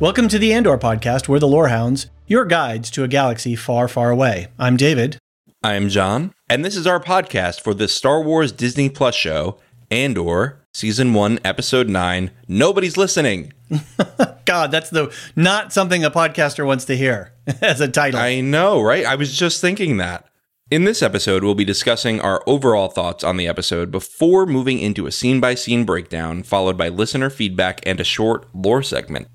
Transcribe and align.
Welcome 0.00 0.28
to 0.28 0.38
the 0.38 0.52
Andor 0.52 0.78
podcast. 0.78 1.26
We're 1.26 1.40
the 1.40 1.48
Lorehounds, 1.48 2.06
your 2.28 2.44
guides 2.44 2.88
to 2.92 3.02
a 3.02 3.08
galaxy 3.08 3.56
far, 3.56 3.88
far 3.88 4.10
away. 4.10 4.46
I'm 4.56 4.76
David. 4.76 5.18
I'm 5.60 5.88
John, 5.88 6.34
and 6.48 6.64
this 6.64 6.76
is 6.76 6.86
our 6.86 7.00
podcast 7.00 7.60
for 7.60 7.74
the 7.74 7.88
Star 7.88 8.22
Wars 8.22 8.52
Disney 8.52 8.88
Plus 8.88 9.16
show, 9.16 9.58
Andor, 9.90 10.64
Season 10.72 11.14
1, 11.14 11.40
Episode 11.44 11.88
9, 11.88 12.30
Nobody's 12.46 12.96
Listening. 12.96 13.52
God, 14.44 14.70
that's 14.70 14.88
the 14.90 15.12
not 15.34 15.72
something 15.72 16.04
a 16.04 16.12
podcaster 16.12 16.64
wants 16.64 16.84
to 16.84 16.96
hear 16.96 17.32
as 17.60 17.80
a 17.80 17.88
title. 17.88 18.20
I 18.20 18.40
know, 18.40 18.80
right? 18.80 19.04
I 19.04 19.16
was 19.16 19.36
just 19.36 19.60
thinking 19.60 19.96
that. 19.96 20.26
In 20.70 20.84
this 20.84 21.02
episode, 21.02 21.42
we'll 21.42 21.56
be 21.56 21.64
discussing 21.64 22.20
our 22.20 22.44
overall 22.46 22.88
thoughts 22.88 23.24
on 23.24 23.36
the 23.36 23.48
episode 23.48 23.90
before 23.90 24.46
moving 24.46 24.78
into 24.78 25.08
a 25.08 25.12
scene 25.12 25.40
by 25.40 25.56
scene 25.56 25.84
breakdown, 25.84 26.44
followed 26.44 26.78
by 26.78 26.88
listener 26.88 27.30
feedback 27.30 27.80
and 27.84 27.98
a 27.98 28.04
short 28.04 28.46
lore 28.54 28.84
segment. 28.84 29.26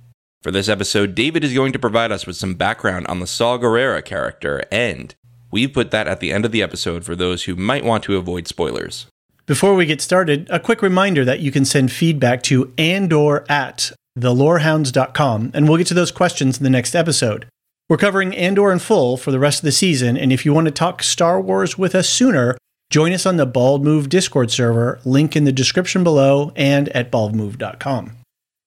For 0.43 0.51
this 0.51 0.67
episode, 0.67 1.15
David 1.15 1.45
is 1.45 1.53
going 1.53 1.71
to 1.71 1.79
provide 1.79 2.11
us 2.11 2.27
with 2.27 2.35
some 2.35 2.55
background 2.55 3.07
on 3.07 3.21
the 3.21 3.27
Saw 3.27 3.57
Gerrera 3.57 4.03
character, 4.03 4.61
and 4.69 5.15
we've 5.51 5.71
put 5.71 5.89
that 5.91 6.05
at 6.05 6.19
the 6.19 6.33
end 6.33 6.43
of 6.43 6.51
the 6.51 6.61
episode 6.61 7.05
for 7.05 7.15
those 7.15 7.45
who 7.45 7.55
might 7.55 7.85
want 7.85 8.03
to 8.03 8.17
avoid 8.17 8.49
spoilers. 8.49 9.07
Before 9.45 9.73
we 9.73 9.85
get 9.85 10.01
started, 10.01 10.49
a 10.49 10.59
quick 10.59 10.81
reminder 10.81 11.23
that 11.23 11.39
you 11.39 11.49
can 11.49 11.63
send 11.63 11.93
feedback 11.93 12.43
to 12.43 12.73
andor 12.77 13.49
at 13.49 13.93
thelorehounds.com, 14.19 15.51
and 15.53 15.69
we'll 15.69 15.77
get 15.77 15.87
to 15.87 15.93
those 15.93 16.11
questions 16.11 16.57
in 16.57 16.65
the 16.65 16.69
next 16.69 16.93
episode. 16.93 17.47
We're 17.87 17.95
covering 17.95 18.35
Andor 18.35 18.73
in 18.73 18.79
full 18.79 19.15
for 19.15 19.31
the 19.31 19.39
rest 19.39 19.59
of 19.59 19.65
the 19.65 19.71
season, 19.71 20.17
and 20.17 20.33
if 20.33 20.45
you 20.45 20.53
want 20.53 20.65
to 20.65 20.71
talk 20.71 21.03
Star 21.03 21.39
Wars 21.39 21.77
with 21.77 21.95
us 21.95 22.09
sooner, 22.09 22.57
join 22.89 23.13
us 23.13 23.25
on 23.25 23.37
the 23.37 23.45
Bald 23.45 23.85
Move 23.85 24.09
Discord 24.09 24.51
server, 24.51 24.99
link 25.05 25.37
in 25.37 25.45
the 25.45 25.53
description 25.53 26.03
below 26.03 26.51
and 26.57 26.89
at 26.89 27.11
baldmove.com. 27.11 28.22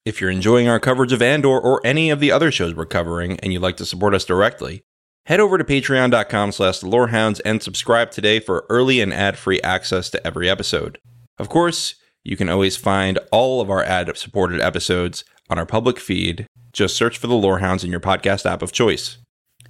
If 0.06 0.20
you're 0.20 0.30
enjoying 0.30 0.68
our 0.68 0.78
coverage 0.78 1.12
of 1.12 1.20
Andor 1.20 1.58
or 1.58 1.84
any 1.84 2.10
of 2.10 2.20
the 2.20 2.30
other 2.30 2.52
shows 2.52 2.76
we're 2.76 2.86
covering 2.86 3.40
and 3.40 3.52
you'd 3.52 3.60
like 3.60 3.76
to 3.78 3.84
support 3.84 4.14
us 4.14 4.24
directly, 4.24 4.82
head 5.24 5.40
over 5.40 5.58
to 5.58 5.64
patreon.com 5.64 6.52
slash 6.52 6.84
lorehounds 6.84 7.40
and 7.40 7.60
subscribe 7.60 8.12
today 8.12 8.38
for 8.38 8.66
early 8.70 9.00
and 9.00 9.12
ad-free 9.12 9.60
access 9.62 10.08
to 10.10 10.24
every 10.24 10.48
episode. 10.48 11.00
Of 11.38 11.48
course, 11.48 11.96
you 12.22 12.36
can 12.36 12.48
always 12.48 12.76
find 12.76 13.18
all 13.32 13.60
of 13.60 13.68
our 13.68 13.82
ad-supported 13.82 14.60
episodes 14.60 15.24
on 15.50 15.58
our 15.58 15.66
public 15.66 15.98
feed. 15.98 16.46
Just 16.72 16.96
search 16.96 17.18
for 17.18 17.26
the 17.26 17.34
Lorehounds 17.34 17.82
in 17.82 17.90
your 17.90 17.98
podcast 17.98 18.46
app 18.46 18.62
of 18.62 18.70
choice. 18.70 19.18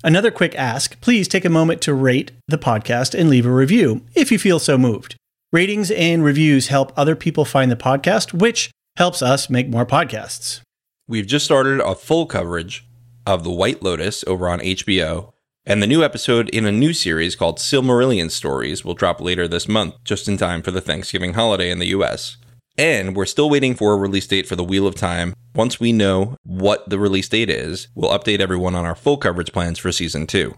Another 0.05 0.31
quick 0.31 0.55
ask 0.55 1.01
please 1.01 1.29
take 1.29 1.47
a 1.47 1.51
moment 1.51 1.81
to 1.81 1.95
rate 1.95 2.33
the 2.47 2.59
podcast 2.59 3.19
and 3.19 3.31
leave 3.31 3.47
a 3.47 3.51
review 3.51 4.03
if 4.15 4.31
you 4.31 4.39
feel 4.39 4.59
so 4.59 4.77
moved. 4.77 5.17
Ratings 5.51 5.91
and 5.93 6.23
reviews 6.23 6.67
help 6.67 6.93
other 6.95 7.17
people 7.17 7.47
find 7.47 7.71
the 7.71 7.77
podcast, 7.77 8.35
which 8.35 8.71
helps 8.97 9.23
us 9.23 9.51
make 9.51 9.69
more 9.69 9.87
podcasts. 9.87 10.61
We've 11.09 11.27
just 11.27 11.45
started 11.45 11.81
a 11.81 11.95
full 11.95 12.27
coverage 12.27 12.87
of 13.27 13.45
The 13.45 13.51
White 13.51 13.83
Lotus 13.83 14.25
over 14.27 14.49
on 14.49 14.61
HBO, 14.61 15.33
and 15.65 15.83
the 15.83 15.87
new 15.87 16.03
episode 16.03 16.49
in 16.51 16.65
a 16.65 16.73
new 16.73 16.93
series 16.93 17.37
called 17.37 17.59
Silmarillion 17.59 18.31
Stories 18.31 18.85
will 18.85 18.95
drop 18.95 19.21
later 19.21 19.47
this 19.47 19.69
month, 19.69 19.95
just 20.05 20.29
in 20.29 20.37
time 20.37 20.63
for 20.63 20.71
the 20.71 20.81
Thanksgiving 20.81 21.35
holiday 21.35 21.71
in 21.71 21.79
the 21.79 21.89
US. 21.89 22.37
And 22.79 23.17
we're 23.17 23.27
still 23.27 23.51
waiting 23.51 23.75
for 23.75 23.93
a 23.93 23.97
release 23.97 24.27
date 24.27 24.47
for 24.47 24.57
The 24.57 24.65
Wheel 24.65 24.87
of 24.87 24.95
Time. 24.95 25.35
Once 25.55 25.81
we 25.81 25.93
know 25.93 26.37
what 26.45 26.89
the 26.89 26.99
release 26.99 27.29
date 27.29 27.51
is, 27.51 27.89
we'll 27.95 28.17
update 28.17 28.41
everyone 28.41 28.75
on 28.75 28.85
our 28.85 28.95
full 28.95 29.17
coverage 29.17 29.53
plans 29.53 29.79
for 29.79 29.91
season 29.93 30.27
two. 30.27 30.57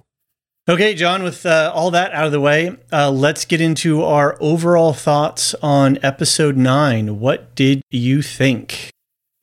Okay, 0.68 0.94
John, 0.94 1.22
with 1.22 1.46
uh, 1.46 1.72
all 1.74 1.90
that 1.92 2.12
out 2.12 2.26
of 2.26 2.32
the 2.32 2.42
way, 2.42 2.76
uh, 2.92 3.10
let's 3.10 3.46
get 3.46 3.62
into 3.62 4.04
our 4.04 4.36
overall 4.38 4.92
thoughts 4.92 5.54
on 5.62 5.98
episode 6.02 6.58
nine. 6.58 7.20
What 7.20 7.54
did 7.54 7.80
you 7.90 8.20
think? 8.20 8.90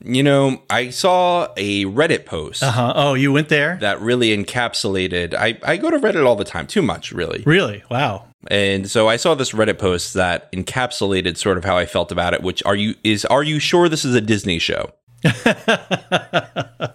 You 0.03 0.21
know, 0.21 0.61
I 0.69 0.91
saw 0.91 1.47
a 1.57 1.85
Reddit 1.85 2.27
post. 2.27 2.61
Uh 2.61 2.69
huh. 2.69 2.93
Oh, 2.95 3.15
you 3.15 3.31
went 3.31 3.49
there? 3.49 3.79
That 3.81 3.99
really 4.01 4.37
encapsulated. 4.37 5.33
I, 5.33 5.57
I 5.63 5.77
go 5.77 5.89
to 5.89 5.97
Reddit 5.97 6.23
all 6.27 6.35
the 6.35 6.43
time, 6.43 6.67
too 6.67 6.83
much, 6.83 7.11
really. 7.11 7.41
Really? 7.43 7.83
Wow. 7.89 8.27
And 8.51 8.87
so 8.87 9.09
I 9.09 9.15
saw 9.15 9.33
this 9.33 9.51
Reddit 9.51 9.79
post 9.79 10.13
that 10.13 10.51
encapsulated 10.51 11.37
sort 11.37 11.57
of 11.57 11.65
how 11.65 11.75
I 11.75 11.87
felt 11.87 12.11
about 12.11 12.35
it, 12.35 12.43
which 12.43 12.61
are 12.65 12.75
you 12.75 12.93
is 13.03 13.25
are 13.25 13.41
you 13.41 13.57
sure 13.57 13.89
this 13.89 14.05
is 14.05 14.13
a 14.13 14.21
Disney 14.21 14.59
show? 14.59 14.91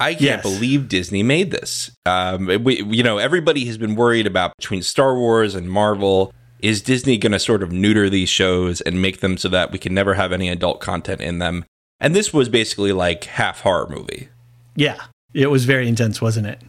I 0.00 0.12
can't 0.12 0.22
yes. 0.22 0.42
believe 0.42 0.88
Disney 0.88 1.22
made 1.22 1.50
this. 1.50 1.90
Um, 2.04 2.46
we, 2.62 2.82
you 2.84 3.02
know, 3.02 3.18
everybody 3.18 3.64
has 3.66 3.78
been 3.78 3.94
worried 3.94 4.26
about 4.26 4.56
between 4.56 4.82
Star 4.82 5.16
Wars 5.16 5.54
and 5.54 5.70
Marvel. 5.70 6.32
Is 6.60 6.82
Disney 6.82 7.18
going 7.18 7.32
to 7.32 7.38
sort 7.38 7.62
of 7.62 7.72
neuter 7.72 8.08
these 8.08 8.28
shows 8.28 8.80
and 8.80 9.00
make 9.00 9.20
them 9.20 9.36
so 9.36 9.48
that 9.48 9.72
we 9.72 9.78
can 9.78 9.94
never 9.94 10.14
have 10.14 10.32
any 10.32 10.48
adult 10.48 10.80
content 10.80 11.20
in 11.20 11.38
them? 11.38 11.64
And 12.00 12.14
this 12.14 12.32
was 12.32 12.48
basically 12.48 12.92
like 12.92 13.24
half 13.24 13.60
horror 13.60 13.88
movie. 13.88 14.28
Yeah, 14.74 15.00
it 15.32 15.46
was 15.48 15.64
very 15.64 15.88
intense, 15.88 16.20
wasn't 16.20 16.46
it? 16.46 16.62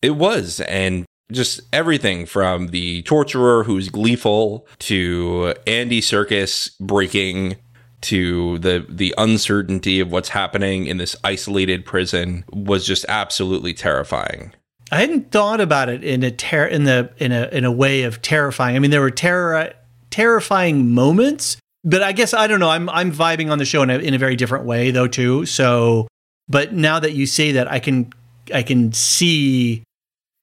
It 0.00 0.16
was, 0.16 0.60
and 0.60 1.04
just 1.30 1.60
everything 1.72 2.26
from 2.26 2.68
the 2.68 3.02
torturer 3.02 3.64
who's 3.64 3.88
gleeful 3.88 4.66
to 4.80 5.54
Andy 5.66 6.00
Serkis 6.00 6.70
breaking 6.80 7.56
to 8.02 8.58
the 8.58 8.84
the 8.88 9.14
uncertainty 9.16 10.00
of 10.00 10.12
what's 10.12 10.30
happening 10.30 10.86
in 10.86 10.98
this 10.98 11.16
isolated 11.24 11.84
prison 11.84 12.44
was 12.52 12.86
just 12.86 13.04
absolutely 13.08 13.72
terrifying. 13.72 14.52
I 14.90 15.00
hadn't 15.00 15.30
thought 15.30 15.60
about 15.60 15.88
it 15.88 16.04
in 16.04 16.22
a 16.22 16.30
ter- 16.30 16.66
in 16.66 16.84
the 16.84 17.10
in 17.16 17.32
a 17.32 17.48
in 17.50 17.64
a 17.64 17.72
way 17.72 18.02
of 18.02 18.20
terrifying. 18.20 18.76
I 18.76 18.78
mean, 18.78 18.90
there 18.90 19.00
were 19.00 19.10
terror 19.10 19.72
terrifying 20.10 20.90
moments, 20.90 21.56
but 21.82 22.02
I 22.02 22.12
guess 22.12 22.34
I 22.34 22.46
don't 22.46 22.60
know. 22.60 22.70
I'm 22.70 22.90
I'm 22.90 23.10
vibing 23.10 23.50
on 23.50 23.58
the 23.58 23.64
show 23.64 23.82
in 23.82 23.90
a 23.90 23.98
in 23.98 24.14
a 24.14 24.18
very 24.18 24.36
different 24.36 24.66
way 24.66 24.90
though 24.90 25.08
too. 25.08 25.46
So, 25.46 26.08
but 26.48 26.74
now 26.74 27.00
that 27.00 27.12
you 27.12 27.26
say 27.26 27.52
that, 27.52 27.70
I 27.70 27.78
can 27.78 28.12
I 28.52 28.62
can 28.62 28.92
see, 28.92 29.84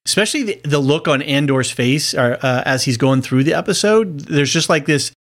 especially 0.08 0.44
the, 0.44 0.62
the 0.64 0.80
look 0.80 1.08
on 1.08 1.22
Andor's 1.22 1.70
face 1.70 2.14
uh, 2.14 2.64
as 2.66 2.86
he's 2.86 2.98
going 2.98 3.22
through 3.22 3.44
the 3.44 3.54
episode. 3.54 4.22
There's 4.22 4.52
just 4.52 4.70
like 4.70 4.86
this 4.86 5.12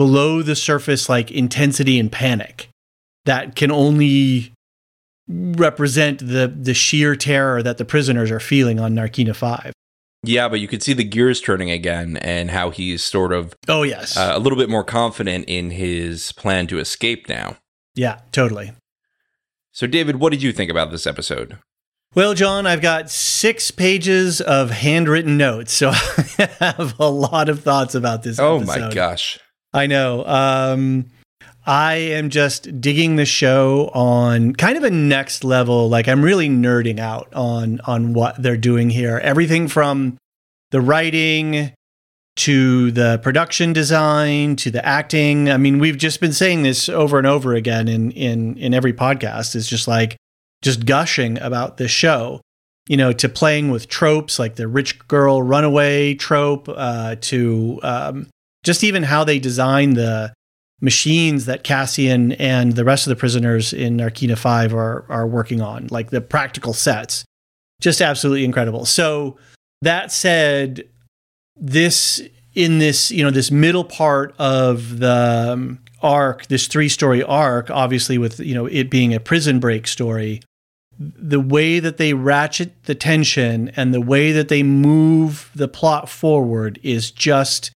below 0.00 0.40
the 0.40 0.56
surface 0.56 1.10
like 1.10 1.30
intensity 1.30 2.00
and 2.00 2.10
panic 2.10 2.70
that 3.26 3.54
can 3.54 3.70
only 3.70 4.50
represent 5.28 6.20
the 6.26 6.50
the 6.58 6.72
sheer 6.72 7.14
terror 7.14 7.62
that 7.62 7.76
the 7.76 7.84
prisoners 7.84 8.30
are 8.30 8.40
feeling 8.40 8.80
on 8.80 8.94
Narkina 8.94 9.36
5. 9.36 9.74
Yeah, 10.24 10.48
but 10.48 10.58
you 10.58 10.68
could 10.68 10.82
see 10.82 10.94
the 10.94 11.04
gears 11.04 11.42
turning 11.42 11.70
again 11.70 12.16
and 12.16 12.50
how 12.50 12.70
he's 12.70 13.04
sort 13.04 13.34
of 13.34 13.52
Oh 13.68 13.82
yes. 13.82 14.16
Uh, 14.16 14.32
a 14.34 14.38
little 14.38 14.56
bit 14.56 14.70
more 14.70 14.84
confident 14.84 15.44
in 15.46 15.72
his 15.72 16.32
plan 16.32 16.66
to 16.68 16.78
escape 16.78 17.28
now. 17.28 17.58
Yeah, 17.94 18.20
totally. 18.32 18.72
So 19.70 19.86
David, 19.86 20.16
what 20.16 20.30
did 20.32 20.42
you 20.42 20.50
think 20.50 20.70
about 20.70 20.90
this 20.90 21.06
episode? 21.06 21.58
Well, 22.14 22.32
John, 22.32 22.66
I've 22.66 22.80
got 22.80 23.10
six 23.10 23.70
pages 23.70 24.40
of 24.40 24.70
handwritten 24.70 25.36
notes, 25.36 25.74
so 25.74 25.90
I 25.94 26.48
have 26.58 26.98
a 26.98 27.10
lot 27.10 27.50
of 27.50 27.62
thoughts 27.62 27.94
about 27.94 28.22
this. 28.22 28.38
Oh 28.38 28.56
episode. 28.56 28.80
my 28.80 28.94
gosh! 28.94 29.38
I 29.72 29.86
know. 29.86 30.24
Um, 30.26 31.06
I 31.66 31.94
am 31.94 32.30
just 32.30 32.80
digging 32.80 33.16
the 33.16 33.26
show 33.26 33.90
on 33.94 34.54
kind 34.54 34.76
of 34.76 34.84
a 34.84 34.90
next 34.90 35.44
level. 35.44 35.88
Like 35.88 36.08
I'm 36.08 36.22
really 36.22 36.48
nerding 36.48 36.98
out 36.98 37.32
on 37.34 37.80
on 37.84 38.12
what 38.12 38.42
they're 38.42 38.56
doing 38.56 38.90
here. 38.90 39.18
Everything 39.18 39.68
from 39.68 40.16
the 40.70 40.80
writing 40.80 41.72
to 42.36 42.90
the 42.92 43.20
production 43.22 43.72
design 43.72 44.56
to 44.56 44.70
the 44.70 44.84
acting. 44.84 45.50
I 45.50 45.58
mean, 45.58 45.78
we've 45.78 45.98
just 45.98 46.20
been 46.20 46.32
saying 46.32 46.62
this 46.62 46.88
over 46.88 47.18
and 47.18 47.26
over 47.26 47.54
again 47.54 47.86
in 47.86 48.10
in 48.12 48.56
in 48.56 48.72
every 48.72 48.92
podcast. 48.92 49.54
It's 49.54 49.68
just 49.68 49.86
like 49.86 50.16
just 50.62 50.86
gushing 50.86 51.38
about 51.38 51.76
this 51.76 51.90
show. 51.90 52.40
You 52.88 52.96
know, 52.96 53.12
to 53.12 53.28
playing 53.28 53.70
with 53.70 53.86
tropes 53.88 54.38
like 54.38 54.56
the 54.56 54.66
rich 54.66 55.06
girl 55.06 55.42
runaway 55.42 56.14
trope, 56.14 56.68
uh, 56.68 57.16
to 57.20 57.78
um, 57.84 58.26
just 58.62 58.84
even 58.84 59.02
how 59.02 59.24
they 59.24 59.38
design 59.38 59.94
the 59.94 60.32
machines 60.80 61.46
that 61.46 61.62
Cassian 61.64 62.32
and 62.32 62.72
the 62.72 62.84
rest 62.84 63.06
of 63.06 63.10
the 63.10 63.16
prisoners 63.16 63.72
in 63.72 63.96
Narkina 63.96 64.36
5 64.36 64.74
are 64.74 65.04
are 65.08 65.26
working 65.26 65.60
on, 65.60 65.88
like 65.90 66.10
the 66.10 66.20
practical 66.20 66.72
sets. 66.72 67.24
Just 67.80 68.00
absolutely 68.00 68.44
incredible. 68.44 68.84
So 68.84 69.38
that 69.82 70.12
said, 70.12 70.88
this 71.56 72.20
in 72.54 72.78
this, 72.78 73.10
you 73.10 73.22
know, 73.22 73.30
this 73.30 73.50
middle 73.50 73.84
part 73.84 74.34
of 74.38 74.98
the 74.98 75.50
um, 75.52 75.78
arc, 76.02 76.46
this 76.46 76.66
three-story 76.66 77.22
arc, 77.22 77.70
obviously 77.70 78.18
with, 78.18 78.40
you 78.40 78.54
know, 78.54 78.66
it 78.66 78.90
being 78.90 79.14
a 79.14 79.20
prison 79.20 79.60
break 79.60 79.86
story, 79.86 80.42
the 80.98 81.40
way 81.40 81.78
that 81.78 81.96
they 81.96 82.12
ratchet 82.12 82.84
the 82.84 82.94
tension 82.94 83.70
and 83.76 83.94
the 83.94 84.00
way 84.00 84.32
that 84.32 84.48
they 84.48 84.62
move 84.62 85.50
the 85.54 85.68
plot 85.68 86.08
forward 86.08 86.78
is 86.82 87.10
just 87.10 87.70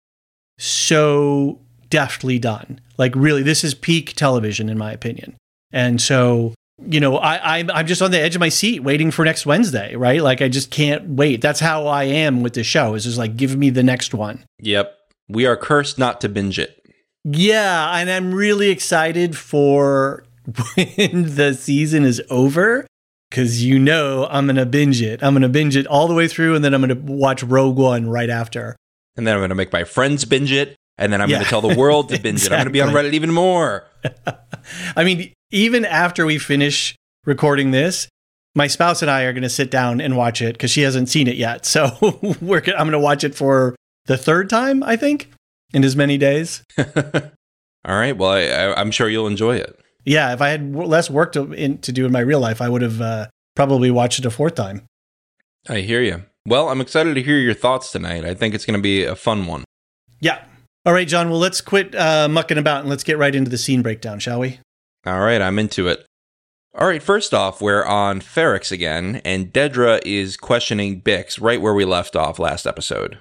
so 0.61 1.59
deftly 1.89 2.37
done. 2.37 2.79
Like 2.97 3.15
really, 3.15 3.41
this 3.41 3.63
is 3.63 3.73
peak 3.73 4.13
television 4.13 4.69
in 4.69 4.77
my 4.77 4.91
opinion. 4.91 5.35
And 5.73 5.99
so, 5.99 6.53
you 6.79 6.99
know, 6.99 7.17
I, 7.17 7.57
I'm 7.57 7.71
I'm 7.71 7.87
just 7.87 8.01
on 8.01 8.11
the 8.11 8.19
edge 8.19 8.35
of 8.35 8.39
my 8.39 8.49
seat 8.49 8.81
waiting 8.81 9.09
for 9.09 9.25
next 9.25 9.45
Wednesday, 9.45 9.95
right? 9.95 10.21
Like 10.21 10.41
I 10.41 10.49
just 10.49 10.69
can't 10.69 11.09
wait. 11.09 11.41
That's 11.41 11.59
how 11.59 11.87
I 11.87 12.03
am 12.03 12.43
with 12.43 12.53
the 12.53 12.63
show. 12.63 12.93
Is 12.93 13.05
just 13.05 13.17
like 13.17 13.35
give 13.35 13.55
me 13.55 13.69
the 13.69 13.83
next 13.83 14.13
one. 14.13 14.45
Yep. 14.59 14.95
We 15.27 15.45
are 15.45 15.57
cursed 15.57 15.97
not 15.97 16.21
to 16.21 16.29
binge 16.29 16.59
it. 16.59 16.77
Yeah, 17.23 17.95
and 17.95 18.09
I'm 18.09 18.33
really 18.33 18.69
excited 18.69 19.37
for 19.37 20.25
when 20.45 21.35
the 21.35 21.53
season 21.53 22.03
is 22.03 22.21
over 22.29 22.85
because 23.29 23.63
you 23.63 23.79
know 23.79 24.27
I'm 24.29 24.45
gonna 24.45 24.65
binge 24.65 25.01
it. 25.01 25.23
I'm 25.23 25.33
gonna 25.33 25.49
binge 25.49 25.75
it 25.75 25.87
all 25.87 26.07
the 26.07 26.13
way 26.13 26.27
through, 26.27 26.55
and 26.55 26.63
then 26.63 26.73
I'm 26.73 26.81
gonna 26.81 26.95
watch 26.95 27.41
Rogue 27.43 27.77
One 27.77 28.09
right 28.09 28.29
after. 28.29 28.75
And 29.15 29.27
then 29.27 29.35
I'm 29.35 29.39
going 29.39 29.49
to 29.49 29.55
make 29.55 29.73
my 29.73 29.83
friends 29.83 30.25
binge 30.25 30.51
it. 30.51 30.75
And 30.97 31.11
then 31.11 31.21
I'm 31.21 31.29
yeah. 31.29 31.37
going 31.37 31.45
to 31.45 31.49
tell 31.49 31.61
the 31.61 31.75
world 31.75 32.09
to 32.09 32.19
binge 32.19 32.43
exactly. 32.43 32.55
it. 32.55 32.59
I'm 32.59 32.63
going 32.63 32.65
to 32.65 32.71
be 32.71 32.81
on 32.81 33.11
Reddit 33.11 33.13
even 33.13 33.33
more. 33.33 33.87
I 34.95 35.03
mean, 35.03 35.33
even 35.51 35.85
after 35.85 36.25
we 36.25 36.37
finish 36.37 36.95
recording 37.25 37.71
this, 37.71 38.07
my 38.55 38.67
spouse 38.67 39.01
and 39.01 39.09
I 39.09 39.23
are 39.23 39.33
going 39.33 39.43
to 39.43 39.49
sit 39.49 39.71
down 39.71 40.01
and 40.01 40.17
watch 40.17 40.41
it 40.41 40.53
because 40.53 40.71
she 40.71 40.81
hasn't 40.81 41.09
seen 41.09 41.27
it 41.27 41.37
yet. 41.37 41.65
So 41.65 41.97
we're, 42.41 42.59
I'm 42.59 42.89
going 42.89 42.91
to 42.91 42.99
watch 42.99 43.23
it 43.23 43.35
for 43.35 43.75
the 44.05 44.17
third 44.17 44.49
time, 44.49 44.83
I 44.83 44.95
think, 44.95 45.31
in 45.73 45.83
as 45.83 45.95
many 45.95 46.17
days. 46.17 46.63
All 46.77 47.95
right. 47.97 48.15
Well, 48.15 48.31
I, 48.31 48.79
am 48.79 48.91
sure 48.91 49.09
you'll 49.09 49.27
enjoy 49.27 49.55
it. 49.55 49.79
Yeah. 50.05 50.33
If 50.33 50.41
I 50.41 50.49
had 50.49 50.75
less 50.75 51.09
work 51.09 51.31
to, 51.33 51.51
in, 51.53 51.79
to 51.79 51.91
do 51.91 52.05
in 52.05 52.11
my 52.11 52.19
real 52.19 52.39
life, 52.39 52.61
I 52.61 52.69
would 52.69 52.81
have 52.81 53.01
uh, 53.01 53.27
probably 53.55 53.89
watched 53.89 54.19
it 54.19 54.25
a 54.25 54.31
fourth 54.31 54.55
time. 54.55 54.85
I 55.69 55.79
hear 55.79 56.01
you. 56.01 56.23
Well, 56.45 56.69
I'm 56.69 56.81
excited 56.81 57.15
to 57.15 57.21
hear 57.21 57.37
your 57.37 57.53
thoughts 57.53 57.91
tonight. 57.91 58.25
I 58.25 58.33
think 58.33 58.55
it's 58.55 58.65
going 58.65 58.77
to 58.79 58.81
be 58.81 59.03
a 59.03 59.15
fun 59.15 59.45
one. 59.45 59.63
Yeah. 60.19 60.43
All 60.85 60.93
right, 60.93 61.07
John. 61.07 61.29
Well, 61.29 61.39
let's 61.39 61.61
quit 61.61 61.93
uh, 61.93 62.27
mucking 62.27 62.57
about 62.57 62.81
and 62.81 62.89
let's 62.89 63.03
get 63.03 63.17
right 63.17 63.35
into 63.35 63.51
the 63.51 63.57
scene 63.57 63.81
breakdown, 63.81 64.19
shall 64.19 64.39
we? 64.39 64.59
All 65.05 65.19
right, 65.19 65.41
I'm 65.41 65.59
into 65.59 65.87
it. 65.87 66.05
All 66.77 66.87
right, 66.87 67.03
first 67.03 67.33
off, 67.33 67.61
we're 67.61 67.83
on 67.83 68.21
Ferrix 68.21 68.71
again, 68.71 69.21
and 69.25 69.51
Dedra 69.51 69.99
is 70.05 70.37
questioning 70.37 71.01
Bix 71.01 71.39
right 71.41 71.61
where 71.61 71.73
we 71.73 71.83
left 71.83 72.15
off 72.15 72.39
last 72.39 72.65
episode. 72.65 73.19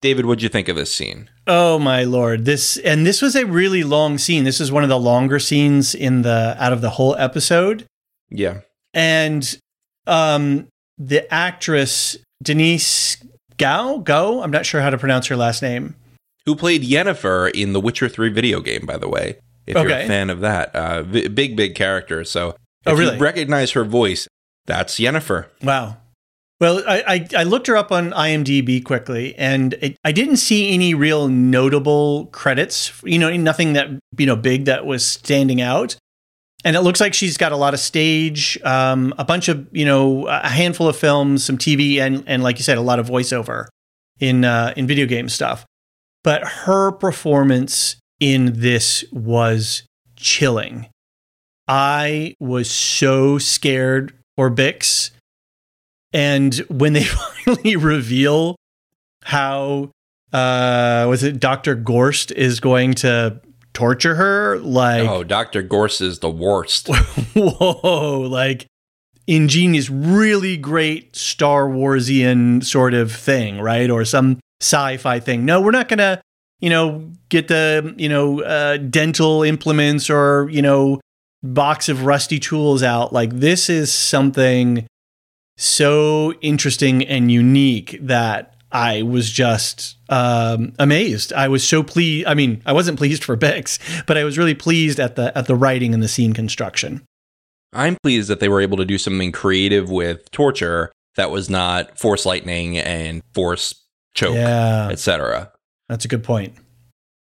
David, 0.00 0.26
what'd 0.26 0.42
you 0.42 0.48
think 0.48 0.68
of 0.68 0.76
this 0.76 0.94
scene? 0.94 1.28
Oh 1.46 1.78
my 1.78 2.04
lord. 2.04 2.44
This 2.44 2.76
and 2.78 3.04
this 3.04 3.20
was 3.20 3.34
a 3.34 3.46
really 3.46 3.82
long 3.82 4.16
scene. 4.16 4.44
This 4.44 4.60
is 4.60 4.70
one 4.70 4.84
of 4.84 4.88
the 4.88 4.98
longer 4.98 5.38
scenes 5.40 5.94
in 5.94 6.22
the 6.22 6.56
out 6.58 6.72
of 6.72 6.82
the 6.82 6.90
whole 6.90 7.16
episode. 7.16 7.84
Yeah. 8.30 8.60
And 8.94 9.58
um 10.06 10.68
the 10.98 11.32
actress 11.34 12.16
Denise 12.42 13.16
Gao, 13.56 13.98
Go, 13.98 14.42
I'm 14.42 14.50
not 14.50 14.64
sure 14.64 14.80
how 14.80 14.90
to 14.90 14.98
pronounce 14.98 15.26
her 15.26 15.36
last 15.36 15.62
name. 15.62 15.96
Who 16.46 16.54
played 16.54 16.82
Yennefer 16.82 17.50
in 17.54 17.72
the 17.72 17.80
Witcher 17.80 18.08
3 18.08 18.30
video 18.30 18.60
game, 18.60 18.86
by 18.86 18.96
the 18.96 19.08
way, 19.08 19.38
if 19.66 19.76
okay. 19.76 19.88
you're 19.88 19.98
a 19.98 20.06
fan 20.06 20.30
of 20.30 20.40
that. 20.40 20.74
Uh, 20.74 21.02
v- 21.02 21.28
big, 21.28 21.56
big 21.56 21.74
character. 21.74 22.24
So 22.24 22.56
oh, 22.86 22.96
really? 22.96 23.16
you 23.16 23.20
recognize 23.20 23.72
her 23.72 23.84
voice, 23.84 24.28
that's 24.66 24.98
Yennefer. 24.98 25.46
Wow. 25.62 25.96
Well, 26.60 26.82
I, 26.88 27.02
I, 27.06 27.28
I, 27.40 27.42
looked 27.44 27.68
her 27.68 27.76
up 27.76 27.92
on 27.92 28.10
IMDb 28.10 28.84
quickly, 28.84 29.32
and 29.36 29.74
it, 29.74 29.96
I 30.04 30.10
didn't 30.10 30.38
see 30.38 30.74
any 30.74 30.92
real 30.92 31.28
notable 31.28 32.26
credits. 32.26 33.00
You 33.04 33.18
know, 33.20 33.34
nothing 33.36 33.74
that 33.74 33.88
you 34.16 34.26
know 34.26 34.34
big 34.34 34.64
that 34.64 34.84
was 34.84 35.06
standing 35.06 35.60
out 35.60 35.96
and 36.64 36.74
it 36.74 36.80
looks 36.80 37.00
like 37.00 37.14
she's 37.14 37.36
got 37.36 37.52
a 37.52 37.56
lot 37.56 37.74
of 37.74 37.80
stage, 37.80 38.58
um, 38.64 39.14
a 39.18 39.24
bunch 39.24 39.48
of 39.48 39.68
you 39.72 39.84
know, 39.84 40.26
a 40.26 40.48
handful 40.48 40.88
of 40.88 40.96
films, 40.96 41.44
some 41.44 41.58
TV, 41.58 41.98
and 41.98 42.24
and 42.26 42.42
like 42.42 42.58
you 42.58 42.64
said, 42.64 42.78
a 42.78 42.82
lot 42.82 42.98
of 42.98 43.06
voiceover 43.06 43.66
in 44.18 44.44
uh, 44.44 44.72
in 44.76 44.86
video 44.86 45.06
game 45.06 45.28
stuff. 45.28 45.64
But 46.24 46.42
her 46.44 46.92
performance 46.92 47.96
in 48.20 48.60
this 48.60 49.04
was 49.12 49.84
chilling. 50.16 50.88
I 51.68 52.34
was 52.40 52.70
so 52.70 53.38
scared 53.38 54.18
for 54.36 54.50
Bix, 54.50 55.10
and 56.12 56.56
when 56.68 56.92
they 56.92 57.04
finally 57.44 57.76
reveal 57.76 58.56
how 59.22 59.90
uh, 60.32 61.06
was 61.08 61.22
it 61.22 61.40
Dr. 61.40 61.74
Gorst 61.74 62.32
is 62.32 62.60
going 62.60 62.94
to 62.94 63.40
torture 63.78 64.16
her. 64.16 64.58
Like, 64.58 65.08
oh, 65.08 65.22
Dr. 65.22 65.62
Gorst 65.62 66.00
is 66.00 66.18
the 66.18 66.30
worst. 66.30 66.88
whoa, 67.34 68.20
like 68.20 68.66
ingenious, 69.28 69.88
really 69.88 70.56
great 70.56 71.14
Star 71.14 71.68
Warsian 71.68 72.64
sort 72.64 72.92
of 72.92 73.12
thing, 73.12 73.60
right? 73.60 73.88
Or 73.88 74.04
some 74.04 74.40
sci-fi 74.60 75.20
thing. 75.20 75.44
No, 75.44 75.60
we're 75.60 75.70
not 75.70 75.88
gonna, 75.88 76.20
you 76.58 76.70
know, 76.70 77.08
get 77.28 77.46
the, 77.46 77.94
you 77.96 78.08
know, 78.08 78.42
uh, 78.42 78.78
dental 78.78 79.44
implements 79.44 80.10
or 80.10 80.48
you 80.50 80.60
know, 80.60 81.00
box 81.44 81.88
of 81.88 82.04
rusty 82.04 82.40
tools 82.40 82.82
out. 82.82 83.12
Like 83.12 83.30
this 83.34 83.70
is 83.70 83.92
something 83.92 84.88
so 85.56 86.32
interesting 86.40 87.06
and 87.06 87.30
unique 87.30 87.96
that 88.02 88.56
I 88.70 89.02
was 89.02 89.30
just 89.30 89.96
um, 90.08 90.72
amazed. 90.78 91.32
I 91.32 91.48
was 91.48 91.66
so 91.66 91.82
pleased. 91.82 92.26
I 92.26 92.34
mean, 92.34 92.62
I 92.66 92.72
wasn't 92.72 92.98
pleased 92.98 93.24
for 93.24 93.36
Bix, 93.36 93.78
but 94.06 94.18
I 94.18 94.24
was 94.24 94.36
really 94.36 94.54
pleased 94.54 95.00
at 95.00 95.16
the 95.16 95.36
at 95.36 95.46
the 95.46 95.56
writing 95.56 95.94
and 95.94 96.02
the 96.02 96.08
scene 96.08 96.32
construction. 96.32 97.04
I'm 97.72 97.96
pleased 98.02 98.28
that 98.28 98.40
they 98.40 98.48
were 98.48 98.60
able 98.60 98.78
to 98.78 98.84
do 98.84 98.98
something 98.98 99.32
creative 99.32 99.90
with 99.90 100.30
torture 100.30 100.92
that 101.16 101.30
was 101.30 101.50
not 101.50 101.98
force 101.98 102.24
lightning 102.24 102.78
and 102.78 103.22
force 103.34 103.74
choke, 104.14 104.34
yeah. 104.34 104.88
etc. 104.90 105.52
That's 105.88 106.04
a 106.04 106.08
good 106.08 106.24
point. 106.24 106.54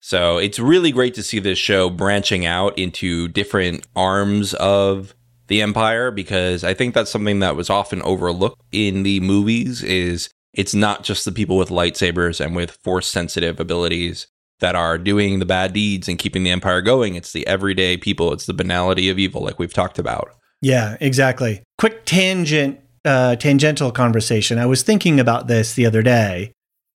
So 0.01 0.37
it's 0.37 0.59
really 0.59 0.91
great 0.91 1.13
to 1.13 1.23
see 1.23 1.39
this 1.39 1.57
show 1.57 1.89
branching 1.89 2.45
out 2.45 2.77
into 2.77 3.27
different 3.29 3.87
arms 3.95 4.53
of 4.55 5.15
the 5.47 5.61
empire 5.61 6.11
because 6.11 6.63
I 6.63 6.73
think 6.73 6.93
that's 6.93 7.11
something 7.11 7.39
that 7.39 7.55
was 7.55 7.69
often 7.69 8.01
overlooked 8.01 8.61
in 8.71 9.03
the 9.03 9.19
movies 9.21 9.81
is 9.81 10.29
it's 10.53 10.73
not 10.73 11.03
just 11.03 11.25
the 11.25 11.31
people 11.31 11.57
with 11.57 11.69
lightsabers 11.69 12.43
and 12.43 12.55
with 12.55 12.71
force 12.83 13.07
sensitive 13.07 13.59
abilities 13.59 14.27
that 14.59 14.75
are 14.75 14.97
doing 14.97 15.39
the 15.39 15.45
bad 15.45 15.73
deeds 15.73 16.07
and 16.07 16.19
keeping 16.19 16.43
the 16.43 16.51
empire 16.51 16.81
going. 16.81 17.15
It's 17.15 17.33
the 17.33 17.45
everyday 17.47 17.97
people. 17.97 18.31
It's 18.33 18.45
the 18.45 18.53
banality 18.53 19.09
of 19.09 19.19
evil, 19.19 19.41
like 19.41 19.59
we've 19.59 19.73
talked 19.73 19.99
about. 19.99 20.33
Yeah, 20.61 20.95
exactly. 21.01 21.63
Quick 21.77 22.05
tangent, 22.05 22.79
uh, 23.03 23.35
tangential 23.35 23.91
conversation. 23.91 24.59
I 24.59 24.65
was 24.65 24.83
thinking 24.83 25.19
about 25.19 25.47
this 25.47 25.73
the 25.73 25.85
other 25.85 26.01
day. 26.01 26.53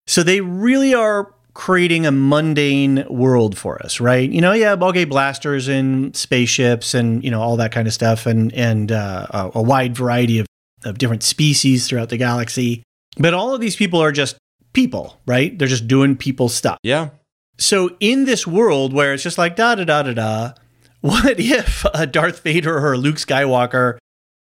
So 0.06 0.22
they 0.22 0.40
really 0.40 0.94
are 0.94 1.34
creating 1.54 2.06
a 2.06 2.12
mundane 2.12 3.04
world 3.08 3.56
for 3.56 3.82
us, 3.82 3.98
right? 3.98 4.30
You 4.30 4.40
know, 4.40 4.52
yeah, 4.52 4.76
ballgame 4.76 5.08
blasters 5.08 5.66
and 5.66 6.14
spaceships 6.14 6.94
and 6.94 7.24
you 7.24 7.30
know 7.30 7.40
all 7.40 7.56
that 7.56 7.72
kind 7.72 7.88
of 7.88 7.94
stuff, 7.94 8.26
and 8.26 8.52
and 8.52 8.92
uh, 8.92 9.26
a, 9.30 9.50
a 9.56 9.62
wide 9.62 9.96
variety 9.96 10.38
of, 10.38 10.46
of 10.84 10.98
different 10.98 11.24
species 11.24 11.88
throughout 11.88 12.10
the 12.10 12.18
galaxy. 12.18 12.84
But 13.16 13.34
all 13.34 13.54
of 13.54 13.60
these 13.60 13.76
people 13.76 14.02
are 14.02 14.12
just 14.12 14.36
people, 14.72 15.20
right? 15.26 15.58
They're 15.58 15.68
just 15.68 15.88
doing 15.88 16.16
people 16.16 16.48
stuff. 16.48 16.78
Yeah. 16.82 17.10
So 17.58 17.96
in 18.00 18.24
this 18.26 18.46
world 18.46 18.92
where 18.92 19.14
it's 19.14 19.22
just 19.22 19.38
like 19.38 19.56
da 19.56 19.74
da 19.74 19.84
da 19.84 20.02
da 20.02 20.12
da, 20.12 20.52
what 21.00 21.24
if 21.40 21.84
a 21.94 22.06
Darth 22.06 22.42
Vader 22.42 22.76
or 22.76 22.92
a 22.92 22.98
Luke 22.98 23.16
Skywalker 23.16 23.98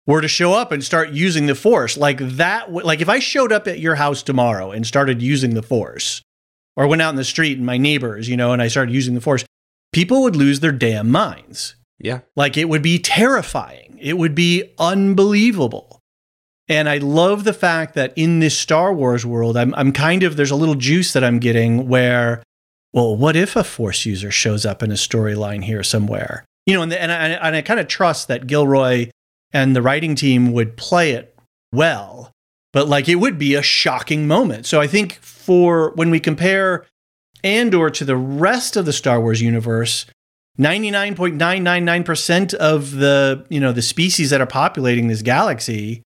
were 0.05 0.21
to 0.21 0.27
show 0.27 0.53
up 0.53 0.71
and 0.71 0.83
start 0.83 1.09
using 1.09 1.45
the 1.45 1.55
Force 1.55 1.97
like 1.97 2.17
that? 2.19 2.71
Like 2.71 3.01
if 3.01 3.09
I 3.09 3.19
showed 3.19 3.51
up 3.51 3.67
at 3.67 3.79
your 3.79 3.95
house 3.95 4.23
tomorrow 4.23 4.71
and 4.71 4.87
started 4.87 5.21
using 5.21 5.53
the 5.53 5.61
Force, 5.61 6.21
or 6.77 6.87
went 6.87 7.01
out 7.01 7.09
in 7.09 7.15
the 7.15 7.23
street 7.23 7.57
and 7.57 7.65
my 7.65 7.77
neighbors, 7.77 8.29
you 8.29 8.37
know, 8.37 8.53
and 8.53 8.61
I 8.61 8.67
started 8.69 8.93
using 8.93 9.15
the 9.15 9.21
Force, 9.21 9.43
people 9.91 10.21
would 10.21 10.35
lose 10.35 10.61
their 10.61 10.71
damn 10.71 11.09
minds. 11.09 11.75
Yeah. 11.99 12.19
Like 12.35 12.55
it 12.55 12.69
would 12.69 12.83
be 12.83 12.99
terrifying. 12.99 13.97
It 13.99 14.17
would 14.17 14.35
be 14.35 14.73
unbelievable. 14.77 15.96
And 16.69 16.89
I 16.89 16.97
love 16.97 17.43
the 17.45 17.53
fact 17.53 17.93
that 17.95 18.13
in 18.15 18.39
this 18.39 18.57
Star 18.57 18.93
Wars 18.93 19.25
world, 19.25 19.55
I'm, 19.55 19.73
I'm 19.75 19.93
kind 19.93 20.23
of, 20.23 20.35
there's 20.35 20.51
a 20.51 20.55
little 20.55 20.75
juice 20.75 21.13
that 21.13 21.23
I'm 21.23 21.39
getting 21.39 21.87
where, 21.87 22.43
well, 22.91 23.15
what 23.15 23.37
if 23.37 23.55
a 23.55 23.63
Force 23.63 24.05
user 24.05 24.31
shows 24.31 24.65
up 24.65 24.83
in 24.83 24.91
a 24.91 24.95
storyline 24.95 25.63
here 25.63 25.83
somewhere? 25.83 26.45
You 26.65 26.73
know, 26.73 26.81
and, 26.81 26.91
the, 26.91 27.01
and 27.01 27.11
I, 27.11 27.27
and 27.47 27.55
I 27.55 27.61
kind 27.61 27.79
of 27.79 27.87
trust 27.87 28.27
that 28.27 28.47
Gilroy 28.47 29.09
and 29.53 29.75
the 29.75 29.81
writing 29.81 30.15
team 30.15 30.51
would 30.51 30.75
play 30.75 31.11
it 31.11 31.33
well, 31.71 32.31
but 32.73 32.89
like 32.89 33.07
it 33.07 33.15
would 33.15 33.39
be 33.39 33.55
a 33.55 33.61
shocking 33.61 34.27
moment. 34.27 34.65
So 34.65 34.81
I 34.81 34.87
think 34.87 35.19
for 35.21 35.91
when 35.95 36.09
we 36.09 36.19
compare 36.19 36.85
Andor 37.43 37.89
to 37.91 38.03
the 38.03 38.17
rest 38.17 38.75
of 38.75 38.85
the 38.85 38.91
Star 38.91 39.21
Wars 39.21 39.41
universe, 39.41 40.05
99.999% 40.59 42.53
of 42.55 42.91
the, 42.95 43.45
you 43.49 43.61
know, 43.61 43.71
the 43.71 43.81
species 43.81 44.31
that 44.31 44.41
are 44.41 44.47
populating 44.47 45.07
this 45.07 45.21
galaxy, 45.21 46.01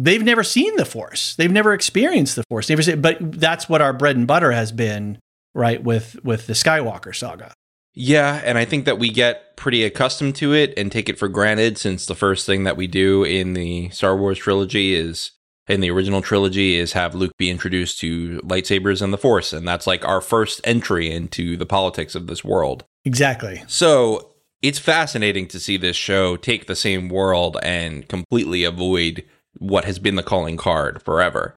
they've 0.00 0.22
never 0.22 0.42
seen 0.42 0.74
the 0.76 0.84
Force. 0.84 1.34
They've 1.36 1.50
never 1.50 1.74
experienced 1.74 2.36
the 2.36 2.44
Force. 2.44 2.68
Never 2.68 2.82
seen, 2.82 3.00
but 3.00 3.18
that's 3.20 3.68
what 3.68 3.82
our 3.82 3.92
bread 3.92 4.16
and 4.16 4.26
butter 4.26 4.52
has 4.52 4.72
been, 4.72 5.18
right, 5.54 5.82
with 5.82 6.22
with 6.24 6.46
the 6.46 6.54
Skywalker 6.54 7.14
saga. 7.14 7.52
Yeah, 7.92 8.40
and 8.44 8.56
I 8.56 8.64
think 8.64 8.84
that 8.84 8.98
we 8.98 9.10
get 9.10 9.56
pretty 9.56 9.84
accustomed 9.84 10.36
to 10.36 10.54
it 10.54 10.72
and 10.76 10.90
take 10.90 11.08
it 11.08 11.18
for 11.18 11.28
granted 11.28 11.76
since 11.76 12.06
the 12.06 12.14
first 12.14 12.46
thing 12.46 12.64
that 12.64 12.76
we 12.76 12.86
do 12.86 13.24
in 13.24 13.52
the 13.52 13.90
Star 13.90 14.16
Wars 14.16 14.38
trilogy 14.38 14.94
is 14.94 15.32
in 15.68 15.80
the 15.80 15.90
original 15.90 16.22
trilogy 16.22 16.76
is 16.76 16.92
have 16.92 17.14
Luke 17.14 17.32
be 17.36 17.50
introduced 17.50 17.98
to 18.00 18.40
lightsabers 18.40 19.02
and 19.02 19.12
the 19.12 19.18
Force, 19.18 19.52
and 19.52 19.66
that's 19.66 19.86
like 19.86 20.04
our 20.06 20.20
first 20.20 20.60
entry 20.64 21.10
into 21.10 21.56
the 21.56 21.66
politics 21.66 22.14
of 22.14 22.26
this 22.26 22.44
world. 22.44 22.84
Exactly. 23.04 23.62
So 23.66 24.34
it's 24.62 24.78
fascinating 24.78 25.48
to 25.48 25.60
see 25.60 25.76
this 25.76 25.96
show 25.96 26.36
take 26.36 26.66
the 26.66 26.76
same 26.76 27.08
world 27.08 27.56
and 27.62 28.06
completely 28.08 28.64
avoid 28.64 29.24
what 29.58 29.84
has 29.84 29.98
been 29.98 30.16
the 30.16 30.22
calling 30.22 30.56
card 30.56 31.02
forever. 31.02 31.54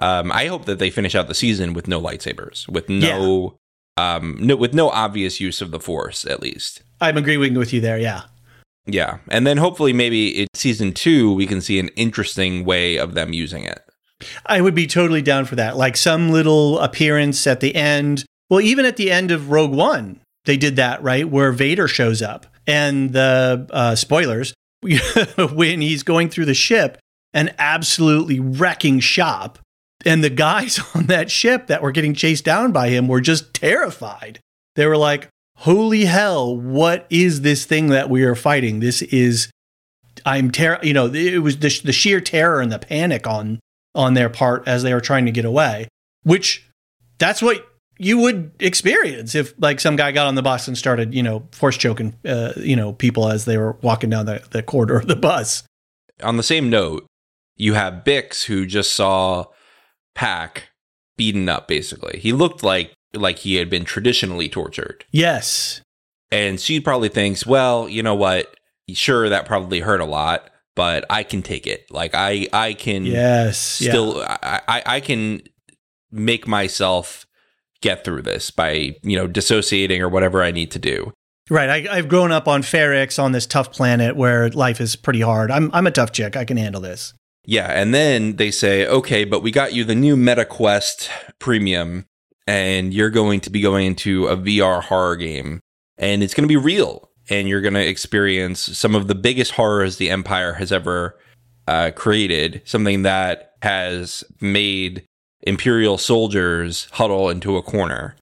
Um, 0.00 0.32
I 0.32 0.46
hope 0.46 0.64
that 0.64 0.78
they 0.78 0.90
finish 0.90 1.14
out 1.14 1.28
the 1.28 1.34
season 1.34 1.72
with 1.72 1.86
no 1.86 2.00
lightsabers, 2.00 2.68
with 2.68 2.88
no, 2.88 3.56
um, 3.96 4.36
no, 4.40 4.56
with 4.56 4.74
no 4.74 4.90
obvious 4.90 5.40
use 5.40 5.60
of 5.60 5.70
the 5.70 5.78
Force, 5.78 6.24
at 6.24 6.40
least. 6.40 6.82
I'm 7.00 7.16
agreeing 7.16 7.54
with 7.54 7.72
you 7.72 7.80
there. 7.80 7.98
Yeah. 7.98 8.22
Yeah, 8.86 9.18
and 9.28 9.46
then 9.46 9.56
hopefully 9.56 9.94
maybe 9.94 10.42
in 10.42 10.48
season 10.54 10.92
two 10.92 11.32
we 11.32 11.46
can 11.46 11.62
see 11.62 11.78
an 11.78 11.88
interesting 11.96 12.64
way 12.64 12.98
of 12.98 13.14
them 13.14 13.32
using 13.32 13.64
it. 13.64 13.80
I 14.44 14.60
would 14.60 14.74
be 14.74 14.86
totally 14.86 15.22
down 15.22 15.46
for 15.46 15.56
that. 15.56 15.76
Like 15.76 15.96
some 15.96 16.30
little 16.30 16.78
appearance 16.80 17.46
at 17.46 17.60
the 17.60 17.74
end. 17.74 18.24
Well, 18.50 18.60
even 18.60 18.84
at 18.84 18.96
the 18.96 19.10
end 19.10 19.30
of 19.30 19.50
Rogue 19.50 19.72
One, 19.72 20.20
they 20.44 20.56
did 20.56 20.76
that, 20.76 21.02
right? 21.02 21.28
Where 21.28 21.50
Vader 21.52 21.88
shows 21.88 22.20
up 22.20 22.46
and 22.66 23.12
the 23.12 23.66
uh, 23.70 23.94
spoilers 23.94 24.54
when 24.82 25.80
he's 25.80 26.02
going 26.02 26.28
through 26.28 26.44
the 26.44 26.54
ship 26.54 26.98
and 27.34 27.54
absolutely 27.58 28.40
wrecking 28.40 29.00
shop. 29.00 29.58
And 30.06 30.24
the 30.24 30.30
guys 30.30 30.80
on 30.94 31.06
that 31.06 31.30
ship 31.30 31.66
that 31.66 31.82
were 31.82 31.92
getting 31.92 32.14
chased 32.14 32.44
down 32.44 32.72
by 32.72 32.88
him 32.88 33.08
were 33.08 33.20
just 33.20 33.52
terrified. 33.52 34.40
They 34.76 34.86
were 34.86 34.96
like, 34.96 35.28
holy 35.58 36.06
hell, 36.06 36.56
what 36.56 37.06
is 37.10 37.42
this 37.42 37.66
thing 37.66 37.88
that 37.88 38.08
we 38.08 38.22
are 38.22 38.34
fighting? 38.34 38.80
This 38.80 39.02
is, 39.02 39.50
I'm 40.24 40.50
ter, 40.50 40.78
you 40.82 40.94
know, 40.94 41.06
it 41.06 41.42
was 41.42 41.58
the, 41.58 41.80
the 41.84 41.92
sheer 41.92 42.20
terror 42.20 42.60
and 42.60 42.72
the 42.72 42.78
panic 42.78 43.26
on 43.26 43.60
on 43.96 44.14
their 44.14 44.28
part 44.28 44.66
as 44.66 44.82
they 44.82 44.92
were 44.92 45.00
trying 45.00 45.24
to 45.26 45.30
get 45.30 45.44
away, 45.44 45.86
which 46.24 46.68
that's 47.18 47.40
what 47.40 47.64
you 47.96 48.18
would 48.18 48.50
experience 48.58 49.36
if 49.36 49.54
like 49.60 49.78
some 49.78 49.94
guy 49.94 50.10
got 50.10 50.26
on 50.26 50.34
the 50.34 50.42
bus 50.42 50.66
and 50.66 50.76
started, 50.76 51.14
you 51.14 51.22
know, 51.22 51.46
force 51.52 51.76
choking, 51.76 52.14
uh, 52.24 52.52
you 52.56 52.74
know, 52.74 52.92
people 52.92 53.28
as 53.28 53.44
they 53.44 53.56
were 53.56 53.76
walking 53.82 54.10
down 54.10 54.26
the, 54.26 54.42
the 54.50 54.62
corridor 54.62 54.96
of 54.96 55.06
the 55.06 55.14
bus. 55.14 55.62
On 56.22 56.36
the 56.36 56.42
same 56.42 56.68
note, 56.68 57.06
you 57.56 57.74
have 57.74 58.04
Bix 58.04 58.44
who 58.44 58.66
just 58.66 58.94
saw 58.94 59.46
Paak 60.16 60.62
beaten 61.16 61.48
up 61.48 61.68
basically. 61.68 62.18
He 62.18 62.32
looked 62.32 62.62
like 62.62 62.94
like 63.14 63.38
he 63.38 63.56
had 63.56 63.70
been 63.70 63.84
traditionally 63.84 64.48
tortured. 64.48 65.04
Yes. 65.10 65.80
And 66.30 66.60
she 66.60 66.80
probably 66.80 67.08
thinks, 67.08 67.46
well, 67.46 67.88
you 67.88 68.02
know 68.02 68.14
what? 68.14 68.54
Sure, 68.92 69.28
that 69.28 69.46
probably 69.46 69.80
hurt 69.80 70.00
a 70.00 70.04
lot, 70.04 70.50
but 70.74 71.06
I 71.08 71.22
can 71.22 71.42
take 71.42 71.66
it. 71.66 71.86
Like 71.90 72.14
I, 72.14 72.48
I 72.52 72.74
can. 72.74 73.06
Yes. 73.06 73.58
Still, 73.58 74.18
yeah. 74.18 74.36
I, 74.42 74.60
I, 74.66 74.82
I 74.86 75.00
can 75.00 75.42
make 76.10 76.46
myself 76.46 77.26
get 77.80 78.04
through 78.04 78.22
this 78.22 78.50
by 78.50 78.96
you 79.02 79.16
know 79.16 79.26
dissociating 79.26 80.00
or 80.00 80.08
whatever 80.08 80.42
I 80.42 80.50
need 80.50 80.70
to 80.72 80.78
do. 80.78 81.12
Right. 81.50 81.86
I, 81.86 81.96
have 81.96 82.08
grown 82.08 82.32
up 82.32 82.48
on 82.48 82.62
Ferrix 82.62 83.22
on 83.22 83.32
this 83.32 83.46
tough 83.46 83.70
planet 83.70 84.16
where 84.16 84.48
life 84.50 84.80
is 84.80 84.96
pretty 84.96 85.20
hard. 85.20 85.50
I'm 85.50 85.70
I'm 85.74 85.86
a 85.86 85.90
tough 85.90 86.10
chick. 86.12 86.36
I 86.36 86.44
can 86.44 86.56
handle 86.56 86.80
this. 86.80 87.12
Yeah, 87.46 87.66
and 87.66 87.94
then 87.94 88.36
they 88.36 88.50
say, 88.50 88.86
okay, 88.86 89.24
but 89.24 89.42
we 89.42 89.50
got 89.50 89.74
you 89.74 89.84
the 89.84 89.94
new 89.94 90.16
MetaQuest 90.16 91.08
Premium, 91.38 92.06
and 92.46 92.92
you're 92.92 93.10
going 93.10 93.40
to 93.40 93.50
be 93.50 93.60
going 93.60 93.86
into 93.86 94.26
a 94.28 94.36
VR 94.36 94.82
horror 94.82 95.16
game 95.16 95.60
and 95.98 96.22
it's 96.22 96.34
going 96.34 96.44
to 96.44 96.48
be 96.48 96.56
real 96.56 97.10
and 97.30 97.48
you're 97.48 97.60
going 97.60 97.74
to 97.74 97.86
experience 97.86 98.60
some 98.60 98.94
of 98.94 99.08
the 99.08 99.14
biggest 99.14 99.52
horrors 99.52 99.96
the 99.96 100.10
empire 100.10 100.54
has 100.54 100.72
ever 100.72 101.18
uh, 101.66 101.90
created 101.94 102.62
something 102.64 103.02
that 103.02 103.52
has 103.62 104.22
made 104.40 105.06
imperial 105.42 105.96
soldiers 105.96 106.88
huddle 106.92 107.30
into 107.30 107.56
a 107.56 107.62
corner. 107.62 108.16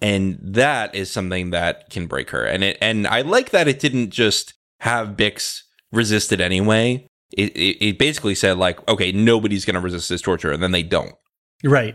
And 0.00 0.38
that 0.40 0.94
is 0.94 1.10
something 1.10 1.50
that 1.50 1.90
can 1.90 2.06
break 2.06 2.30
her 2.30 2.44
and 2.44 2.62
it 2.62 2.76
and 2.82 3.06
i 3.06 3.22
like 3.22 3.48
that 3.50 3.66
it 3.66 3.80
didn't 3.80 4.10
just 4.10 4.52
have 4.80 5.16
bix 5.16 5.62
resist 5.90 6.32
it 6.32 6.40
anyway 6.40 7.06
it, 7.36 7.56
it, 7.56 7.84
it 7.84 7.98
basically 7.98 8.34
said 8.34 8.58
like 8.58 8.86
okay 8.88 9.12
nobody's 9.12 9.64
going 9.64 9.74
to 9.74 9.80
resist 9.80 10.08
this 10.08 10.22
torture 10.22 10.50
and 10.50 10.62
then 10.62 10.72
they 10.72 10.82
don't 10.82 11.14
right 11.62 11.94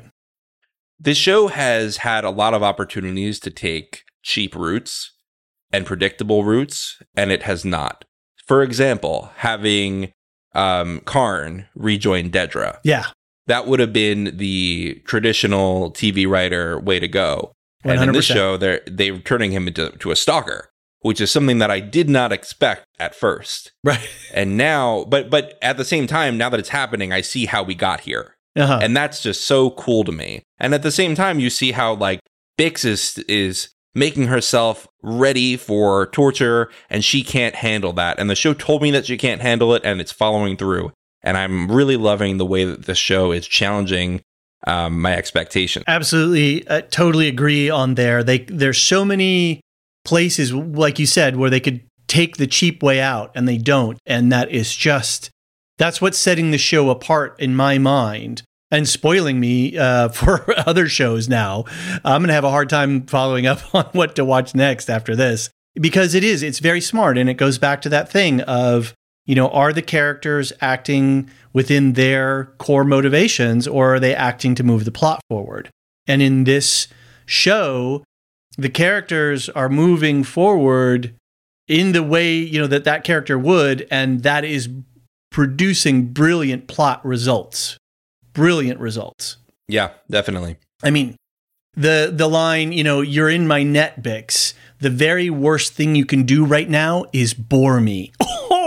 this 0.99 1.17
show 1.17 1.47
has 1.47 1.97
had 1.97 2.23
a 2.23 2.29
lot 2.29 2.53
of 2.53 2.61
opportunities 2.61 3.39
to 3.39 3.49
take 3.49 4.03
cheap 4.21 4.55
routes 4.55 5.13
and 5.71 5.85
predictable 5.85 6.43
routes, 6.43 7.01
and 7.15 7.31
it 7.31 7.43
has 7.43 7.65
not. 7.65 8.05
For 8.45 8.61
example, 8.61 9.31
having 9.37 10.11
um, 10.53 11.01
Karn 11.05 11.67
rejoin 11.75 12.29
Dedra. 12.29 12.79
Yeah. 12.83 13.05
That 13.47 13.67
would 13.67 13.79
have 13.79 13.93
been 13.93 14.37
the 14.37 15.01
traditional 15.05 15.91
TV 15.91 16.29
writer 16.29 16.79
way 16.79 16.99
to 16.99 17.07
go. 17.07 17.53
100%. 17.85 17.93
And 17.93 18.03
in 18.03 18.11
this 18.11 18.25
show, 18.25 18.57
they're 18.57 18.81
they're 18.85 19.17
turning 19.19 19.51
him 19.51 19.67
into 19.67 19.89
to 19.89 20.11
a 20.11 20.15
stalker, 20.15 20.69
which 21.01 21.19
is 21.19 21.31
something 21.31 21.57
that 21.59 21.71
I 21.71 21.79
did 21.79 22.09
not 22.09 22.31
expect 22.31 22.85
at 22.99 23.15
first. 23.15 23.71
Right. 23.83 24.07
And 24.33 24.55
now, 24.55 25.03
but 25.09 25.29
but 25.29 25.57
at 25.61 25.75
the 25.75 25.83
same 25.83 26.07
time, 26.07 26.37
now 26.37 26.47
that 26.47 26.59
it's 26.61 26.69
happening, 26.69 27.11
I 27.11 27.19
see 27.19 27.47
how 27.47 27.63
we 27.63 27.75
got 27.75 27.99
here. 28.01 28.37
Uh-huh. 28.55 28.79
And 28.81 28.95
that's 28.95 29.21
just 29.21 29.45
so 29.45 29.71
cool 29.71 30.05
to 30.05 30.11
me. 30.13 30.43
And 30.57 30.73
at 30.73 30.83
the 30.83 30.91
same 30.91 31.15
time, 31.15 31.37
you 31.37 31.49
see 31.49 31.73
how 31.73 31.95
like 31.95 32.21
Bix 32.57 32.85
is 32.85 33.17
is 33.27 33.69
making 33.93 34.27
herself 34.27 34.87
ready 35.01 35.57
for 35.57 36.07
torture 36.07 36.69
and 36.89 37.03
she 37.03 37.23
can't 37.23 37.55
handle 37.55 37.91
that. 37.93 38.19
And 38.19 38.29
the 38.29 38.35
show 38.35 38.53
told 38.53 38.81
me 38.81 38.91
that 38.91 39.05
she 39.05 39.17
can't 39.17 39.41
handle 39.41 39.73
it 39.75 39.81
and 39.83 39.99
it's 39.99 40.13
following 40.13 40.55
through. 40.55 40.93
And 41.23 41.37
I'm 41.37 41.69
really 41.69 41.97
loving 41.97 42.37
the 42.37 42.45
way 42.45 42.63
that 42.63 42.85
the 42.85 42.95
show 42.95 43.31
is 43.31 43.47
challenging 43.47 44.21
um, 44.65 45.01
my 45.01 45.15
expectation. 45.15 45.83
Absolutely, 45.87 46.67
uh, 46.67 46.81
totally 46.89 47.27
agree 47.27 47.69
on 47.69 47.95
there. 47.95 48.23
They 48.23 48.39
there's 48.39 48.81
so 48.81 49.03
many 49.03 49.61
places, 50.03 50.53
like 50.53 50.99
you 50.99 51.05
said, 51.05 51.35
where 51.35 51.49
they 51.49 51.59
could 51.59 51.81
take 52.07 52.37
the 52.37 52.47
cheap 52.47 52.83
way 52.83 52.99
out, 52.99 53.31
and 53.35 53.47
they 53.47 53.57
don't, 53.57 53.97
and 54.05 54.31
that 54.31 54.51
is 54.51 54.75
just 54.75 55.29
that's 55.77 55.99
what's 55.99 56.19
setting 56.19 56.51
the 56.51 56.59
show 56.59 56.91
apart 56.91 57.35
in 57.39 57.55
my 57.55 57.79
mind 57.79 58.43
and 58.69 58.87
spoiling 58.87 59.39
me 59.39 59.77
uh, 59.77 60.09
for 60.09 60.45
other 60.67 60.87
shows 60.87 61.27
now. 61.27 61.65
I'm 62.05 62.21
going 62.21 62.27
to 62.27 62.33
have 62.33 62.43
a 62.43 62.51
hard 62.51 62.69
time 62.69 63.07
following 63.07 63.47
up 63.47 63.59
on 63.75 63.85
what 63.93 64.15
to 64.15 64.25
watch 64.25 64.53
next 64.55 64.89
after 64.89 65.15
this 65.15 65.49
because 65.73 66.13
it 66.13 66.23
is, 66.23 66.43
it's 66.43 66.59
very 66.59 66.81
smart. 66.81 67.17
And 67.17 67.29
it 67.29 67.35
goes 67.35 67.57
back 67.57 67.81
to 67.81 67.89
that 67.89 68.11
thing 68.11 68.41
of, 68.41 68.93
you 69.25 69.35
know, 69.35 69.49
are 69.49 69.73
the 69.73 69.81
characters 69.81 70.53
acting 70.61 71.29
within 71.53 71.93
their 71.93 72.53
core 72.57 72.83
motivations 72.83 73.67
or 73.67 73.95
are 73.95 73.99
they 73.99 74.13
acting 74.15 74.55
to 74.55 74.63
move 74.63 74.85
the 74.85 74.91
plot 74.91 75.21
forward? 75.29 75.69
And 76.07 76.21
in 76.21 76.43
this 76.43 76.87
show, 77.25 78.03
the 78.57 78.69
characters 78.69 79.49
are 79.49 79.69
moving 79.69 80.23
forward 80.23 81.15
in 81.67 81.93
the 81.93 82.03
way, 82.03 82.33
you 82.33 82.59
know, 82.59 82.67
that 82.67 82.83
that 82.83 83.03
character 83.03 83.37
would. 83.39 83.87
And 83.89 84.23
that 84.23 84.43
is 84.43 84.69
producing 85.31 86.07
brilliant 86.07 86.67
plot 86.67 87.03
results. 87.05 87.77
Brilliant 88.33 88.79
results. 88.79 89.37
Yeah, 89.67 89.91
definitely. 90.09 90.57
I 90.83 90.89
mean, 90.89 91.15
the 91.73 92.11
the 92.13 92.27
line, 92.27 92.71
you 92.73 92.83
know, 92.83 93.01
you're 93.01 93.29
in 93.29 93.47
my 93.47 93.63
net, 93.63 94.03
Bix. 94.03 94.53
The 94.79 94.89
very 94.89 95.29
worst 95.29 95.73
thing 95.73 95.95
you 95.95 96.05
can 96.05 96.23
do 96.23 96.43
right 96.43 96.69
now 96.69 97.05
is 97.13 97.33
bore 97.33 97.79
me. 97.79 98.11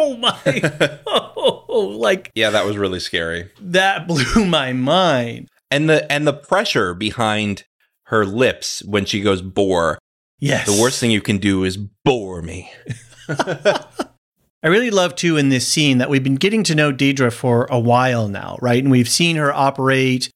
Oh 0.06 0.16
my! 0.16 0.98
oh, 1.06 1.96
like 1.98 2.30
yeah, 2.34 2.50
that 2.50 2.66
was 2.66 2.76
really 2.76 3.00
scary. 3.00 3.50
That 3.60 4.06
blew 4.06 4.44
my 4.44 4.72
mind. 4.72 5.48
And 5.70 5.88
the 5.88 6.10
and 6.12 6.26
the 6.26 6.32
pressure 6.32 6.94
behind 6.94 7.64
her 8.04 8.24
lips 8.24 8.82
when 8.84 9.04
she 9.04 9.20
goes 9.20 9.42
bore 9.42 9.98
Yes. 10.44 10.66
The 10.66 10.80
worst 10.80 11.00
thing 11.00 11.10
you 11.10 11.22
can 11.22 11.38
do 11.38 11.64
is 11.64 11.78
bore 11.78 12.42
me. 12.42 12.70
I 13.28 14.68
really 14.68 14.90
love 14.90 15.14
too 15.14 15.38
in 15.38 15.48
this 15.48 15.66
scene 15.66 15.96
that 15.98 16.10
we've 16.10 16.22
been 16.22 16.34
getting 16.34 16.62
to 16.64 16.74
know 16.74 16.92
Dedra 16.92 17.32
for 17.32 17.66
a 17.70 17.78
while 17.78 18.28
now, 18.28 18.58
right? 18.60 18.82
And 18.82 18.90
we've 18.90 19.08
seen 19.08 19.36
her 19.36 19.52
operate 19.52 20.30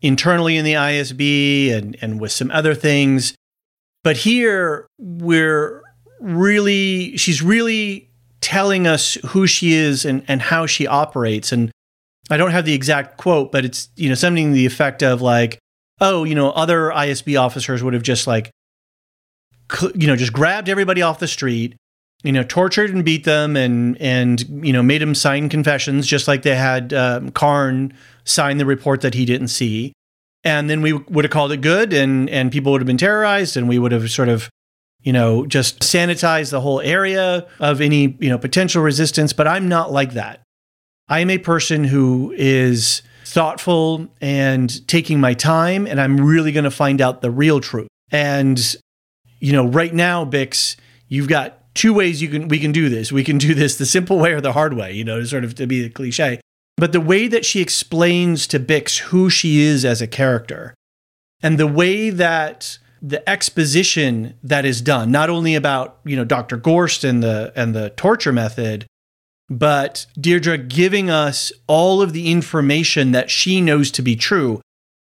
internally 0.00 0.56
in 0.56 0.64
the 0.64 0.74
ISB 0.74 1.72
and, 1.72 1.96
and 2.00 2.20
with 2.20 2.32
some 2.32 2.50
other 2.50 2.74
things. 2.74 3.34
But 4.02 4.16
here 4.18 4.88
we're 4.98 5.82
really, 6.20 7.16
she's 7.16 7.40
really 7.40 8.10
telling 8.40 8.88
us 8.88 9.14
who 9.28 9.46
she 9.46 9.74
is 9.74 10.04
and, 10.04 10.24
and 10.28 10.42
how 10.42 10.66
she 10.66 10.86
operates. 10.86 11.52
And 11.52 11.70
I 12.28 12.36
don't 12.36 12.50
have 12.50 12.64
the 12.64 12.74
exact 12.74 13.18
quote, 13.18 13.52
but 13.52 13.64
it's, 13.64 13.88
you 13.94 14.08
know, 14.08 14.16
something 14.16 14.48
to 14.48 14.54
the 14.54 14.66
effect 14.66 15.02
of 15.02 15.22
like, 15.22 15.58
oh, 16.00 16.24
you 16.24 16.34
know, 16.34 16.50
other 16.50 16.90
ISB 16.90 17.40
officers 17.40 17.82
would 17.82 17.94
have 17.94 18.02
just 18.02 18.26
like, 18.26 18.50
you 19.94 20.06
know, 20.06 20.16
just 20.16 20.32
grabbed 20.32 20.68
everybody 20.68 21.02
off 21.02 21.18
the 21.18 21.28
street, 21.28 21.76
you 22.22 22.32
know, 22.32 22.42
tortured 22.42 22.90
and 22.90 23.04
beat 23.04 23.24
them 23.24 23.56
and, 23.56 24.00
and, 24.00 24.66
you 24.66 24.72
know, 24.72 24.82
made 24.82 25.00
them 25.00 25.14
sign 25.14 25.48
confessions, 25.48 26.06
just 26.06 26.28
like 26.28 26.42
they 26.42 26.54
had 26.54 26.92
um, 26.92 27.30
Karn 27.30 27.92
sign 28.24 28.58
the 28.58 28.66
report 28.66 29.00
that 29.02 29.14
he 29.14 29.24
didn't 29.24 29.48
see. 29.48 29.92
And 30.42 30.68
then 30.68 30.82
we 30.82 30.92
would 30.92 31.24
have 31.24 31.32
called 31.32 31.52
it 31.52 31.62
good 31.62 31.92
and, 31.92 32.28
and 32.28 32.52
people 32.52 32.72
would 32.72 32.80
have 32.80 32.86
been 32.86 32.98
terrorized 32.98 33.56
and 33.56 33.68
we 33.68 33.78
would 33.78 33.92
have 33.92 34.10
sort 34.10 34.28
of, 34.28 34.50
you 35.00 35.12
know, 35.12 35.46
just 35.46 35.80
sanitized 35.80 36.50
the 36.50 36.60
whole 36.60 36.80
area 36.80 37.46
of 37.60 37.80
any, 37.80 38.16
you 38.20 38.28
know, 38.28 38.38
potential 38.38 38.82
resistance. 38.82 39.32
But 39.32 39.48
I'm 39.48 39.68
not 39.68 39.92
like 39.92 40.12
that. 40.12 40.42
I'm 41.08 41.30
a 41.30 41.38
person 41.38 41.84
who 41.84 42.34
is 42.36 43.02
thoughtful 43.24 44.08
and 44.20 44.86
taking 44.88 45.20
my 45.20 45.34
time, 45.34 45.86
and 45.86 46.00
I'm 46.00 46.20
really 46.20 46.52
going 46.52 46.64
to 46.64 46.70
find 46.70 47.00
out 47.00 47.22
the 47.22 47.30
real 47.30 47.60
truth. 47.60 47.88
And, 48.10 48.76
you 49.40 49.52
know, 49.52 49.66
right 49.66 49.92
now, 49.92 50.24
Bix, 50.24 50.76
you've 51.08 51.28
got 51.28 51.74
two 51.74 51.92
ways 51.92 52.22
you 52.22 52.28
can 52.28 52.48
we 52.48 52.58
can 52.58 52.72
do 52.72 52.88
this. 52.88 53.12
We 53.12 53.24
can 53.24 53.38
do 53.38 53.54
this 53.54 53.76
the 53.76 53.86
simple 53.86 54.18
way 54.18 54.32
or 54.32 54.40
the 54.40 54.52
hard 54.52 54.74
way, 54.74 54.92
you 54.92 55.04
know, 55.04 55.22
sort 55.24 55.44
of 55.44 55.54
to 55.56 55.66
be 55.66 55.82
the 55.82 55.90
cliche. 55.90 56.40
But 56.76 56.92
the 56.92 57.00
way 57.00 57.28
that 57.28 57.44
she 57.44 57.60
explains 57.60 58.46
to 58.48 58.58
Bix 58.58 58.98
who 58.98 59.30
she 59.30 59.60
is 59.60 59.84
as 59.84 60.02
a 60.02 60.06
character 60.06 60.74
and 61.42 61.58
the 61.58 61.66
way 61.66 62.10
that 62.10 62.78
the 63.00 63.28
exposition 63.28 64.34
that 64.42 64.64
is 64.64 64.80
done, 64.80 65.10
not 65.10 65.28
only 65.28 65.54
about, 65.54 65.98
you 66.04 66.16
know, 66.16 66.24
Dr. 66.24 66.56
Gorst 66.56 67.04
and 67.04 67.22
the 67.22 67.52
and 67.54 67.74
the 67.74 67.90
torture 67.90 68.32
method, 68.32 68.86
but 69.48 70.06
Deirdre 70.18 70.58
giving 70.58 71.10
us 71.10 71.52
all 71.66 72.00
of 72.02 72.12
the 72.12 72.30
information 72.30 73.12
that 73.12 73.30
she 73.30 73.60
knows 73.60 73.90
to 73.92 74.02
be 74.02 74.16
true. 74.16 74.60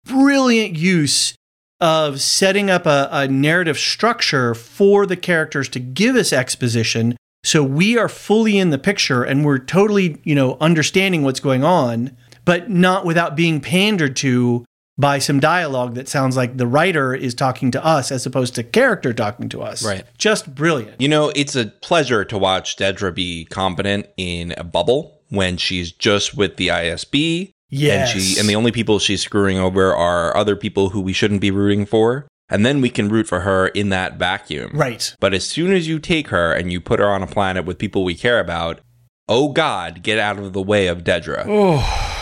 Brilliant 0.05 0.75
use 0.77 1.35
of 1.79 2.21
setting 2.21 2.69
up 2.69 2.85
a, 2.85 3.09
a, 3.11 3.27
narrative 3.27 3.77
structure 3.77 4.55
for 4.55 5.05
the 5.05 5.17
characters 5.17 5.67
to 5.69 5.79
give 5.79 6.15
us 6.15 6.31
exposition 6.31 7.17
so 7.45 7.63
we 7.63 7.95
are 7.95 8.09
fully 8.09 8.57
in 8.57 8.71
the 8.71 8.79
picture 8.79 9.23
and 9.23 9.45
we're 9.45 9.59
totally, 9.59 10.17
you 10.23 10.33
know, 10.33 10.57
understanding 10.59 11.21
what's 11.21 11.39
going 11.39 11.63
on, 11.63 12.17
but 12.43 12.71
not 12.71 13.05
without 13.05 13.35
being 13.35 13.61
pandered 13.61 14.15
to 14.17 14.65
by 14.97 15.19
some 15.19 15.39
dialogue 15.39 15.95
that 15.95 16.07
sounds 16.07 16.37
like 16.37 16.57
the 16.57 16.67
writer 16.67 17.13
is 17.13 17.33
talking 17.33 17.71
to 17.71 17.85
us 17.85 18.11
as 18.11 18.25
opposed 18.25 18.55
to 18.55 18.63
character 18.63 19.13
talking 19.13 19.49
to 19.49 19.61
us. 19.61 19.85
Right. 19.85 20.05
Just 20.17 20.55
brilliant. 20.55 21.01
You 21.01 21.07
know, 21.07 21.31
it's 21.35 21.55
a 21.55 21.65
pleasure 21.65 22.23
to 22.25 22.37
watch 22.37 22.77
Dedra 22.77 23.13
be 23.13 23.45
competent 23.45 24.07
in 24.17 24.53
a 24.57 24.63
bubble 24.63 25.21
when 25.29 25.57
she's 25.57 25.91
just 25.91 26.37
with 26.37 26.55
the 26.57 26.69
ISB. 26.69 27.51
Yes. 27.69 28.13
And 28.13 28.21
she 28.21 28.39
and 28.39 28.47
the 28.47 28.55
only 28.55 28.71
people 28.71 28.99
she's 28.99 29.21
screwing 29.21 29.57
over 29.57 29.93
are 29.93 30.35
other 30.37 30.55
people 30.55 30.89
who 30.89 31.01
we 31.01 31.13
shouldn't 31.13 31.41
be 31.41 31.51
rooting 31.51 31.85
for. 31.85 32.27
And 32.47 32.65
then 32.65 32.79
we 32.79 32.91
can 32.91 33.09
root 33.09 33.27
for 33.27 33.39
her 33.39 33.67
in 33.69 33.89
that 33.89 34.17
vacuum. 34.17 34.71
Right. 34.73 35.15
But 35.19 35.33
as 35.33 35.43
soon 35.43 35.73
as 35.73 35.87
you 35.87 35.97
take 35.97 36.27
her 36.27 36.53
and 36.53 36.71
you 36.71 36.79
put 36.79 36.99
her 36.99 37.09
on 37.09 37.23
a 37.23 37.27
planet 37.27 37.65
with 37.65 37.79
people 37.79 38.03
we 38.03 38.13
care 38.13 38.39
about, 38.39 38.79
oh 39.27 39.49
God, 39.49 40.03
get 40.03 40.19
out 40.19 40.37
of 40.37 40.53
the 40.53 40.61
way 40.61 40.87
of 40.87 41.03
Dedra. 41.03 41.45
Oh 41.47 42.14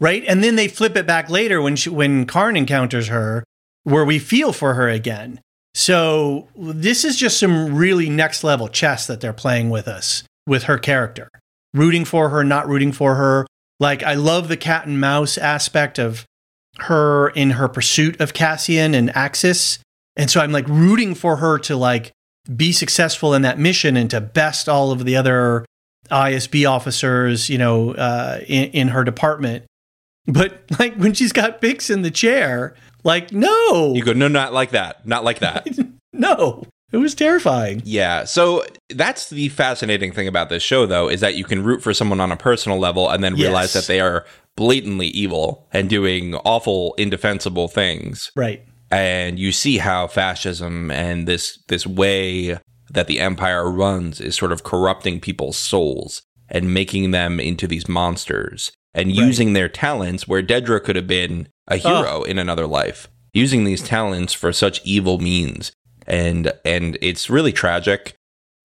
right? 0.00 0.24
And 0.26 0.42
then 0.42 0.56
they 0.56 0.68
flip 0.68 0.96
it 0.96 1.06
back 1.06 1.30
later 1.30 1.60
when 1.62 1.76
she, 1.76 1.90
when 1.90 2.26
Karn 2.26 2.56
encounters 2.56 3.08
her, 3.08 3.44
where 3.84 4.04
we 4.04 4.18
feel 4.18 4.52
for 4.52 4.74
her 4.74 4.88
again. 4.88 5.40
So 5.74 6.48
this 6.56 7.04
is 7.04 7.16
just 7.16 7.38
some 7.38 7.74
really 7.74 8.08
next 8.08 8.44
level 8.44 8.68
chess 8.68 9.06
that 9.06 9.20
they're 9.20 9.32
playing 9.32 9.70
with 9.70 9.88
us 9.88 10.22
with 10.46 10.64
her 10.64 10.78
character, 10.78 11.28
rooting 11.72 12.04
for 12.04 12.28
her, 12.28 12.44
not 12.44 12.68
rooting 12.68 12.92
for 12.92 13.16
her. 13.16 13.46
Like 13.80 14.02
I 14.02 14.14
love 14.14 14.48
the 14.48 14.56
cat 14.56 14.86
and 14.86 15.00
mouse 15.00 15.36
aspect 15.36 15.98
of 15.98 16.24
her 16.78 17.28
in 17.30 17.50
her 17.50 17.68
pursuit 17.68 18.20
of 18.20 18.34
Cassian 18.34 18.94
and 18.94 19.14
Axis, 19.16 19.78
and 20.16 20.30
so 20.30 20.40
I'm 20.40 20.52
like 20.52 20.68
rooting 20.68 21.14
for 21.14 21.36
her 21.36 21.58
to 21.60 21.76
like 21.76 22.12
be 22.54 22.72
successful 22.72 23.34
in 23.34 23.42
that 23.42 23.58
mission 23.58 23.96
and 23.96 24.10
to 24.10 24.20
best 24.20 24.68
all 24.68 24.92
of 24.92 25.04
the 25.04 25.16
other 25.16 25.64
ISB 26.10 26.68
officers, 26.70 27.48
you 27.48 27.58
know, 27.58 27.92
uh, 27.92 28.40
in, 28.46 28.70
in 28.70 28.88
her 28.88 29.02
department. 29.02 29.64
But 30.26 30.62
like 30.78 30.96
when 30.96 31.12
she's 31.14 31.32
got 31.32 31.60
Bix 31.60 31.90
in 31.90 32.02
the 32.02 32.10
chair, 32.10 32.74
like 33.02 33.32
no, 33.32 33.94
you 33.94 34.02
go 34.02 34.12
no, 34.12 34.28
not 34.28 34.52
like 34.52 34.70
that, 34.70 35.06
not 35.06 35.24
like 35.24 35.40
that. 35.40 35.66
no, 36.12 36.64
it 36.94 36.98
was 36.98 37.14
terrifying. 37.14 37.82
Yeah. 37.84 38.22
So 38.22 38.64
that's 38.88 39.28
the 39.28 39.48
fascinating 39.48 40.12
thing 40.12 40.28
about 40.28 40.48
this 40.48 40.62
show, 40.62 40.86
though, 40.86 41.08
is 41.08 41.20
that 41.20 41.34
you 41.34 41.44
can 41.44 41.64
root 41.64 41.82
for 41.82 41.92
someone 41.92 42.20
on 42.20 42.30
a 42.30 42.36
personal 42.36 42.78
level 42.78 43.10
and 43.10 43.22
then 43.22 43.34
realize 43.34 43.72
that 43.72 43.86
they 43.86 43.98
are 43.98 44.24
blatantly 44.56 45.08
evil 45.08 45.66
and 45.72 45.90
doing 45.90 46.36
awful, 46.36 46.94
indefensible 46.96 47.66
things. 47.66 48.30
Right. 48.36 48.62
And 48.92 49.40
you 49.40 49.50
see 49.50 49.78
how 49.78 50.06
fascism 50.06 50.90
and 50.92 51.26
this 51.26 51.58
this 51.66 51.84
way 51.84 52.58
that 52.90 53.08
the 53.08 53.18
empire 53.18 53.68
runs 53.68 54.20
is 54.20 54.36
sort 54.36 54.52
of 54.52 54.62
corrupting 54.62 55.18
people's 55.18 55.56
souls 55.58 56.22
and 56.48 56.72
making 56.72 57.10
them 57.10 57.40
into 57.40 57.66
these 57.66 57.88
monsters 57.88 58.70
and 58.94 59.12
using 59.12 59.52
their 59.52 59.68
talents 59.68 60.28
where 60.28 60.42
Dedra 60.42 60.82
could 60.82 60.96
have 60.96 61.06
been 61.06 61.48
a 61.68 61.76
hero 61.76 62.22
in 62.22 62.38
another 62.38 62.66
life, 62.66 63.08
using 63.32 63.64
these 63.64 63.82
talents 63.82 64.32
for 64.32 64.52
such 64.52 64.80
evil 64.84 65.18
means. 65.18 65.72
And 66.06 66.52
and 66.64 66.98
it's 67.00 67.30
really 67.30 67.52
tragic. 67.52 68.14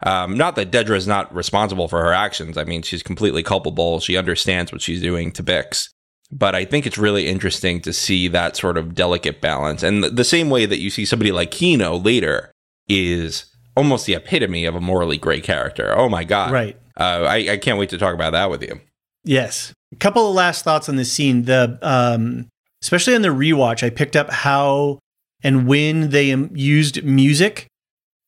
Um, 0.05 0.37
not 0.37 0.55
that 0.55 0.71
Dedra 0.71 0.95
is 0.95 1.07
not 1.07 1.33
responsible 1.33 1.87
for 1.87 2.01
her 2.01 2.13
actions. 2.13 2.57
I 2.57 2.63
mean, 2.63 2.81
she's 2.83 3.03
completely 3.03 3.43
culpable. 3.43 3.99
She 3.99 4.17
understands 4.17 4.71
what 4.71 4.81
she's 4.81 5.01
doing 5.01 5.31
to 5.33 5.43
Bix. 5.43 5.89
But 6.31 6.53
I 6.53 6.63
think 6.63 6.85
it's 6.85 6.97
really 6.97 7.27
interesting 7.27 7.81
to 7.81 7.91
see 7.91 8.27
that 8.27 8.55
sort 8.55 8.77
of 8.77 8.93
delicate 8.93 9.41
balance. 9.41 9.81
And 9.81 10.03
the, 10.03 10.09
the 10.09 10.23
same 10.23 10.49
way 10.49 10.65
that 10.65 10.79
you 10.79 10.89
see 10.89 11.03
somebody 11.03 11.31
like 11.31 11.51
Kino 11.51 11.97
later 11.97 12.51
is 12.87 13.45
almost 13.75 14.05
the 14.05 14.13
epitome 14.13 14.65
of 14.65 14.75
a 14.75 14.81
morally 14.81 15.17
great 15.17 15.43
character. 15.43 15.97
Oh 15.97 16.07
my 16.07 16.23
God. 16.23 16.51
Right. 16.51 16.77
Uh, 16.97 17.25
I, 17.27 17.35
I 17.51 17.57
can't 17.57 17.79
wait 17.79 17.89
to 17.89 17.97
talk 17.97 18.13
about 18.13 18.31
that 18.31 18.49
with 18.49 18.61
you. 18.61 18.79
Yes. 19.23 19.73
A 19.91 19.95
couple 19.95 20.27
of 20.27 20.35
last 20.35 20.63
thoughts 20.63 20.87
on 20.89 20.95
this 20.95 21.11
scene. 21.11 21.43
The 21.43 21.79
um, 21.81 22.47
especially 22.81 23.15
on 23.15 23.21
the 23.21 23.29
rewatch, 23.29 23.83
I 23.83 23.89
picked 23.89 24.15
up 24.15 24.29
how 24.29 24.99
and 25.43 25.67
when 25.67 26.09
they 26.09 26.31
um, 26.31 26.49
used 26.53 27.03
music. 27.03 27.67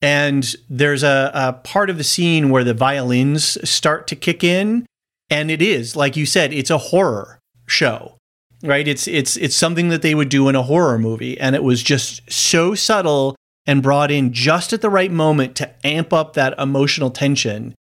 And 0.04 0.56
there's 0.68 1.04
a, 1.04 1.30
a 1.34 1.54
part 1.54 1.92
of 1.92 2.00
the 2.00 2.04
scene 2.04 2.50
where 2.50 2.64
the 2.64 2.74
violins 2.74 3.58
start 3.70 4.08
to 4.08 4.16
kick 4.16 4.44
in, 4.44 4.88
and 5.30 5.52
it 5.52 5.62
is 5.62 5.96
like 5.96 6.18
you 6.18 6.26
said, 6.26 6.52
it's 6.52 6.72
a 6.72 6.80
horror 6.80 7.40
show, 7.68 8.18
right? 8.64 8.88
It's 8.88 9.08
it's 9.08 9.38
it's 9.38 9.56
something 9.56 9.90
that 9.90 10.02
they 10.02 10.16
would 10.16 10.30
do 10.30 10.50
in 10.50 10.56
a 10.56 10.64
horror 10.64 10.98
movie, 10.98 11.40
and 11.40 11.56
it 11.56 11.64
was 11.64 11.84
just 11.84 12.32
so 12.32 12.74
subtle 12.74 13.36
and 13.68 13.84
brought 13.84 14.10
in 14.10 14.34
just 14.34 14.74
at 14.74 14.82
the 14.82 14.90
right 14.90 15.12
moment 15.12 15.56
to 15.58 15.72
amp 15.86 16.12
up 16.12 16.34
that 16.34 16.58
emotional 16.60 17.12
tension 17.12 17.76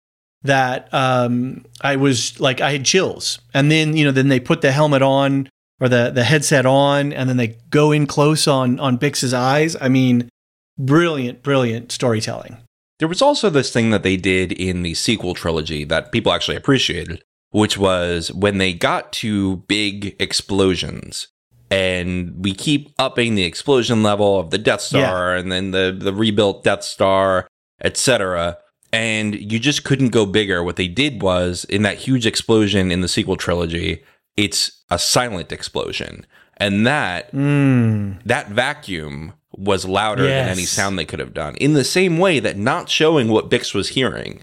that 0.48 0.92
um, 0.92 1.64
I 1.80 1.96
was 1.96 2.38
like 2.40 2.61
I 2.61 2.72
had 2.72 2.84
chills. 2.84 3.38
And 3.54 3.70
then 3.70 3.96
you 3.96 4.04
know 4.04 4.11
then 4.11 4.28
they 4.28 4.40
put 4.40 4.61
the 4.61 4.72
helmet 4.72 5.02
on 5.02 5.48
or 5.80 5.88
the 5.88 6.11
the 6.11 6.24
headset 6.24 6.66
on, 6.66 7.12
and 7.12 7.28
then 7.28 7.37
they 7.37 7.56
go 7.70 7.92
in 7.92 8.06
close 8.06 8.48
on 8.48 8.80
on 8.80 8.96
Bix's 8.96 9.32
eyes. 9.32 9.76
I 9.80 9.88
mean, 9.88 10.28
brilliant, 10.78 11.42
brilliant 11.42 11.92
storytelling. 11.92 12.58
There 12.98 13.08
was 13.08 13.22
also 13.22 13.48
this 13.48 13.72
thing 13.72 13.90
that 13.90 14.02
they 14.02 14.16
did 14.16 14.52
in 14.52 14.82
the 14.82 14.94
sequel 14.94 15.34
trilogy 15.34 15.84
that 15.84 16.11
people 16.11 16.32
actually 16.32 16.56
appreciated, 16.56 17.22
which 17.50 17.78
was 17.78 18.32
when 18.32 18.58
they 18.58 18.72
got 18.72 19.12
to 19.14 19.58
big 19.68 20.16
explosions. 20.18 21.28
And 21.70 22.42
we 22.42 22.54
keep 22.54 22.94
upping 22.98 23.34
the 23.34 23.44
explosion 23.44 24.02
level 24.02 24.40
of 24.40 24.50
the 24.50 24.58
Death 24.58 24.80
Star 24.80 25.37
and 25.37 25.52
then 25.52 25.70
the, 25.70 25.94
the 25.96 26.14
rebuilt 26.14 26.64
Death 26.64 26.82
Star, 26.82 27.46
etc. 27.84 28.56
And 28.92 29.35
you 29.53 29.59
just 29.59 29.85
couldn't 29.85 30.11
go 30.11 30.24
bigger. 30.24 30.62
What 30.62 30.77
they 30.77 30.88
did 30.88 31.20
was 31.22 31.64
in 31.64 31.83
that 31.83 31.98
huge 31.98 32.27
explosion 32.27 32.90
in 32.90 33.01
the 33.03 33.09
sequel 33.09 33.37
trilogy, 33.37 34.03
it's 34.37 34.83
a 34.90 34.98
silent 34.98 35.53
explosion. 35.53 36.24
And 36.57 36.87
that 36.87 37.33
Mm. 37.33 38.20
that 38.24 38.48
vacuum 38.51 39.35
was 39.53 39.85
louder 39.85 40.22
than 40.24 40.48
any 40.48 40.64
sound 40.64 40.98
they 40.98 41.05
could 41.05 41.18
have 41.20 41.35
done. 41.35 41.57
In 41.57 41.74
the 41.74 41.85
same 41.85 42.18
way 42.18 42.38
that 42.40 42.57
not 42.57 42.88
showing 42.88 43.29
what 43.29 43.51
Bix 43.51 43.74
was 43.74 43.90
hearing 43.90 44.42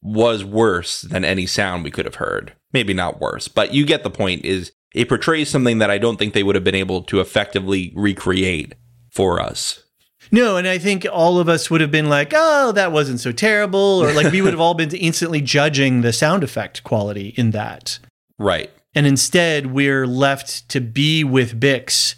was 0.00 0.44
worse 0.44 1.00
than 1.02 1.24
any 1.24 1.46
sound 1.46 1.82
we 1.84 1.90
could 1.90 2.04
have 2.04 2.16
heard. 2.16 2.52
Maybe 2.72 2.94
not 2.94 3.20
worse, 3.20 3.48
but 3.48 3.74
you 3.74 3.84
get 3.84 4.02
the 4.04 4.10
point 4.10 4.44
is 4.44 4.72
it 4.94 5.08
portrays 5.08 5.48
something 5.50 5.78
that 5.78 5.90
I 5.90 5.98
don't 5.98 6.18
think 6.18 6.32
they 6.34 6.42
would 6.42 6.54
have 6.54 6.64
been 6.64 6.74
able 6.74 7.02
to 7.02 7.20
effectively 7.20 7.92
recreate 7.96 8.74
for 9.10 9.40
us. 9.40 9.82
No, 10.30 10.56
and 10.56 10.68
I 10.68 10.78
think 10.78 11.06
all 11.10 11.38
of 11.38 11.48
us 11.48 11.70
would 11.70 11.80
have 11.80 11.90
been 11.90 12.08
like, 12.08 12.32
"Oh, 12.34 12.72
that 12.72 12.92
wasn't 12.92 13.20
so 13.20 13.32
terrible," 13.32 14.02
or 14.02 14.12
like 14.12 14.32
we 14.32 14.42
would 14.42 14.52
have 14.52 14.60
all 14.60 14.74
been 14.74 14.90
instantly 14.94 15.40
judging 15.40 16.00
the 16.00 16.12
sound 16.12 16.44
effect 16.44 16.84
quality 16.84 17.34
in 17.36 17.50
that. 17.52 17.98
Right. 18.38 18.70
And 18.94 19.06
instead, 19.06 19.66
we're 19.66 20.06
left 20.06 20.68
to 20.70 20.80
be 20.80 21.24
with 21.24 21.60
Bix, 21.60 22.16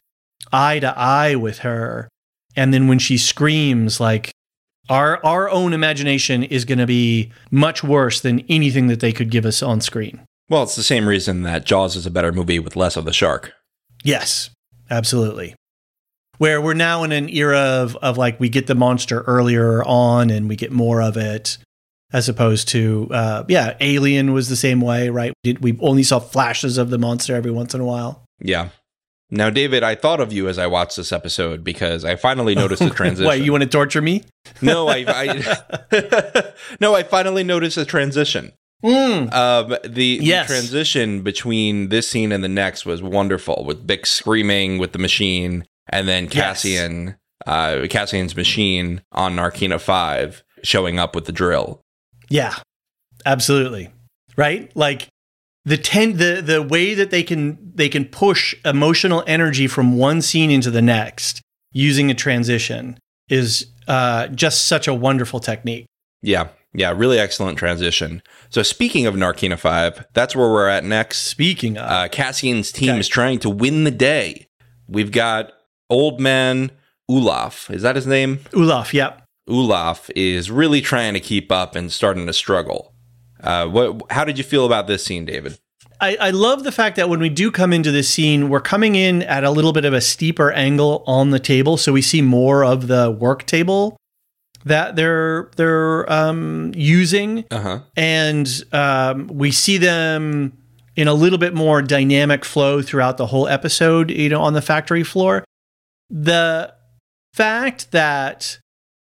eye 0.53 0.79
to 0.81 0.97
eye 0.99 1.35
with 1.35 1.59
her, 1.61 2.09
and 2.57 2.73
then 2.75 2.89
when 2.89 2.99
she 2.99 3.19
screams, 3.19 4.01
like 4.01 4.33
our 4.89 5.25
our 5.25 5.49
own 5.51 5.73
imagination 5.73 6.43
is 6.43 6.65
going 6.65 6.79
to 6.79 6.87
be 6.87 7.31
much 7.51 7.85
worse 7.85 8.21
than 8.21 8.41
anything 8.49 8.89
that 8.89 9.01
they 9.01 9.13
could 9.13 9.31
give 9.31 9.47
us 9.47 9.63
on 9.63 9.81
screen. 9.81 10.21
Well, 10.49 10.65
it's 10.65 10.77
the 10.77 10.83
same 10.83 11.07
reason 11.07 11.43
that 11.43 11.65
Jaws 11.65 11.95
is 11.95 12.07
a 12.07 12.11
better 12.11 12.33
movie 12.33 12.59
with 12.59 12.75
less 12.75 12.97
of 12.97 13.05
the 13.05 13.13
shark. 13.13 13.53
Yes, 14.03 14.51
absolutely. 14.91 15.55
Where 16.41 16.59
we're 16.63 16.73
now 16.73 17.05
in 17.05 17.13
an 17.13 17.29
era 17.29 17.59
of, 17.59 17.97
of 17.97 18.17
like 18.17 18.41
we 18.41 18.49
get 18.49 18.67
the 18.67 18.75
monster 18.75 19.21
earlier 19.27 19.85
on 19.85 20.31
and 20.31 20.49
we 20.49 20.57
get 20.57 20.73
more 20.73 21.03
of 21.03 21.19
it, 21.19 21.59
as 22.15 22.31
opposed 22.31 22.69
to 22.69 23.09
uh, 23.11 23.45
yeah, 23.47 23.77
Alien 23.81 24.33
was 24.33 24.49
the 24.49 24.57
same 24.57 24.81
way, 24.81 25.11
right? 25.11 25.35
We, 25.45 25.53
we 25.61 25.79
only 25.83 26.03
saw 26.03 26.19
flashes 26.19 26.79
of 26.79 26.89
the 26.89 26.97
monster 26.97 27.35
every 27.35 27.51
once 27.51 27.75
in 27.75 27.83
a 27.83 27.85
while. 27.85 28.25
Yeah. 28.41 28.71
Now, 29.31 29.51
David, 29.51 29.83
I 29.83 29.95
thought 29.97 30.19
of 30.19 30.33
you 30.33 30.49
as 30.49 30.59
I 30.59 30.67
watched 30.67 30.97
this 30.97 31.13
episode 31.13 31.63
because 31.63 32.07
I 32.07 32.17
finally 32.17 32.55
noticed 32.55 32.83
the 32.83 32.89
transition. 33.03 33.29
Wait, 33.29 33.45
you 33.45 33.53
want 33.53 33.63
to 33.65 33.69
torture 33.69 34.01
me? 34.01 34.25
no, 34.63 34.89
I, 34.89 35.05
I 35.07 36.53
no, 36.81 36.95
I 36.95 37.03
finally 37.03 37.45
noticed 37.45 37.77
the 37.77 37.85
transition. 37.85 38.53
Mm. 38.83 39.31
Um, 39.35 39.77
the, 39.87 40.19
Yes. 40.23 40.49
the 40.49 40.55
transition 40.55 41.21
between 41.21 41.91
this 41.91 42.09
scene 42.09 42.33
and 42.33 42.43
the 42.43 42.49
next 42.49 42.87
was 42.87 43.03
wonderful, 43.03 43.63
with 43.67 43.87
Bix 43.87 44.07
screaming 44.07 44.79
with 44.79 44.93
the 44.93 44.99
machine, 44.99 45.67
and 45.91 46.09
then 46.09 46.25
Yes. 46.25 46.33
Cassian, 46.63 47.17
uh, 47.47 47.87
Cassian's 47.91 48.35
machine 48.37 49.03
on 49.13 49.37
Narkina 49.37 49.81
Five 49.81 50.43
showing 50.63 50.99
up 50.99 51.15
with 51.15 51.27
the 51.27 51.33
drill. 51.33 51.81
Yeah, 52.29 52.55
absolutely. 53.27 53.91
Right? 54.37 54.71
Like 54.75 55.09
the 55.65 55.77
ten 55.77 56.17
the 56.17 56.41
the 56.45 56.63
way 56.63 56.95
that 56.95 57.11
they 57.11 57.23
can 57.23 57.59
they 57.75 57.89
can 57.89 58.05
push 58.07 58.55
emotional 58.65 59.23
energy 59.27 59.67
from 59.67 59.97
one 59.99 60.23
scene 60.23 60.51
into 60.51 60.71
the 60.71 60.83
next 60.83 61.41
using 61.73 62.11
a 62.11 62.15
transition 62.15 62.99
is 63.29 63.67
uh, 63.89 64.29
just 64.29 64.67
such 64.67 64.89
a 64.89 64.95
wonderful 64.95 65.41
technique. 65.41 65.87
Yeah, 66.23 66.49
yeah, 66.75 66.93
really 66.97 67.19
excellent 67.19 67.59
transition. 67.59 68.23
So, 68.51 68.63
speaking 68.63 69.07
of 69.07 69.15
Narkina 69.15 69.59
Five, 69.59 70.05
that's 70.15 70.35
where 70.37 70.49
we're 70.51 70.69
at 70.69 70.85
next. 70.85 71.19
Speaking 71.25 71.77
of, 71.77 71.91
Uh, 71.91 72.09
Cassian's 72.09 72.73
team 72.73 72.91
Okay. 72.91 73.01
is 73.01 73.09
trying 73.09 73.39
to 73.41 73.51
win 73.51 73.85
the 73.85 73.91
day. 73.91 74.47
We've 74.89 75.13
got 75.13 75.53
old 75.91 76.21
man 76.21 76.71
Olaf. 77.11 77.69
Is 77.71 77.83
that 77.83 77.97
his 77.97 78.07
name? 78.07 78.41
Olaf, 78.55 78.95
yep. 78.95 79.25
Olaf 79.49 80.11
is 80.15 80.51
really 80.51 80.81
trying 80.81 81.13
to 81.15 81.21
keep 81.21 81.51
up 81.51 81.75
and 81.75 81.91
starting 81.91 82.27
to 82.27 82.33
struggle. 82.33 82.95
Uh, 83.43 83.67
what? 83.67 84.03
How 84.11 84.25
did 84.25 84.39
you 84.39 84.45
feel 84.45 84.65
about 84.65 84.87
this 84.87 85.05
scene, 85.05 85.25
David? 85.25 85.59
I, 86.01 86.17
I 86.17 86.31
love 86.31 86.65
the 86.65 86.73
fact 86.73 86.97
that 86.97 87.09
when 87.09 87.21
we 87.21 87.29
do 87.29 87.51
come 87.51 87.73
into 87.73 87.91
this 87.91 88.09
scene, 88.09 88.49
we're 88.49 88.61
coming 88.61 88.95
in 88.95 89.23
at 89.23 89.45
a 89.45 89.51
little 89.51 89.73
bit 89.73 89.85
of 89.85 89.93
a 89.93 90.01
steeper 90.01 90.51
angle 90.53 91.03
on 91.07 91.31
the 91.31 91.39
table, 91.39 91.77
so 91.77 91.93
we 91.93 92.01
see 92.01 92.23
more 92.23 92.65
of 92.65 92.87
the 92.87 93.11
work 93.11 93.45
table 93.45 93.97
that 94.65 94.95
they're 94.97 95.51
they're 95.57 96.11
um, 96.11 96.73
using. 96.75 97.45
Uh 97.51 97.61
huh. 97.61 97.81
and 97.97 98.63
um, 98.73 99.27
we 99.29 99.51
see 99.51 99.79
them 99.79 100.57
in 100.97 101.09
a 101.09 101.15
little 101.15 101.39
bit 101.39 101.55
more 101.55 101.83
dynamic 101.83 102.45
flow 102.45 102.83
throughout 102.83 103.17
the 103.17 103.27
whole 103.27 103.49
episode 103.49 104.11
you 104.11 104.29
know 104.29 104.41
on 104.43 104.53
the 104.53 104.61
factory 104.61 105.03
floor 105.05 105.45
the 106.11 106.73
fact 107.35 107.93
that 107.93 108.59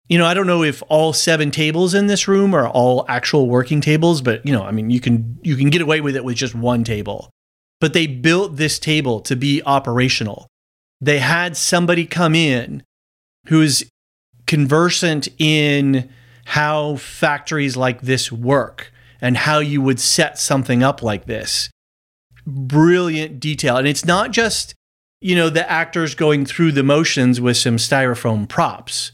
you 0.08 0.16
know 0.16 0.26
i 0.26 0.34
don't 0.34 0.46
know 0.46 0.62
if 0.62 0.82
all 0.88 1.12
seven 1.12 1.50
tables 1.50 1.94
in 1.94 2.06
this 2.06 2.28
room 2.28 2.54
are 2.54 2.68
all 2.68 3.04
actual 3.08 3.48
working 3.48 3.80
tables 3.80 4.22
but 4.22 4.44
you 4.46 4.52
know 4.52 4.62
i 4.62 4.70
mean 4.70 4.90
you 4.90 5.00
can 5.00 5.38
you 5.42 5.56
can 5.56 5.70
get 5.70 5.82
away 5.82 6.00
with 6.00 6.14
it 6.14 6.24
with 6.24 6.36
just 6.36 6.54
one 6.54 6.84
table 6.84 7.30
but 7.80 7.92
they 7.92 8.06
built 8.06 8.56
this 8.56 8.78
table 8.78 9.20
to 9.20 9.34
be 9.34 9.62
operational 9.66 10.46
they 11.00 11.18
had 11.18 11.56
somebody 11.56 12.06
come 12.06 12.34
in 12.34 12.82
who's 13.48 13.84
conversant 14.46 15.28
in 15.38 16.08
how 16.46 16.96
factories 16.96 17.76
like 17.76 18.02
this 18.02 18.32
work 18.32 18.92
and 19.20 19.36
how 19.36 19.60
you 19.60 19.80
would 19.80 20.00
set 20.00 20.38
something 20.38 20.82
up 20.82 21.02
like 21.02 21.26
this. 21.26 21.70
Brilliant 22.46 23.38
detail. 23.38 23.76
And 23.76 23.86
it's 23.86 24.04
not 24.04 24.32
just, 24.32 24.74
you 25.20 25.34
know, 25.34 25.50
the 25.50 25.68
actors 25.70 26.14
going 26.14 26.46
through 26.46 26.72
the 26.72 26.82
motions 26.82 27.40
with 27.40 27.56
some 27.56 27.76
styrofoam 27.76 28.48
props. 28.48 29.12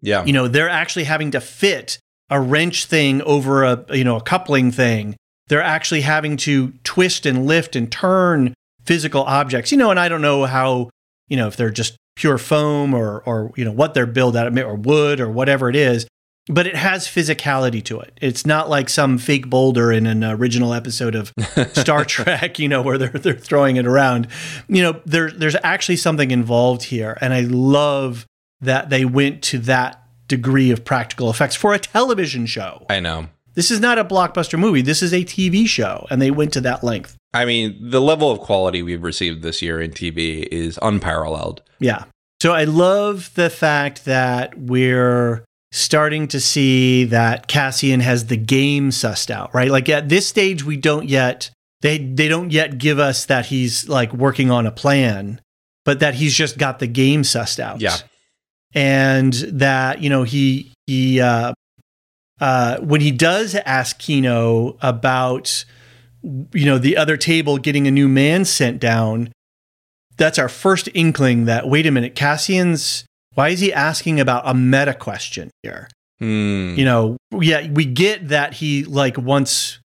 Yeah. 0.00 0.24
You 0.24 0.32
know, 0.32 0.48
they're 0.48 0.68
actually 0.68 1.04
having 1.04 1.30
to 1.32 1.40
fit 1.40 1.98
a 2.30 2.40
wrench 2.40 2.86
thing 2.86 3.22
over 3.22 3.64
a, 3.64 3.84
you 3.90 4.04
know, 4.04 4.16
a 4.16 4.22
coupling 4.22 4.70
thing. 4.70 5.16
They're 5.48 5.62
actually 5.62 6.00
having 6.00 6.36
to 6.38 6.72
twist 6.84 7.26
and 7.26 7.46
lift 7.46 7.76
and 7.76 7.90
turn 7.90 8.54
physical 8.84 9.22
objects. 9.22 9.70
You 9.70 9.78
know, 9.78 9.90
and 9.90 10.00
I 10.00 10.08
don't 10.08 10.22
know 10.22 10.44
how, 10.44 10.90
you 11.28 11.36
know, 11.36 11.46
if 11.46 11.56
they're 11.56 11.70
just 11.70 11.96
pure 12.16 12.38
foam 12.38 12.94
or 12.94 13.22
or 13.26 13.52
you 13.56 13.64
know 13.64 13.70
what 13.70 13.94
they're 13.94 14.06
built 14.06 14.34
out 14.34 14.46
of 14.46 14.56
or 14.56 14.74
wood 14.74 15.20
or 15.20 15.30
whatever 15.30 15.68
it 15.68 15.76
is 15.76 16.06
but 16.48 16.66
it 16.66 16.76
has 16.76 17.06
physicality 17.06 17.82
to 17.82 18.00
it 18.00 18.16
it's 18.20 18.46
not 18.46 18.68
like 18.68 18.88
some 18.88 19.18
fake 19.18 19.48
boulder 19.48 19.92
in 19.92 20.06
an 20.06 20.22
original 20.24 20.72
episode 20.72 21.14
of 21.14 21.32
star 21.72 22.04
trek 22.04 22.58
you 22.58 22.68
know 22.68 22.82
where 22.82 22.98
they're 22.98 23.08
they're 23.10 23.34
throwing 23.34 23.76
it 23.76 23.86
around 23.86 24.28
you 24.68 24.82
know 24.82 25.00
there 25.04 25.30
there's 25.30 25.56
actually 25.62 25.96
something 25.96 26.30
involved 26.30 26.84
here 26.84 27.16
and 27.20 27.34
i 27.34 27.40
love 27.40 28.26
that 28.60 28.90
they 28.90 29.04
went 29.04 29.42
to 29.42 29.58
that 29.58 30.02
degree 30.28 30.70
of 30.70 30.84
practical 30.84 31.30
effects 31.30 31.54
for 31.54 31.74
a 31.74 31.78
television 31.78 32.46
show 32.46 32.84
I 32.88 33.00
know. 33.00 33.28
this 33.54 33.70
is 33.70 33.80
not 33.80 33.98
a 33.98 34.04
blockbuster 34.04 34.58
movie 34.58 34.82
this 34.82 35.02
is 35.02 35.12
a 35.12 35.24
tv 35.24 35.66
show 35.66 36.06
and 36.10 36.20
they 36.20 36.30
went 36.30 36.52
to 36.54 36.60
that 36.62 36.82
length 36.82 37.16
I 37.34 37.44
mean, 37.44 37.76
the 37.78 38.00
level 38.00 38.30
of 38.30 38.40
quality 38.40 38.82
we've 38.82 39.02
received 39.02 39.42
this 39.42 39.60
year 39.60 39.78
in 39.78 39.90
TV 39.90 40.48
is 40.50 40.78
unparalleled. 40.80 41.60
Yeah. 41.80 42.04
So 42.40 42.52
I 42.52 42.64
love 42.64 43.30
the 43.34 43.50
fact 43.50 44.06
that 44.06 44.58
we're 44.58 45.44
starting 45.76 46.26
to 46.26 46.40
see 46.40 47.04
that 47.04 47.48
Cassian 47.48 48.00
has 48.00 48.26
the 48.26 48.36
game 48.36 48.88
sussed 48.88 49.30
out, 49.30 49.54
right? 49.54 49.70
Like 49.70 49.90
at 49.90 50.08
this 50.08 50.26
stage 50.26 50.64
we 50.64 50.78
don't 50.78 51.06
yet 51.06 51.50
they 51.82 51.98
they 51.98 52.28
don't 52.28 52.50
yet 52.50 52.78
give 52.78 52.98
us 52.98 53.26
that 53.26 53.46
he's 53.46 53.86
like 53.86 54.10
working 54.14 54.50
on 54.50 54.66
a 54.66 54.70
plan, 54.70 55.38
but 55.84 56.00
that 56.00 56.14
he's 56.14 56.34
just 56.34 56.56
got 56.56 56.78
the 56.78 56.86
game 56.86 57.22
sussed 57.22 57.60
out. 57.60 57.82
Yeah. 57.82 57.96
And 58.74 59.34
that, 59.34 60.00
you 60.00 60.08
know, 60.08 60.22
he 60.22 60.72
he 60.86 61.20
uh 61.20 61.52
uh 62.40 62.78
when 62.78 63.02
he 63.02 63.10
does 63.10 63.54
ask 63.54 63.98
Kino 63.98 64.78
about 64.80 65.66
you 66.22 66.64
know 66.64 66.78
the 66.78 66.96
other 66.96 67.18
table 67.18 67.58
getting 67.58 67.86
a 67.86 67.90
new 67.90 68.08
man 68.08 68.46
sent 68.46 68.80
down 68.80 69.30
that's 70.16 70.38
our 70.38 70.48
first 70.48 70.88
inkling 70.94 71.44
that 71.44 71.68
wait 71.68 71.86
a 71.86 71.90
minute 71.90 72.16
cassian's 72.16 73.04
why 73.36 73.50
is 73.50 73.60
he 73.60 73.72
asking 73.72 74.18
about 74.20 74.42
a 74.44 74.52
meta 74.52 74.92
question 74.94 75.50
here 75.62 75.88
Hmm. 76.18 76.74
you 76.76 76.84
know 76.84 77.16
yeah 77.40 77.68
we 77.70 77.84
get 77.84 78.28
that 78.28 78.54
he 78.54 78.84
like 78.84 79.16
wants 79.18 79.78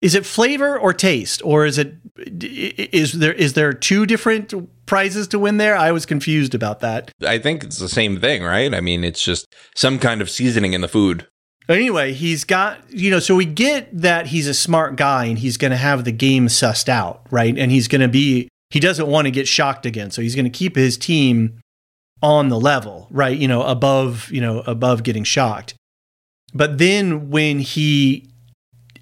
is 0.00 0.14
it 0.14 0.24
flavor 0.24 0.78
or 0.78 0.92
taste 0.94 1.42
or 1.44 1.66
is 1.66 1.76
it 1.78 1.94
is 2.16 3.12
there 3.12 3.32
is 3.34 3.52
there 3.52 3.72
two 3.74 4.06
different 4.06 4.54
prizes 4.86 5.28
to 5.28 5.38
win 5.38 5.58
there 5.58 5.76
i 5.76 5.92
was 5.92 6.06
confused 6.06 6.54
about 6.54 6.80
that 6.80 7.10
I 7.26 7.38
think 7.38 7.64
it's 7.64 7.78
the 7.78 7.88
same 7.88 8.20
thing, 8.20 8.42
right? 8.42 8.74
I 8.74 8.80
mean, 8.80 9.02
it's 9.04 9.22
just 9.22 9.46
some 9.74 9.98
kind 9.98 10.20
of 10.20 10.28
seasoning 10.30 10.72
in 10.74 10.80
the 10.82 10.88
food. 10.88 11.26
Anyway, 11.68 12.12
he's 12.12 12.44
got, 12.44 12.78
you 12.90 13.10
know, 13.10 13.18
so 13.18 13.34
we 13.34 13.46
get 13.46 13.88
that 13.96 14.26
he's 14.26 14.46
a 14.46 14.52
smart 14.52 14.96
guy 14.96 15.24
and 15.24 15.38
he's 15.38 15.56
going 15.56 15.70
to 15.70 15.76
have 15.78 16.04
the 16.04 16.12
game 16.12 16.48
sussed 16.48 16.88
out, 16.90 17.26
right? 17.30 17.56
And 17.58 17.72
he's 17.72 17.88
going 17.88 18.02
to 18.02 18.08
be, 18.08 18.48
he 18.68 18.78
doesn't 18.80 19.06
want 19.06 19.24
to 19.26 19.30
get 19.30 19.48
shocked 19.48 19.86
again. 19.86 20.10
So 20.10 20.20
he's 20.20 20.34
going 20.34 20.44
to 20.44 20.50
keep 20.50 20.76
his 20.76 20.98
team 20.98 21.60
on 22.24 22.48
the 22.48 22.58
level, 22.58 23.06
right? 23.10 23.36
You 23.36 23.46
know, 23.46 23.62
above, 23.62 24.30
you 24.32 24.40
know, 24.40 24.60
above 24.60 25.02
getting 25.02 25.24
shocked. 25.24 25.74
But 26.54 26.78
then 26.78 27.28
when 27.28 27.58
he 27.58 28.30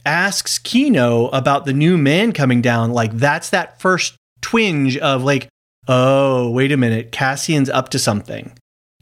asks 0.04 0.58
Kino 0.58 1.28
about 1.28 1.64
the 1.64 1.72
new 1.72 1.96
man 1.96 2.32
coming 2.32 2.60
down, 2.60 2.90
like 2.90 3.12
that's 3.12 3.50
that 3.50 3.80
first 3.80 4.16
twinge 4.40 4.98
of 4.98 5.22
like, 5.22 5.48
oh, 5.86 6.50
wait 6.50 6.72
a 6.72 6.76
minute, 6.76 7.12
Cassian's 7.12 7.70
up 7.70 7.90
to 7.90 7.98
something. 7.98 8.52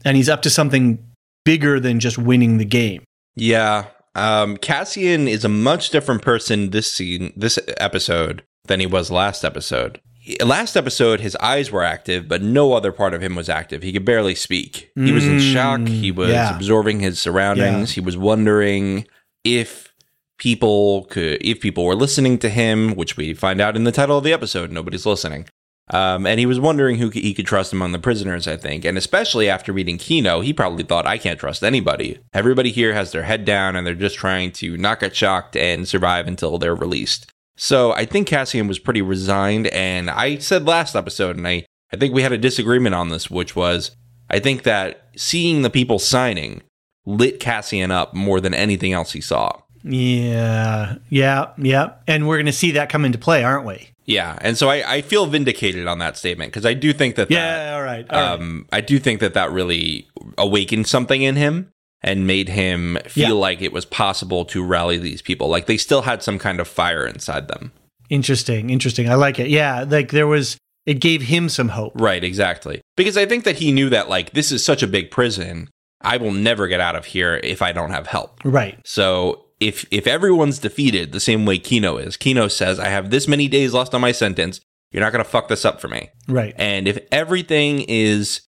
And 0.05 0.15
he's 0.15 0.29
up 0.29 0.43
to 0.43 0.51
something 0.51 1.03
bigger 1.43 1.79
than 1.79 1.99
just 1.99 2.19
winning 2.19 2.59
the 2.59 2.65
game. 2.65 3.03
Yeah. 3.35 3.87
Um, 4.13 4.57
Cassian 4.57 5.27
is 5.27 5.43
a 5.43 5.49
much 5.49 5.89
different 5.89 6.21
person 6.21 6.69
this 6.69 6.91
scene, 6.93 7.33
this 7.35 7.57
episode, 7.77 8.43
than 8.65 8.79
he 8.79 8.85
was 8.85 9.09
last 9.09 9.43
episode. 9.43 9.99
Last 10.43 10.75
episode, 10.75 11.19
his 11.19 11.35
eyes 11.37 11.71
were 11.71 11.83
active, 11.83 12.27
but 12.27 12.41
no 12.43 12.73
other 12.73 12.91
part 12.91 13.13
of 13.13 13.21
him 13.23 13.35
was 13.35 13.49
active. 13.49 13.81
He 13.81 13.91
could 13.91 14.05
barely 14.05 14.35
speak. 14.35 14.91
He 14.95 15.11
was 15.11 15.25
in 15.25 15.37
Mm, 15.37 15.53
shock. 15.53 15.87
He 15.87 16.11
was 16.11 16.29
yeah. 16.29 16.55
absorbing 16.55 16.99
his 16.99 17.19
surroundings. 17.19 17.93
He 17.93 18.01
was 18.01 18.17
wondering 18.17 19.07
if 19.43 19.93
people 20.37 21.05
could, 21.05 21.37
if 21.41 21.59
people 21.59 21.85
were 21.85 21.95
listening 21.95 22.37
to 22.39 22.49
him, 22.49 22.95
which 22.95 23.17
we 23.17 23.33
find 23.33 23.59
out 23.61 23.75
in 23.75 23.83
the 23.83 23.91
title 23.91 24.17
of 24.17 24.23
the 24.23 24.33
episode. 24.33 24.71
Nobody's 24.71 25.05
listening. 25.05 25.47
Um, 25.89 26.25
and 26.25 26.39
he 26.39 26.45
was 26.45 26.59
wondering 26.59 26.97
who 26.97 27.09
he 27.09 27.33
could 27.33 27.45
trust 27.47 27.73
among 27.73 27.91
the 27.91 27.99
prisoners, 27.99 28.47
I 28.47 28.55
think. 28.55 28.85
And 28.85 28.97
especially 28.97 29.49
after 29.49 29.73
meeting 29.73 29.97
Kino, 29.97 30.39
he 30.41 30.53
probably 30.53 30.83
thought, 30.83 31.05
I 31.05 31.17
can't 31.17 31.39
trust 31.39 31.63
anybody. 31.63 32.19
Everybody 32.33 32.71
here 32.71 32.93
has 32.93 33.11
their 33.11 33.23
head 33.23 33.43
down 33.43 33.75
and 33.75 33.85
they're 33.85 33.93
just 33.95 34.15
trying 34.17 34.51
to 34.53 34.77
not 34.77 34.99
get 35.01 35.15
shocked 35.15 35.57
and 35.57 35.87
survive 35.87 36.27
until 36.27 36.57
they're 36.57 36.75
released. 36.75 37.30
So 37.57 37.91
I 37.93 38.05
think 38.05 38.27
Cassian 38.27 38.67
was 38.67 38.79
pretty 38.79 39.01
resigned. 39.01 39.67
And 39.67 40.09
I 40.09 40.37
said 40.37 40.65
last 40.65 40.95
episode, 40.95 41.37
and 41.37 41.47
I, 41.47 41.65
I 41.93 41.97
think 41.97 42.13
we 42.13 42.23
had 42.23 42.31
a 42.31 42.37
disagreement 42.37 42.95
on 42.95 43.09
this, 43.09 43.29
which 43.29 43.55
was 43.55 43.95
I 44.29 44.39
think 44.39 44.63
that 44.63 45.09
seeing 45.15 45.61
the 45.61 45.69
people 45.69 45.99
signing 45.99 46.61
lit 47.05 47.39
Cassian 47.39 47.91
up 47.91 48.13
more 48.13 48.39
than 48.39 48.53
anything 48.53 48.93
else 48.93 49.11
he 49.11 49.21
saw. 49.21 49.61
Yeah, 49.83 50.97
yeah, 51.09 51.51
yeah. 51.57 51.93
And 52.07 52.27
we're 52.27 52.37
going 52.37 52.45
to 52.45 52.51
see 52.51 52.71
that 52.71 52.89
come 52.89 53.03
into 53.05 53.17
play, 53.17 53.43
aren't 53.43 53.65
we? 53.65 53.89
Yeah, 54.05 54.37
and 54.41 54.57
so 54.57 54.69
I, 54.69 54.95
I 54.95 55.01
feel 55.01 55.25
vindicated 55.25 55.87
on 55.87 55.99
that 55.99 56.17
statement 56.17 56.51
because 56.51 56.65
I 56.65 56.73
do 56.73 56.91
think 56.93 57.15
that 57.15 57.31
Yeah, 57.31 57.73
all 57.75 57.83
right. 57.83 58.05
all 58.09 58.19
right. 58.19 58.33
um, 58.33 58.67
I 58.71 58.81
do 58.81 58.99
think 58.99 59.19
that 59.21 59.33
that 59.35 59.51
really 59.51 60.07
awakened 60.37 60.87
something 60.87 61.21
in 61.21 61.35
him 61.35 61.71
and 62.03 62.25
made 62.25 62.49
him 62.49 62.97
feel 63.07 63.29
Yeah. 63.29 63.33
like 63.33 63.61
it 63.61 63.71
was 63.73 63.85
possible 63.85 64.45
to 64.45 64.63
rally 64.63 64.97
these 64.97 65.21
people. 65.21 65.47
Like 65.49 65.65
they 65.67 65.77
still 65.77 66.01
had 66.03 66.23
some 66.23 66.39
kind 66.39 66.59
of 66.59 66.67
fire 66.67 67.05
inside 67.05 67.47
them. 67.47 67.71
Interesting, 68.09 68.69
interesting. 68.69 69.09
I 69.09 69.15
like 69.15 69.39
it. 69.39 69.49
Yeah, 69.49 69.85
like 69.87 70.11
there 70.11 70.27
was, 70.27 70.57
it 70.85 70.95
gave 70.95 71.21
him 71.23 71.47
some 71.47 71.69
hope. 71.69 71.93
Right, 71.95 72.23
exactly. 72.23 72.81
Because 72.97 73.15
I 73.17 73.25
think 73.25 73.43
that 73.45 73.57
he 73.57 73.71
knew 73.71 73.89
that 73.89 74.09
like 74.09 74.31
this 74.31 74.51
is 74.51 74.65
such 74.65 74.81
a 74.83 74.87
big 74.87 75.11
prison. 75.11 75.69
I 76.01 76.17
will 76.17 76.31
never 76.31 76.67
get 76.67 76.81
out 76.81 76.95
of 76.95 77.05
here 77.05 77.39
if 77.43 77.61
I 77.61 77.71
don't 77.71 77.91
have 77.91 78.07
help. 78.07 78.39
Right. 78.43 78.79
So 78.83 79.45
if 79.59 79.85
if 79.91 80.07
everyone's 80.07 80.57
defeated 80.57 81.11
the 81.11 81.19
same 81.19 81.45
way 81.45 81.59
Kino 81.59 81.97
is, 81.97 82.17
Kino 82.17 82.47
says, 82.47 82.79
I 82.79 82.87
have 82.87 83.11
this 83.11 83.27
many 83.27 83.47
days 83.47 83.73
left 83.73 83.93
on 83.93 84.01
my 84.01 84.11
sentence. 84.11 84.59
You're 84.91 85.03
not 85.03 85.11
gonna 85.11 85.23
fuck 85.23 85.47
this 85.47 85.63
up 85.63 85.79
for 85.79 85.87
me. 85.87 86.09
Right. 86.27 86.55
And 86.57 86.87
if 86.87 86.97
everything 87.11 87.81
is 87.87 88.41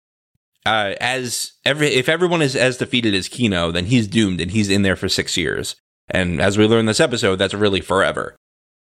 uh, 0.65 0.93
as 1.02 1.54
every 1.65 1.88
if 1.89 2.08
everyone 2.10 2.41
is 2.41 2.56
as 2.56 2.78
defeated 2.78 3.13
as 3.13 3.28
Kino, 3.28 3.71
then 3.71 3.86
he's 3.86 4.08
doomed 4.08 4.39
and 4.41 4.52
he's 4.52 4.69
in 4.69 4.82
there 4.84 4.95
for 4.95 5.10
six 5.10 5.36
years. 5.38 5.76
And 6.10 6.41
as 6.41 6.58
we 6.58 6.65
learn 6.65 6.86
this 6.86 7.00
episode, 7.00 7.38
that's 7.38 7.54
really 7.54 7.82
forever. 7.82 8.36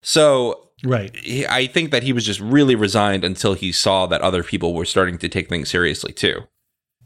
So 0.02 0.68
Right. 0.85 1.14
he- 1.16 1.46
I 1.46 1.66
think 1.68 1.92
that 1.92 2.02
he 2.02 2.12
was 2.12 2.26
just 2.26 2.40
really 2.40 2.74
resigned 2.74 3.24
until 3.24 3.54
he 3.54 3.70
saw 3.70 4.06
that 4.06 4.20
other 4.20 4.42
people 4.42 4.74
were 4.74 4.85
starting 4.85 5.16
to 5.18 5.28
take 5.28 5.48
things 5.48 5.70
seriously 5.70 6.12
too. 6.12 6.42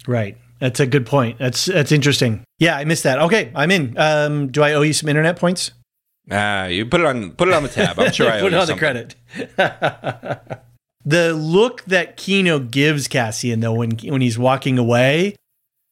Right. 0.07 0.39
That's 0.61 0.81
a 0.81 0.87
good 0.87 1.05
point. 1.05 1.39
That's 1.39 1.67
that's 1.67 1.93
interesting. 1.93 2.43
Yeah, 2.59 2.77
I 2.79 2.85
missed 2.87 3.03
that. 3.03 3.19
Okay, 3.21 3.53
I'm 3.55 3.71
in. 3.71 3.95
Um, 3.99 4.49
do 4.51 4.63
I 4.63 4.73
owe 4.73 4.81
you 4.83 4.95
some 4.95 5.09
internet 5.11 5.39
points? 5.39 5.73
Ah, 6.31 6.65
you 6.67 6.87
put 6.87 7.01
it 7.03 7.07
on 7.07 7.33
put 7.33 7.49
it 7.49 7.55
on 7.55 7.63
the 7.63 7.69
tab. 7.69 7.99
I'm 8.01 8.11
sure 8.13 8.27
I 8.33 8.39
owe 8.41 8.45
put 8.45 8.55
it 8.55 8.59
on 8.59 8.67
the 8.67 8.75
credit. 8.75 9.15
the 11.07 11.33
look 11.33 11.85
that 11.85 12.19
Kino 12.19 12.59
gives 12.59 13.09
Cassian 13.09 13.61
though 13.61 13.73
when 13.73 13.93
when 14.05 14.21
he's 14.21 14.39
walking 14.39 14.77
away, 14.79 15.37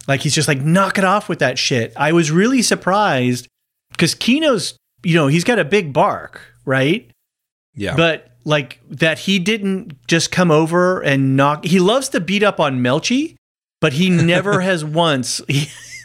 like 0.06 0.20
he's 0.20 0.34
just 0.34 0.48
like 0.48 0.60
knock 0.60 0.98
it 0.98 1.04
off 1.04 1.28
with 1.28 1.38
that 1.38 1.58
shit. 1.58 1.92
I 1.96 2.12
was 2.12 2.30
really 2.30 2.60
surprised 2.60 3.48
because 3.92 4.14
Kino's 4.14 4.76
you 5.02 5.14
know 5.14 5.28
he's 5.28 5.44
got 5.44 5.58
a 5.58 5.64
big 5.64 5.92
bark, 5.92 6.42
right? 6.66 7.10
Yeah. 7.74 7.96
But 7.96 8.32
like 8.44 8.80
that 8.88 9.20
he 9.20 9.38
didn't 9.38 9.96
just 10.06 10.30
come 10.30 10.50
over 10.50 11.00
and 11.00 11.36
knock. 11.36 11.64
He 11.64 11.78
loves 11.78 12.10
to 12.10 12.20
beat 12.20 12.42
up 12.42 12.60
on 12.60 12.80
Melshi, 12.80 13.36
but 13.80 13.94
he 13.94 14.10
never 14.10 14.60
has 14.60 14.84
once. 14.84 15.40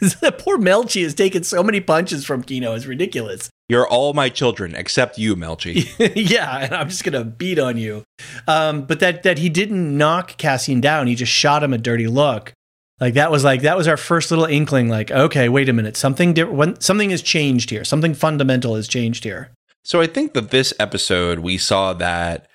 the 0.00 0.32
poor 0.32 0.56
Melshi 0.56 1.02
has 1.02 1.14
taken 1.14 1.44
so 1.44 1.62
many 1.62 1.80
punches 1.80 2.24
from 2.24 2.42
Kino. 2.42 2.74
It's 2.74 2.86
ridiculous. 2.86 3.50
You're 3.70 3.86
all 3.86 4.14
my 4.14 4.28
children 4.28 4.74
except 4.74 5.16
you, 5.16 5.36
Melshi. 5.36 5.88
yeah, 6.30 6.58
and 6.58 6.74
I'm 6.74 6.88
just 6.88 7.04
gonna 7.04 7.22
beat 7.24 7.60
on 7.60 7.76
you. 7.78 8.02
Um, 8.48 8.82
but 8.82 8.98
that 8.98 9.22
that 9.22 9.38
he 9.38 9.48
didn't 9.48 9.96
knock 9.96 10.36
Cassian 10.38 10.80
down. 10.80 11.06
He 11.06 11.14
just 11.14 11.30
shot 11.30 11.62
him 11.62 11.72
a 11.72 11.78
dirty 11.78 12.08
look. 12.08 12.52
Like 12.98 13.14
that 13.14 13.30
was 13.30 13.44
like 13.44 13.62
that 13.62 13.76
was 13.76 13.86
our 13.86 13.96
first 13.96 14.32
little 14.32 14.44
inkling. 14.44 14.88
Like, 14.88 15.12
okay, 15.12 15.48
wait 15.48 15.68
a 15.68 15.72
minute, 15.72 15.96
something 15.96 16.34
different. 16.34 16.82
Something 16.82 17.10
has 17.10 17.22
changed 17.22 17.70
here. 17.70 17.84
Something 17.84 18.12
fundamental 18.12 18.74
has 18.74 18.88
changed 18.88 19.22
here. 19.22 19.52
So 19.84 20.00
I 20.00 20.08
think 20.08 20.34
that 20.34 20.50
this 20.50 20.74
episode 20.80 21.38
we 21.38 21.56
saw 21.56 21.92
that 21.94 22.48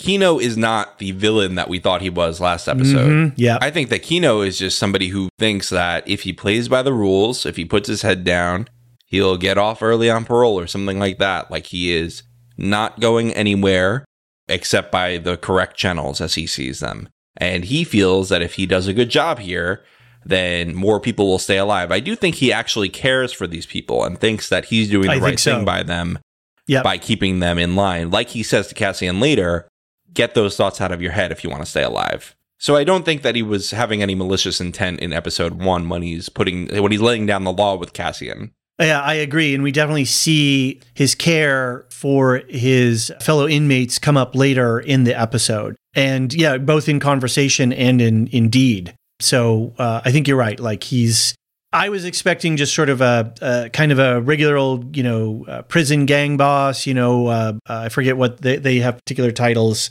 Kino 0.00 0.40
is 0.40 0.56
not 0.56 0.98
the 0.98 1.12
villain 1.12 1.54
that 1.54 1.68
we 1.68 1.78
thought 1.78 2.02
he 2.02 2.10
was 2.10 2.40
last 2.40 2.66
episode. 2.66 3.08
Mhm, 3.08 3.32
yeah, 3.36 3.58
I 3.60 3.70
think 3.70 3.88
that 3.90 4.02
Kino 4.02 4.40
is 4.40 4.58
just 4.58 4.78
somebody 4.78 5.08
who 5.08 5.28
thinks 5.38 5.68
that 5.70 6.08
if 6.08 6.22
he 6.22 6.32
plays 6.32 6.68
by 6.68 6.82
the 6.82 6.92
rules, 6.92 7.46
if 7.46 7.56
he 7.56 7.64
puts 7.64 7.88
his 7.88 8.02
head 8.02 8.24
down, 8.24 8.66
he'll 9.10 9.36
get 9.36 9.58
off 9.58 9.82
early 9.82 10.08
on 10.08 10.24
parole 10.24 10.58
or 10.58 10.66
something 10.66 10.98
like 10.98 11.18
that. 11.18 11.50
Like 11.50 11.66
he 11.66 11.92
is 11.92 12.22
not 12.56 13.00
going 13.00 13.32
anywhere 13.34 14.04
except 14.48 14.90
by 14.90 15.18
the 15.18 15.36
correct 15.36 15.76
channels 15.76 16.20
as 16.20 16.34
he 16.34 16.46
sees 16.46 16.80
them. 16.80 17.08
And 17.36 17.64
he 17.66 17.84
feels 17.84 18.28
that 18.30 18.42
if 18.42 18.54
he 18.54 18.66
does 18.66 18.88
a 18.88 18.92
good 18.94 19.08
job 19.10 19.38
here, 19.38 19.84
then 20.24 20.74
more 20.74 21.00
people 21.00 21.26
will 21.28 21.38
stay 21.38 21.56
alive. 21.58 21.90
I 21.92 22.00
do 22.00 22.14
think 22.16 22.34
he 22.36 22.52
actually 22.52 22.88
cares 22.88 23.32
for 23.32 23.46
these 23.46 23.64
people 23.66 24.04
and 24.04 24.18
thinks 24.18 24.48
that 24.48 24.66
he's 24.66 24.90
doing 24.90 25.06
the 25.06 25.14
I 25.14 25.18
right 25.18 25.38
so. 25.38 25.56
thing 25.56 25.64
by 25.64 25.82
them 25.82 26.18
Yep. 26.66 26.84
by 26.84 26.98
keeping 26.98 27.40
them 27.40 27.58
in 27.58 27.74
line. 27.74 28.10
Like 28.10 28.28
he 28.28 28.42
says 28.44 28.68
to 28.68 28.74
Cassian 28.76 29.18
later, 29.18 29.66
get 30.12 30.34
those 30.34 30.56
thoughts 30.56 30.80
out 30.80 30.92
of 30.92 31.02
your 31.02 31.10
head 31.12 31.32
if 31.32 31.42
you 31.42 31.50
want 31.50 31.62
to 31.64 31.70
stay 31.70 31.82
alive. 31.82 32.36
So 32.58 32.76
I 32.76 32.84
don't 32.84 33.04
think 33.04 33.22
that 33.22 33.34
he 33.34 33.42
was 33.42 33.70
having 33.72 34.02
any 34.02 34.14
malicious 34.14 34.60
intent 34.60 35.00
in 35.00 35.12
episode 35.12 35.54
one 35.54 35.88
when 35.88 36.02
he's 36.02 36.28
putting 36.28 36.68
when 36.82 36.92
he's 36.92 37.00
laying 37.00 37.26
down 37.26 37.42
the 37.44 37.52
law 37.52 37.74
with 37.76 37.92
Cassian. 37.92 38.52
Yeah, 38.80 39.02
I 39.02 39.14
agree. 39.14 39.54
And 39.54 39.62
we 39.62 39.72
definitely 39.72 40.06
see 40.06 40.80
his 40.94 41.14
care 41.14 41.84
for 41.90 42.42
his 42.48 43.12
fellow 43.20 43.46
inmates 43.46 43.98
come 43.98 44.16
up 44.16 44.34
later 44.34 44.80
in 44.80 45.04
the 45.04 45.18
episode. 45.18 45.76
And 45.94 46.32
yeah, 46.32 46.56
both 46.56 46.88
in 46.88 46.98
conversation 46.98 47.74
and 47.74 48.00
in, 48.00 48.28
in 48.28 48.48
deed. 48.48 48.94
So 49.20 49.74
uh, 49.78 50.00
I 50.02 50.12
think 50.12 50.26
you're 50.26 50.38
right. 50.38 50.58
Like 50.58 50.82
he's, 50.82 51.34
I 51.74 51.90
was 51.90 52.06
expecting 52.06 52.56
just 52.56 52.74
sort 52.74 52.88
of 52.88 53.02
a, 53.02 53.34
a 53.42 53.70
kind 53.70 53.92
of 53.92 53.98
a 53.98 54.22
regular 54.22 54.56
old, 54.56 54.96
you 54.96 55.02
know, 55.02 55.44
uh, 55.46 55.62
prison 55.62 56.06
gang 56.06 56.38
boss, 56.38 56.86
you 56.86 56.94
know, 56.94 57.26
uh, 57.26 57.52
uh, 57.68 57.82
I 57.84 57.88
forget 57.90 58.16
what 58.16 58.40
they, 58.40 58.56
they 58.56 58.78
have 58.78 58.96
particular 58.96 59.30
titles. 59.30 59.90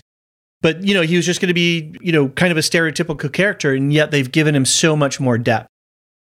But, 0.62 0.84
you 0.84 0.95
know, 0.95 1.04
he 1.04 1.15
was 1.15 1.28
just 1.28 1.39
going 1.39 1.47
to 1.49 1.54
be, 1.54 1.95
you 2.02 2.12
know, 2.12 2.30
kind 2.30 2.52
of 2.52 2.58
a 2.58 2.62
stereotypical 2.62 3.32
character. 3.32 3.73
And 3.73 3.93
yet 3.93 4.10
they've 4.10 4.30
given 4.30 4.56
him 4.56 4.65
so 4.65 4.95
much 4.95 5.19
more 5.19 5.38
depth. 5.38 5.69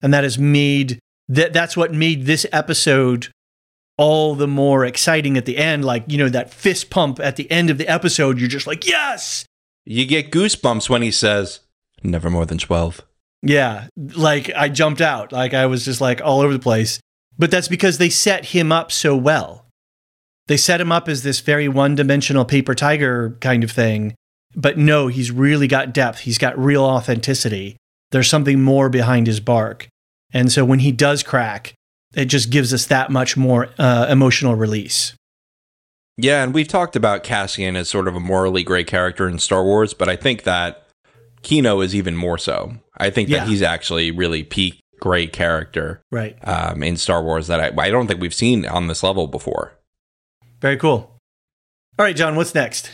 And 0.01 0.13
that 0.13 0.23
has 0.23 0.39
made 0.39 0.99
that 1.27 1.53
that's 1.53 1.75
what 1.75 1.93
made 1.93 2.25
this 2.25 2.45
episode 2.51 3.29
all 3.97 4.35
the 4.35 4.47
more 4.47 4.85
exciting 4.85 5.37
at 5.37 5.45
the 5.45 5.57
end. 5.57 5.85
Like 5.85 6.03
you 6.07 6.17
know 6.17 6.29
that 6.29 6.53
fist 6.53 6.89
pump 6.89 7.19
at 7.19 7.35
the 7.35 7.49
end 7.49 7.69
of 7.69 7.77
the 7.77 7.87
episode 7.87 8.39
you're 8.39 8.49
just 8.49 8.67
like 8.67 8.87
yes! 8.87 9.45
You 9.85 10.05
get 10.05 10.31
goosebumps 10.31 10.89
when 10.89 11.01
he 11.01 11.11
says, 11.11 11.61
"Never 12.03 12.29
more 12.29 12.45
than 12.45 12.57
12. 12.57 13.01
yeah 13.43 13.87
like 14.15 14.51
i 14.55 14.67
jumped 14.69 15.01
out. 15.01 15.31
Like 15.31 15.53
i 15.53 15.65
was 15.65 15.85
just 15.85 16.01
like 16.01 16.21
all 16.21 16.41
over 16.41 16.53
the 16.53 16.59
place. 16.59 16.99
But 17.37 17.51
that's 17.51 17.67
because 17.67 17.97
they 17.97 18.09
set 18.09 18.45
him 18.45 18.71
up 18.71 18.91
so 18.91 19.15
well. 19.15 19.65
They 20.47 20.57
set 20.57 20.79
him 20.79 20.91
up 20.91 21.09
as 21.09 21.23
this 21.23 21.41
very 21.41 21.67
one-dimensional 21.67 22.45
paper 22.45 22.73
tiger 22.75 23.37
kind 23.41 23.63
of 23.63 23.71
thing. 23.71 24.15
But 24.55 24.77
no 24.77 25.07
he's 25.07 25.31
really 25.31 25.67
got 25.67 25.93
depth. 25.93 26.19
He's 26.19 26.37
got 26.37 26.57
real 26.57 26.83
authenticity. 26.83 27.77
There's 28.11 28.29
something 28.29 28.61
more 28.61 28.89
behind 28.89 29.27
his 29.27 29.39
bark 29.39 29.87
and 30.35 30.51
so 30.51 30.63
when 30.63 30.79
he 30.79 30.91
does 30.91 31.23
crack 31.23 31.73
it 32.13 32.25
just 32.25 32.49
gives 32.51 32.71
us 32.73 32.85
that 32.85 33.09
much 33.09 33.35
more 33.35 33.69
uh, 33.79 34.05
emotional 34.09 34.55
release 34.55 35.13
Yeah, 36.17 36.43
and 36.43 36.53
we've 36.53 36.67
talked 36.67 36.95
about 36.95 37.23
Cassian 37.23 37.75
as 37.75 37.89
sort 37.89 38.07
of 38.07 38.15
a 38.15 38.19
morally 38.19 38.63
gray 38.63 38.83
character 38.85 39.27
in 39.27 39.37
Star 39.39 39.63
Wars, 39.65 39.93
but 39.93 40.07
I 40.07 40.15
think 40.15 40.43
that 40.43 40.87
Kino 41.41 41.81
is 41.81 41.93
even 41.93 42.15
more 42.15 42.37
so. 42.37 42.75
I 42.97 43.09
think 43.09 43.27
Yeah. 43.27 43.39
that 43.39 43.47
he's 43.49 43.61
actually 43.61 44.11
really 44.11 44.43
peak 44.43 44.79
gray 45.01 45.27
character 45.27 45.99
right 46.11 46.37
um, 46.47 46.81
in 46.83 46.95
Star 46.95 47.21
Wars 47.21 47.47
that 47.47 47.59
I, 47.59 47.71
I 47.87 47.89
don't 47.89 48.07
think 48.07 48.21
we've 48.21 48.33
seen 48.33 48.65
on 48.65 48.87
this 48.87 49.03
level 49.03 49.27
before. 49.27 49.73
Very 50.61 50.77
cool. 50.77 51.11
All 51.99 52.05
right, 52.05 52.15
John, 52.15 52.35
what's 52.37 52.55
next? 52.55 52.93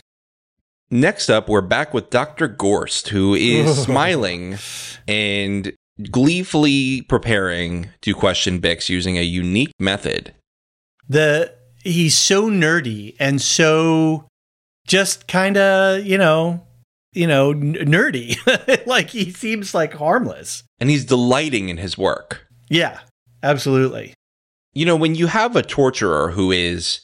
Next 0.90 1.30
up, 1.30 1.48
we're 1.48 1.60
back 1.62 1.94
with 1.94 2.10
Dr. 2.10 2.48
Gorst, 2.48 3.08
who 3.10 3.34
is 3.34 3.82
smiling 3.84 4.58
and 5.06 5.72
gleefully 6.10 7.02
preparing 7.02 7.90
to 8.00 8.14
question 8.14 8.60
Bix 8.60 8.88
using 8.88 9.18
a 9.18 9.22
unique 9.22 9.72
method. 9.78 10.34
The 11.08 11.54
he's 11.82 12.16
so 12.16 12.48
nerdy 12.48 13.16
and 13.18 13.40
so 13.40 14.26
just 14.86 15.28
kind 15.28 15.56
of, 15.56 16.04
you 16.04 16.18
know, 16.18 16.66
you 17.12 17.26
know, 17.26 17.50
n- 17.50 17.74
nerdy. 17.74 18.36
like 18.86 19.10
he 19.10 19.30
seems 19.30 19.74
like 19.74 19.94
harmless. 19.94 20.64
And 20.80 20.90
he's 20.90 21.04
delighting 21.04 21.68
in 21.68 21.76
his 21.76 21.98
work. 21.98 22.46
Yeah, 22.68 23.00
absolutely. 23.42 24.14
You 24.72 24.86
know, 24.86 24.96
when 24.96 25.14
you 25.14 25.26
have 25.26 25.54
a 25.54 25.62
torturer 25.62 26.30
who 26.30 26.50
is 26.50 27.00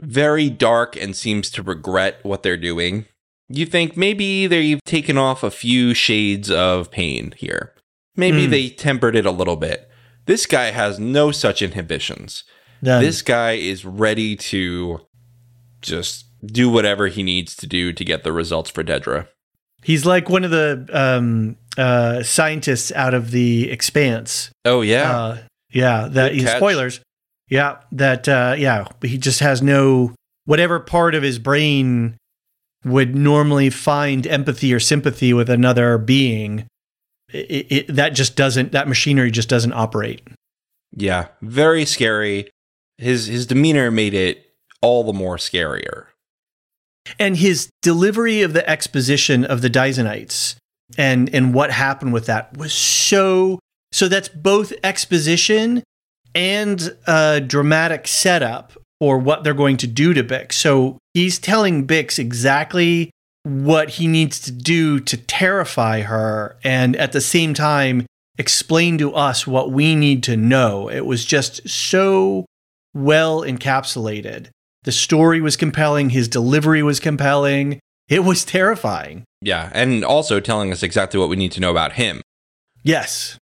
very 0.00 0.50
dark 0.50 0.96
and 0.96 1.14
seems 1.14 1.50
to 1.50 1.62
regret 1.62 2.18
what 2.22 2.42
they're 2.42 2.56
doing, 2.56 3.06
you 3.48 3.66
think 3.66 3.96
maybe 3.96 4.46
they've 4.46 4.82
taken 4.84 5.16
off 5.16 5.42
a 5.42 5.50
few 5.50 5.94
shades 5.94 6.50
of 6.50 6.90
pain 6.90 7.34
here. 7.36 7.73
Maybe 8.16 8.44
Hmm. 8.44 8.50
they 8.50 8.68
tempered 8.68 9.16
it 9.16 9.26
a 9.26 9.30
little 9.30 9.56
bit. 9.56 9.88
This 10.26 10.46
guy 10.46 10.70
has 10.70 10.98
no 10.98 11.30
such 11.32 11.60
inhibitions. 11.62 12.44
Done. 12.82 13.02
This 13.02 13.22
guy 13.22 13.52
is 13.52 13.84
ready 13.84 14.36
to 14.36 15.00
just 15.82 16.26
do 16.44 16.68
whatever 16.70 17.06
he 17.08 17.22
needs 17.22 17.54
to 17.56 17.66
do 17.66 17.92
to 17.92 18.04
get 18.04 18.22
the 18.24 18.32
results 18.32 18.70
for 18.70 18.82
Dedra. 18.84 19.28
He's 19.82 20.06
like 20.06 20.28
one 20.30 20.44
of 20.44 20.50
the 20.50 20.86
um, 20.92 21.56
uh, 21.76 22.22
scientists 22.22 22.92
out 22.92 23.12
of 23.14 23.30
the 23.32 23.70
Expanse. 23.70 24.50
Oh 24.64 24.80
yeah, 24.80 25.16
Uh, 25.16 25.38
yeah. 25.72 26.08
That 26.10 26.32
catch. 26.34 26.56
spoilers. 26.56 27.00
Yeah, 27.50 27.76
that 27.92 28.26
uh, 28.28 28.54
yeah. 28.58 28.86
He 29.02 29.18
just 29.18 29.40
has 29.40 29.60
no 29.60 30.14
whatever 30.46 30.80
part 30.80 31.14
of 31.14 31.22
his 31.22 31.38
brain 31.38 32.16
would 32.84 33.14
normally 33.14 33.70
find 33.70 34.26
empathy 34.26 34.72
or 34.72 34.80
sympathy 34.80 35.32
with 35.34 35.48
another 35.50 35.98
being. 35.98 36.66
It, 37.34 37.66
it, 37.70 37.86
that 37.96 38.10
just 38.10 38.36
doesn't. 38.36 38.72
That 38.72 38.86
machinery 38.88 39.30
just 39.30 39.48
doesn't 39.48 39.72
operate. 39.72 40.22
yeah, 40.96 41.26
very 41.42 41.84
scary. 41.84 42.48
His 42.98 43.26
his 43.26 43.46
demeanor 43.46 43.90
made 43.90 44.14
it 44.14 44.52
all 44.80 45.02
the 45.02 45.12
more 45.12 45.36
scarier. 45.36 46.06
and 47.18 47.36
his 47.36 47.68
delivery 47.82 48.42
of 48.42 48.52
the 48.52 48.68
exposition 48.70 49.44
of 49.44 49.62
the 49.62 49.68
Dizonites 49.70 50.54
and 50.96 51.34
and 51.34 51.52
what 51.54 51.70
happened 51.72 52.12
with 52.12 52.26
that 52.26 52.56
was 52.56 52.72
so 52.72 53.58
so 53.92 54.08
that's 54.08 54.28
both 54.28 54.72
exposition 54.84 55.82
and 56.34 56.96
a 57.06 57.40
dramatic 57.40 58.06
setup 58.06 58.72
for 59.00 59.18
what 59.18 59.42
they're 59.44 59.54
going 59.54 59.76
to 59.78 59.86
do 59.86 60.14
to 60.14 60.22
Bix. 60.24 60.52
So 60.54 60.98
he's 61.14 61.38
telling 61.38 61.86
Bix 61.86 62.18
exactly 62.18 63.10
what 63.44 63.90
he 63.90 64.08
needs 64.08 64.40
to 64.40 64.50
do 64.50 64.98
to 64.98 65.16
terrify 65.16 66.00
her 66.00 66.56
and 66.64 66.96
at 66.96 67.12
the 67.12 67.20
same 67.20 67.54
time 67.54 68.06
explain 68.38 68.98
to 68.98 69.14
us 69.14 69.46
what 69.46 69.70
we 69.70 69.94
need 69.94 70.22
to 70.24 70.36
know. 70.36 70.88
It 70.88 71.06
was 71.06 71.24
just 71.24 71.68
so 71.68 72.46
well 72.94 73.42
encapsulated. 73.42 74.48
The 74.82 74.92
story 74.92 75.40
was 75.40 75.56
compelling, 75.56 76.10
his 76.10 76.26
delivery 76.26 76.82
was 76.82 77.00
compelling. 77.00 77.80
It 78.08 78.24
was 78.24 78.44
terrifying. 78.44 79.24
Yeah, 79.40 79.70
and 79.72 80.04
also 80.04 80.40
telling 80.40 80.72
us 80.72 80.82
exactly 80.82 81.18
what 81.18 81.28
we 81.28 81.36
need 81.36 81.52
to 81.52 81.60
know 81.60 81.70
about 81.70 81.94
him. 81.94 82.22
Yes. 82.82 83.38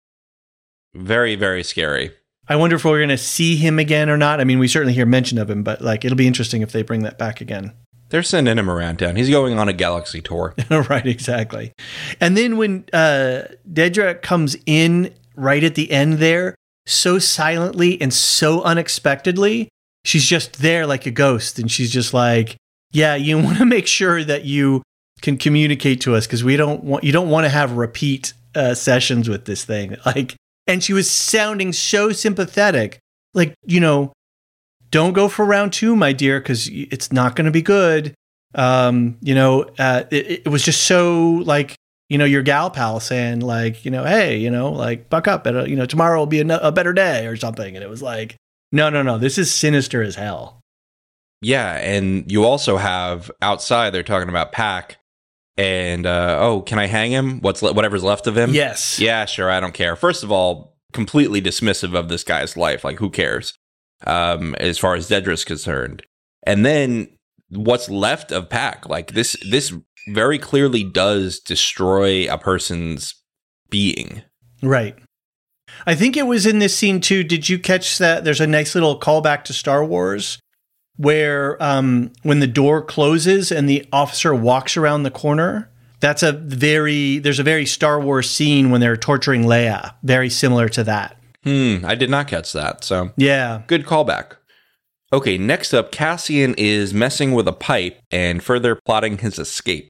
Very 0.95 1.35
very 1.37 1.63
scary. 1.63 2.13
I 2.49 2.57
wonder 2.57 2.77
if 2.77 2.85
we're 2.85 2.99
going 2.99 3.11
to 3.11 3.17
see 3.17 3.57
him 3.57 3.79
again 3.79 4.11
or 4.11 4.17
not. 4.17 4.41
I 4.41 4.45
mean, 4.45 4.59
we 4.59 4.67
certainly 4.67 4.93
hear 4.93 5.07
mention 5.07 5.39
of 5.39 5.49
him, 5.49 5.63
but 5.63 5.81
like 5.81 6.05
it'll 6.05 6.17
be 6.17 6.27
interesting 6.27 6.63
if 6.63 6.73
they 6.73 6.83
bring 6.83 7.05
that 7.05 7.17
back 7.17 7.41
again. 7.41 7.73
They're 8.11 8.23
sending 8.23 8.59
him 8.59 8.69
around 8.69 8.99
town. 8.99 9.17
He's 9.17 9.31
going 9.31 9.59
on 9.59 9.69
a 9.69 9.73
galaxy 9.73 10.21
tour. 10.21 10.55
right, 10.71 11.07
exactly. 11.07 11.73
And 12.21 12.37
then 12.37 12.57
when 12.57 12.85
uh, 12.93 13.43
Dedra 13.73 14.21
comes 14.21 14.57
in 14.67 15.15
right 15.37 15.63
at 15.63 15.77
the 15.77 15.91
end 15.91 16.15
there, 16.15 16.55
so 16.87 17.19
silently 17.19 18.01
and 18.01 18.13
so 18.13 18.63
unexpectedly, 18.63 19.69
she's 20.05 20.25
just 20.25 20.61
there 20.61 20.87
like 20.87 21.07
a 21.07 21.11
ghost. 21.11 21.59
And 21.59 21.71
she's 21.71 21.91
just 21.91 22.13
like, 22.13 22.57
yeah, 22.93 23.15
you 23.15 23.39
want 23.43 23.59
to 23.59 23.65
make 23.65 23.87
sure 23.87 24.25
that 24.25 24.45
you 24.45 24.83
can 25.23 25.37
communicate 25.37 26.01
to 26.03 26.15
us 26.15 26.27
because 26.27 26.43
we 26.43 26.57
don't 26.57 26.83
want, 26.83 27.05
you 27.05 27.13
don't 27.13 27.31
want 27.31 27.45
to 27.45 27.51
have 27.51 27.73
repeat 27.73 28.33
uh, 28.55 28.75
sessions 28.75 29.29
with 29.29 29.45
this 29.45 29.65
thing. 29.65 29.97
Like, 30.07 30.35
and 30.67 30.85
she 30.85 30.93
was 30.93 31.11
sounding 31.11 31.73
so 31.73 32.13
sympathetic. 32.13 32.99
Like, 33.35 33.55
you 33.65 33.81
know, 33.81 34.13
don't 34.91 35.13
go 35.13 35.29
for 35.29 35.45
round 35.45 35.73
two, 35.73 35.97
my 35.97 36.13
dear, 36.13 36.41
because 36.41 36.69
it's 36.69 37.13
not 37.13 37.37
going 37.37 37.45
to 37.45 37.51
be 37.51 37.63
good. 37.63 38.15
Um, 38.55 39.17
you 39.21 39.35
know, 39.35 39.65
uh, 39.79 40.05
it, 40.11 40.43
it 40.45 40.49
was 40.49 40.65
just 40.65 40.85
so 40.85 41.43
like, 41.45 41.77
you 42.09 42.19
know, 42.19 42.25
your 42.25 42.43
gal 42.43 42.71
pal 42.71 42.99
saying 42.99 43.41
like, 43.41 43.85
you 43.85 43.91
know, 43.91 44.05
hey, 44.05 44.37
you 44.37 44.51
know, 44.51 44.71
like 44.73 45.09
buck 45.09 45.29
up, 45.29 45.47
at 45.47 45.69
you 45.69 45.77
know, 45.77 45.87
tomorrow 45.87 46.19
will 46.19 46.27
be 46.27 46.41
a, 46.41 46.59
a 46.59 46.73
better 46.73 46.93
day 46.93 47.27
or 47.27 47.37
something. 47.37 47.77
And 47.77 47.85
it 47.85 47.89
was 47.89 48.03
like, 48.03 48.37
no, 48.73 48.91
no, 48.91 49.03
no, 49.03 49.19
this 49.19 49.39
is 49.39 49.53
sinister 49.53 50.03
as 50.03 50.17
hell. 50.17 50.61
Yeah, 51.43 51.77
and 51.77 52.31
you 52.31 52.45
also 52.45 52.77
have 52.77 53.31
outside 53.41 53.91
they're 53.91 54.03
talking 54.03 54.29
about 54.29 54.53
Paak 54.53 54.97
and 55.57 56.07
uh, 56.07 56.39
oh, 56.41 56.63
can 56.63 56.79
I 56.79 56.87
hang 56.87 57.11
him? 57.11 57.41
What's 57.41 57.63
le- 57.63 57.73
whatever's 57.73 58.03
left 58.03 58.27
of 58.27 58.37
him? 58.37 58.53
Yes. 58.55 58.99
Yeah, 58.99 59.27
sure. 59.27 59.51
I 59.51 59.61
don't 59.61 59.75
care. 59.75 59.95
First 59.95 60.23
of 60.23 60.33
all, 60.33 60.77
completely 60.93 61.43
dismissive 61.43 61.95
of 61.95 62.09
this 62.09 62.25
guy's 62.25 62.57
life. 62.57 62.83
Like, 62.83 62.99
who 62.99 63.11
cares? 63.11 63.55
Um, 64.07 64.55
as 64.55 64.79
far 64.79 64.95
as 64.95 65.09
Dedra's 65.09 65.45
concerned, 65.45 66.03
and 66.45 66.65
then 66.65 67.09
what's 67.51 67.91
left 67.91 68.33
of 68.33 68.49
Paak? 68.49 68.89
Like 68.89 69.13
this, 69.13 69.37
this 69.49 69.75
very 70.09 70.39
clearly 70.39 70.85
does 70.85 71.39
destroy 71.39 72.33
a 72.33 72.39
person's 72.39 73.15
being. 73.69 74.23
Right. 74.63 74.97
I 75.87 75.95
think 75.95 76.17
it 76.17 76.27
was 76.27 76.47
in 76.47 76.59
this 76.59 76.77
scene 76.77 77.01
too. 77.01 77.25
Did 77.25 77.49
you 77.49 77.59
catch 77.59 77.99
that? 77.99 78.25
There's 78.25 78.41
a 78.41 78.47
nice 78.47 78.75
little 78.75 78.99
callback 78.99 79.45
to 79.45 79.53
Star 79.53 79.85
Wars 79.85 80.39
where 80.97 81.63
um, 81.63 82.13
when 82.23 82.41
the 82.41 82.47
door 82.47 82.83
closes 82.83 83.51
and 83.51 83.69
the 83.69 83.87
officer 83.93 84.35
walks 84.35 84.77
around 84.77 85.03
the 85.03 85.11
corner. 85.11 85.71
That's 86.01 86.23
a 86.23 86.33
very 86.33 87.19
there's 87.19 87.39
a 87.39 87.43
very 87.43 87.67
Star 87.67 88.01
Wars 88.01 88.29
scene 88.29 88.71
when 88.71 88.81
they're 88.81 88.97
torturing 88.97 89.45
Leia, 89.45 89.95
very 90.03 90.31
similar 90.31 90.69
to 90.71 90.85
that. 90.85 91.20
Hmm, 91.45 91.85
I 91.85 91.95
did 91.95 92.11
not 92.11 92.29
catch 92.29 92.53
that. 92.53 92.85
So 92.85 93.11
Yeah. 93.17 93.63
good 93.67 93.87
callback. 93.87 94.33
Okay, 95.13 95.39
next 95.39 95.75
up, 95.75 95.91
Cassian 95.91 96.55
is 96.57 96.95
messing 96.95 97.33
with 97.33 97.49
a 97.49 97.53
pipe 97.53 97.99
and 98.11 98.43
further 98.43 98.79
plotting 98.87 99.19
his 99.19 99.39
escape. 99.39 99.89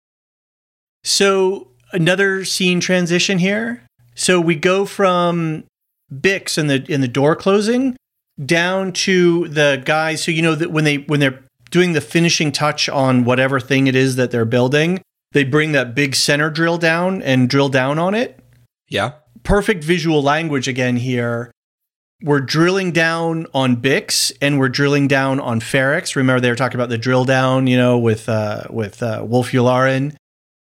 So 1.05 1.69
another 1.93 2.45
scene 2.45 2.81
transition 2.81 3.39
here. 3.39 3.83
So 4.15 4.41
we 4.41 4.55
go 4.55 4.87
from 4.87 5.65
Bix 6.13 6.59
and 6.59 6.69
the 6.71 6.85
in 6.93 7.01
the 7.01 7.09
door 7.09 7.37
closing 7.37 7.97
down 8.45 8.93
to 8.93 9.49
the 9.49 9.83
guys 9.85 10.25
who 10.25 10.33
you 10.33 10.43
know 10.43 10.55
that 10.55 10.71
when 10.71 10.85
they 10.85 10.97
when 10.99 11.21
they're 11.21 11.43
doing 11.71 11.93
the 11.93 12.01
finishing 12.01 12.51
touch 12.51 12.89
on 12.89 13.25
whatever 13.25 13.61
thing 13.61 13.87
it 13.87 13.95
is 13.95 14.17
that 14.17 14.31
they're 14.31 14.45
building, 14.45 15.01
they 15.33 15.45
bring 15.45 15.73
that 15.73 15.95
big 15.95 16.15
center 16.17 16.51
drill 16.51 16.79
down 16.79 17.23
and 17.23 17.49
drill 17.49 17.69
down 17.69 17.99
on 17.99 18.15
it. 18.15 18.41
Yeah. 18.89 19.13
Perfect 19.43 19.85
visual 19.85 20.23
language 20.23 20.69
again 20.69 20.97
here. 20.97 21.51
We're 22.23 22.41
drilling 22.41 22.93
down 22.93 23.47
on 23.55 23.77
Bix 23.77 24.31
and 24.43 24.59
we're 24.59 24.69
drilling 24.69 25.09
down 25.09 25.41
on 25.41 25.61
Ferrix. 25.61 26.17
Remember 26.17 26.41
they 26.41 26.51
were 26.51 26.57
talking 26.57 26.79
about 26.79 26.91
the 26.91 26.99
drill 26.99 27.25
down, 27.25 27.67
you 27.67 27.79
know, 27.79 27.99
with 27.99 28.29
uh, 28.29 28.65
with 28.69 29.03
uh, 29.03 29.23
Wullf 29.23 29.53
Yularen. 29.53 30.15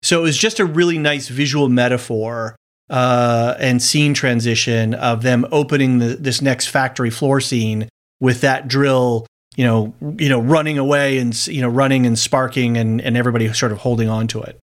So 0.02 0.18
it 0.20 0.22
was 0.22 0.37
just 0.37 0.58
a 0.58 0.64
really 0.64 0.98
nice 0.98 1.28
visual 1.28 1.68
metaphor 1.68 2.56
uh, 2.90 3.54
and 3.58 3.80
scene 3.80 4.14
transition 4.14 4.94
of 4.94 5.22
them 5.22 5.46
opening 5.50 5.98
the, 5.98 6.16
this 6.16 6.42
next 6.42 6.66
factory 6.66 7.10
floor 7.10 7.40
scene 7.40 7.88
with 8.20 8.40
that 8.42 8.68
drill, 8.68 9.26
you 9.56 9.64
know, 9.64 9.94
you 10.18 10.28
know, 10.28 10.40
running 10.40 10.78
away 10.78 11.18
and 11.18 11.46
you 11.46 11.62
know, 11.62 11.68
running 11.68 12.04
and 12.04 12.18
sparking, 12.18 12.76
and 12.76 13.00
and 13.00 13.16
everybody 13.16 13.52
sort 13.52 13.72
of 13.72 13.78
holding 13.78 14.08
on 14.08 14.26
to 14.28 14.42
it. 14.42 14.58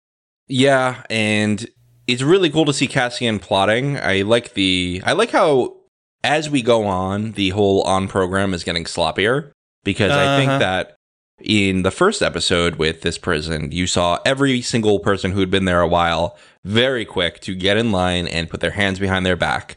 Yeah, 0.48 1.02
and 1.10 1.68
it's 2.08 2.22
really 2.22 2.50
cool 2.50 2.64
to 2.64 2.72
see 2.72 2.86
Cassian 2.88 3.38
plotting. 3.38 3.96
I 3.98 4.22
like 4.22 4.54
the 4.54 5.00
I 5.04 5.12
like 5.12 5.30
how 5.30 5.76
as 6.24 6.50
we 6.50 6.62
go 6.62 6.86
on, 6.86 7.32
the 7.32 7.50
whole 7.50 7.82
on 7.82 8.08
program 8.08 8.52
is 8.54 8.64
getting 8.64 8.84
sloppier 8.84 9.52
because 9.84 10.10
I 10.10 10.36
think 10.38 10.48
Uh-huh. 10.50 10.58
that 10.58 10.94
in 11.40 11.82
the 11.82 11.92
first 11.92 12.20
episode 12.22 12.74
with 12.76 13.02
this 13.02 13.16
prison, 13.18 13.70
you 13.70 13.86
saw 13.86 14.18
every 14.26 14.60
single 14.60 14.98
person 14.98 15.30
who 15.30 15.38
had 15.40 15.50
been 15.50 15.66
there 15.66 15.80
a 15.80 15.86
while 15.86 16.36
very 16.64 17.04
quick 17.04 17.38
to 17.42 17.54
get 17.54 17.76
in 17.76 17.92
line 17.92 18.26
and 18.26 18.50
put 18.50 18.58
their 18.60 18.72
hands 18.72 18.98
behind 18.98 19.24
their 19.24 19.36
back. 19.36 19.76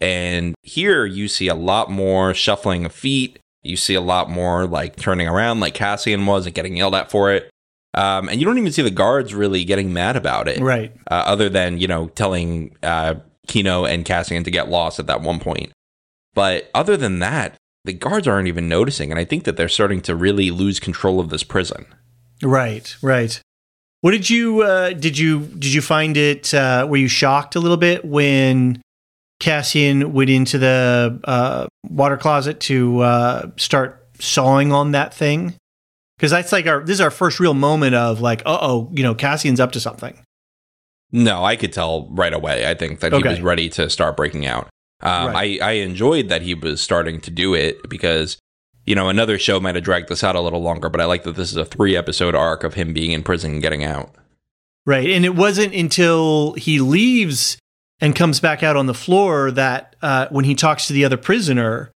And 0.00 0.54
here 0.62 1.06
you 1.06 1.28
see 1.28 1.46
a 1.48 1.54
lot 1.54 1.90
more 1.90 2.34
shuffling 2.34 2.84
of 2.84 2.92
feet. 2.92 3.38
You 3.62 3.76
see 3.76 3.94
a 3.94 4.00
lot 4.00 4.28
more 4.28 4.66
like 4.66 4.96
turning 4.96 5.28
around 5.28 5.60
like 5.60 5.74
Cassian 5.74 6.26
was 6.26 6.46
and 6.46 6.54
getting 6.54 6.76
yelled 6.76 6.94
at 6.94 7.10
for 7.10 7.32
it. 7.32 7.48
Um, 7.96 8.28
and 8.28 8.38
you 8.38 8.44
don't 8.46 8.58
even 8.58 8.72
see 8.72 8.82
the 8.82 8.90
guards 8.90 9.34
really 9.34 9.64
getting 9.64 9.92
mad 9.92 10.16
about 10.16 10.48
it 10.48 10.60
Right. 10.60 10.92
uh, 11.10 11.14
other 11.26 11.48
than 11.48 11.78
you 11.78 11.88
know 11.88 12.08
telling 12.08 12.76
uh, 12.82 13.14
Kino 13.46 13.84
and 13.86 14.04
Cassian 14.04 14.44
to 14.44 14.50
get 14.50 14.68
lost 14.68 14.98
at 14.98 15.06
that 15.06 15.22
one 15.22 15.40
point. 15.40 15.72
But 16.34 16.70
other 16.74 16.96
than 16.98 17.20
that, 17.20 17.56
the 17.84 17.94
guards 17.94 18.28
aren't 18.28 18.48
even 18.48 18.68
noticing, 18.68 19.10
and 19.10 19.18
I 19.18 19.24
think 19.24 19.44
that 19.44 19.56
they're 19.56 19.68
starting 19.68 20.02
to 20.02 20.14
really 20.14 20.50
lose 20.50 20.78
control 20.78 21.20
of 21.20 21.30
this 21.30 21.42
prison. 21.42 21.86
Right, 22.42 22.94
right. 23.00 23.40
What 24.02 24.10
did 24.10 24.28
you 24.28 24.60
uh, 24.60 24.90
did 24.90 25.16
you 25.16 25.40
did 25.46 25.72
you 25.72 25.80
find 25.80 26.16
it? 26.18 26.52
Uh, 26.52 26.86
were 26.88 26.98
you 26.98 27.08
shocked 27.08 27.56
a 27.56 27.60
little 27.60 27.78
bit 27.78 28.04
when 28.04 28.82
Cassian 29.40 30.12
went 30.12 30.30
into 30.30 30.58
the 30.58 31.18
uh, 31.24 31.66
water 31.88 32.16
closet 32.16 32.60
to 32.60 33.00
uh, 33.00 33.50
start 33.56 34.06
sawing 34.18 34.72
on 34.72 34.92
that 34.92 35.14
thing? 35.14 35.54
Because 36.16 36.30
that's 36.30 36.52
like 36.52 36.66
our 36.66 36.80
this 36.80 36.94
is 36.94 37.00
our 37.00 37.10
first 37.10 37.40
real 37.40 37.54
moment 37.54 37.94
of 37.94 38.20
like, 38.20 38.42
uh 38.46 38.58
oh, 38.60 38.90
you 38.92 39.02
know, 39.02 39.14
Cassian's 39.14 39.60
up 39.60 39.72
to 39.72 39.80
something. 39.80 40.18
No, 41.12 41.44
I 41.44 41.56
could 41.56 41.72
tell 41.72 42.08
right 42.10 42.32
away. 42.32 42.68
I 42.68 42.74
think 42.74 43.00
that 43.00 43.12
he 43.12 43.22
was 43.22 43.40
ready 43.40 43.68
to 43.70 43.88
start 43.88 44.16
breaking 44.16 44.46
out. 44.46 44.68
Um, 45.00 45.28
Right. 45.28 45.60
I, 45.62 45.68
I 45.68 45.72
enjoyed 45.72 46.28
that 46.30 46.42
he 46.42 46.54
was 46.54 46.80
starting 46.80 47.20
to 47.20 47.30
do 47.30 47.54
it 47.54 47.88
because, 47.88 48.38
you 48.86 48.94
know, 48.94 49.08
another 49.08 49.38
show 49.38 49.60
might 49.60 49.74
have 49.76 49.84
dragged 49.84 50.08
this 50.08 50.24
out 50.24 50.34
a 50.36 50.40
little 50.40 50.62
longer, 50.62 50.88
but 50.88 51.00
I 51.00 51.04
like 51.04 51.22
that 51.24 51.36
this 51.36 51.50
is 51.50 51.56
a 51.56 51.64
three 51.64 51.96
episode 51.96 52.34
arc 52.34 52.64
of 52.64 52.74
him 52.74 52.92
being 52.92 53.12
in 53.12 53.22
prison 53.22 53.52
and 53.52 53.62
getting 53.62 53.84
out. 53.84 54.14
Right. 54.84 55.10
And 55.10 55.24
it 55.24 55.34
wasn't 55.36 55.74
until 55.74 56.54
he 56.54 56.80
leaves 56.80 57.58
and 58.00 58.14
comes 58.16 58.40
back 58.40 58.62
out 58.62 58.76
on 58.76 58.86
the 58.86 58.94
floor 58.94 59.50
that 59.50 59.96
uh, 60.02 60.28
when 60.30 60.44
he 60.44 60.54
talks 60.54 60.86
to 60.86 60.92
the 60.92 61.04
other 61.04 61.16
prisoner, 61.16 61.90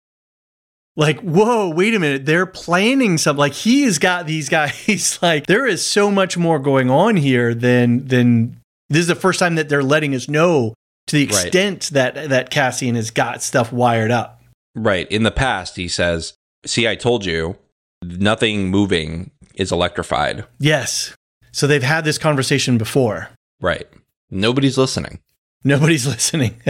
like, 0.99 1.21
whoa, 1.21 1.71
wait 1.71 1.95
a 1.95 1.99
minute, 1.99 2.27
they're 2.27 2.45
planning 2.45 3.17
something. 3.17 3.39
Like 3.39 3.53
he 3.55 3.83
has 3.83 3.99
got 3.99 4.27
these 4.27 4.49
guys. 4.51 5.19
Like 5.23 5.47
there 5.47 5.65
is 5.67 5.87
so 5.87 6.11
much 6.11 6.37
more 6.37 6.59
going 6.59 6.91
on 6.91 7.17
here 7.17 7.55
than 7.55 8.07
than 8.09 8.61
this 8.91 9.01
is 9.03 9.07
the 9.07 9.15
first 9.15 9.39
time 9.39 9.55
that 9.55 9.69
they're 9.71 9.83
letting 9.83 10.15
us 10.15 10.29
know 10.29 10.75
to 11.07 11.17
the 11.17 11.27
Right. 11.27 11.45
extent 11.47 11.91
that 11.93 12.29
that 12.31 12.51
Cassian 12.51 12.97
has 12.97 13.11
got 13.11 13.43
stuff 13.43 13.73
wired 13.73 14.11
up. 14.11 14.43
Right. 14.75 15.11
In 15.11 15.23
the 15.23 15.31
past, 15.31 15.77
he 15.77 15.89
says, 15.89 16.35
See, 16.67 16.87
I 16.89 16.97
told 16.97 17.25
you, 17.25 17.57
nothing 18.03 18.69
moving 18.69 19.31
is 19.55 19.71
electrified. 19.73 20.45
Yes. 20.59 21.15
So 21.53 21.67
they've 21.67 21.83
had 21.83 22.05
this 22.05 22.19
conversation 22.19 22.77
before. 22.79 23.31
Right. 23.61 23.89
Nobody's 24.31 24.77
listening. 24.77 25.21
Nobody's 25.65 26.07
listening. 26.15 26.61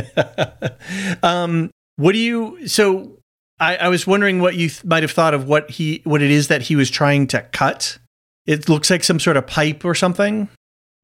um, 1.23 1.71
what 1.97 2.13
do 2.13 2.19
you? 2.19 2.67
So 2.69 3.18
I, 3.61 3.77
I 3.77 3.89
was 3.89 4.07
wondering 4.07 4.41
what 4.41 4.55
you 4.55 4.69
th- 4.69 4.85
might 4.85 5.03
have 5.03 5.13
thought 5.13 5.35
of 5.35 5.49
what 5.49 5.71
he, 5.71 6.01
what 6.05 6.23
it 6.23 6.31
is 6.31 6.49
that 6.49 6.63
he 6.63 6.77
was 6.77 6.91
trying 6.91 7.27
to 7.29 7.43
cut. 7.53 7.99
It 8.47 8.69
looks 8.69 8.91
like 8.91 9.05
some 9.05 9.21
sort 9.21 9.37
of 9.37 9.47
pipe 9.47 9.85
or 9.85 9.95
something. 9.95 10.49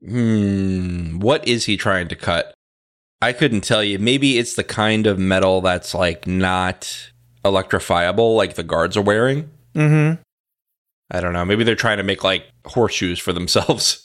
Hmm. 0.04 1.18
What 1.18 1.46
is 1.48 1.64
he 1.66 1.76
trying 1.76 2.08
to 2.08 2.16
cut? 2.16 2.54
I 3.20 3.32
couldn't 3.32 3.62
tell 3.62 3.82
you. 3.82 3.98
Maybe 3.98 4.38
it's 4.38 4.54
the 4.54 4.64
kind 4.64 5.06
of 5.06 5.18
metal 5.18 5.60
that's 5.60 5.94
like 5.94 6.26
not 6.26 7.10
electrifiable, 7.44 8.36
like 8.36 8.54
the 8.54 8.62
guards 8.62 8.96
are 8.96 9.02
wearing. 9.02 9.50
Mm-hmm. 9.74 10.20
I 11.10 11.20
don't 11.20 11.32
know. 11.32 11.44
Maybe 11.44 11.64
they're 11.64 11.74
trying 11.74 11.98
to 11.98 12.02
make 12.02 12.24
like 12.24 12.44
horseshoes 12.66 13.18
for 13.18 13.32
themselves. 13.32 14.00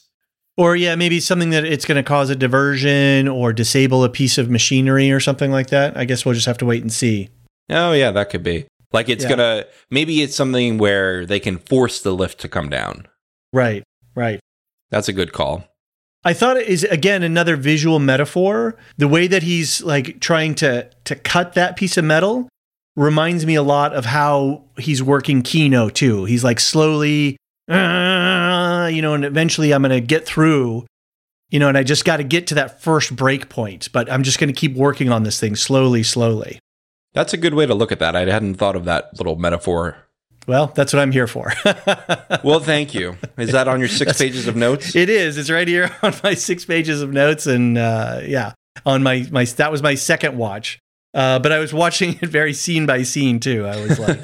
Or 0.57 0.75
yeah, 0.75 0.95
maybe 0.95 1.21
something 1.21 1.51
that 1.51 1.63
it's 1.63 1.85
going 1.85 1.95
to 1.95 2.03
cause 2.03 2.29
a 2.29 2.35
diversion 2.35 3.29
or 3.29 3.53
disable 3.53 4.03
a 4.03 4.09
piece 4.09 4.37
of 4.37 4.49
machinery 4.49 5.09
or 5.09 5.21
something 5.21 5.51
like 5.51 5.67
that. 5.67 5.95
I 5.95 6.03
guess 6.03 6.25
we'll 6.25 6.33
just 6.35 6.47
have 6.47 6.57
to 6.57 6.65
wait 6.65 6.81
and 6.81 6.91
see. 6.91 7.29
Oh, 7.69 7.93
yeah, 7.93 8.11
that 8.11 8.29
could 8.29 8.43
be. 8.43 8.65
Like 8.91 9.09
it's 9.09 9.23
Yeah. 9.23 9.29
gonna, 9.29 9.65
maybe 9.91 10.21
it's 10.21 10.35
something 10.35 10.77
where 10.77 11.25
they 11.25 11.39
can 11.39 11.57
force 11.59 12.01
the 12.01 12.11
lift 12.11 12.39
to 12.41 12.49
come 12.49 12.69
down. 12.69 13.07
Right. 13.53 13.83
Right. 14.15 14.39
That's 14.89 15.07
a 15.07 15.13
good 15.13 15.33
call. 15.33 15.65
I 16.25 16.33
thought 16.33 16.57
it 16.57 16.67
is 16.67 16.83
again 16.83 17.23
another 17.23 17.55
visual 17.55 17.99
metaphor. 17.99 18.75
The 18.97 19.07
way 19.07 19.27
that 19.27 19.43
he's 19.43 19.81
like 19.83 20.19
trying 20.19 20.55
to 20.55 20.89
to 21.05 21.15
cut 21.15 21.53
that 21.53 21.77
piece 21.77 21.95
of 21.95 22.03
metal 22.03 22.49
reminds 22.97 23.45
me 23.45 23.55
a 23.55 23.61
lot 23.63 23.93
of 23.93 24.05
how 24.05 24.65
he's 24.77 25.01
working 25.01 25.43
Kino 25.43 25.87
too. 25.87 26.25
He's 26.25 26.43
like 26.43 26.59
slowly, 26.59 27.37
uh, 27.69 28.89
you 28.91 29.01
know, 29.01 29.13
and 29.13 29.23
eventually 29.23 29.71
I'm 29.73 29.81
to 29.91 30.01
get 30.01 30.25
through, 30.25 30.85
you 31.49 31.59
know, 31.59 31.69
and 31.69 31.77
I 31.77 31.83
just 31.83 32.03
got 32.03 32.17
to 32.17 32.23
get 32.23 32.47
to 32.47 32.55
that 32.55 32.81
first 32.81 33.15
break 33.15 33.47
point. 33.47 33.89
But 33.93 34.11
I'm 34.11 34.23
just 34.23 34.39
to 34.53 34.59
keep 34.59 34.75
working 34.75 35.09
on 35.11 35.23
this 35.23 35.39
thing 35.39 35.55
slowly, 35.55 36.03
slowly. 36.03 36.59
That's 37.13 37.33
a 37.33 37.37
good 37.37 37.53
way 37.53 37.65
to 37.65 37.73
look 37.73 37.91
at 37.91 37.99
that. 37.99 38.15
I 38.15 38.25
hadn't 38.25 38.55
thought 38.55 38.75
of 38.75 38.85
that 38.85 39.17
little 39.17 39.35
metaphor. 39.35 39.97
Well, 40.47 40.67
that's 40.67 40.93
what 40.93 41.01
I'm 41.01 41.11
here 41.11 41.27
for. 41.27 41.53
Well, 42.43 42.59
thank 42.59 42.93
you. 42.93 43.17
Is 43.37 43.51
that 43.51 43.67
on 43.67 43.79
your 43.79 43.89
six 43.89 44.17
pages 44.17 44.47
of 44.47 44.55
notes? 44.55 44.95
It 44.95 45.09
is. 45.09 45.37
It's 45.37 45.49
right 45.49 45.67
here 45.67 45.93
on 46.03 46.13
my 46.23 46.35
six 46.35 46.63
pages 46.63 47.01
of 47.01 47.11
notes, 47.11 47.47
and 47.47 47.77
uh, 47.77 48.21
yeah, 48.23 48.53
on 48.85 49.03
my 49.03 49.27
my 49.31 49.43
that 49.43 49.71
was 49.71 49.83
my 49.83 49.95
second 49.95 50.37
watch. 50.37 50.79
Uh, 51.13 51.39
but 51.39 51.51
I 51.51 51.59
was 51.59 51.73
watching 51.73 52.17
it 52.21 52.29
very 52.29 52.53
scene 52.53 52.85
by 52.85 53.03
scene 53.03 53.39
too. 53.39 53.65
I 53.65 53.75
was 53.81 53.99
like 53.99 54.21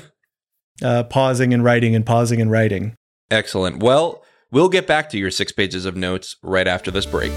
uh, 0.82 1.04
pausing 1.04 1.54
and 1.54 1.64
writing 1.64 1.94
and 1.96 2.06
pausing 2.06 2.40
and 2.40 2.50
writing. 2.50 2.96
Excellent. 3.30 3.84
Well, 3.84 4.24
we'll 4.52 4.70
get 4.70 4.88
back 4.88 5.10
to 5.10 5.18
your 5.18 5.32
six 5.32 5.52
pages 5.52 5.86
of 5.86 5.98
notes 5.98 6.38
right 6.42 6.68
after 6.68 6.90
this 6.90 7.06
break. 7.06 7.34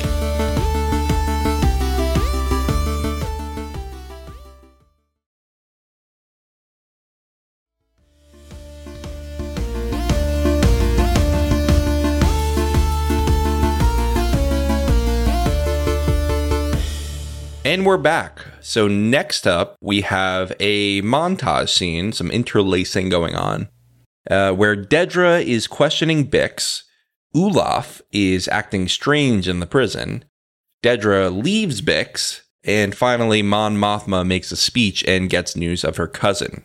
And 17.69 17.85
we're 17.85 17.99
back. 17.99 18.41
So, 18.63 18.89
next 18.89 19.47
up, 19.47 19.77
we 19.83 20.01
have 20.01 20.55
a 20.59 21.03
montage 21.03 21.69
scene, 21.69 22.13
some 22.13 22.31
interlacing 22.31 23.11
going 23.11 23.35
on 23.35 23.69
uh, 24.31 24.53
where 24.53 24.75
Dedra 24.75 25.45
is 25.45 25.67
questioning 25.67 26.31
Bix. 26.31 26.85
Olaf 27.35 28.01
is 28.11 28.49
acting 28.49 28.89
strange 28.89 29.47
in 29.47 29.61
the 29.61 29.67
prison. 29.67 30.25
Dedra 30.83 31.31
leaves 31.31 31.83
Bix. 31.83 32.41
And 32.65 32.95
finally, 32.95 33.43
Mon 33.43 33.77
Mothma 33.77 34.27
makes 34.27 34.51
a 34.51 34.57
speech 34.57 35.05
and 35.05 35.29
gets 35.29 35.55
news 35.55 35.85
of 35.85 35.99
her 35.99 36.07
cousin. 36.07 36.65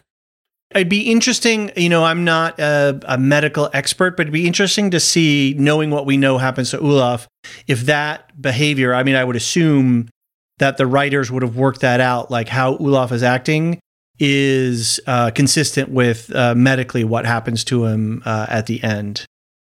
It'd 0.71 0.87
be 0.87 1.11
interesting, 1.11 1.69
you 1.75 1.89
know, 1.89 2.05
I'm 2.05 2.23
not 2.23 2.57
a, 2.61 2.97
a 3.09 3.17
medical 3.17 3.69
expert, 3.73 4.15
but 4.15 4.21
it'd 4.21 4.33
be 4.33 4.47
interesting 4.47 4.89
to 4.91 5.01
see, 5.01 5.53
knowing 5.59 5.89
what 5.91 6.05
we 6.05 6.15
know 6.15 6.37
happens 6.37 6.71
to 6.71 6.79
Olaf, 6.79 7.27
if 7.67 7.81
that 7.87 8.41
behavior, 8.41 8.95
I 8.95 9.03
mean, 9.03 9.15
I 9.15 9.25
would 9.25 9.35
assume 9.35 10.07
that 10.59 10.77
the 10.77 10.87
writers 10.87 11.31
would 11.31 11.43
have 11.43 11.55
worked 11.55 11.81
that 11.81 11.99
out, 11.99 12.29
like 12.31 12.49
how 12.49 12.77
Olaf 12.77 13.11
is 13.11 13.23
acting 13.23 13.79
is 14.19 14.99
uh, 15.07 15.31
consistent 15.31 15.89
with 15.89 16.33
uh, 16.35 16.53
medically 16.55 17.03
what 17.03 17.25
happens 17.25 17.63
to 17.65 17.85
him 17.85 18.21
uh, 18.25 18.45
at 18.49 18.67
the 18.67 18.83
end. 18.83 19.25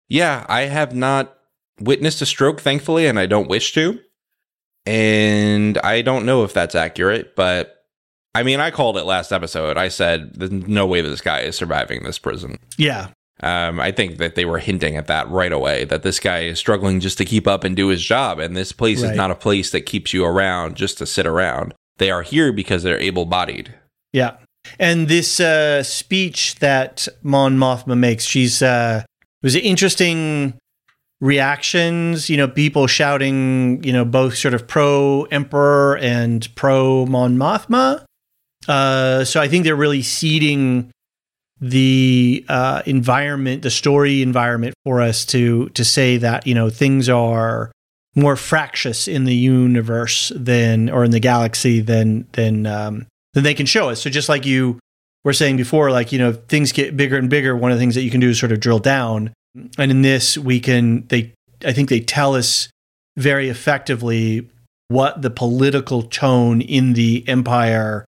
Yeah, 0.07 0.45
I 0.47 0.61
have 0.61 0.95
not 0.95 1.37
witnessed 1.79 2.21
a 2.21 2.25
stroke, 2.25 2.61
thankfully, 2.61 3.05
and 3.05 3.19
I 3.19 3.25
don't 3.25 3.49
wish 3.49 3.73
to. 3.73 3.99
And 4.85 5.77
I 5.79 6.01
don't 6.01 6.25
know 6.25 6.43
if 6.43 6.53
that's 6.53 6.73
accurate, 6.73 7.35
but 7.35 7.75
I 8.33 8.43
mean, 8.43 8.59
I 8.59 8.71
called 8.71 8.97
it 8.97 9.03
last 9.03 9.31
episode. 9.31 9.77
I 9.77 9.89
said, 9.89 10.33
there's 10.35 10.51
no 10.51 10.87
way 10.87 11.01
this 11.01 11.21
guy 11.21 11.41
is 11.41 11.55
surviving 11.55 12.03
this 12.03 12.17
prison. 12.17 12.57
Yeah. 12.77 13.09
Um, 13.41 13.79
I 13.79 13.91
think 13.91 14.17
that 14.17 14.35
they 14.35 14.43
were 14.45 14.59
hinting 14.59 14.97
at 14.97 15.07
that 15.07 15.29
right 15.29 15.51
away 15.51 15.85
that 15.85 16.03
this 16.03 16.19
guy 16.19 16.39
is 16.41 16.59
struggling 16.59 16.99
just 16.99 17.17
to 17.19 17.25
keep 17.25 17.47
up 17.47 17.63
and 17.63 17.75
do 17.75 17.87
his 17.87 18.03
job. 18.03 18.37
And 18.39 18.55
this 18.55 18.71
place 18.73 19.01
Right. 19.01 19.11
is 19.11 19.17
not 19.17 19.31
a 19.31 19.35
place 19.35 19.71
that 19.71 19.81
keeps 19.81 20.13
you 20.13 20.25
around 20.25 20.75
just 20.75 20.97
to 20.97 21.05
sit 21.05 21.25
around. 21.25 21.73
They 21.99 22.11
are 22.11 22.21
here 22.21 22.51
because 22.51 22.83
they're 22.83 22.99
able 22.99 23.25
bodied. 23.25 23.73
Yeah. 24.11 24.37
And 24.77 25.07
this 25.07 25.39
uh, 25.39 25.83
speech 25.83 26.55
that 26.55 27.07
Mon 27.23 27.57
Mothma 27.57 27.97
makes, 27.97 28.25
she's 28.25 28.61
uh, 28.61 29.03
it 29.21 29.45
was 29.45 29.55
interesting 29.55 30.55
reactions. 31.21 32.29
You 32.29 32.37
know, 32.37 32.47
people 32.47 32.87
shouting. 32.87 33.81
You 33.83 33.93
know, 33.93 34.05
both 34.05 34.37
sort 34.37 34.53
of 34.53 34.67
pro 34.67 35.23
Emperor 35.31 35.97
and 35.97 36.47
pro 36.55 37.05
Mon 37.05 37.37
Mothma. 37.37 38.03
Uh, 38.67 39.23
so 39.23 39.39
I 39.39 39.47
think 39.47 39.63
they're 39.63 39.75
really 39.75 40.01
seeding 40.01 40.91
the 41.61 42.45
uh, 42.47 42.81
environment, 42.85 43.63
the 43.63 43.69
story 43.69 44.21
environment 44.21 44.75
for 44.85 45.01
us 45.01 45.25
to 45.25 45.69
to 45.69 45.83
say 45.83 46.17
that 46.17 46.47
you 46.47 46.55
know 46.55 46.69
things 46.69 47.09
are 47.09 47.71
more 48.15 48.35
fractious 48.35 49.07
in 49.07 49.25
the 49.25 49.35
universe 49.35 50.31
than 50.35 50.89
or 50.89 51.03
in 51.03 51.11
the 51.11 51.19
galaxy 51.19 51.79
than 51.79 52.27
than 52.33 52.65
um, 52.65 53.07
than 53.33 53.43
they 53.43 53.53
can 53.53 53.65
show 53.65 53.89
us. 53.89 54.01
So 54.01 54.09
just 54.09 54.29
like 54.29 54.45
you 54.45 54.79
were 55.23 55.33
saying 55.33 55.57
before, 55.57 55.91
like 55.91 56.11
you 56.11 56.19
know 56.19 56.33
things 56.33 56.71
get 56.71 56.95
bigger 56.95 57.17
and 57.17 57.29
bigger. 57.29 57.55
One 57.55 57.71
of 57.71 57.77
the 57.77 57.81
things 57.81 57.95
that 57.95 58.03
you 58.03 58.11
can 58.11 58.19
do 58.19 58.29
is 58.29 58.39
sort 58.39 58.51
of 58.51 58.59
drill 58.59 58.79
down, 58.79 59.33
and 59.77 59.91
in 59.91 60.01
this 60.01 60.37
we 60.37 60.59
can 60.59 61.05
they 61.07 61.33
I 61.65 61.73
think 61.73 61.89
they 61.89 61.99
tell 61.99 62.35
us 62.35 62.69
very 63.17 63.49
effectively 63.49 64.49
what 64.87 65.21
the 65.21 65.29
political 65.29 66.03
tone 66.03 66.61
in 66.61 66.93
the 66.93 67.23
empire 67.27 68.05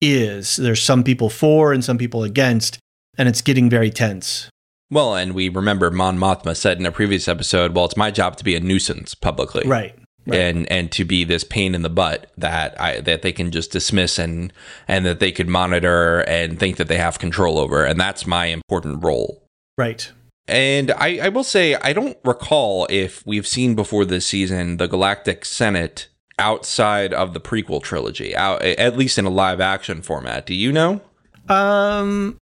is. 0.00 0.56
There's 0.56 0.82
some 0.82 1.04
people 1.04 1.28
for 1.28 1.72
and 1.72 1.84
some 1.84 1.98
people 1.98 2.24
against, 2.24 2.78
and 3.18 3.28
it's 3.28 3.42
getting 3.42 3.70
very 3.70 3.90
tense. 3.90 4.50
Well, 4.90 5.14
and 5.14 5.34
we 5.34 5.48
remember 5.48 5.90
Mon 5.90 6.18
Mothma 6.18 6.56
said 6.56 6.78
in 6.78 6.86
a 6.86 6.92
previous 6.92 7.26
episode, 7.26 7.74
well, 7.74 7.86
it's 7.86 7.96
my 7.96 8.10
job 8.10 8.36
to 8.36 8.44
be 8.44 8.54
a 8.54 8.60
nuisance 8.60 9.14
publicly. 9.14 9.66
Right. 9.66 9.94
Right. 10.24 10.38
And 10.38 10.70
and 10.70 10.92
to 10.92 11.04
be 11.04 11.24
this 11.24 11.42
pain 11.42 11.74
in 11.74 11.82
the 11.82 11.90
butt 11.90 12.30
that 12.38 12.80
I 12.80 13.00
that 13.00 13.22
they 13.22 13.32
can 13.32 13.50
just 13.50 13.72
dismiss 13.72 14.20
and 14.20 14.52
and 14.86 15.04
that 15.04 15.18
they 15.18 15.32
could 15.32 15.48
monitor 15.48 16.20
and 16.28 16.60
think 16.60 16.76
that 16.76 16.86
they 16.86 16.98
have 16.98 17.18
control 17.18 17.58
over. 17.58 17.84
And 17.84 17.98
that's 17.98 18.24
my 18.24 18.46
important 18.46 19.02
role. 19.02 19.42
Right. 19.76 20.12
And 20.46 20.90
I, 20.92 21.18
I 21.22 21.28
will 21.28 21.44
say, 21.44 21.74
I 21.76 21.92
don't 21.92 22.18
recall 22.24 22.86
if 22.90 23.24
we've 23.26 23.46
seen 23.46 23.74
before 23.74 24.04
this 24.04 24.26
season 24.26 24.76
the 24.76 24.86
Galactic 24.86 25.44
Senate 25.44 26.08
outside 26.38 27.14
of 27.14 27.32
the 27.34 27.40
prequel 27.40 27.82
trilogy, 27.82 28.34
out, 28.34 28.62
at 28.62 28.96
least 28.96 29.18
in 29.18 29.24
a 29.24 29.30
live 29.30 29.60
action 29.60 30.02
format. 30.02 30.46
Do 30.46 30.54
you 30.54 30.72
know? 30.72 31.00
Um, 31.48 32.38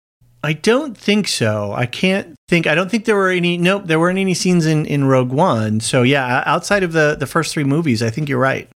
I 0.45 0.53
don't 0.53 0.97
think 0.97 1.27
so. 1.27 1.73
I 1.73 1.85
can't 1.87 2.35
think. 2.47 2.67
I 2.67 2.75
don't 2.75 2.89
think 2.91 3.05
there 3.05 3.15
were 3.15 3.29
any. 3.31 3.57
Nope, 3.57 3.83
there 3.85 3.99
weren't 3.99 4.19
any 4.19 4.33
scenes 4.33 4.65
in 4.65 4.85
in 4.85 5.05
Rogue 5.05 5.31
One. 5.31 5.79
So 5.79 6.03
yeah, 6.03 6.43
outside 6.45 6.83
of 6.83 6.91
the 6.93 7.15
the 7.19 7.25
first 7.27 7.53
three 7.53 7.63
movies, 7.63 8.03
I 8.03 8.09
think 8.11 8.29
you're 8.29 8.39
right. 8.39 8.69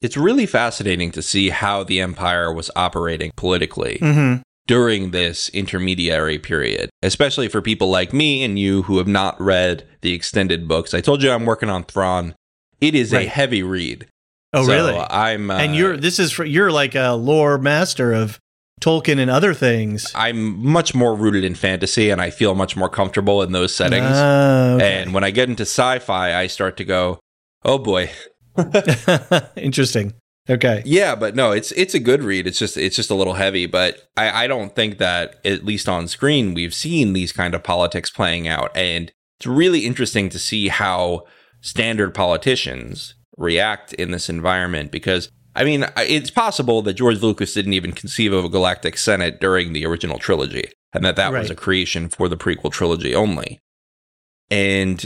It's 0.00 0.16
really 0.16 0.46
fascinating 0.46 1.10
to 1.12 1.22
see 1.22 1.48
how 1.50 1.82
the 1.82 2.00
Empire 2.00 2.52
was 2.52 2.70
operating 2.76 3.32
politically 3.36 3.98
Mm-hmm. 4.00 4.42
during 4.66 5.10
this 5.10 5.48
intermediary 5.50 6.38
period, 6.38 6.90
especially 7.02 7.48
for 7.48 7.60
people 7.62 7.88
like 7.88 8.12
me 8.12 8.44
and 8.44 8.58
you 8.58 8.82
who 8.82 8.98
have 8.98 9.08
not 9.08 9.40
read 9.40 9.86
the 10.02 10.12
extended 10.12 10.68
books. 10.68 10.92
I 10.94 11.00
told 11.00 11.22
you 11.22 11.30
I'm 11.30 11.46
working 11.46 11.70
on 11.70 11.84
Thrawn. 11.84 12.34
It 12.80 12.94
is 12.94 13.12
a 13.12 13.24
heavy 13.26 13.62
read. 13.62 14.06
Oh, 14.52 14.64
So 14.64 14.72
really? 14.72 14.96
I'm. 14.96 15.50
Uh, 15.50 15.58
and 15.58 15.74
you're 15.74 15.96
this 15.96 16.18
is 16.18 16.30
for 16.30 16.44
you're 16.44 16.70
like 16.70 16.94
a 16.94 17.12
lore 17.14 17.58
master 17.58 18.12
of 18.12 18.38
Tolkien 18.80 19.18
and 19.18 19.30
other 19.30 19.54
things. 19.54 20.10
I'm 20.14 20.64
much 20.64 20.94
more 20.94 21.14
rooted 21.14 21.44
in 21.44 21.54
fantasy 21.54 22.10
and 22.10 22.20
I 22.20 22.30
feel 22.30 22.54
much 22.54 22.76
more 22.76 22.88
comfortable 22.88 23.42
in 23.42 23.52
those 23.52 23.74
settings. 23.74 24.06
Ah, 24.06 24.74
okay. 24.74 25.02
And 25.02 25.14
when 25.14 25.24
I 25.24 25.30
get 25.30 25.48
into 25.48 25.62
sci 25.62 25.98
fi, 26.00 26.34
I 26.34 26.46
start 26.46 26.76
to 26.76 26.84
go, 26.84 27.18
oh 27.64 27.78
boy. 27.78 28.10
Interesting. 29.56 30.14
Okay. 30.48 30.82
Yeah, 30.84 31.16
but 31.16 31.34
no, 31.34 31.50
it's 31.50 31.72
it's 31.72 31.94
a 31.94 31.98
good 31.98 32.22
read. 32.22 32.46
It's 32.46 32.58
just 32.58 32.76
it's 32.76 32.94
just 32.94 33.10
a 33.10 33.14
little 33.14 33.34
heavy, 33.34 33.66
but 33.66 34.08
I, 34.16 34.44
I 34.44 34.46
don't 34.46 34.74
think 34.74 34.98
that 34.98 35.44
at 35.44 35.64
least 35.64 35.88
on 35.88 36.06
screen 36.06 36.54
we've 36.54 36.74
seen 36.74 37.12
these 37.14 37.32
kind 37.32 37.54
of 37.54 37.64
politics 37.64 38.10
playing 38.10 38.46
out. 38.46 38.70
And 38.76 39.10
it's 39.38 39.46
really 39.46 39.80
interesting 39.80 40.28
to 40.30 40.38
see 40.38 40.68
how 40.68 41.24
standard 41.60 42.14
politicians 42.14 43.14
react 43.36 43.92
in 43.94 44.12
this 44.12 44.28
environment 44.28 44.92
because 44.92 45.30
I 45.56 45.64
mean, 45.64 45.86
it's 45.96 46.30
possible 46.30 46.82
that 46.82 46.94
George 46.94 47.20
Lucas 47.22 47.54
didn't 47.54 47.72
even 47.72 47.92
conceive 47.92 48.32
of 48.32 48.44
a 48.44 48.48
galactic 48.48 48.98
senate 48.98 49.40
during 49.40 49.72
the 49.72 49.86
original 49.86 50.18
trilogy, 50.18 50.70
and 50.92 51.04
that 51.04 51.16
that 51.16 51.32
Right. 51.32 51.40
was 51.40 51.50
a 51.50 51.54
creation 51.54 52.08
for 52.08 52.28
the 52.28 52.36
prequel 52.36 52.70
trilogy 52.70 53.14
only. 53.14 53.58
And 54.50 55.04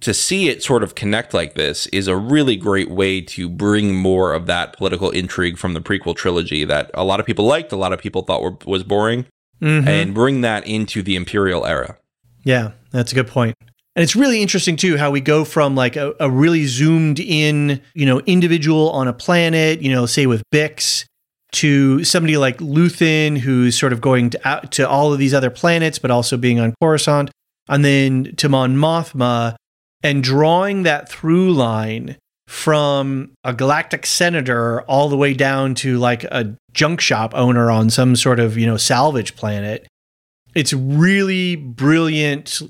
to 0.00 0.12
see 0.12 0.48
it 0.48 0.62
sort 0.62 0.82
of 0.82 0.94
connect 0.94 1.32
like 1.32 1.54
this 1.54 1.86
is 1.86 2.08
a 2.08 2.16
really 2.16 2.56
great 2.56 2.90
way 2.90 3.20
to 3.22 3.48
bring 3.48 3.94
more 3.94 4.34
of 4.34 4.46
that 4.46 4.76
political 4.76 5.10
intrigue 5.10 5.56
from 5.56 5.72
the 5.72 5.80
prequel 5.80 6.14
trilogy 6.14 6.64
that 6.64 6.90
a 6.92 7.04
lot 7.04 7.20
of 7.20 7.26
people 7.26 7.46
liked, 7.46 7.72
a 7.72 7.76
lot 7.76 7.92
of 7.92 8.00
people 8.00 8.22
thought 8.22 8.42
were, 8.42 8.56
was 8.66 8.82
boring, 8.82 9.24
Mhm. 9.62 9.86
and 9.86 10.12
bring 10.12 10.40
that 10.42 10.66
into 10.66 11.02
the 11.02 11.16
Imperial 11.16 11.64
era. 11.64 11.96
Yeah, 12.42 12.72
that's 12.90 13.12
a 13.12 13.14
good 13.14 13.28
point. 13.28 13.54
And 13.96 14.02
it's 14.02 14.16
really 14.16 14.42
interesting 14.42 14.76
too 14.76 14.96
how 14.96 15.10
we 15.10 15.20
go 15.20 15.44
from 15.44 15.76
like 15.76 15.94
a, 15.96 16.14
a 16.18 16.28
really 16.28 16.66
zoomed 16.66 17.20
in, 17.20 17.80
you 17.94 18.06
know, 18.06 18.20
individual 18.20 18.90
on 18.90 19.06
a 19.06 19.12
planet, 19.12 19.82
you 19.82 19.92
know, 19.92 20.04
say 20.06 20.26
with 20.26 20.42
Bix, 20.52 21.04
to 21.52 22.02
somebody 22.02 22.36
like 22.36 22.58
Luthen 22.58 23.38
who's 23.38 23.78
sort 23.78 23.92
of 23.92 24.00
going 24.00 24.30
to 24.30 24.48
out 24.48 24.72
to 24.72 24.88
all 24.88 25.12
of 25.12 25.20
these 25.20 25.32
other 25.32 25.50
planets, 25.50 26.00
but 26.00 26.10
also 26.10 26.36
being 26.36 26.58
on 26.58 26.74
Coruscant, 26.82 27.30
and 27.68 27.84
then 27.84 28.34
to 28.36 28.48
Mon 28.48 28.76
Mothma, 28.76 29.54
and 30.02 30.24
drawing 30.24 30.82
that 30.82 31.08
through 31.08 31.52
line 31.52 32.16
from 32.48 33.30
a 33.44 33.54
galactic 33.54 34.04
senator 34.04 34.82
all 34.82 35.08
the 35.08 35.16
way 35.16 35.32
down 35.32 35.74
to 35.76 35.96
like 35.98 36.24
a 36.24 36.56
junk 36.72 37.00
shop 37.00 37.32
owner 37.34 37.70
on 37.70 37.88
some 37.88 38.16
sort 38.16 38.40
of 38.40 38.58
you 38.58 38.66
know 38.66 38.76
salvage 38.76 39.36
planet. 39.36 39.86
It's 40.56 40.72
really 40.72 41.54
brilliant 41.54 42.60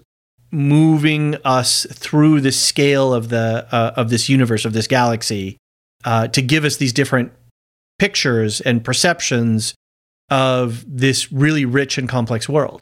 moving 0.55 1.37
us 1.45 1.87
through 1.93 2.41
the 2.41 2.53
scale 2.53 3.13
of 3.13 3.29
the 3.29 3.67
uh, 3.71 3.93
of 3.97 4.11
this 4.11 4.29
universe 4.29 4.65
of 4.65 4.73
this 4.73 4.87
galaxy 4.87 5.59
uh, 6.05 6.29
to 6.29 6.41
give 6.41 6.65
us 6.65 6.77
these 6.77 6.93
different 6.93 7.33
pictures 7.99 8.61
and 8.61 8.85
perceptions 8.85 9.75
of 10.31 10.85
this 10.87 11.33
really 11.33 11.65
rich 11.65 11.99
and 11.99 12.09
complex 12.09 12.49
world. 12.49 12.81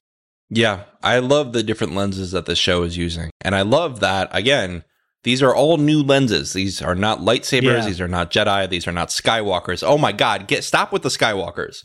Yeah, 0.51 0.85
I 1.03 1.19
love 1.19 1.53
the 1.53 1.63
different 1.63 1.95
lenses 1.95 2.33
that 2.33 2.47
the 2.47 2.55
show 2.55 2.83
is 2.83 2.97
using. 2.97 3.31
And 3.41 3.55
I 3.55 3.63
love 3.63 4.01
that, 4.01 4.29
again, 4.33 4.85
these 5.25 5.43
are 5.43 5.55
all 5.55 5.79
new 5.79 6.03
lenses. 6.03 6.53
These 6.53 6.83
are 6.83 6.95
not 6.95 7.21
lightsabers. 7.21 7.63
Yeah. 7.63 7.87
These 7.87 8.01
are 8.01 8.09
not 8.09 8.31
Jedi. 8.31 8.69
These 8.69 8.87
are 8.87 8.93
not 8.93 9.09
Skywalkers. 9.09 9.83
Oh 9.87 9.97
my 9.97 10.13
God, 10.13 10.49
get 10.49 10.65
stop 10.65 10.93
with 10.93 11.03
the 11.03 11.09
Skywalkers. 11.09 11.85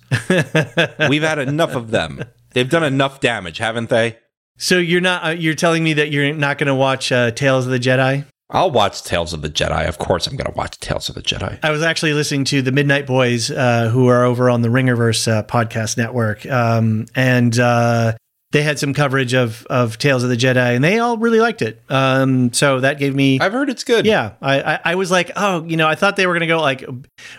We've 1.10 1.24
had 1.24 1.40
enough 1.40 1.76
of 1.76 1.92
them. 1.92 2.24
They've 2.52 2.70
done 2.70 2.84
enough 2.84 3.20
damage, 3.20 3.60
haven't 3.60 3.90
they? 3.90 4.18
So 4.58 4.78
you're 4.80 5.02
not 5.02 5.26
uh, 5.26 5.30
you're 5.30 5.56
telling 5.56 5.84
me 5.84 5.94
that 5.94 6.12
you're 6.12 6.34
not 6.34 6.58
going 6.58 6.68
to 6.68 6.76
watch 6.76 7.12
uh, 7.12 7.32
Tales 7.32 7.66
of 7.66 7.72
the 7.72 7.80
Jedi? 7.80 8.26
I'll 8.50 8.72
watch 8.72 9.04
Tales 9.04 9.34
of 9.34 9.42
the 9.42 9.50
Jedi. 9.50 9.88
Of 9.88 9.98
course, 9.98 10.26
I'm 10.26 10.38
going 10.38 10.52
to 10.52 10.58
watch 10.58 10.80
Tales 10.80 11.10
of 11.10 11.16
the 11.16 11.22
Jedi. 11.22 11.60
I 11.64 11.72
was 11.72 11.84
actually 11.84 12.14
listening 12.14 12.46
to 12.46 12.62
the 12.62 12.72
Midnight 12.72 13.06
Boys, 13.06 13.52
uh, 13.52 13.90
who 13.90 14.08
are 14.08 14.24
over 14.24 14.50
on 14.50 14.62
the 14.62 14.70
Ringerverse 14.70 15.28
uh, 15.28 15.44
podcast 15.44 15.98
network, 15.98 16.46
um, 16.46 17.08
and 17.14 17.60
uh, 17.60 18.14
they 18.52 18.64
had 18.64 18.80
some 18.80 18.94
coverage 18.94 19.34
of 19.34 19.66
of 19.70 19.98
Tales 19.98 20.24
of 20.24 20.30
the 20.30 20.38
Jedi, 20.38 20.76
and 20.76 20.84
they 20.84 21.00
all 21.00 21.18
really 21.18 21.40
liked 21.40 21.62
it. 21.62 21.82
Um, 21.90 22.54
so 22.54 22.80
that 22.80 22.98
gave 22.98 23.14
me, 23.14 23.40
I've 23.40 23.52
heard 23.52 23.70
it's 23.70 23.84
good. 23.84 24.06
yeah, 24.06 24.34
I, 24.42 24.62
I 24.62 24.80
I 24.86 24.96
was 24.96 25.12
like, 25.12 25.32
oh, 25.36 25.64
you 25.66 25.76
know, 25.78 25.88
I 25.88 25.96
thought 25.96 26.16
they 26.16 26.28
were 26.28 26.34
going 26.34 26.42
to 26.42 26.48
go 26.48 26.62
like 26.62 26.86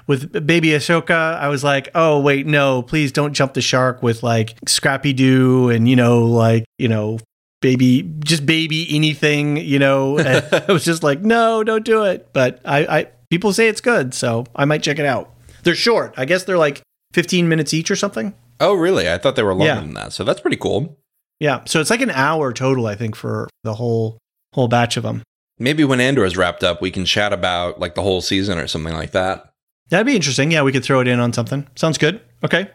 with 0.07 0.47
Baby 0.47 0.69
Ahsoka. 0.69 1.39
I 1.39 1.49
was 1.49 1.65
like, 1.65 1.89
oh 1.95 2.21
wait, 2.21 2.47
no, 2.47 2.83
please 2.83 3.13
don't 3.13 3.33
jump 3.33 3.55
the 3.55 3.63
shark 3.63 4.03
with 4.03 4.23
like 4.23 4.57
Scrappy 4.67 5.13
Doo 5.13 5.71
and 5.71 5.89
you 5.89 5.97
know 5.97 6.25
like 6.27 6.65
you 6.79 6.89
know 6.89 7.19
baby 7.61 8.09
just 8.21 8.47
baby 8.47 8.87
anything 8.95 9.57
you 9.57 9.81
know 9.81 10.17
i 10.69 10.71
was 10.73 10.85
just 10.85 11.03
like 11.03 11.23
no 11.23 11.65
don't 11.65 11.85
do 11.85 12.05
it 12.05 12.29
but 12.33 12.61
I, 12.65 12.79
I 13.01 13.07
people 13.31 13.53
say 13.53 13.67
it's 13.67 13.81
good 13.81 14.15
so 14.15 14.45
i 14.55 14.65
might 14.65 14.81
check 14.83 15.01
it 15.01 15.05
out 15.05 15.35
they're 15.65 15.75
short 15.75 16.15
i 16.17 16.25
guess 16.25 16.45
they're 16.45 16.57
like 16.57 16.83
15 17.15 17.49
minutes 17.49 17.75
each 17.75 17.91
or 17.91 17.97
something 17.97 18.33
Oh, 18.61 18.75
really? 18.75 19.09
I 19.11 19.19
thought 19.19 19.37
they 19.37 19.43
were 19.43 19.55
longer 19.55 19.67
Yeah. 19.67 19.81
than 19.81 19.95
that. 19.95 20.13
So 20.13 20.25
that's 20.25 20.41
pretty 20.41 20.57
cool. 20.57 20.99
yeah 21.41 21.61
so 21.67 21.81
it's 21.81 21.91
like 21.91 22.01
an 22.01 22.11
hour 22.11 22.53
total 22.53 22.87
i 22.89 22.97
think 22.97 23.15
for 23.15 23.49
the 23.63 23.75
whole 23.75 24.19
whole 24.55 24.67
batch 24.69 24.97
of 24.97 25.03
them 25.05 25.23
Maybe 25.61 25.83
when 25.85 26.01
Andor 26.01 26.25
is 26.25 26.37
wrapped 26.37 26.63
up, 26.63 26.81
we 26.81 26.93
can 26.93 27.05
chat 27.05 27.33
about 27.33 27.81
like 27.81 27.97
the 27.97 28.03
whole 28.03 28.21
season 28.21 28.59
or 28.59 28.69
something 28.69 28.95
like 28.95 29.11
that. 29.13 29.51
that'd 29.91 30.07
be 30.07 30.15
interesting 30.17 30.51
yeah 30.53 30.63
we 30.63 30.73
could 30.73 30.85
throw 30.85 31.01
it 31.01 31.09
in 31.09 31.19
on 31.21 31.33
something 31.33 31.67
sounds 31.77 31.99
good 31.99 32.21
okay 32.45 32.69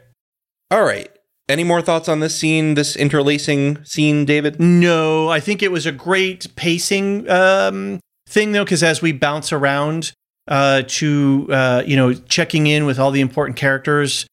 All 0.71 0.83
right. 0.83 1.09
Any 1.49 1.63
more 1.65 1.81
thoughts 1.81 2.07
on 2.07 2.21
this 2.21 2.35
scene, 2.39 2.75
this 2.75 2.95
interlacing 2.95 3.83
scene, 3.83 4.23
David? 4.23 4.61
No, 4.61 5.27
I 5.29 5.41
think 5.41 5.61
it 5.61 5.73
was 5.73 5.85
a 5.85 5.91
great 5.91 6.47
pacing 6.55 7.29
um, 7.29 7.99
thing 8.29 8.53
though, 8.53 8.63
because 8.63 8.81
as 8.81 9.01
we 9.01 9.11
bounce 9.11 9.51
around 9.51 10.13
uh, 10.47 10.83
to 10.87 11.47
uh, 11.51 11.83
you 11.85 11.97
know 11.97 12.13
checking 12.13 12.67
in 12.67 12.85
with 12.85 12.97
all 12.97 13.11
the 13.11 13.19
important 13.21 13.57
characters 13.57 14.25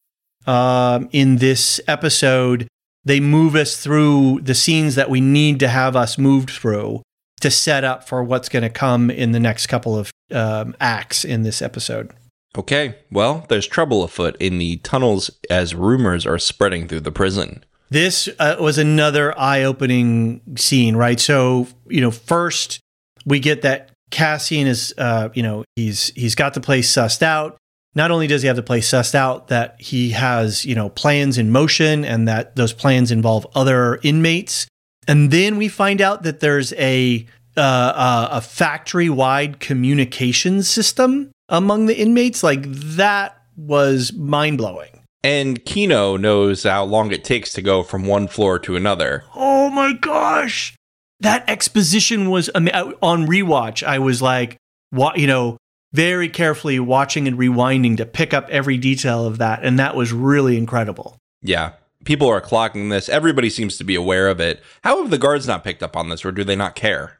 um, 0.47 1.09
in 1.11 1.37
this 1.37 1.79
episode, 1.87 2.67
they 3.03 3.19
move 3.19 3.55
us 3.55 3.77
through 3.77 4.41
the 4.41 4.55
scenes 4.55 4.95
that 4.95 5.09
we 5.09 5.21
need 5.21 5.59
to 5.59 5.67
have 5.67 5.95
us 5.95 6.17
moved 6.17 6.49
through 6.49 7.01
to 7.39 7.49
set 7.49 7.83
up 7.83 8.07
for 8.07 8.23
what's 8.23 8.49
going 8.49 8.63
to 8.63 8.69
come 8.69 9.09
in 9.09 9.31
the 9.31 9.39
next 9.39 9.67
couple 9.67 9.97
of 9.97 10.11
um, 10.31 10.75
acts 10.79 11.25
in 11.25 11.43
this 11.43 11.61
episode. 11.61 12.11
Okay, 12.57 12.97
well, 13.11 13.45
there's 13.49 13.65
trouble 13.65 14.03
afoot 14.03 14.35
in 14.39 14.57
the 14.57 14.77
tunnels 14.77 15.31
as 15.49 15.73
rumors 15.73 16.25
are 16.25 16.37
spreading 16.37 16.87
through 16.87 16.99
the 16.99 17.11
prison. 17.11 17.63
This 17.89 18.29
uh, 18.39 18.57
was 18.59 18.77
another 18.77 19.37
eye-opening 19.37 20.41
scene, 20.57 20.95
right? 20.95 21.19
So, 21.19 21.67
you 21.87 22.01
know, 22.01 22.11
first 22.11 22.79
we 23.25 23.39
get 23.39 23.61
that 23.63 23.91
Cassian 24.11 24.67
is, 24.67 24.93
uh, 24.97 25.29
you 25.33 25.43
know, 25.43 25.63
he's 25.75 26.09
he's 26.09 26.35
got 26.35 26.53
the 26.53 26.61
place 26.61 26.91
sussed 26.91 27.21
out. 27.21 27.57
Not 27.93 28.11
only 28.11 28.27
does 28.27 28.41
he 28.41 28.47
have 28.47 28.55
the 28.55 28.63
place 28.63 28.89
sussed 28.89 29.15
out, 29.15 29.49
that 29.49 29.75
he 29.79 30.11
has, 30.11 30.63
you 30.63 30.75
know, 30.75 30.89
plans 30.89 31.37
in 31.37 31.51
motion, 31.51 32.05
and 32.05 32.27
that 32.27 32.55
those 32.55 32.73
plans 32.73 33.11
involve 33.11 33.45
other 33.53 33.99
inmates. 34.03 34.67
And 35.07 35.31
then 35.31 35.57
we 35.57 35.67
find 35.67 35.99
out 35.99 36.23
that 36.23 36.39
there's 36.39 36.73
a 36.73 37.25
uh, 37.57 37.59
uh, 37.59 38.29
a 38.31 38.41
factory-wide 38.41 39.59
communication 39.59 40.63
system 40.63 41.31
among 41.49 41.87
the 41.87 41.99
inmates. 41.99 42.43
Like 42.43 42.63
that 42.63 43.35
was 43.57 44.13
mind-blowing. 44.13 45.01
And 45.23 45.63
Kino 45.65 46.17
knows 46.17 46.63
how 46.63 46.85
long 46.85 47.11
it 47.11 47.23
takes 47.23 47.51
to 47.53 47.61
go 47.61 47.83
from 47.83 48.05
one 48.05 48.27
floor 48.27 48.57
to 48.59 48.75
another. 48.75 49.23
Oh 49.35 49.69
my 49.69 49.93
gosh. 49.93 50.75
That 51.19 51.47
exposition 51.47 52.29
was 52.29 52.49
ama- 52.55 52.71
uh, 52.71 52.91
on 53.01 53.27
rewatch. 53.27 53.83
I 53.85 53.99
was 53.99 54.21
like, 54.21 54.57
what, 54.89 55.19
you 55.19 55.27
know, 55.27 55.57
very 55.93 56.29
carefully 56.29 56.79
watching 56.79 57.27
and 57.27 57.37
rewinding 57.37 57.97
to 57.97 58.05
pick 58.05 58.33
up 58.33 58.47
every 58.49 58.77
detail 58.77 59.25
of 59.25 59.37
that. 59.39 59.63
And 59.63 59.79
that 59.79 59.95
was 59.95 60.11
really 60.13 60.57
incredible. 60.57 61.17
Yeah, 61.41 61.73
people 62.05 62.27
are 62.27 62.41
clocking 62.41 62.89
this. 62.89 63.09
Everybody 63.09 63.49
seems 63.49 63.77
to 63.77 63.83
be 63.83 63.95
aware 63.95 64.27
of 64.27 64.39
it. 64.39 64.61
How 64.83 65.01
have 65.01 65.11
the 65.11 65.17
guards 65.17 65.47
not 65.47 65.63
picked 65.63 65.83
up 65.83 65.97
on 65.97 66.09
this, 66.09 66.23
or 66.23 66.31
do 66.31 66.43
they 66.43 66.55
not 66.55 66.75
care? 66.75 67.19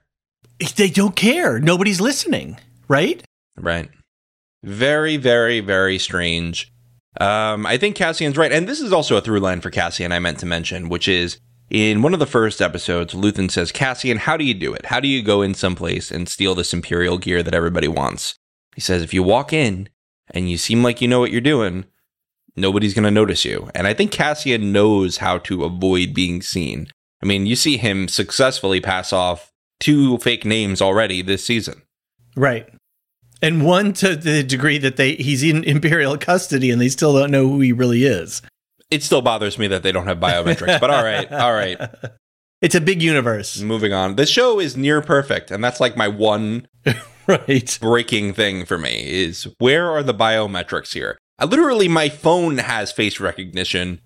They 0.76 0.89
don't 0.89 1.15
care. 1.15 1.59
Nobody's 1.59 1.99
listening, 1.99 2.57
right? 2.88 3.24
Right. 3.57 3.89
Very, 4.63 5.17
very, 5.17 5.59
very 5.59 5.97
strange. 5.97 6.72
Um, 7.19 7.65
I 7.65 7.78
think 7.78 7.95
Cassian's 7.95 8.38
right. 8.38 8.51
And 8.51 8.69
this 8.69 8.80
is 8.80 8.93
also 8.93 9.17
a 9.17 9.22
through 9.22 9.39
line 9.39 9.59
for 9.59 9.69
Cassian 9.69 10.11
I 10.11 10.19
meant 10.19 10.39
to 10.39 10.45
mention, 10.45 10.88
which 10.88 11.07
is 11.07 11.39
in 11.69 12.01
one 12.01 12.13
of 12.13 12.19
the 12.19 12.26
first 12.26 12.61
episodes, 12.61 13.13
Luthen 13.13 13.49
says, 13.49 13.72
Cassian, 13.72 14.17
how 14.17 14.38
do 14.38 14.45
you 14.45 14.53
do 14.53 14.74
it? 14.74 14.86
How 14.86 14.99
do 14.99 15.07
you 15.07 15.24
go 15.24 15.41
in 15.41 15.53
someplace 15.53 16.11
and 16.11 16.30
steal 16.30 16.53
this 16.53 16.74
Imperial 16.74 17.17
gear 17.17 17.41
that 17.41 17.53
everybody 17.53 17.88
wants? 17.88 18.36
He 18.76 18.82
says, 18.82 19.01
if 19.01 19.13
you 19.13 19.24
walk 19.24 19.53
in 19.53 19.89
and 20.30 20.49
you 20.49 20.57
seem 20.57 20.84
like 20.84 21.01
you 21.01 21.07
know 21.07 21.19
what 21.19 21.32
you're 21.32 21.41
doing, 21.41 21.86
nobody's 22.55 22.93
going 22.93 23.03
to 23.03 23.11
notice 23.11 23.45
you. 23.45 23.69
And 23.76 23.88
I 23.88 23.93
think 23.93 24.11
Cassian 24.11 24.72
knows 24.72 25.17
how 25.17 25.38
to 25.39 25.63
avoid 25.63 26.13
being 26.13 26.41
seen. 26.41 26.88
I 27.22 27.26
mean, 27.26 27.45
you 27.45 27.55
see 27.55 27.78
him 27.78 28.07
successfully 28.07 28.82
pass 28.82 29.13
off 29.13 29.51
two 29.80 30.17
fake 30.19 30.45
names 30.45 30.82
already 30.82 31.22
this 31.22 31.45
season. 31.45 31.82
Right. 32.36 32.67
And 33.41 33.65
one 33.65 33.93
to 33.93 34.15
the 34.15 34.43
degree 34.43 34.78
that 34.78 34.97
they 34.97 35.15
he's 35.15 35.43
in 35.43 35.63
imperial 35.63 36.17
custody 36.17 36.69
and 36.69 36.80
they 36.80 36.89
still 36.89 37.13
don't 37.13 37.32
know 37.32 37.47
who 37.47 37.59
he 37.59 37.74
really 37.74 38.03
is. 38.03 38.41
It 38.91 39.03
still 39.03 39.22
bothers 39.22 39.57
me 39.57 39.67
that 39.67 39.84
they 39.84 39.91
don't 39.91 40.07
have 40.07 40.19
biometrics, 40.19 40.80
but 40.80 40.91
all 40.91 41.03
right, 41.03 41.32
all 41.32 41.53
right. 41.53 41.80
It's 42.61 42.76
a 42.76 42.82
big 42.82 43.01
universe. 43.01 43.59
Moving 43.59 43.91
on. 43.91 44.17
The 44.17 44.28
show 44.28 44.59
is 44.59 44.78
near 44.78 45.01
perfect, 45.01 45.49
and 45.49 45.63
that's 45.63 45.80
like 45.80 45.97
my 45.97 46.07
one 46.07 46.67
Right. 47.28 47.78
breaking 47.82 48.34
thing 48.34 48.65
for 48.65 48.78
me 48.78 49.03
is 49.07 49.47
where 49.59 49.89
are 49.89 50.03
the 50.03 50.13
biometrics 50.13 50.93
here? 50.93 51.17
I 51.38 51.45
literally 51.45 51.88
my 51.88 52.09
phone 52.09 52.57
has 52.57 52.91
face 52.91 53.19
recognition. 53.19 54.01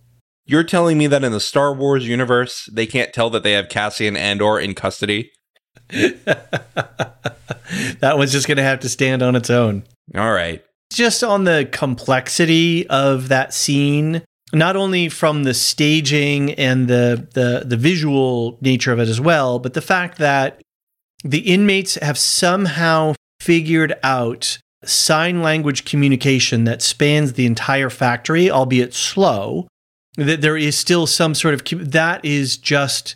You're 0.45 0.63
telling 0.63 0.97
me 0.97 1.07
that 1.07 1.24
in 1.24 1.32
the 1.32 1.39
Star 1.39 1.74
Wars 1.74 2.07
universe, 2.07 2.70
they 2.72 2.86
can't 2.86 3.13
tell 3.13 3.30
that 3.32 3.43
they 3.43 3.53
have 3.53 3.70
Cassian 3.70 4.16
Andor 4.16 4.59
in 4.59 4.76
custody? 4.76 5.32
that 5.89 7.22
one's 8.01 8.32
just 8.32 8.47
going 8.47 8.57
to 8.57 8.63
have 8.63 8.80
to 8.82 8.89
stand 8.89 9.22
on 9.22 9.36
its 9.36 9.49
own. 9.49 9.84
All 10.16 10.32
right. 10.32 10.63
Just 10.91 11.24
on 11.24 11.45
the 11.45 11.68
complexity 11.72 12.88
of 12.88 13.28
that 13.30 13.53
scene, 13.53 14.24
not 14.53 14.76
only 14.76 15.09
from 15.09 15.43
the 15.43 15.53
staging 15.53 16.53
and 16.53 16.88
the, 16.88 17.28
the 17.34 17.63
the 17.66 17.78
visual 17.78 18.57
nature 18.61 18.93
of 18.93 18.99
it 18.99 19.09
as 19.09 19.20
well, 19.20 19.59
but 19.59 19.74
the 19.74 19.82
fact 19.82 20.20
that 20.20 20.61
the 21.26 21.40
inmates 21.40 21.96
have 21.96 22.18
somehow 22.18 23.16
figured 23.40 23.96
out 24.04 24.60
sign 24.84 25.42
language 25.42 25.84
communication 25.84 26.64
that 26.66 26.82
spans 26.82 27.34
the 27.34 27.46
entire 27.46 27.90
factory, 27.90 28.50
albeit 28.50 28.94
slow. 28.94 29.68
That 30.18 30.40
there 30.40 30.56
is 30.56 30.78
still 30.78 31.08
some 31.08 31.36
sort 31.36 31.54
of 31.54 31.92
that 31.92 32.24
is 32.24 32.56
just 32.56 33.16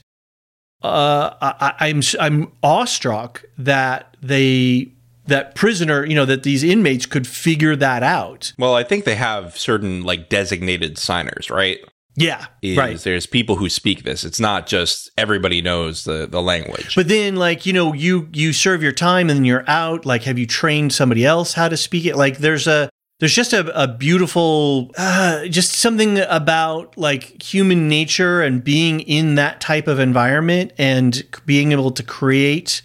uh, 0.81 1.33
I, 1.41 1.73
I'm 1.79 2.01
I'm 2.19 2.51
awestruck 2.61 3.45
that 3.57 4.17
they 4.21 4.91
that 5.27 5.55
prisoner, 5.55 6.05
you 6.05 6.15
know, 6.15 6.25
that 6.25 6.43
these 6.43 6.63
inmates 6.63 7.05
could 7.05 7.27
figure 7.27 7.75
that 7.75 8.03
out. 8.03 8.51
Well, 8.57 8.75
I 8.75 8.83
think 8.83 9.05
they 9.05 9.15
have 9.15 9.57
certain 9.57 10.03
like 10.03 10.27
designated 10.27 10.97
signers, 10.97 11.49
right? 11.49 11.79
Yeah, 12.19 12.45
Is 12.61 12.77
right. 12.77 12.99
There's 12.99 13.25
people 13.25 13.55
who 13.55 13.69
speak 13.69 14.03
this. 14.03 14.25
It's 14.25 14.39
not 14.39 14.67
just 14.67 15.09
everybody 15.17 15.61
knows 15.61 16.03
the 16.03 16.27
the 16.27 16.41
language. 16.41 16.95
But 16.95 17.07
then, 17.07 17.37
like 17.37 17.65
you 17.65 17.71
know, 17.71 17.93
you 17.93 18.27
you 18.33 18.51
serve 18.51 18.83
your 18.83 18.91
time 18.91 19.29
and 19.29 19.37
then 19.37 19.45
you're 19.45 19.67
out. 19.69 20.05
Like, 20.05 20.23
have 20.23 20.37
you 20.37 20.45
trained 20.45 20.93
somebody 20.93 21.25
else 21.25 21.53
how 21.53 21.69
to 21.69 21.77
speak 21.77 22.05
it? 22.05 22.17
Like, 22.17 22.39
there's 22.39 22.67
a 22.67 22.89
there's 23.19 23.33
just 23.33 23.53
a, 23.53 23.81
a 23.81 23.87
beautiful 23.87 24.91
uh, 24.97 25.45
just 25.47 25.73
something 25.73 26.19
about 26.19 26.97
like 26.97 27.41
human 27.41 27.87
nature 27.87 28.41
and 28.41 28.63
being 28.63 28.99
in 29.01 29.35
that 29.35 29.61
type 29.61 29.87
of 29.87 29.99
environment 29.99 30.73
and 30.77 31.23
being 31.45 31.71
able 31.71 31.91
to 31.91 32.03
create 32.03 32.81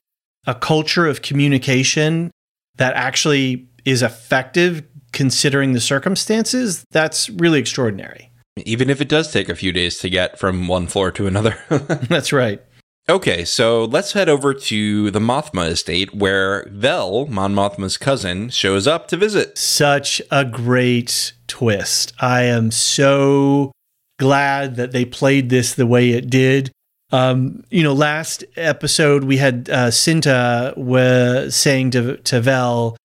a 0.47 0.55
culture 0.55 1.07
of 1.07 1.22
communication 1.22 2.30
that 2.76 2.95
actually 2.95 3.68
is 3.85 4.03
effective 4.03 4.82
considering 5.12 5.72
the 5.72 5.80
circumstances 5.80 6.85
that's 6.91 7.30
really 7.30 7.61
extraordinary 7.61 8.30
Even 8.59 8.88
if 8.90 9.00
it 9.00 9.09
does 9.09 9.32
take 9.32 9.48
a 9.48 9.57
few 9.57 9.72
days 9.72 9.98
to 9.98 10.09
get 10.09 10.38
from 10.38 10.68
one 10.68 10.86
floor 10.86 11.11
to 11.12 11.26
another. 11.26 11.59
that's 11.68 12.32
right 12.32 12.62
Okay, 13.07 13.44
so 13.44 13.84
let's 13.84 14.14
head 14.14 14.30
over 14.30 14.55
to 14.55 15.11
the 15.11 15.18
Mothma 15.18 15.68
estate 15.68 16.14
where 16.14 16.66
Vel, 16.70 17.26
Mon 17.26 17.55
Mothma's 17.55 17.98
cousin, 17.98 18.48
shows 18.48 18.86
up 18.86 19.09
to 19.09 19.18
visit. 19.18 19.59
such 19.59 20.22
a 20.30 20.42
great 20.42 21.34
twist. 21.46 22.14
I 22.18 22.44
am 22.44 22.70
so 22.70 23.72
glad 24.18 24.76
that 24.76 24.92
they 24.92 25.05
played 25.05 25.50
this 25.50 25.74
the 25.74 25.86
way 25.86 26.12
it 26.12 26.30
did. 26.30 26.72
Um, 27.12 27.62
you 27.68 27.82
know, 27.82 27.92
last 27.92 28.42
episode 28.57 29.24
we 29.24 29.36
had 29.36 29.68
uh, 29.68 29.90
Cinta 29.90 31.52
saying 31.52 31.90
to 31.90 32.16
to 32.16 32.40
Vel, 32.40 32.96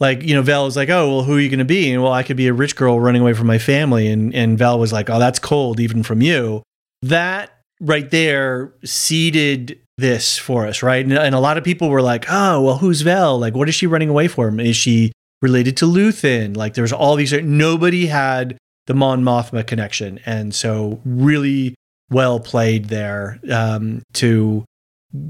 like, 0.00 0.22
you 0.22 0.34
know, 0.34 0.42
val 0.42 0.64
was 0.64 0.76
like, 0.76 0.88
"Oh, 0.88 1.08
well, 1.08 1.22
who 1.24 1.36
are 1.36 1.40
you 1.40 1.48
going 1.48 1.58
to 1.58 1.64
be?" 1.64 1.92
And 1.92 2.02
well, 2.02 2.12
I 2.12 2.22
could 2.22 2.36
be 2.36 2.46
a 2.46 2.52
rich 2.52 2.76
girl 2.76 3.00
running 3.00 3.22
away 3.22 3.32
from 3.32 3.46
my 3.46 3.58
family, 3.58 4.08
and 4.08 4.34
and 4.34 4.58
Vel 4.58 4.78
was 4.78 4.92
like, 4.92 5.10
"Oh, 5.10 5.18
that's 5.18 5.38
cold, 5.38 5.80
even 5.80 6.02
from 6.02 6.22
you." 6.22 6.62
That 7.02 7.50
right 7.80 8.10
there 8.10 8.72
seeded 8.84 9.80
this 9.96 10.38
for 10.38 10.66
us, 10.66 10.82
right? 10.82 11.04
And, 11.04 11.12
and 11.12 11.34
a 11.34 11.40
lot 11.40 11.58
of 11.58 11.64
people 11.64 11.88
were 11.88 12.02
like, 12.02 12.26
"Oh, 12.28 12.62
well, 12.62 12.78
who's 12.78 13.02
val 13.02 13.38
Like, 13.38 13.54
what 13.54 13.68
is 13.68 13.74
she 13.74 13.86
running 13.86 14.08
away 14.08 14.28
from? 14.28 14.60
Is 14.60 14.76
she 14.76 15.12
related 15.42 15.76
to 15.78 15.86
Luthen?" 15.86 16.56
Like, 16.56 16.74
there's 16.74 16.92
all 16.92 17.16
these. 17.16 17.32
Nobody 17.32 18.06
had 18.06 18.56
the 18.86 18.94
Mon 18.94 19.22
Mothma 19.24 19.66
connection, 19.66 20.20
and 20.24 20.54
so 20.54 21.00
really 21.04 21.74
well 22.10 22.40
played 22.40 22.86
there 22.86 23.40
um, 23.50 24.02
to 24.14 24.64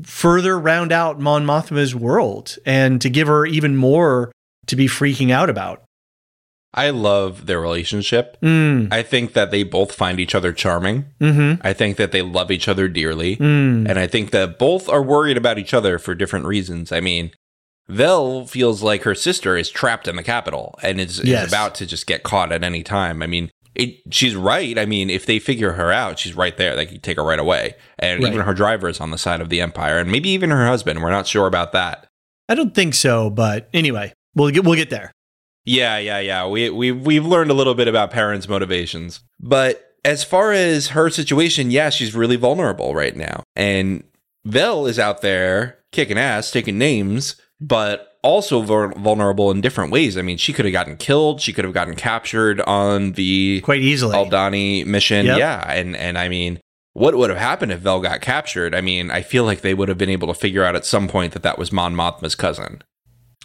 further 0.05 0.59
round 0.59 0.93
out 0.93 1.21
Mon 1.21 1.45
Mothma's 1.45 1.95
world 1.95 2.57
and 2.66 3.01
to 3.01 3.09
give 3.09 3.29
her 3.29 3.47
even 3.47 3.77
more 3.77 4.31
to 4.69 4.77
be 4.77 4.87
freaking 4.87 5.31
out 5.31 5.51
about. 5.51 5.83
I 6.75 6.91
love 6.91 7.47
their 7.47 7.61
relationship. 7.61 8.37
Mm, 8.43 8.93
I 8.93 9.03
think 9.03 9.33
that 9.33 9.51
they 9.51 9.62
both 9.62 9.93
find 9.95 10.21
each 10.21 10.35
other 10.35 10.53
charming. 10.53 11.07
mm-hmm. 11.21 11.61
I 11.66 11.73
think 11.73 11.97
that 11.97 12.12
they 12.12 12.21
love 12.23 12.51
each 12.51 12.69
other 12.69 12.89
dearly. 12.89 13.37
Mm. 13.37 13.89
And 13.89 13.99
I 13.99 14.07
think 14.07 14.31
that 14.33 14.59
both 14.59 14.89
are 14.89 15.03
worried 15.03 15.39
about 15.39 15.59
each 15.59 15.73
other 15.73 15.99
for 15.99 16.14
different 16.14 16.45
reasons. 16.45 16.93
I 16.93 17.01
mean, 17.01 17.31
Vel 17.89 18.45
feels 18.47 18.83
like 18.83 19.05
her 19.05 19.14
sister 19.14 19.57
is 19.57 19.71
trapped 19.71 20.07
in 20.07 20.16
the 20.16 20.23
capital 20.23 20.79
and 20.83 21.01
is, 21.01 21.25
Yes. 21.25 21.47
is 21.47 21.49
about 21.51 21.75
to 21.77 21.87
just 21.87 22.07
get 22.07 22.23
caught 22.23 22.53
at 22.53 22.62
any 22.62 22.83
time. 22.83 23.23
I 23.23 23.27
mean, 23.27 23.51
it, 23.75 24.01
she's 24.12 24.37
right. 24.37 24.79
I 24.79 24.85
mean, 24.85 25.09
if 25.09 25.25
they 25.25 25.39
figure 25.39 25.73
her 25.73 25.91
out, 25.91 26.19
she's 26.19 26.35
right 26.37 26.57
there. 26.59 26.77
They 26.77 26.85
can 26.85 27.01
take 27.01 27.16
her 27.16 27.25
right 27.25 27.39
away. 27.39 27.77
And 27.99 28.23
Right. 28.23 28.31
even 28.35 28.45
her 28.45 28.53
driver 28.55 28.91
is 28.91 29.01
on 29.01 29.11
the 29.11 29.16
side 29.19 29.41
of 29.41 29.49
the 29.49 29.62
Empire, 29.62 29.97
and 29.99 30.12
maybe 30.12 30.29
even 30.31 30.51
her 30.51 30.66
husband. 30.66 31.01
We're 31.03 31.11
not 31.11 31.27
sure 31.27 31.47
about 31.47 31.73
that. 31.73 32.07
I 32.51 32.55
don't 32.55 32.75
think 32.75 32.95
so, 32.95 33.31
but 33.31 33.69
anyway, 33.73 34.12
we'll 34.35 34.51
get 34.51 34.64
we'll 34.64 34.76
get 34.76 34.91
there. 34.91 35.12
Yeah, 35.64 35.99
yeah, 35.99 36.18
yeah. 36.18 36.47
We 36.47 36.70
we 36.70 36.93
we've 36.93 37.26
learned 37.26 37.51
a 37.51 37.55
little 37.55 37.74
bit 37.74 37.89
about 37.89 38.11
parents' 38.11 38.49
motivations. 38.49 39.20
But 39.39 39.95
as 40.05 40.24
far 40.24 40.53
as 40.53 40.89
her 40.89 41.11
situation, 41.11 41.70
yeah, 41.70 41.91
she's 41.91 42.14
really 42.14 42.37
vulnerable 42.37 42.95
right 42.95 43.14
now. 43.14 43.43
And 43.55 44.05
Vel 44.45 44.87
is 44.87 44.99
out 44.99 45.20
there 45.20 45.79
kicking 45.93 46.18
ass, 46.18 46.51
taking 46.51 46.79
names, 46.79 47.37
but 47.61 48.18
also 48.22 48.62
vulnerable 48.62 49.51
in 49.51 49.61
different 49.61 49.93
ways. 49.93 50.16
I 50.16 50.22
mean, 50.22 50.39
she 50.39 50.53
could 50.53 50.64
have 50.64 50.72
gotten 50.72 50.97
killed, 50.97 51.41
she 51.41 51.53
could 51.53 51.64
have 51.64 51.74
gotten 51.74 51.95
captured 51.95 52.61
on 52.62 53.12
the 53.12 53.61
Quite 53.62 53.83
easily. 53.83 54.14
Aldani 54.14 54.87
mission. 54.87 55.26
Yep. 55.26 55.39
Yeah, 55.39 55.70
and 55.70 55.97
and 55.97 56.18
I 56.18 56.29
mean, 56.29 56.61
what 56.95 57.14
would 57.14 57.31
have 57.31 57.39
happened 57.39 57.72
if 57.72 57.81
Vel 57.81 58.01
got 58.01 58.20
captured? 58.20 58.74
I 58.74 58.81
mean, 58.81 59.11
I 59.11 59.22
feel 59.22 59.45
like 59.45 59.61
they 59.61 59.74
would 59.74 59.89
have 59.89 59.99
been 59.99 60.11
able 60.11 60.29
to 60.29 60.35
figure 60.35 60.64
out 60.64 60.76
at 60.76 60.85
some 60.85 61.09
point 61.09 61.33
that 61.33 61.43
that 61.43 61.59
was 61.59 61.72
Mon 61.72 61.95
Mothma's 61.95 62.35
cousin. 62.35 62.83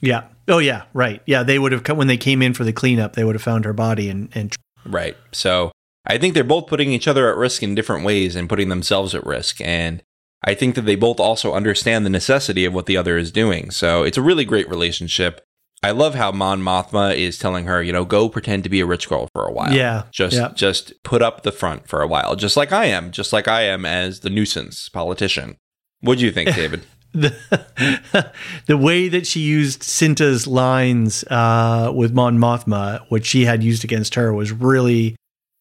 Yeah. 0.03 0.25
Oh 0.47 0.59
yeah. 0.59 0.83
Right. 0.93 1.21
Yeah. 1.25 1.43
They 1.43 1.57
would 1.57 1.71
have 1.71 1.83
come 1.83 1.97
when 1.97 2.07
they 2.07 2.17
came 2.17 2.41
in 2.41 2.53
for 2.53 2.63
the 2.63 2.73
cleanup. 2.73 3.13
They 3.13 3.23
would 3.23 3.35
have 3.35 3.41
found 3.41 3.65
her 3.65 3.73
body 3.73 4.09
and 4.09 4.29
and 4.35 4.53
Right. 4.85 5.15
So 5.31 5.71
I 6.05 6.17
think 6.17 6.33
they're 6.33 6.43
both 6.43 6.67
putting 6.67 6.91
each 6.91 7.07
other 7.07 7.29
at 7.29 7.37
risk 7.37 7.63
in 7.63 7.73
different 7.73 8.05
ways 8.05 8.35
and 8.35 8.49
putting 8.49 8.69
themselves 8.69 9.15
at 9.15 9.25
risk. 9.25 9.61
And 9.61 10.03
I 10.43 10.53
think 10.53 10.75
that 10.75 10.81
they 10.81 10.95
both 10.95 11.21
also 11.21 11.53
understand 11.53 12.05
the 12.05 12.09
necessity 12.09 12.65
of 12.65 12.73
what 12.73 12.85
the 12.85 12.97
other 12.97 13.17
is 13.17 13.31
doing. 13.31 13.71
So 13.71 14.03
it's 14.03 14.17
a 14.17 14.21
really 14.21 14.43
great 14.43 14.69
relationship. 14.69 15.41
I 15.81 15.91
love 15.91 16.15
how 16.15 16.31
Mon 16.31 16.61
Mothma 16.61 17.15
is 17.15 17.37
telling 17.37 17.65
her, 17.65 17.81
you 17.81 17.93
know, 17.93 18.05
go 18.05 18.27
pretend 18.27 18.63
to 18.63 18.69
be 18.69 18.81
a 18.81 18.85
rich 18.85 19.07
girl 19.07 19.29
for 19.33 19.45
a 19.45 19.51
while. 19.51 19.73
yeah. 19.73 20.03
Just 20.11 20.35
yeah. 20.35 20.51
just 20.53 20.93
put 21.03 21.21
up 21.21 21.43
the 21.43 21.51
front 21.51 21.87
for 21.87 22.01
a 22.01 22.07
while, 22.07 22.35
just 22.35 22.57
like 22.57 22.71
I 22.71 22.85
am, 22.85 23.11
just 23.11 23.31
like 23.31 23.47
I 23.47 23.63
am 23.63 23.85
as 23.85 24.21
the 24.21 24.29
nuisance 24.29 24.89
politician. 24.89 25.57
What 26.01 26.19
do 26.19 26.25
you 26.25 26.31
think, 26.31 26.53
David? 26.55 26.85
The 27.13 28.31
the 28.65 28.77
way 28.77 29.07
that 29.07 29.25
she 29.25 29.39
used 29.39 29.81
Cinta's 29.81 30.47
lines 30.47 31.23
uh, 31.25 31.91
with 31.93 32.13
Mon 32.13 32.37
Mothma, 32.37 33.05
what 33.09 33.25
she 33.25 33.45
had 33.45 33.63
used 33.63 33.83
against 33.83 34.15
her, 34.15 34.33
was 34.33 34.51
really 34.51 35.15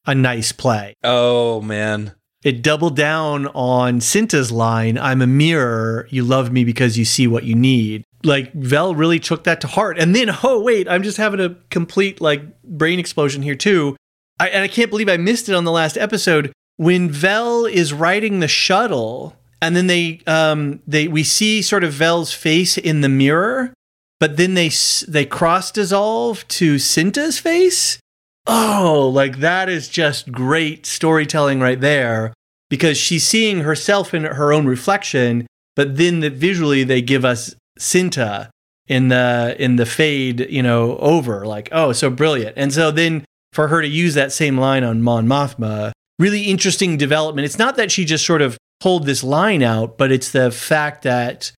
a 0.06 0.14
nice 0.14 0.52
play. 0.52 0.94
oh 1.04 1.60
man. 1.60 2.14
It 2.44 2.60
doubled 2.60 2.96
down 2.96 3.46
on 3.48 4.00
Cinta's 4.00 4.50
line, 4.50 4.98
I'm 4.98 5.22
a 5.22 5.28
mirror, 5.28 6.08
you 6.10 6.24
love 6.24 6.50
me 6.50 6.64
because 6.64 6.98
you 6.98 7.04
see 7.04 7.28
what 7.28 7.44
you 7.44 7.54
need. 7.54 8.02
Like 8.24 8.52
Vel 8.52 8.96
really 8.96 9.20
took 9.20 9.44
that 9.44 9.60
to 9.60 9.68
heart. 9.68 9.96
And 9.96 10.14
then, 10.14 10.28
oh 10.42 10.60
wait, 10.60 10.88
I'm 10.88 11.04
just 11.04 11.18
having 11.18 11.38
a 11.38 11.56
complete 11.70 12.20
like 12.20 12.60
brain 12.64 12.98
explosion 12.98 13.42
here 13.42 13.54
too. 13.54 13.96
I, 14.40 14.48
and 14.48 14.64
I 14.64 14.68
can't 14.68 14.90
believe 14.90 15.08
I 15.08 15.18
missed 15.18 15.48
it 15.48 15.54
on 15.54 15.62
the 15.62 15.70
last 15.70 15.96
episode. 15.96 16.52
When 16.78 17.08
Vel 17.10 17.64
is 17.64 17.92
riding 17.92 18.40
the 18.40 18.48
shuttle, 18.48 19.36
and 19.62 19.76
then 19.76 19.86
they 19.86 20.20
um 20.26 20.80
they 20.86 21.08
we 21.08 21.22
see 21.22 21.62
sort 21.62 21.84
of 21.84 21.92
Vel's 21.92 22.34
face 22.34 22.76
in 22.76 23.00
the 23.00 23.08
mirror, 23.08 23.72
but 24.20 24.36
then 24.36 24.54
they 24.54 24.70
they 25.08 25.24
cross 25.24 25.70
dissolve 25.70 26.46
to 26.48 26.74
Cinta's 26.74 27.38
face. 27.38 27.98
Oh, 28.46 29.10
like 29.14 29.38
that 29.38 29.68
is 29.68 29.88
just 29.88 30.32
great 30.32 30.84
storytelling 30.84 31.60
right 31.60 31.80
there 31.80 32.34
because 32.68 32.98
she's 32.98 33.24
seeing 33.24 33.60
herself 33.60 34.12
in 34.12 34.24
her 34.24 34.52
own 34.52 34.66
reflection, 34.66 35.46
but 35.76 35.96
then 35.96 36.20
the, 36.20 36.30
visually 36.30 36.82
they 36.82 37.00
give 37.00 37.24
us 37.24 37.54
Cinta 37.78 38.50
in 38.88 39.08
the 39.08 39.54
in 39.60 39.76
the 39.76 39.86
fade, 39.86 40.48
you 40.50 40.62
know, 40.62 40.96
over 40.98 41.46
like 41.46 41.68
oh, 41.70 41.92
so 41.92 42.10
brilliant. 42.10 42.54
And 42.56 42.72
so 42.72 42.90
then 42.90 43.24
for 43.52 43.68
her 43.68 43.80
to 43.80 43.88
use 43.88 44.14
that 44.14 44.32
same 44.32 44.58
line 44.58 44.82
on 44.82 45.02
Mon 45.02 45.28
Mothma, 45.28 45.92
really 46.18 46.44
interesting 46.44 46.96
development. 46.96 47.44
It's 47.44 47.60
not 47.60 47.76
that 47.76 47.92
she 47.92 48.04
just 48.04 48.26
sort 48.26 48.42
of 48.42 48.58
pulled 48.82 49.06
this 49.06 49.22
line 49.22 49.62
out, 49.62 49.96
but 49.96 50.10
it's 50.10 50.30
the 50.30 50.50
fact 50.50 51.02
that 51.04 51.52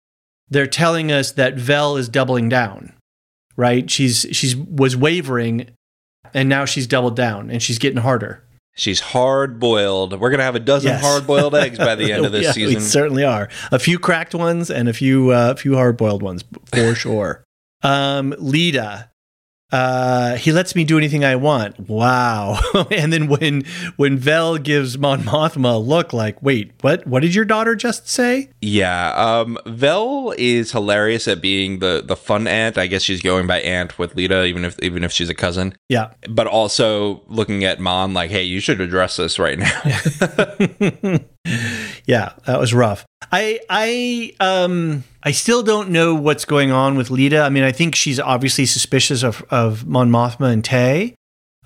they're 0.49 0.67
telling 0.67 1.13
us 1.13 1.31
that 1.33 1.55
Vel 1.57 1.97
is 1.97 2.09
doubling 2.09 2.49
down. 2.49 2.93
Right? 3.57 3.89
She's 3.91 4.27
she's 4.33 4.57
was 4.57 4.97
wavering 4.97 5.69
and 6.35 6.49
now 6.49 6.65
she's 6.65 6.87
doubled 6.87 7.15
down 7.17 7.51
and 7.51 7.63
she's 7.63 7.79
getting 7.79 8.01
harder. 8.01 8.43
She's 8.75 9.01
hard 9.01 9.61
boiled. 9.61 10.19
We're 10.19 10.31
gonna 10.31 10.43
have 10.43 10.57
a 10.57 10.61
dozen 10.61 10.89
Yes. 10.89 11.03
hard 11.03 11.27
boiled 11.27 11.55
eggs 11.55 11.77
by 11.79 11.95
the 11.95 12.11
end 12.15 12.25
of 12.25 12.33
this 12.33 12.45
Yeah, 12.45 12.53
season. 12.53 12.75
We 12.77 12.81
certainly 12.81 13.25
are. 13.25 13.51
A 13.71 13.79
few 13.79 13.99
cracked 13.99 14.35
ones 14.35 14.71
and 14.71 14.89
a 14.89 14.95
few 14.95 15.31
uh, 15.31 15.55
few 15.55 15.75
hard 15.75 15.97
boiled 15.99 16.23
ones 16.23 16.43
for 16.75 16.95
sure. 16.95 17.45
Um, 17.83 18.35
Lita, 18.39 19.11
uh, 19.73 20.37
he 20.37 20.53
lets 20.53 20.77
me 20.77 20.85
do 20.85 20.99
anything 20.99 21.25
I 21.25 21.37
want. 21.37 21.89
Wow. 21.89 22.61
and 22.91 23.11
then 23.13 23.27
when 23.27 23.65
when 23.97 24.19
Vel 24.19 24.59
gives 24.59 24.99
Mon 24.99 25.23
Mothma 25.23 25.75
a 25.75 25.79
look 25.79 26.13
like, 26.13 26.43
wait, 26.43 26.73
what 26.83 27.07
what 27.07 27.23
did 27.23 27.35
your 27.35 27.47
daughter 27.47 27.75
just 27.75 28.07
say? 28.09 28.51
Yeah, 28.61 29.13
um, 29.15 29.59
Vel 29.67 30.35
is 30.37 30.73
hilarious 30.73 31.27
at 31.27 31.41
being 31.41 31.79
the 31.79 32.03
the 32.05 32.17
fun 32.17 32.47
aunt. 32.47 32.77
I 32.77 32.87
guess 32.87 33.03
she's 33.03 33.23
going 33.23 33.47
by 33.47 33.61
aunt 33.61 33.99
with 33.99 34.15
Lita, 34.15 34.45
even 34.45 34.67
if 34.67 34.79
even 34.81 35.05
if 35.05 35.13
she's 35.13 35.31
a 35.31 35.35
cousin. 35.35 35.75
Yeah. 35.89 36.13
But 36.29 36.47
also 36.47 37.23
looking 37.27 37.65
at 37.65 37.81
Mon 37.81 38.13
like, 38.13 38.31
hey, 38.31 38.43
you 38.43 38.61
should 38.61 38.81
address 38.81 39.17
this 39.17 39.39
right 39.39 39.59
now. 39.59 39.81
yeah, 42.05 42.35
that 42.45 42.59
was 42.61 42.75
rough. 42.75 43.07
I 43.33 43.61
I 43.71 44.35
um 44.39 45.05
I 45.23 45.31
still 45.31 45.63
don't 45.63 45.91
know 45.91 46.15
what's 46.15 46.45
going 46.45 46.71
on 46.73 46.97
with 46.97 47.11
Lita. 47.11 47.41
I 47.43 47.49
mean, 47.49 47.63
I 47.63 47.73
think 47.73 47.95
she's 47.95 48.19
obviously 48.19 48.67
suspicious 48.67 49.23
of 49.23 49.43
of 49.51 49.87
Mon 49.87 50.11
Mothma 50.11 50.53
and 50.53 50.65
Tay, 50.65 51.15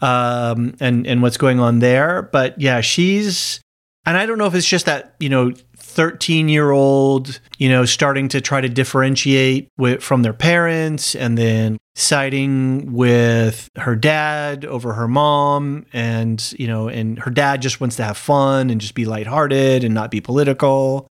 um, 0.01 0.75
and 0.81 1.07
and 1.07 1.23
what's 1.23 1.37
going 1.37 1.59
on 1.59 1.79
there. 1.79 2.29
But 2.33 2.61
yeah, 2.61 2.81
she's, 2.83 3.61
and 4.05 4.17
I 4.17 4.27
don't 4.27 4.39
know 4.39 4.47
if 4.47 4.55
it's 4.55 4.69
just 4.69 4.87
that 4.87 5.15
you 5.21 5.29
know. 5.29 5.53
13 5.79 6.51
year 6.51 6.73
old, 6.73 7.41
you 7.57 7.71
know, 7.71 7.87
starting 7.87 8.29
to 8.29 8.43
try 8.43 8.61
to 8.61 8.69
differentiate 8.69 9.69
with, 9.79 10.03
from 10.03 10.21
their 10.23 10.35
parents 10.35 11.15
and 11.15 11.39
then 11.39 11.79
siding 11.95 12.93
with 12.93 13.71
her 13.77 13.97
dad 13.97 14.67
over 14.67 14.93
her 14.93 15.09
mom. 15.09 15.87
And, 15.95 16.53
you 16.59 16.67
know, 16.67 16.89
and 16.89 17.19
her 17.21 17.31
dad 17.31 17.63
just 17.63 17.81
wants 17.81 17.97
to 17.97 18.05
have 18.05 18.19
fun 18.19 18.69
and 18.69 18.79
just 18.79 18.95
be 18.95 19.07
lighthearted 19.07 19.85
and 19.85 19.95
not 19.95 20.11
be 20.11 20.21
political 20.21 21.09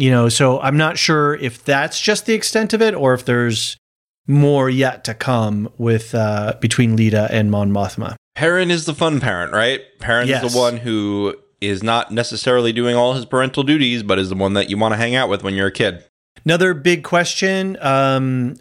you 0.00 0.10
know 0.10 0.28
so 0.28 0.60
i'm 0.60 0.76
not 0.76 0.96
sure 0.98 1.34
if 1.36 1.64
that's 1.64 2.00
just 2.00 2.26
the 2.26 2.34
extent 2.34 2.72
of 2.72 2.80
it 2.80 2.94
or 2.94 3.12
if 3.14 3.24
there's 3.24 3.76
more 4.26 4.70
yet 4.70 5.02
to 5.04 5.12
come 5.14 5.68
with 5.76 6.14
uh, 6.14 6.54
between 6.60 6.94
Lita 6.94 7.26
and 7.32 7.50
Mon 7.50 7.72
Mothma. 7.72 8.14
Perrin 8.36 8.70
is 8.70 8.84
the 8.86 8.94
fun 8.94 9.18
parent, 9.20 9.52
right? 9.52 9.80
Perrin's 9.98 10.30
Yes. 10.30 10.52
the 10.52 10.56
one 10.56 10.76
who 10.76 11.34
is 11.60 11.82
not 11.82 12.12
necessarily 12.12 12.72
doing 12.72 12.94
all 12.94 13.14
his 13.14 13.24
parental 13.24 13.64
duties, 13.64 14.04
but 14.04 14.18
is 14.20 14.28
the 14.28 14.36
one 14.36 14.52
that 14.54 14.70
you 14.70 14.78
want 14.78 14.92
to 14.92 14.96
hang 14.96 15.16
out 15.16 15.28
with 15.28 15.42
when 15.42 15.54
you're 15.54 15.66
a 15.66 15.72
kid. 15.72 16.04
Another 16.44 16.74
big 16.74 17.02
question. 17.02 17.76
Um, 17.80 18.56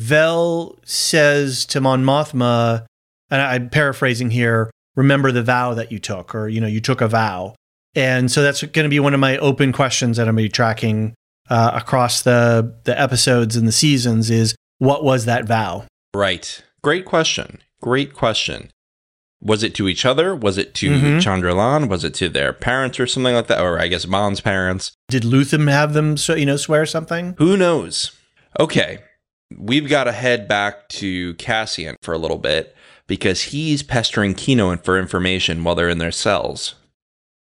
Vel 0.00 0.78
says 0.84 1.66
to 1.66 1.80
Mon 1.82 2.02
Mothma, 2.02 2.86
and 3.30 3.42
I'm 3.42 3.68
paraphrasing 3.68 4.30
here. 4.30 4.70
Remember 4.96 5.30
the 5.32 5.42
vow 5.42 5.74
that 5.74 5.92
you 5.92 5.98
took, 5.98 6.34
or 6.34 6.48
you 6.48 6.60
know, 6.62 6.66
you 6.66 6.80
took 6.80 7.00
a 7.02 7.08
vow, 7.08 7.54
and 7.94 8.30
so 8.30 8.42
that's 8.42 8.62
going 8.62 8.84
to 8.84 8.88
be 8.88 9.00
one 9.00 9.14
of 9.14 9.20
my 9.20 9.36
open 9.38 9.72
questions 9.72 10.16
that 10.16 10.28
I'm 10.28 10.34
going 10.36 10.44
to 10.44 10.48
be 10.48 10.52
tracking 10.52 11.14
uh, 11.50 11.72
across 11.74 12.22
the 12.22 12.74
the 12.84 12.98
episodes 13.00 13.56
and 13.56 13.66
the 13.68 13.72
seasons. 13.72 14.30
Is 14.30 14.54
what 14.78 15.04
was 15.04 15.24
that 15.26 15.44
vow? 15.46 15.84
Right. 16.14 16.62
Great 16.82 17.04
question. 17.04 17.60
Great 17.80 18.14
question. 18.14 18.70
Was 19.42 19.62
it 19.62 19.74
to 19.74 19.88
each 19.88 20.06
other? 20.06 20.34
Was 20.34 20.56
it 20.56 20.74
to 20.76 20.90
Mhm. 20.90 21.20
Chandrilan? 21.20 21.88
Was 21.88 22.02
it 22.04 22.14
to 22.14 22.28
their 22.30 22.52
parents 22.54 22.98
or 22.98 23.06
something 23.06 23.34
like 23.34 23.46
that? 23.48 23.60
Or 23.60 23.78
I 23.78 23.88
guess 23.88 24.06
Mon's 24.06 24.40
parents? 24.40 24.92
Did 25.08 25.22
Luthen 25.24 25.70
have 25.70 25.92
them, 25.92 26.16
so 26.16 26.34
you 26.34 26.46
know, 26.46 26.56
swear 26.56 26.86
something? 26.86 27.34
Who 27.38 27.56
knows? 27.56 28.12
Okay. 28.58 28.98
We've 29.56 29.88
got 29.88 30.04
to 30.04 30.12
head 30.12 30.48
back 30.48 30.88
to 30.90 31.34
Cassian 31.34 31.96
for 32.02 32.14
a 32.14 32.18
little 32.18 32.38
bit 32.38 32.74
because 33.06 33.42
he's 33.42 33.82
pestering 33.82 34.32
Kino 34.34 34.74
for 34.78 34.98
information 34.98 35.62
while 35.62 35.74
they're 35.74 35.90
in 35.90 35.98
their 35.98 36.10
cells. 36.10 36.74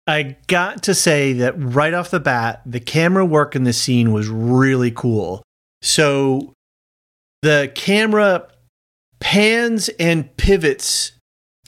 I 0.07 0.37
got 0.49 0.83
to 0.85 0.95
say 0.95 1.33
that 1.35 1.55
right 1.57 1.95
off 1.95 2.11
the 2.11 2.21
bat, 2.21 2.63
the 2.67 2.81
camera 2.81 3.25
work 3.25 3.55
in 3.55 3.65
this 3.65 3.81
scene 3.81 4.13
was 4.13 4.29
really 4.29 4.91
cool. 4.91 5.43
So 5.81 6.53
the 7.43 7.71
camera 7.75 8.49
pans 9.21 9.89
and 10.01 10.37
pivots 10.37 11.13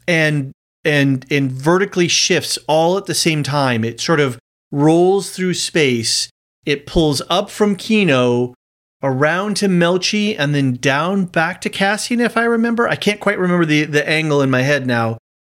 and 0.09 0.53
and 0.85 1.25
and 1.31 1.51
vertically 1.51 2.09
shifts 2.09 2.59
all 2.67 2.99
at 2.99 3.07
the 3.07 3.15
same 3.15 3.43
time. 3.43 3.85
It 3.85 4.01
sort 4.01 4.21
of 4.21 4.39
rolls 4.73 5.31
through 5.31 5.55
space. 5.55 6.29
It 6.67 6.87
pulls 6.87 7.23
up 7.31 7.51
from 7.51 7.77
Kino 7.77 8.55
around 9.03 9.57
to 9.59 9.69
Melshi 9.69 10.35
and 10.37 10.55
then 10.55 10.75
down 10.75 11.27
back 11.27 11.61
to 11.61 11.71
Cassian 11.71 12.21
if 12.21 12.37
I 12.37 12.45
remember. 12.45 12.89
I 12.89 12.97
can't 12.97 13.21
quite 13.21 13.39
remember 13.39 13.65
the 13.65 13.85
the 13.85 14.07
angle 14.09 14.43
in 14.43 14.51
my 14.51 14.63
head 14.63 14.87
now 14.87 15.19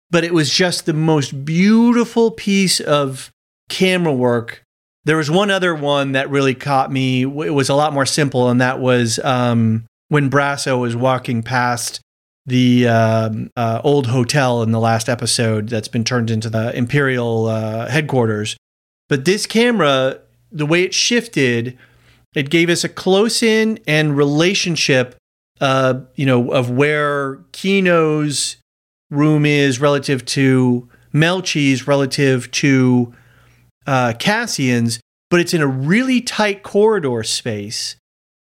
but 0.09 0.23
it 0.23 0.33
was 0.33 0.51
just 0.51 0.85
the 0.85 0.93
most 0.93 1.45
beautiful 1.45 2.31
piece 2.31 2.79
of 2.79 3.31
camera 3.69 4.13
work. 4.13 4.63
There 5.05 5.17
was 5.17 5.29
one 5.29 5.51
other 5.51 5.75
one 5.75 6.13
that 6.13 6.29
really 6.29 6.55
caught 6.55 6.91
me. 6.91 7.23
It 7.23 7.53
was 7.53 7.69
a 7.69 7.75
lot 7.75 7.93
more 7.93 8.05
simple, 8.05 8.49
and 8.49 8.59
that 8.61 8.79
was 8.79 9.19
um, 9.19 9.85
when 10.09 10.29
Brasso 10.29 10.79
was 10.79 10.95
walking 10.95 11.43
past 11.43 12.01
the 12.45 12.87
um, 12.87 13.49
uh, 13.55 13.81
old 13.83 14.07
hotel 14.07 14.61
in 14.61 14.71
the 14.71 14.79
last 14.79 15.09
episode 15.09 15.69
that's 15.69 15.87
been 15.87 16.03
turned 16.03 16.29
into 16.29 16.49
the 16.49 16.75
Imperial 16.75 17.47
uh, 17.47 17.89
headquarters. 17.89 18.55
But 19.09 19.25
this 19.25 19.45
camera, 19.45 20.19
the 20.51 20.65
way 20.65 20.83
it 20.83 20.93
shifted, 20.93 21.77
it 22.35 22.49
gave 22.49 22.69
us 22.69 22.83
a 22.83 22.89
close 22.89 23.41
in 23.41 23.79
and 23.87 24.17
relationship, 24.17 25.15
uh, 25.61 26.01
you 26.15 26.25
know, 26.25 26.51
of 26.51 26.69
where 26.69 27.37
Kino's 27.51 28.57
room 29.09 29.45
is 29.45 29.79
relative 29.79 30.25
to 30.25 30.89
Melshi's, 31.13 31.87
relative 31.87 32.51
to 32.51 33.13
uh, 33.87 34.13
Cassian's, 34.19 34.99
but 35.29 35.39
it's 35.39 35.53
in 35.53 35.61
a 35.61 35.67
really 35.67 36.21
tight 36.21 36.63
corridor 36.63 37.23
space, 37.23 37.95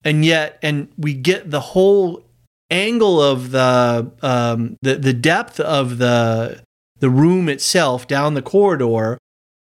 and 0.04 0.24
yet, 0.24 0.58
and 0.62 0.88
we 0.96 1.14
get 1.14 1.50
the 1.50 1.60
whole 1.60 2.24
angle 2.70 3.20
of 3.20 3.50
the 3.50 4.10
um, 4.22 4.76
the 4.82 4.94
the 4.96 5.12
depth 5.12 5.60
of 5.60 5.98
the 5.98 6.62
the 7.00 7.10
room 7.10 7.48
itself 7.48 8.06
down 8.06 8.34
the 8.34 8.42
corridor, 8.42 9.18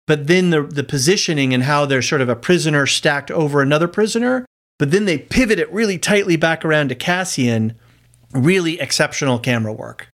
but 0.07 0.27
then 0.27 0.51
the 0.51 0.61
the 0.61 0.83
positioning 0.83 1.53
and 1.53 1.63
how 1.63 1.85
they're 1.85 2.01
sort 2.01 2.21
of 2.21 2.29
a 2.29 2.35
prisoner 2.35 2.85
stacked 2.85 3.31
over 3.31 3.61
another 3.61 3.87
prisoner, 3.87 4.45
but 4.77 4.91
then 4.91 5.05
they 5.05 5.17
pivot 5.17 5.59
it 5.59 5.71
really 5.71 5.97
tightly 5.97 6.35
back 6.35 6.63
around 6.63 6.89
to 6.89 6.95
Cassian. 6.95 7.75
Really 8.33 8.79
exceptional 8.79 9.39
camera 9.39 9.73
work. 9.73 10.07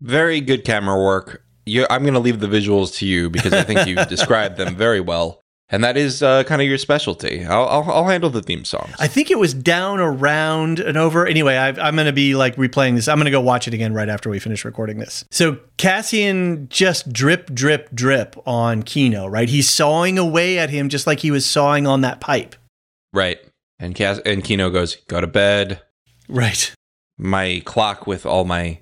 Very 0.00 0.40
good 0.40 0.64
camera 0.64 1.02
work. 1.02 1.44
You, 1.66 1.86
I'm 1.90 2.02
going 2.02 2.14
to 2.14 2.20
leave 2.20 2.40
the 2.40 2.46
visuals 2.46 2.94
to 2.96 3.06
you 3.06 3.30
because 3.30 3.52
I 3.52 3.62
think 3.62 3.86
you've 3.86 4.08
described 4.08 4.56
them 4.56 4.74
very 4.74 5.00
well. 5.00 5.40
And 5.72 5.84
that 5.84 5.96
is 5.96 6.20
uh, 6.20 6.42
kind 6.44 6.60
of 6.60 6.66
your 6.66 6.78
specialty. 6.78 7.44
I'll, 7.44 7.68
I'll, 7.68 7.90
I'll 7.92 8.06
handle 8.08 8.28
the 8.28 8.42
theme 8.42 8.64
songs. 8.64 8.92
I 8.98 9.06
think 9.06 9.30
it 9.30 9.38
was 9.38 9.54
down, 9.54 10.00
around, 10.00 10.80
and 10.80 10.96
over. 10.96 11.26
Anyway, 11.26 11.54
i 11.54 11.68
I'm 11.68 11.94
going 11.94 12.06
to 12.06 12.12
be 12.12 12.34
like 12.34 12.56
replaying 12.56 12.96
this. 12.96 13.06
I'm 13.06 13.18
going 13.18 13.26
to 13.26 13.30
go 13.30 13.40
watch 13.40 13.68
it 13.68 13.74
again 13.74 13.94
right 13.94 14.08
after 14.08 14.28
we 14.30 14.40
finish 14.40 14.64
recording 14.64 14.98
this. 14.98 15.24
So 15.30 15.60
Cassian 15.76 16.68
just 16.70 17.12
drip, 17.12 17.54
drip, 17.54 17.88
drip 17.94 18.34
on 18.46 18.82
Kino, 18.82 19.28
right? 19.28 19.48
He's 19.48 19.70
sawing 19.70 20.18
away 20.18 20.58
at 20.58 20.70
him 20.70 20.88
just 20.88 21.06
like 21.06 21.20
he 21.20 21.30
was 21.30 21.46
sawing 21.46 21.86
on 21.86 22.00
that 22.00 22.20
pipe. 22.20 22.56
right. 23.12 23.38
And, 23.78 23.94
Cass- 23.94 24.20
and 24.26 24.44
Kino 24.44 24.68
goes, 24.68 24.96
Go 25.08 25.22
to 25.22 25.26
bed. 25.26 25.80
Right. 26.28 26.74
My 27.16 27.62
clock 27.64 28.06
with 28.06 28.26
all 28.26 28.44
my 28.44 28.80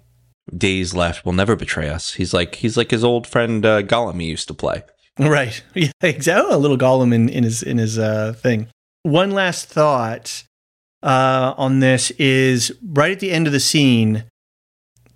days 0.57 0.95
left 0.95 1.25
will 1.25 1.33
never 1.33 1.57
betray 1.57 1.89
us. 1.89 2.15
He's 2.15 2.33
like 2.33 2.57
he's 2.57 2.77
like 2.77 2.91
his 2.91 3.05
old 3.05 3.27
friend 3.27 3.65
uh, 3.65 3.83
Gollum 3.83 4.21
he 4.21 4.29
used 4.29 4.49
to 4.49 4.55
play. 4.55 4.83
Right. 5.21 5.61
Yeah, 5.75 5.91
exactly. 6.01 6.55
A 6.55 6.59
little 6.59 6.79
Gollum 6.79 7.13
in, 7.13 7.29
in 7.29 7.43
his 7.43 7.63
in 7.63 7.79
his 7.79 7.99
uh, 7.99 8.35
thing. 8.35 8.69
One 9.03 9.33
last 9.33 9.67
thought 9.69 10.45
uh, 11.03 11.55
on 11.57 11.81
this 11.81 12.13
is 12.13 12.73
right 12.87 13.11
at 13.11 13.21
the 13.21 13.33
end 13.33 13.49
of 13.49 13.53
the 13.53 13.59
scene, 13.59 14.25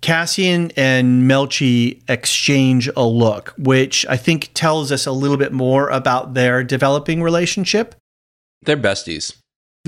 Cassian 0.01 0.71
and 0.75 1.29
Melshi 1.29 2.01
exchange 2.09 2.89
a 2.97 3.05
look, 3.05 3.53
which 3.57 4.05
I 4.09 4.17
think 4.17 4.51
tells 4.53 4.91
us 4.91 5.05
a 5.05 5.13
little 5.13 5.37
bit 5.37 5.53
more 5.53 5.87
about 5.89 6.33
their 6.33 6.63
developing 6.63 7.23
relationship. 7.23 7.95
They're 8.63 8.75
besties. 8.75 9.37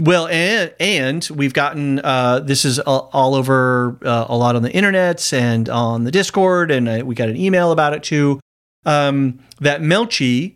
Well, 0.02 0.28
and 0.28 0.74
and 0.78 1.28
we've 1.34 1.54
gotten 1.54 2.00
uh, 2.00 2.42
this 2.42 2.66
is 2.66 2.80
all, 2.80 3.36
over 3.36 3.98
uh, 4.04 4.26
a 4.28 4.36
lot 4.36 4.58
on 4.58 4.62
the 4.62 4.70
internets 4.70 5.32
and 5.32 5.70
on 5.70 6.04
the 6.04 6.12
Discord, 6.12 6.70
and 6.70 6.90
uh, 6.90 7.02
we 7.06 7.16
got 7.16 7.30
an 7.30 7.38
email 7.38 7.72
about 7.72 7.94
it 7.94 8.04
too. 8.04 8.42
Um, 8.86 9.40
that 9.62 9.82
Melshi 9.82 10.56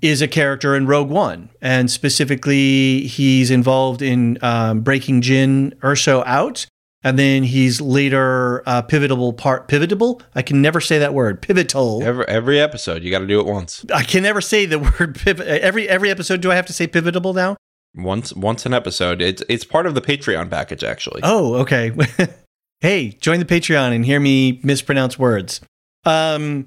is 0.00 0.22
a 0.22 0.26
character 0.26 0.74
in 0.74 0.86
Rogue 0.86 1.10
One, 1.10 1.50
and 1.60 1.90
specifically, 1.90 3.02
he's 3.02 3.50
involved 3.50 4.00
in 4.00 4.38
um, 4.40 4.80
breaking 4.80 5.20
Jyn 5.20 5.74
Erso 5.80 6.22
out, 6.24 6.64
and 7.04 7.18
then 7.18 7.42
he's 7.42 7.78
later 7.78 8.62
uh, 8.66 8.80
pivotal 8.80 9.34
part 9.34 9.68
pivotal. 9.68 10.22
I 10.34 10.40
can 10.40 10.62
never 10.62 10.80
say 10.80 10.98
that 10.98 11.12
word. 11.12 11.42
Pivotal. 11.42 12.02
Every 12.02 12.26
every 12.26 12.58
episode 12.58 13.02
you 13.02 13.10
got 13.10 13.18
to 13.18 13.26
do 13.26 13.38
it 13.38 13.44
once. 13.44 13.84
I 13.92 14.02
can 14.02 14.22
never 14.22 14.40
say 14.40 14.64
the 14.64 14.78
word 14.98 15.14
pivot. 15.14 15.46
Every 15.46 15.86
every 15.90 16.10
episode, 16.10 16.40
do 16.40 16.50
I 16.50 16.54
have 16.54 16.66
to 16.66 16.72
say 16.72 16.86
pivotal 16.86 17.34
now? 17.34 17.58
Once 17.94 18.32
once 18.32 18.64
an 18.64 18.72
episode. 18.72 19.20
It's 19.20 19.42
it's 19.48 19.64
part 19.64 19.86
of 19.86 19.94
the 19.94 20.00
Patreon 20.00 20.50
package 20.50 20.82
actually. 20.82 21.20
Oh, 21.22 21.56
okay. 21.56 21.92
hey, 22.80 23.10
join 23.20 23.38
the 23.38 23.44
Patreon 23.44 23.94
and 23.94 24.04
hear 24.04 24.18
me 24.18 24.60
mispronounce 24.62 25.18
words. 25.18 25.60
Um, 26.04 26.66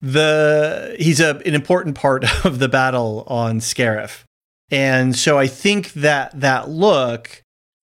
the 0.00 0.94
he's 0.98 1.20
a 1.20 1.36
an 1.46 1.54
important 1.54 1.96
part 1.96 2.24
of 2.44 2.58
the 2.58 2.68
battle 2.68 3.24
on 3.26 3.60
Scarif, 3.60 4.24
and 4.70 5.16
so 5.16 5.38
I 5.38 5.46
think 5.46 5.92
that 5.94 6.38
that 6.38 6.68
look 6.68 7.42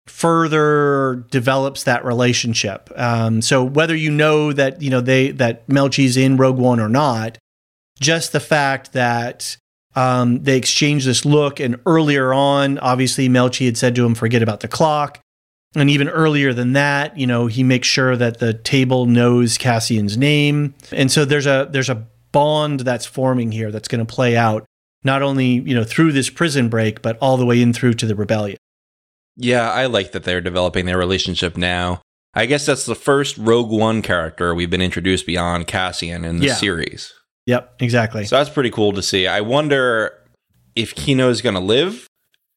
further 0.06 1.24
develops 1.30 1.84
that 1.84 2.04
relationship. 2.04 2.90
Um, 2.96 3.40
so 3.40 3.64
whether 3.64 3.96
you 3.96 4.10
know 4.10 4.52
that 4.52 4.82
you 4.82 4.90
know 4.90 5.00
they 5.00 5.30
that 5.30 5.68
Melshi's 5.68 6.16
in 6.16 6.36
Rogue 6.36 6.58
One 6.58 6.80
or 6.80 6.88
not, 6.88 7.38
just 8.00 8.32
the 8.32 8.40
fact 8.40 8.92
that 8.92 9.56
um, 9.96 10.42
they 10.42 10.56
exchange 10.56 11.04
this 11.04 11.24
look, 11.24 11.60
and 11.60 11.78
earlier 11.86 12.32
on, 12.32 12.78
obviously 12.78 13.28
Melshi 13.28 13.66
had 13.66 13.76
said 13.76 13.94
to 13.96 14.04
him, 14.04 14.14
"Forget 14.14 14.42
about 14.42 14.60
the 14.60 14.68
clock." 14.68 15.20
And 15.76 15.90
even 15.90 16.08
earlier 16.08 16.52
than 16.52 16.72
that, 16.74 17.18
you 17.18 17.26
know, 17.26 17.46
he 17.48 17.64
makes 17.64 17.88
sure 17.88 18.16
that 18.16 18.38
the 18.38 18.54
table 18.54 19.06
knows 19.06 19.58
Cassian's 19.58 20.16
name, 20.16 20.74
and 20.92 21.10
so 21.10 21.24
there's 21.24 21.46
a 21.46 21.68
there's 21.70 21.90
a 21.90 22.06
bond 22.32 22.80
that's 22.80 23.06
forming 23.06 23.52
here 23.52 23.70
that's 23.70 23.88
going 23.88 24.04
to 24.04 24.12
play 24.14 24.36
out 24.36 24.64
not 25.04 25.22
only 25.22 25.46
you 25.46 25.74
know 25.74 25.84
through 25.84 26.12
this 26.12 26.30
prison 26.30 26.68
break, 26.68 27.02
but 27.02 27.16
all 27.20 27.36
the 27.36 27.46
way 27.46 27.60
in 27.60 27.72
through 27.72 27.94
to 27.94 28.06
the 28.06 28.14
rebellion. 28.14 28.56
Yeah, 29.36 29.70
I 29.70 29.86
like 29.86 30.12
that 30.12 30.22
they're 30.24 30.40
developing 30.40 30.86
their 30.86 30.98
relationship 30.98 31.56
now. 31.56 32.00
I 32.34 32.46
guess 32.46 32.66
that's 32.66 32.86
the 32.86 32.94
first 32.96 33.36
Rogue 33.38 33.70
One 33.70 34.00
character 34.02 34.54
we've 34.54 34.70
been 34.70 34.80
introduced 34.80 35.26
beyond 35.26 35.66
Cassian 35.66 36.24
in 36.24 36.38
the 36.38 36.46
Yeah. 36.46 36.54
series. 36.54 37.12
Yep, 37.46 37.76
exactly. 37.80 38.24
So 38.24 38.36
that's 38.36 38.50
pretty 38.50 38.70
cool 38.70 38.92
to 38.92 39.02
see. 39.02 39.26
I 39.26 39.40
wonder 39.40 40.12
if 40.74 40.94
Kino 40.94 41.28
is 41.28 41.42
going 41.42 41.54
to 41.54 41.60
live, 41.60 42.06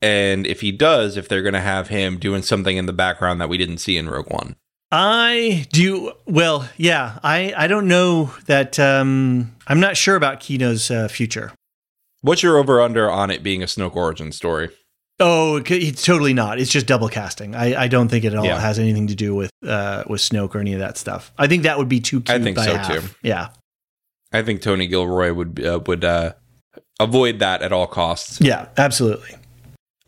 and 0.01 0.47
if 0.47 0.61
he 0.61 0.71
does, 0.71 1.17
if 1.17 1.27
they're 1.27 1.41
going 1.41 1.53
to 1.53 1.59
have 1.61 1.89
him 1.89 2.17
doing 2.17 2.41
something 2.41 2.77
in 2.77 2.85
the 2.85 2.93
background 2.93 3.41
that 3.41 3.49
we 3.49 3.57
didn't 3.57 3.79
see 3.79 3.97
in 3.97 4.09
Rogue 4.09 4.31
One. 4.31 4.55
I 4.89 5.65
do 5.73 6.13
well, 6.25 6.69
yeah. 6.77 7.19
I 7.21 7.53
I 7.57 7.67
don't 7.67 7.87
know 7.89 8.31
that. 8.45 8.79
Um, 8.79 9.53
I'm 9.67 9.81
not 9.81 9.97
sure 9.97 10.15
about 10.15 10.39
Kino's 10.39 10.89
uh, 10.89 11.09
future. 11.09 11.51
What's 12.21 12.41
your 12.41 12.57
over 12.57 12.79
under 12.81 13.11
on 13.11 13.29
it 13.29 13.43
being 13.43 13.61
a 13.61 13.65
Snoke 13.65 13.95
origin 13.95 14.31
story? 14.31 14.69
Oh, 15.19 15.61
it's 15.65 16.05
totally 16.05 16.33
not. 16.33 16.59
It's 16.59 16.71
just 16.71 16.85
double 16.85 17.09
casting. 17.09 17.53
I, 17.55 17.83
I 17.83 17.87
don't 17.87 18.07
think 18.07 18.23
it 18.23 18.33
at 18.33 18.39
all 18.39 18.45
Yeah. 18.45 18.59
has 18.59 18.77
anything 18.79 19.07
to 19.07 19.15
do 19.15 19.35
with 19.35 19.51
uh, 19.65 20.03
with 20.07 20.21
Snoke 20.21 20.55
or 20.55 20.59
any 20.59 20.71
of 20.73 20.79
that 20.79 20.97
stuff. 20.97 21.33
I 21.37 21.47
think 21.47 21.63
that 21.63 21.77
would 21.77 21.89
be 21.89 21.99
too 21.99 22.21
cute. 22.21 22.29
I 22.29 22.41
think 22.41 22.57
so, 22.57 22.77
half. 22.77 22.87
too. 22.87 23.01
Yeah, 23.23 23.49
I 24.31 24.41
think 24.41 24.61
Tony 24.61 24.87
Gilroy 24.87 25.33
would 25.33 25.65
uh, 25.65 25.79
would 25.85 26.03
uh, 26.03 26.33
avoid 26.99 27.39
that 27.39 27.61
at 27.61 27.71
all 27.71 27.87
costs. 27.87 28.39
yeah, 28.41 28.69
absolutely. 28.77 29.35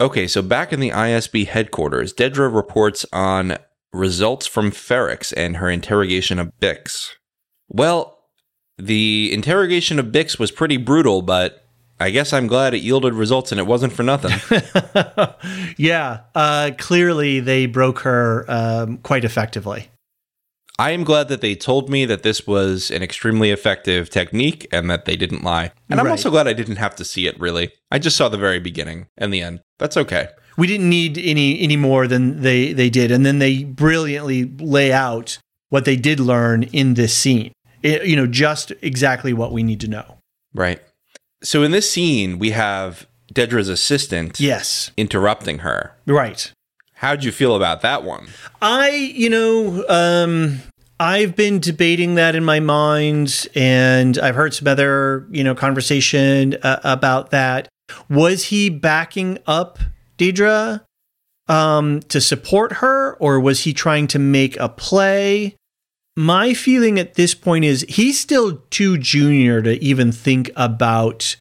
Okay, 0.02 0.28
so 0.28 0.42
back 0.42 0.72
in 0.72 0.80
the 0.80 0.92
ISB 0.92 1.46
headquarters, 1.48 2.14
Dedra 2.14 2.54
reports 2.54 3.06
on 3.12 3.58
results 3.92 4.48
from 4.48 4.72
Ferrix 4.72 5.34
and 5.36 5.58
her 5.58 5.70
interrogation 5.70 6.40
of 6.40 6.52
Bix. 6.62 7.10
Well, 7.68 8.20
the 8.78 9.30
interrogation 9.34 10.00
of 10.00 10.08
Bix 10.08 10.40
was 10.40 10.52
pretty 10.52 10.78
brutal, 10.78 11.22
but 11.22 11.66
I 12.00 12.12
guess 12.12 12.32
I'm 12.32 12.48
glad 12.48 12.74
it 12.74 12.80
yielded 12.80 13.14
results 13.14 13.52
and 13.52 13.60
it 13.60 13.68
wasn't 13.68 13.92
for 13.92 14.04
nothing. 14.04 14.32
yeah, 15.78 16.22
uh, 16.34 16.72
clearly 16.78 17.42
they 17.42 17.66
broke 17.66 18.00
her 18.00 18.46
um, 18.48 19.00
quite 19.00 19.26
effectively. 19.26 19.90
I 20.80 20.92
am 20.92 21.04
glad 21.04 21.28
that 21.28 21.42
they 21.42 21.56
told 21.56 21.90
me 21.90 22.06
that 22.06 22.24
this 22.24 22.48
was 22.48 22.90
an 22.90 23.04
extremely 23.04 23.52
effective 23.52 24.10
technique 24.10 24.66
and 24.72 24.90
that 24.90 25.04
they 25.04 25.18
didn't 25.18 25.44
lie. 25.44 25.72
And 25.90 26.00
I'm 26.00 26.06
Right. 26.06 26.12
also 26.14 26.30
glad 26.32 26.48
I 26.48 26.54
didn't 26.54 26.78
have 26.78 26.96
to 26.96 27.04
see 27.04 27.28
it 27.28 27.38
really. 27.38 27.72
I 27.92 28.00
just 28.00 28.16
saw 28.16 28.30
the 28.30 28.38
very 28.38 28.60
beginning 28.60 29.08
and 29.18 29.34
the 29.34 29.42
end. 29.42 29.60
That's 29.78 29.98
okay. 29.98 30.30
We 30.58 30.68
didn't 30.68 30.90
need 30.90 31.18
any 31.18 31.60
any 31.60 31.76
more 31.76 32.08
than 32.08 32.42
they 32.44 32.72
they 32.74 32.90
did, 32.90 33.12
and 33.12 33.26
then 33.26 33.40
they 33.40 33.66
brilliantly 33.66 34.46
lay 34.60 34.92
out 34.94 35.38
what 35.70 35.84
they 35.86 35.98
did 35.98 36.20
learn 36.20 36.64
in 36.64 36.94
this 36.94 37.14
scene. 37.16 37.52
It- 37.84 38.06
you 38.06 38.16
know, 38.16 38.26
just 38.28 38.72
exactly 38.82 39.34
what 39.34 39.52
we 39.52 39.64
need 39.64 39.80
to 39.82 39.88
know. 39.88 40.18
Right. 40.54 40.80
So 41.44 41.62
in 41.64 41.72
this 41.72 41.90
scene, 41.92 42.40
we 42.40 42.52
have 42.52 43.06
Dedra's 43.34 43.70
assistant 43.70 44.40
Yes, 44.40 44.92
interrupting 44.98 45.60
her. 45.60 45.92
right. 46.08 46.52
How'd 47.00 47.24
you 47.24 47.32
feel 47.32 47.56
about 47.56 47.80
that 47.80 48.04
one? 48.04 48.28
I, 48.62 48.90
you 48.90 49.30
know, 49.30 49.86
um, 49.88 50.60
I've 51.00 51.34
been 51.34 51.60
debating 51.60 52.16
that 52.16 52.36
in 52.36 52.44
my 52.44 52.60
mind, 52.60 53.48
and 53.56 54.18
I've 54.18 54.36
heard 54.36 54.54
some 54.54 54.68
other, 54.68 55.26
you 55.32 55.42
know, 55.42 55.56
conversation 55.56 56.58
uh, 56.62 56.82
about 56.84 57.30
that. 57.30 57.70
Was 58.10 58.44
he 58.44 58.70
backing 58.70 59.38
up 59.48 59.80
Dedra 60.18 60.82
um, 61.48 62.02
to 62.10 62.20
support 62.20 62.74
her, 62.74 63.16
or 63.22 63.40
was 63.40 63.62
he 63.62 63.72
trying 63.72 64.08
to 64.08 64.20
make 64.20 64.60
a 64.60 64.68
play? 64.68 65.56
My 66.18 66.54
feeling 66.54 67.00
at 67.00 67.14
this 67.14 67.34
point 67.34 67.64
is 67.64 67.86
he's 67.88 68.20
still 68.20 68.58
too 68.72 68.98
junior 68.98 69.62
to 69.62 69.82
even 69.82 70.12
think 70.12 70.52
about 70.58 71.38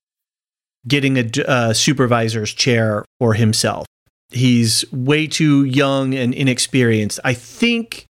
getting 0.86 1.18
a, 1.18 1.28
uh, 1.48 1.72
supervisor's 1.72 2.54
chair 2.54 3.04
for 3.18 3.34
himself. 3.34 3.86
He's 4.30 4.84
way 4.92 5.26
too 5.26 5.64
young 5.64 6.14
and 6.14 6.34
inexperienced. 6.34 7.18
I 7.24 7.34
think 7.34 8.04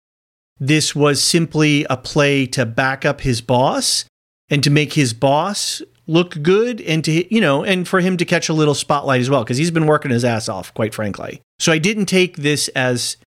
this 0.60 0.96
was 0.96 1.22
simply 1.22 1.86
a 1.90 1.98
play 1.98 2.46
to 2.48 2.66
back 2.66 3.06
up 3.06 3.22
his 3.22 3.42
boss 3.42 4.06
and 4.50 4.64
to 4.64 4.70
make 4.70 4.94
his 4.94 5.14
boss 5.14 5.82
look 6.08 6.42
good 6.42 6.82
and 6.82 7.04
to, 7.04 7.34
you 7.34 7.42
know, 7.42 7.64
and 7.64 7.88
for 7.88 8.00
him 8.00 8.18
to 8.18 8.26
catch 8.26 8.50
a 8.50 8.54
little 8.54 8.74
spotlight 8.74 9.22
as 9.22 9.30
well, 9.30 9.44
because 9.44 9.58
he's 9.58 9.72
been 9.72 9.86
working 9.86 10.10
his 10.10 10.26
ass 10.26 10.50
off, 10.50 10.74
quite 10.74 10.96
frankly. 10.96 11.42
So 11.60 11.72
I 11.72 11.78
didn't 11.78 12.06
take 12.06 12.38
this 12.38 12.70
as 12.70 13.18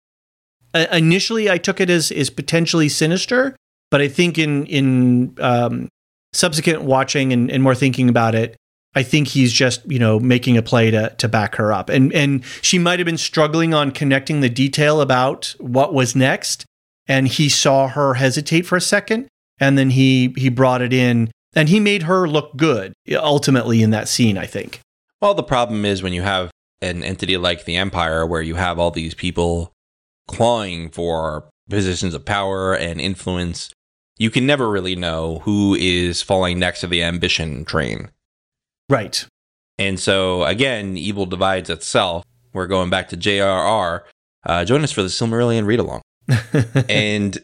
uh, 0.74 0.86
initially 0.90 1.50
I 1.50 1.58
took 1.58 1.80
it 1.80 1.90
as 1.90 2.10
is 2.10 2.30
potentially 2.30 2.88
sinister, 2.88 3.54
but 3.90 4.00
I 4.00 4.08
think 4.08 4.38
in 4.38 4.66
in 4.66 5.36
um, 5.40 5.88
subsequent 6.32 6.82
watching 6.82 7.32
and, 7.32 7.50
and 7.50 7.62
more 7.62 7.74
thinking 7.74 8.08
about 8.08 8.34
it, 8.34 8.56
I 8.94 9.02
think 9.02 9.28
he's 9.28 9.52
just 9.52 9.80
you 9.90 9.98
know 9.98 10.18
making 10.18 10.56
a 10.56 10.62
play 10.62 10.90
to 10.90 11.10
to 11.10 11.28
back 11.28 11.56
her 11.56 11.72
up, 11.72 11.88
and 11.88 12.12
and 12.12 12.44
she 12.60 12.78
might 12.78 12.98
have 12.98 13.06
been 13.06 13.18
struggling 13.18 13.72
on 13.72 13.92
connecting 13.92 14.40
the 14.40 14.48
detail 14.48 15.00
about 15.00 15.54
what 15.58 15.94
was 15.94 16.16
next, 16.16 16.64
and 17.06 17.28
he 17.28 17.48
saw 17.48 17.88
her 17.88 18.14
hesitate 18.14 18.66
for 18.66 18.76
a 18.76 18.80
second, 18.80 19.28
and 19.58 19.78
then 19.78 19.90
he 19.90 20.34
he 20.36 20.48
brought 20.48 20.82
it 20.82 20.92
in, 20.92 21.30
and 21.54 21.68
he 21.68 21.78
made 21.78 22.04
her 22.04 22.28
look 22.28 22.56
good 22.56 22.92
ultimately 23.12 23.82
in 23.82 23.90
that 23.90 24.08
scene. 24.08 24.36
I 24.36 24.46
think. 24.46 24.80
Well, 25.20 25.34
the 25.34 25.42
problem 25.42 25.84
is 25.84 26.02
when 26.02 26.14
you 26.14 26.22
have 26.22 26.50
an 26.80 27.04
entity 27.04 27.36
like 27.36 27.66
the 27.66 27.76
Empire, 27.76 28.26
where 28.26 28.42
you 28.42 28.54
have 28.54 28.78
all 28.78 28.90
these 28.90 29.14
people 29.14 29.70
clawing 30.26 30.90
for 30.90 31.48
positions 31.68 32.14
of 32.14 32.24
power 32.24 32.74
and 32.74 33.00
influence, 33.00 33.70
you 34.18 34.30
can 34.30 34.46
never 34.46 34.68
really 34.68 34.96
know 34.96 35.40
who 35.40 35.74
is 35.74 36.22
falling 36.22 36.58
next 36.58 36.80
to 36.80 36.86
the 36.86 37.02
ambition 37.02 37.64
train. 37.64 38.10
Right. 38.90 39.26
And 39.78 39.98
so, 39.98 40.44
again, 40.44 40.96
evil 40.96 41.24
divides 41.24 41.70
itself. 41.70 42.24
We're 42.52 42.66
going 42.66 42.90
back 42.90 43.08
to 43.10 43.16
JRR. 43.16 44.02
Uh, 44.44 44.64
join 44.64 44.82
us 44.82 44.92
for 44.92 45.02
the 45.02 45.08
Silmarillion 45.08 45.64
read 45.66 45.78
along. 45.78 46.02
and 46.88 47.38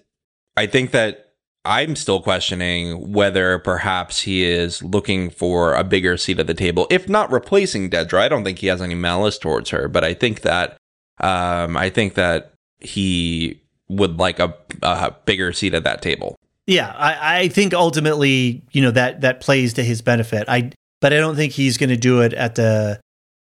I 0.57 0.66
think 0.66 0.90
that 0.90 1.34
I'm 1.64 1.97
still 1.97 2.20
questioning 2.20 3.12
whether 3.12 3.59
perhaps 3.59 4.20
he 4.22 4.44
is 4.44 4.82
looking 4.82 5.30
for 5.30 5.74
a 5.74 5.82
bigger 5.82 6.16
seat 6.16 6.38
at 6.38 6.47
the 6.47 6.55
table, 6.55 6.86
if 6.90 7.09
not 7.09 7.30
replacing 7.32 7.90
Dedra. 7.90 8.20
I 8.20 8.28
don't 8.28 8.44
think 8.44 8.59
he 8.59 8.68
has 8.68 8.82
any 8.82 8.94
malice 8.94 9.38
towards 9.38 9.70
her, 9.70 9.88
but 9.88 10.05
I 10.05 10.14
think 10.14 10.42
that 10.42 10.76
um, 11.20 11.76
I 11.76 11.90
think 11.90 12.14
that 12.14 12.53
he 12.78 13.61
would 13.88 14.18
like 14.18 14.38
a, 14.38 14.55
a 14.82 15.14
bigger 15.24 15.53
seat 15.53 15.74
at 15.74 15.84
that 15.84 16.03
table. 16.03 16.36
Yeah, 16.66 16.92
I, 16.97 17.40
I 17.40 17.49
think 17.49 17.74
ultimately, 17.74 18.62
you 18.72 18.82
know, 18.82 18.90
that 18.90 19.20
that 19.22 19.40
plays 19.40 19.74
to 19.74 19.84
his 19.84 20.03
benefit. 20.03 20.49
I 20.49 20.72
but 21.01 21.12
I 21.12 21.16
don't 21.16 21.36
think 21.36 21.53
he's 21.53 21.78
going 21.78 21.90
to 21.90 21.97
do 21.97 22.20
it 22.20 22.32
at 22.32 22.55
the. 22.55 23.01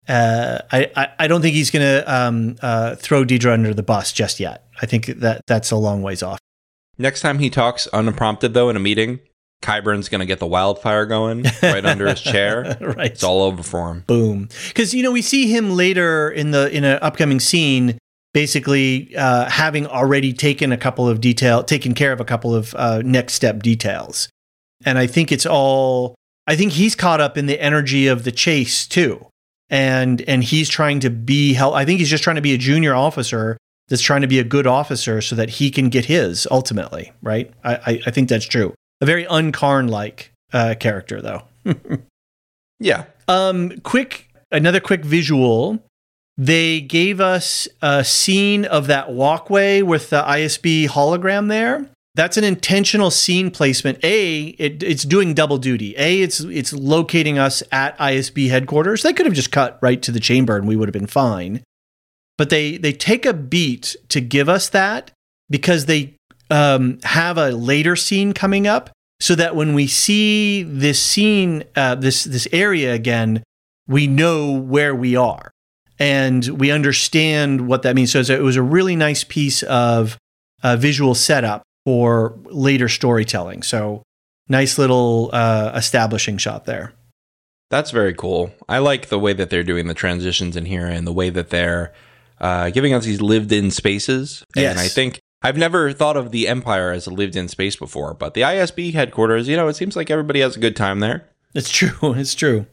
Uh, 0.09 0.59
I, 0.73 0.91
I 0.97 1.09
I 1.21 1.27
don't 1.29 1.43
think 1.43 1.55
he's 1.55 1.71
going 1.71 1.85
to 1.85 2.13
um, 2.13 2.57
uh, 2.63 2.97
throw 2.97 3.25
Dedra 3.25 3.53
under 3.53 3.75
the 3.75 3.83
bus 3.83 4.13
just 4.13 4.41
yet. 4.41 4.67
I 4.81 4.87
think 4.87 5.07
that 5.07 5.43
that's 5.47 5.71
a 5.71 5.77
long 5.77 6.03
ways 6.03 6.23
off. 6.23 6.39
Next 6.99 7.21
time 7.21 7.39
he 7.39 7.49
talks 7.49 7.89
unprompted, 7.93 8.53
though, 8.53 8.69
in 8.69 8.77
a 8.77 8.81
meeting, 8.81 9.21
Qyburn's 9.63 10.09
going 10.09 10.21
to 10.21 10.27
get 10.27 10.39
the 10.39 10.47
wildfire 10.47 11.07
going 11.07 11.45
right 11.63 11.85
under 11.85 12.07
his 12.09 12.21
chair. 12.21 12.77
right. 12.81 13.13
It's 13.13 13.23
all 13.23 13.43
over 13.43 13.63
for 13.63 13.91
him. 13.91 14.05
Boom. 14.07 14.49
Because 14.69 14.95
you 14.95 15.03
know 15.03 15.13
we 15.13 15.23
see 15.23 15.51
him 15.51 15.71
later 15.71 16.31
in 16.31 16.51
the 16.51 16.75
in 16.75 16.85
an 16.85 16.99
upcoming 17.03 17.41
scene, 17.41 17.99
basically 18.33 19.15
uh, 19.17 19.49
having 19.51 19.87
already 19.87 20.33
taken 20.33 20.73
a 20.73 20.77
couple 20.77 21.09
of 21.09 21.21
detail, 21.21 21.63
taken 21.63 21.95
care 21.95 22.13
of 22.13 22.21
a 22.21 22.25
couple 22.25 22.55
of 22.55 22.75
uh, 22.75 23.03
next 23.05 23.35
step 23.35 23.63
details, 23.63 24.29
and 24.85 24.99
I 24.99 25.07
think 25.07 25.31
it's 25.33 25.47
all. 25.47 26.15
I 26.51 26.57
think 26.57 26.73
he's 26.73 26.95
caught 26.95 27.21
up 27.21 27.39
in 27.39 27.47
the 27.47 27.61
energy 27.61 28.09
of 28.09 28.25
the 28.25 28.33
chase 28.33 28.87
too, 28.87 29.27
and 29.69 30.21
and 30.23 30.43
he's 30.43 30.69
trying 30.69 31.01
to 31.01 31.11
be 31.11 31.55
help. 31.55 31.75
I 31.75 31.85
think 31.85 32.01
he's 32.01 32.11
just 32.11 32.25
trying 32.25 32.37
to 32.37 32.43
be 32.43 32.53
a 32.53 32.59
junior 32.59 32.95
officer 32.95 33.57
that's 33.89 34.03
trying 34.03 34.23
to 34.23 34.29
be 34.29 34.39
a 34.39 34.45
good 34.45 34.67
officer 34.67 35.21
so 35.21 35.37
that 35.37 35.49
he 35.49 35.71
can 35.71 35.89
get 35.89 36.07
his 36.07 36.47
ultimately. 36.51 37.13
Right. 37.23 37.53
I 37.65 37.75
I, 37.75 38.01
I 38.07 38.11
think 38.11 38.29
that's 38.29 38.47
true. 38.47 38.75
A 39.01 39.07
very 39.07 39.25
uncarn 39.25 39.89
like 39.89 40.33
uh, 40.53 40.75
character 40.79 41.23
though. 41.23 41.43
Yeah. 42.81 43.05
Um, 43.29 43.79
quick, 43.83 44.29
another 44.51 44.81
quick 44.81 45.05
visual. 45.05 45.79
They 46.37 46.81
gave 46.81 47.21
us 47.21 47.69
a 47.83 48.03
scene 48.03 48.65
of 48.65 48.87
that 48.87 49.13
walkway 49.13 49.83
with 49.83 50.09
the 50.09 50.23
ISB 50.23 50.89
hologram 50.89 51.49
there. 51.49 51.91
That's 52.21 52.37
an 52.37 52.45
intentional 52.45 53.11
scene 53.11 53.51
placement. 53.51 53.99
A, 54.05 54.49
it, 54.59 54.83
it's 54.83 55.05
doing 55.05 55.33
double 55.33 55.57
duty. 55.57 55.95
A, 55.97 56.21
it's 56.21 56.41
it's 56.41 56.71
locating 56.75 57.39
us 57.39 57.63
at 57.73 57.97
ISB 57.97 58.51
headquarters. 58.51 59.03
They 59.03 59.15
could 59.15 59.25
have 59.25 59.35
just 59.35 59.51
cut 59.51 59.79
right 59.81 60.03
to 60.03 60.13
the 60.13 60.21
chamber 60.21 60.59
and 60.59 60.69
we 60.69 60.77
would 60.77 60.87
have 60.87 60.93
been 60.93 61.07
fine. 61.07 61.63
but 62.37 62.51
they 62.51 62.77
they 62.77 62.93
take 62.93 63.25
a 63.25 63.33
beat 63.33 63.97
to 64.11 64.21
give 64.21 64.51
us 64.51 64.69
that 64.69 65.13
because 65.49 65.87
they 65.87 66.15
um, 66.51 66.99
have 67.05 67.39
a 67.39 67.53
later 67.53 67.97
scene 67.97 68.35
coming 68.35 68.67
up, 68.67 68.91
so 69.19 69.35
that 69.35 69.57
when 69.57 69.73
we 69.73 69.87
see 69.87 70.63
this 70.63 71.01
scene, 71.03 71.65
uh, 71.75 71.95
this 71.95 72.25
this 72.25 72.47
area 72.53 72.93
again, 72.93 73.43
we 73.89 74.07
know 74.07 74.53
where 74.53 74.95
we 74.95 75.17
are 75.17 75.51
and 75.99 76.47
we 76.49 76.71
understand 76.71 77.67
what 77.67 77.81
that 77.81 77.97
means. 77.97 78.13
So 78.13 78.21
it 78.21 78.43
was 78.43 78.57
a 78.57 78.63
really 78.63 78.95
nice 78.95 79.25
piece 79.25 79.63
of 79.63 80.19
uh, 80.63 80.77
visual 80.77 81.15
setup 81.15 81.63
for 81.91 82.39
later 82.45 82.89
storytelling. 82.89 83.65
So 83.65 84.05
nice 84.49 84.79
little 84.79 85.29
uh, 85.33 85.73
establishing 85.75 86.39
shot 86.39 86.65
there. 86.65 86.93
That's 87.69 87.91
very 87.91 88.15
cool. 88.15 88.53
I 88.69 88.79
like 88.79 89.09
the 89.09 89.19
way 89.19 89.33
that 89.33 89.51
they're 89.51 89.65
doing 89.65 89.89
the 89.89 89.95
transitions 89.95 90.57
in 90.57 90.67
here 90.67 90.87
and 90.87 91.05
the 91.05 91.13
way 91.13 91.31
that 91.31 91.51
they're 91.51 91.93
uh, 92.41 92.71
giving 92.71 92.95
us 92.95 93.07
these 93.07 93.21
lived 93.21 93.51
in 93.51 93.73
spaces. 93.73 94.45
Yes. 94.55 94.71
And 94.71 94.79
I 94.79 94.87
think 94.87 95.19
I've 95.43 95.57
never 95.57 95.93
thought 95.93 96.17
of 96.17 96.31
the 96.31 96.47
Empire 96.47 96.93
as 96.93 97.09
a 97.09 97.11
lived 97.11 97.35
in 97.35 97.49
space 97.49 97.75
before, 97.75 98.15
but 98.15 98.35
the 98.35 98.43
ISB 98.43 98.93
headquarters, 98.93 99.49
you 99.49 99.57
know, 99.57 99.67
it 99.67 99.75
seems 99.75 99.97
like 99.97 100.13
everybody 100.13 100.39
has 100.43 100.57
a 100.57 100.61
good 100.61 100.77
time 100.77 101.01
there. 101.01 101.29
It's 101.57 101.71
true. 101.71 102.15
It's 102.15 102.37
true. 102.37 102.67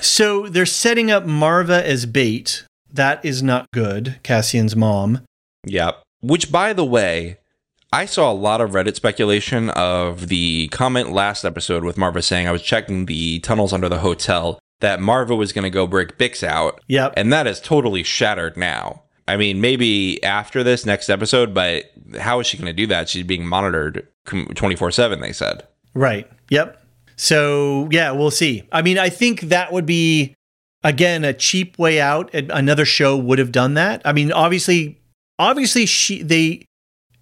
so 0.00 0.48
they're 0.48 0.64
setting 0.64 1.10
up 1.10 1.26
Marva 1.26 1.86
as 1.86 2.06
bait. 2.06 2.64
That 2.90 3.22
is 3.22 3.42
not 3.42 3.66
good. 3.74 4.18
Cassian's 4.22 4.74
mom. 4.74 5.20
Yep. 5.66 6.02
Which, 6.22 6.50
by 6.50 6.72
the 6.72 6.86
way, 6.86 7.36
I 7.92 8.06
saw 8.06 8.32
a 8.32 8.34
lot 8.34 8.62
of 8.62 8.70
Reddit 8.70 8.94
speculation 8.94 9.68
of 9.70 10.28
the 10.28 10.68
comment 10.68 11.12
last 11.12 11.44
episode 11.44 11.84
with 11.84 11.98
Marva 11.98 12.22
saying 12.22 12.48
I 12.48 12.52
was 12.52 12.62
checking 12.62 13.04
the 13.04 13.40
tunnels 13.40 13.74
under 13.74 13.90
the 13.90 13.98
hotel 13.98 14.58
that 14.80 14.98
Marva 14.98 15.36
was 15.36 15.52
going 15.52 15.64
to 15.64 15.70
go 15.70 15.86
break 15.86 16.16
Bix 16.16 16.42
out. 16.42 16.80
Yep. 16.88 17.12
And 17.18 17.30
that 17.34 17.46
is 17.46 17.60
totally 17.60 18.02
shattered 18.02 18.56
now. 18.56 19.02
I 19.28 19.36
mean, 19.36 19.60
maybe 19.60 20.22
after 20.24 20.64
this 20.64 20.86
next 20.86 21.10
episode, 21.10 21.52
but 21.52 21.92
how 22.18 22.40
is 22.40 22.46
she 22.46 22.56
going 22.56 22.66
to 22.66 22.72
do 22.72 22.86
that? 22.86 23.10
She's 23.10 23.24
being 23.24 23.46
monitored 23.46 24.08
24 24.24 24.90
7, 24.90 25.20
they 25.20 25.32
said. 25.32 25.66
Right. 25.94 26.28
Yep. 26.48 26.82
So, 27.16 27.88
yeah, 27.92 28.10
we'll 28.12 28.30
see. 28.30 28.66
I 28.72 28.80
mean, 28.80 28.98
I 28.98 29.10
think 29.10 29.42
that 29.42 29.70
would 29.70 29.86
be, 29.86 30.34
again, 30.82 31.24
a 31.24 31.34
cheap 31.34 31.78
way 31.78 32.00
out. 32.00 32.32
Another 32.34 32.86
show 32.86 33.18
would 33.18 33.38
have 33.38 33.52
done 33.52 33.74
that. 33.74 34.00
I 34.06 34.12
mean, 34.12 34.32
obviously, 34.32 34.98
obviously, 35.38 35.84
she, 35.84 36.22
they, 36.22 36.64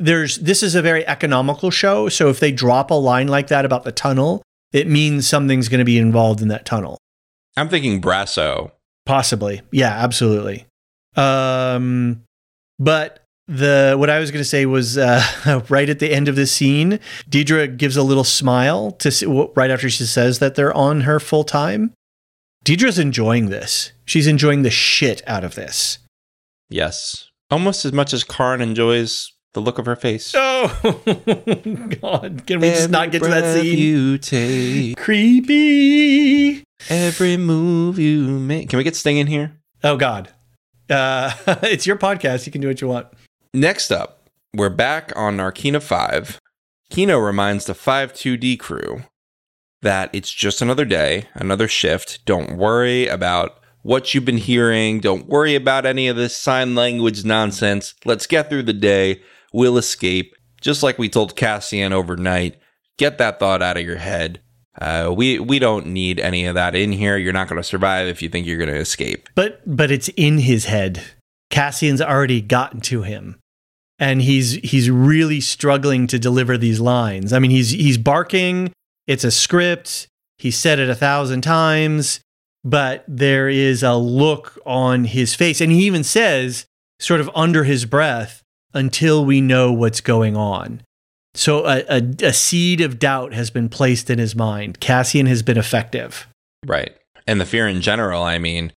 there's, 0.01 0.39
this 0.39 0.63
is 0.63 0.75
a 0.75 0.83
very 0.83 1.07
economical 1.07 1.71
show. 1.71 2.09
So 2.09 2.29
if 2.29 2.41
they 2.41 2.51
drop 2.51 2.91
a 2.91 2.95
line 2.95 3.29
like 3.29 3.49
that 3.49 3.65
about 3.65 3.85
the 3.85 3.93
tunnel, 3.93 4.43
it 4.73 4.89
means 4.89 5.29
something's 5.29 5.69
going 5.69 5.79
to 5.79 5.85
be 5.85 5.99
involved 5.99 6.41
in 6.41 6.49
that 6.49 6.65
tunnel. 6.65 6.99
I'm 7.57 7.69
thinking 7.69 8.01
Brasso. 8.01 8.73
Possibly. 9.07 9.63
Yeah, 9.71 9.91
absolutely. 9.91 10.67
Um, 11.17 12.23
but 12.79 13.25
the 13.49 13.97
what 13.99 14.09
I 14.09 14.21
was 14.21 14.31
going 14.31 14.41
to 14.41 14.49
say 14.49 14.65
was 14.65 14.97
uh, 14.97 15.23
right 15.69 15.89
at 15.89 15.99
the 15.99 16.13
end 16.13 16.29
of 16.29 16.37
the 16.37 16.47
scene, 16.47 17.01
Dedra 17.29 17.77
gives 17.77 17.97
a 17.97 18.03
little 18.03 18.25
smile 18.25 18.93
to 18.93 19.11
see, 19.11 19.27
right 19.27 19.71
after 19.71 19.91
she 19.91 20.05
says 20.05 20.39
that 20.39 20.55
they're 20.55 20.75
on 20.75 21.03
her 21.03 21.21
full 21.21 21.45
time. 21.45 21.93
Dedra's 22.65 22.99
enjoying 22.99 23.51
this. 23.51 23.93
She's 24.05 24.27
enjoying 24.27 24.63
the 24.63 24.71
shit 24.71 25.23
out 25.27 25.45
of 25.45 25.57
this. 25.57 25.99
Yes, 26.69 27.29
almost 27.51 27.85
as 27.85 27.93
much 27.93 28.13
as 28.13 28.23
Karn 28.23 28.61
enjoys 28.61 29.33
the 29.55 29.61
look 29.61 29.79
of 29.79 29.87
her 29.87 29.97
face. 29.97 30.33
Oh 30.35 30.69
God! 32.03 32.47
Can 32.47 32.61
we 32.61 32.69
Every 32.69 32.79
just 32.79 32.91
not 32.91 33.11
get 33.11 33.23
to 33.23 33.29
that 33.29 33.61
scene? 33.61 33.79
You 33.79 34.19
take 34.19 34.97
creepy. 34.97 36.65
Every 36.89 37.37
move 37.37 37.99
you 37.99 38.23
make. 38.27 38.71
Can 38.71 38.77
we 38.77 38.85
get 38.85 38.97
Sting 38.97 39.19
in 39.19 39.27
here? 39.27 39.53
Oh 39.83 39.97
God! 39.97 40.31
Uh, 40.89 41.33
it's 41.63 41.87
your 41.87 41.97
podcast. 41.97 42.47
You 42.47 42.53
can 42.53 42.61
do 42.61 42.69
what 42.69 42.81
you 42.81 42.89
want. 42.89 43.07
Next 43.53 43.91
up, 43.91 44.29
we're 44.55 44.71
back 44.71 45.13
on 45.17 45.37
Narkina 45.37 45.83
5. 45.83 46.39
Kino 46.91 47.19
reminds 47.19 47.67
the 47.67 47.73
5-2D 47.73 48.59
crew 48.59 49.03
that 49.83 50.11
it's 50.13 50.33
just 50.33 50.61
another 50.61 50.85
day, 50.85 51.29
another 51.35 51.69
shift. 51.69 52.25
Don't 52.25 52.57
worry 52.57 53.07
about 53.07 53.61
what 53.83 54.13
you've 54.13 54.25
been 54.25 54.37
hearing. 54.37 55.01
Don't 55.01 55.27
worry 55.27 55.55
about 55.55 55.87
any 55.87 56.09
of 56.09 56.17
this 56.17 56.37
sign 56.37 56.75
language 56.75 57.25
nonsense. 57.25 57.95
Let's 58.05 58.27
get 58.27 58.49
through 58.51 58.65
the 58.65 58.73
day. 58.73 59.23
We'll 59.53 59.79
escape. 59.79 60.35
Just 60.61 60.83
like 60.83 60.99
we 60.99 61.09
told 61.09 61.37
Cassian 61.37 61.93
overnight, 61.93 62.59
get 62.99 63.19
that 63.19 63.39
thought 63.39 63.63
out 63.63 63.77
of 63.77 63.85
your 63.85 63.97
head. 63.97 64.41
Uh, 64.81 65.13
we 65.15 65.39
we 65.39 65.59
don't 65.59 65.87
need 65.87 66.21
any 66.21 66.47
of 66.47 66.55
that 66.55 66.75
in 66.75 66.93
here. 66.93 67.17
You're 67.17 67.33
not 67.33 67.49
going 67.49 67.61
to 67.61 67.67
survive 67.67 68.07
if 68.07 68.23
you 68.23 68.29
think 68.29 68.47
you're 68.47 68.59
going 68.59 68.71
to 68.71 68.77
escape. 68.77 69.29
But 69.35 69.63
but 69.67 69.91
it's 69.91 70.09
in 70.17 70.39
his 70.39 70.67
head. 70.67 71.03
Cassian's 71.51 72.01
already 72.01 72.41
gotten 72.41 72.81
to 72.83 73.03
him, 73.03 73.41
and 73.99 74.23
he's 74.23 74.53
he's 74.53 74.91
really 74.91 75.41
struggling 75.41 76.07
to 76.07 76.19
deliver 76.19 76.57
these 76.57 76.79
lines. 76.79 77.33
I 77.33 77.41
mean, 77.41 77.51
he's 77.51 77.71
he's 77.71 77.99
barking. 77.99 78.73
It's 79.07 79.25
a 79.25 79.31
script. 79.31 80.07
He 80.39 80.51
said 80.51 80.79
it 80.79 80.89
a 80.89 80.95
thousand 80.95 81.43
times, 81.43 82.21
but 82.65 83.05
there 83.09 83.49
is 83.49 83.83
a 83.83 83.95
look 83.95 84.59
on 84.65 85.05
his 85.05 85.35
face, 85.35 85.61
and 85.61 85.73
he 85.73 85.85
even 85.85 86.05
says, 86.05 86.65
sort 86.99 87.21
of 87.21 87.29
under 87.35 87.65
his 87.65 87.85
breath, 87.85 88.43
"Until 88.75 89.25
we 89.25 89.41
know 89.41 89.73
what's 89.73 90.01
going 90.01 90.37
on." 90.37 90.83
So 91.35 91.65
a, 91.65 91.85
a, 91.89 92.03
a, 92.25 92.33
seed 92.33 92.81
of 92.81 92.99
doubt 92.99 93.33
has 93.35 93.51
been 93.51 93.69
placed 93.69 94.11
in 94.11 94.19
his 94.19 94.35
mind. 94.35 94.81
Cassian 94.81 95.27
has 95.27 95.43
been 95.45 95.57
effective. 95.57 96.27
Right. 96.67 96.93
And 97.27 97.41
the 97.41 97.47
fear 97.47 97.69
in 97.69 97.83
general, 97.83 98.23
I 98.23 98.39
mean, 98.39 98.73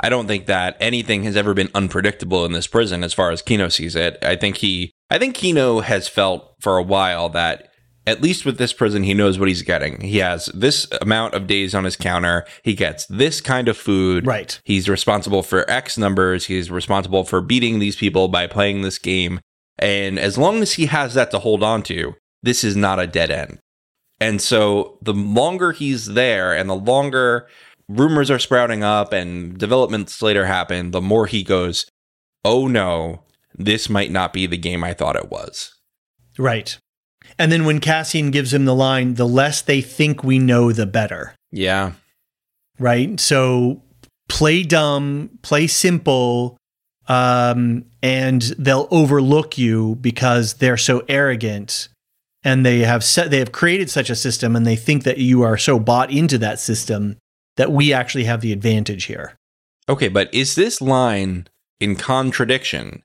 I 0.00 0.08
don't 0.08 0.28
think 0.28 0.46
that 0.46 0.76
anything 0.78 1.24
has 1.24 1.36
ever 1.36 1.54
been 1.54 1.70
unpredictable 1.74 2.44
in 2.44 2.52
this 2.52 2.66
prison 2.66 3.02
as 3.02 3.12
far 3.12 3.30
as 3.30 3.42
Kino 3.42 3.68
sees 3.68 3.96
it. 3.96 4.18
I 4.22 4.36
think 4.36 4.58
he 4.58 4.92
I 5.10 5.18
think 5.18 5.34
Kino 5.34 5.80
has 5.80 6.08
felt 6.08 6.54
for 6.60 6.76
a 6.76 6.82
while 6.82 7.28
that 7.30 7.70
at 8.06 8.22
least 8.22 8.44
with 8.44 8.58
this 8.58 8.72
prison, 8.72 9.02
he 9.02 9.14
knows 9.14 9.38
what 9.38 9.48
he's 9.48 9.62
getting. 9.62 10.00
He 10.00 10.18
has 10.18 10.46
this 10.54 10.86
amount 11.00 11.34
of 11.34 11.46
days 11.46 11.74
on 11.74 11.84
his 11.84 11.96
counter. 11.96 12.46
He 12.62 12.74
gets 12.74 13.04
this 13.06 13.40
kind 13.40 13.68
of 13.68 13.76
food. 13.76 14.26
Right. 14.26 14.60
He's 14.64 14.88
responsible 14.88 15.42
for 15.42 15.68
X 15.68 15.98
numbers. 15.98 16.46
He's 16.46 16.70
responsible 16.70 17.24
for 17.24 17.40
beating 17.40 17.78
these 17.78 17.96
people 17.96 18.28
by 18.28 18.46
playing 18.46 18.82
this 18.82 18.98
game. 18.98 19.40
And 19.78 20.18
as 20.18 20.38
long 20.38 20.62
as 20.62 20.74
he 20.74 20.86
has 20.86 21.14
that 21.14 21.30
to 21.32 21.40
hold 21.40 21.62
on 21.62 21.82
to, 21.84 22.14
this 22.42 22.62
is 22.62 22.76
not 22.76 23.00
a 23.00 23.06
dead 23.06 23.30
end. 23.30 23.58
And 24.20 24.40
so 24.40 24.98
the 25.02 25.12
longer 25.12 25.72
he's 25.72 26.06
there 26.06 26.56
and 26.56 26.70
the 26.70 26.76
longer 26.76 27.48
rumors 27.88 28.30
are 28.30 28.38
sprouting 28.38 28.82
up 28.82 29.12
and 29.12 29.58
developments 29.58 30.22
later 30.22 30.46
happen, 30.46 30.92
the 30.92 31.02
more 31.02 31.26
he 31.26 31.42
goes, 31.42 31.86
oh 32.44 32.66
no, 32.68 33.24
this 33.54 33.90
might 33.90 34.10
not 34.10 34.32
be 34.32 34.46
the 34.46 34.56
game 34.56 34.84
I 34.84 34.94
thought 34.94 35.16
it 35.16 35.30
was. 35.30 35.74
Right. 36.38 36.78
And 37.38 37.52
then 37.52 37.64
when 37.64 37.80
Cassian 37.80 38.30
gives 38.30 38.52
him 38.52 38.64
the 38.64 38.74
line, 38.74 39.14
the 39.14 39.28
less 39.28 39.60
they 39.60 39.80
think 39.80 40.24
we 40.24 40.38
know, 40.38 40.72
the 40.72 40.86
better. 40.86 41.34
Yeah. 41.50 41.92
Right. 42.78 43.18
So 43.20 43.82
play 44.28 44.62
dumb, 44.62 45.30
play 45.42 45.66
simple, 45.66 46.56
um, 47.08 47.84
and 48.02 48.42
they'll 48.58 48.88
overlook 48.90 49.58
you 49.58 49.96
because 49.96 50.54
they're 50.54 50.76
so 50.76 51.04
arrogant 51.08 51.88
and 52.42 52.64
they 52.64 52.80
have 52.80 53.02
set 53.02 53.30
they 53.30 53.38
have 53.38 53.52
created 53.52 53.90
such 53.90 54.10
a 54.10 54.16
system 54.16 54.56
and 54.56 54.66
they 54.66 54.76
think 54.76 55.04
that 55.04 55.18
you 55.18 55.42
are 55.42 55.56
so 55.56 55.78
bought 55.78 56.10
into 56.10 56.38
that 56.38 56.60
system 56.60 57.16
that 57.56 57.72
we 57.72 57.92
actually 57.92 58.24
have 58.24 58.40
the 58.40 58.52
advantage 58.52 59.04
here. 59.04 59.34
Okay, 59.88 60.08
but 60.08 60.32
is 60.34 60.54
this 60.54 60.80
line 60.80 61.46
in 61.80 61.96
contradiction 61.96 63.02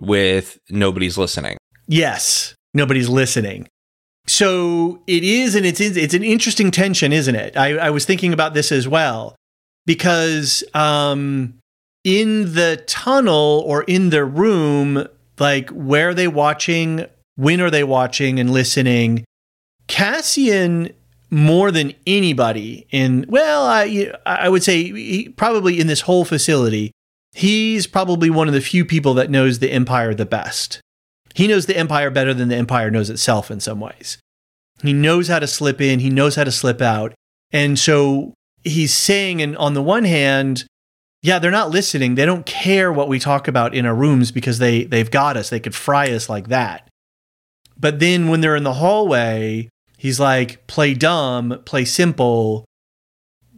with 0.00 0.58
nobody's 0.70 1.18
listening? 1.18 1.56
Yes, 1.86 2.53
nobody's 2.74 3.08
listening. 3.08 3.68
So 4.26 5.02
it 5.06 5.22
is, 5.22 5.54
and 5.54 5.64
it's 5.64 5.80
it's 5.80 6.14
an 6.14 6.24
interesting 6.24 6.70
tension, 6.70 7.12
isn't 7.12 7.34
it? 7.34 7.56
I, 7.56 7.76
I 7.76 7.90
was 7.90 8.04
thinking 8.04 8.32
about 8.32 8.54
this 8.54 8.72
as 8.72 8.88
well 8.88 9.36
because 9.86 10.64
um, 10.74 11.54
in 12.04 12.54
the 12.54 12.82
tunnel 12.86 13.62
or 13.66 13.82
in 13.84 14.10
the 14.10 14.24
room, 14.24 15.06
like 15.38 15.70
where 15.70 16.10
are 16.10 16.14
they 16.14 16.28
watching? 16.28 17.06
When 17.36 17.60
are 17.60 17.70
they 17.70 17.84
watching 17.84 18.38
and 18.38 18.50
listening? 18.50 19.24
Cassian, 19.88 20.90
more 21.30 21.70
than 21.70 21.92
anybody 22.06 22.86
in, 22.90 23.26
well, 23.28 23.66
I, 23.66 24.12
I 24.24 24.48
would 24.48 24.62
say 24.62 24.84
he, 24.84 25.28
probably 25.30 25.80
in 25.80 25.86
this 25.86 26.02
whole 26.02 26.24
facility, 26.24 26.92
he's 27.32 27.86
probably 27.86 28.30
one 28.30 28.48
of 28.48 28.54
the 28.54 28.60
few 28.60 28.84
people 28.84 29.14
that 29.14 29.30
knows 29.30 29.58
the 29.58 29.72
Empire 29.72 30.14
the 30.14 30.24
best. 30.24 30.80
He 31.34 31.46
knows 31.46 31.66
the 31.66 31.76
Empire 31.76 32.10
better 32.10 32.32
than 32.32 32.48
the 32.48 32.56
Empire 32.56 32.90
knows 32.90 33.10
itself 33.10 33.50
in 33.50 33.60
some 33.60 33.80
ways. 33.80 34.18
He 34.82 34.92
knows 34.92 35.28
how 35.28 35.38
to 35.40 35.46
slip 35.46 35.80
in, 35.80 36.00
he 36.00 36.10
knows 36.10 36.36
how 36.36 36.44
to 36.44 36.52
slip 36.52 36.80
out. 36.80 37.12
And 37.52 37.78
so 37.78 38.32
he's 38.62 38.94
saying, 38.94 39.42
and 39.42 39.56
on 39.58 39.74
the 39.74 39.82
one 39.82 40.04
hand, 40.04 40.64
yeah, 41.22 41.38
they're 41.38 41.50
not 41.50 41.70
listening. 41.70 42.14
They 42.14 42.26
don't 42.26 42.44
care 42.44 42.92
what 42.92 43.08
we 43.08 43.18
talk 43.18 43.48
about 43.48 43.74
in 43.74 43.86
our 43.86 43.94
rooms 43.94 44.30
because 44.30 44.58
they 44.58 44.84
they've 44.84 45.10
got 45.10 45.36
us. 45.36 45.50
They 45.50 45.60
could 45.60 45.74
fry 45.74 46.10
us 46.10 46.28
like 46.28 46.48
that. 46.48 46.88
But 47.78 47.98
then 47.98 48.28
when 48.28 48.40
they're 48.40 48.56
in 48.56 48.62
the 48.64 48.74
hallway, 48.74 49.68
he's 49.96 50.20
like, 50.20 50.66
play 50.66 50.94
dumb, 50.94 51.62
play 51.64 51.84
simple, 51.84 52.64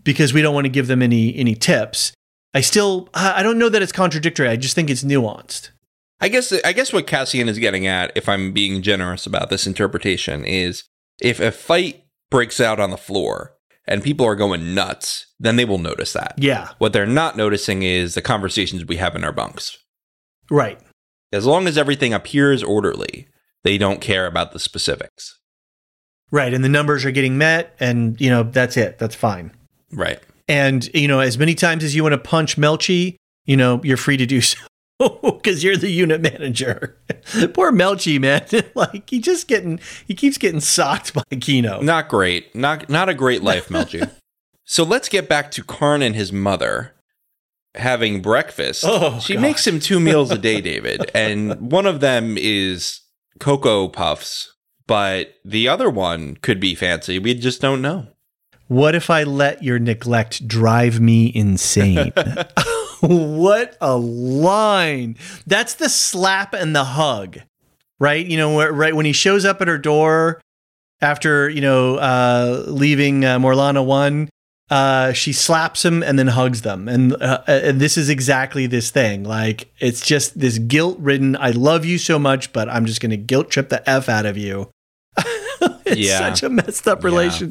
because 0.05 0.33
we 0.33 0.41
don't 0.41 0.55
want 0.55 0.65
to 0.65 0.71
give 0.71 0.87
them 0.87 1.03
any 1.03 1.37
any 1.37 1.55
tips. 1.55 2.13
I 2.55 2.61
still 2.61 3.09
I 3.13 3.43
don't 3.43 3.59
know 3.59 3.69
that 3.69 3.83
it's 3.83 3.93
contradictory. 3.93 4.49
I 4.49 4.57
just 4.57 4.75
think 4.75 4.89
it's 4.89 5.03
nuanced. 5.03 5.71
I 6.21 6.29
guess 6.29 6.53
I 6.65 6.73
guess 6.73 6.93
what 6.93 7.07
Cassian 7.07 7.49
is 7.49 7.59
getting 7.59 7.87
at, 7.87 8.13
if 8.15 8.29
I'm 8.29 8.53
being 8.53 8.83
generous 8.83 9.27
about 9.27 9.51
this 9.51 9.67
interpretation, 9.67 10.45
is 10.45 10.85
if 11.21 11.41
a 11.41 11.53
fight 11.53 12.05
breaks 12.31 12.61
out 12.61 12.81
on 12.81 12.91
the 12.91 12.97
floor 12.97 13.55
and 13.87 14.03
people 14.03 14.27
are 14.27 14.35
going 14.35 14.75
nuts, 14.75 15.27
then 15.39 15.57
they 15.57 15.65
will 15.65 15.79
notice 15.79 16.13
that. 16.15 16.35
Yeah. 16.39 16.71
What 16.79 16.93
they're 16.93 17.07
not 17.07 17.37
noticing 17.37 17.83
is 17.83 18.15
the 18.15 18.23
conversations 18.23 18.85
we 18.85 18.97
have 18.97 19.15
in 19.15 19.25
our 19.25 19.33
bunks. 19.33 19.79
Right. 20.51 20.81
As 21.33 21.47
long 21.47 21.67
as 21.67 21.79
everything 21.79 22.15
appears 22.15 22.63
orderly, 22.63 23.29
they 23.63 23.79
don't 23.79 24.01
care 24.01 24.27
about 24.27 24.53
the 24.53 24.59
specifics. 24.59 25.39
Right. 26.31 26.53
And 26.53 26.65
the 26.65 26.69
numbers 26.69 27.05
are 27.05 27.11
getting 27.11 27.39
met, 27.39 27.77
and, 27.79 28.21
you 28.21 28.31
know, 28.31 28.43
that's 28.43 28.77
it. 28.77 28.99
That's 28.99 29.15
fine. 29.15 29.53
Right. 29.93 30.19
And, 30.49 30.93
you 30.95 31.09
know, 31.09 31.21
as 31.21 31.39
many 31.39 31.55
times 31.55 31.85
as 31.85 31.95
you 31.95 32.03
want 32.03 32.15
to 32.15 32.19
punch 32.19 32.57
Melshi, 32.57 33.17
you 33.45 33.57
know, 33.57 33.81
you're 33.85 33.97
free 33.97 34.17
to 34.17 34.27
do 34.27 34.41
so 34.41 34.59
because 35.23 35.63
you're 35.63 35.77
the 35.77 35.91
unit 35.91 36.21
manager. 36.21 36.97
Poor 37.53 37.73
Melshi, 37.73 38.21
man. 38.21 38.47
like 38.75 39.09
he 39.11 39.21
just 39.21 39.49
getting 39.49 39.79
he 40.07 40.15
keeps 40.15 40.39
getting 40.39 40.61
socked 40.61 41.13
by 41.13 41.23
Kino. 41.41 41.81
Not 41.81 42.09
great. 42.09 42.55
Not 42.55 42.89
not 42.89 43.09
a 43.09 43.15
great 43.15 43.43
life, 43.43 43.69
Melshi. 43.69 44.11
so 44.65 44.85
let's 44.85 45.09
get 45.09 45.29
back 45.29 45.51
to 45.53 45.65
Karn 45.65 46.03
and 46.03 46.15
his 46.15 46.33
mother 46.33 46.95
having 47.75 48.23
breakfast. 48.23 48.85
Oh, 48.87 49.19
she 49.21 49.35
God. 49.35 49.43
makes 49.43 49.67
him 49.67 49.81
two 49.81 50.01
meals 50.01 50.31
a 50.31 50.39
day, 50.39 50.61
David, 50.63 51.11
and 51.15 51.71
one 51.71 51.85
of 51.85 52.01
them 52.01 52.37
is 52.39 53.01
cocoa 53.39 53.89
puffs, 53.89 54.55
but 54.87 55.35
the 55.45 55.69
other 55.69 55.91
one 55.91 56.37
could 56.37 56.59
be 56.59 56.75
fancy. 56.75 57.19
We 57.19 57.35
just 57.35 57.61
don't 57.61 57.83
know. 57.83 58.07
What 58.69 58.95
if 58.95 59.11
I 59.11 59.25
let 59.25 59.63
your 59.63 59.79
neglect 59.79 60.49
drive 60.49 61.01
me 61.01 61.31
insane? 61.35 62.13
what 63.01 63.77
a 63.81 63.97
line. 63.97 65.17
That's 65.47 65.75
the 65.75 65.89
slap 65.89 66.55
and 66.55 66.75
the 66.75 66.85
hug, 66.85 67.39
right? 67.99 68.25
You 68.25 68.37
know, 68.37 68.55
where, 68.55 68.73
right 68.73 68.95
when 68.95 69.07
he 69.07 69.13
shows 69.13 69.45
up 69.45 69.61
at 69.61 69.69
her 69.69 69.79
door 69.79 70.41
after, 71.01 71.49
you 71.49 71.61
know, 71.61 71.97
uh, 71.97 72.65
leaving 72.67 73.25
uh, 73.25 73.39
Morlana 73.39 73.85
1, 73.85 74.29
uh, 74.71 75.13
she 75.13 75.33
slaps 75.33 75.85
him 75.85 76.03
and 76.03 76.19
then 76.19 76.27
hugs 76.29 76.63
them. 76.63 76.89
And, 76.89 77.13
uh, 77.23 77.43
and 77.47 77.81
this 77.81 77.97
is 77.97 78.09
exactly 78.09 78.67
this 78.67 78.91
thing. 78.91 79.23
Like, 79.25 79.71
it's 79.79 80.01
just 80.05 80.39
this 80.41 80.59
guilt 80.59 80.99
ridden, 80.99 81.37
I 81.37 81.51
love 81.51 81.85
you 81.85 81.99
so 81.99 82.19
much, 82.19 82.53
but 82.53 82.69
I'm 82.69 82.87
just 82.87 83.01
going 83.01 83.11
to 83.11 83.17
guilt 83.17 83.51
trip 83.51 83.69
the 83.69 83.89
F 83.89 84.09
out 84.09 84.27
of 84.27 84.37
you. 84.37 84.71
it's 85.87 85.97
Yeah. 86.09 86.19
such 86.19 86.43
a 86.43 86.49
messed 86.49 86.89
up 86.89 87.03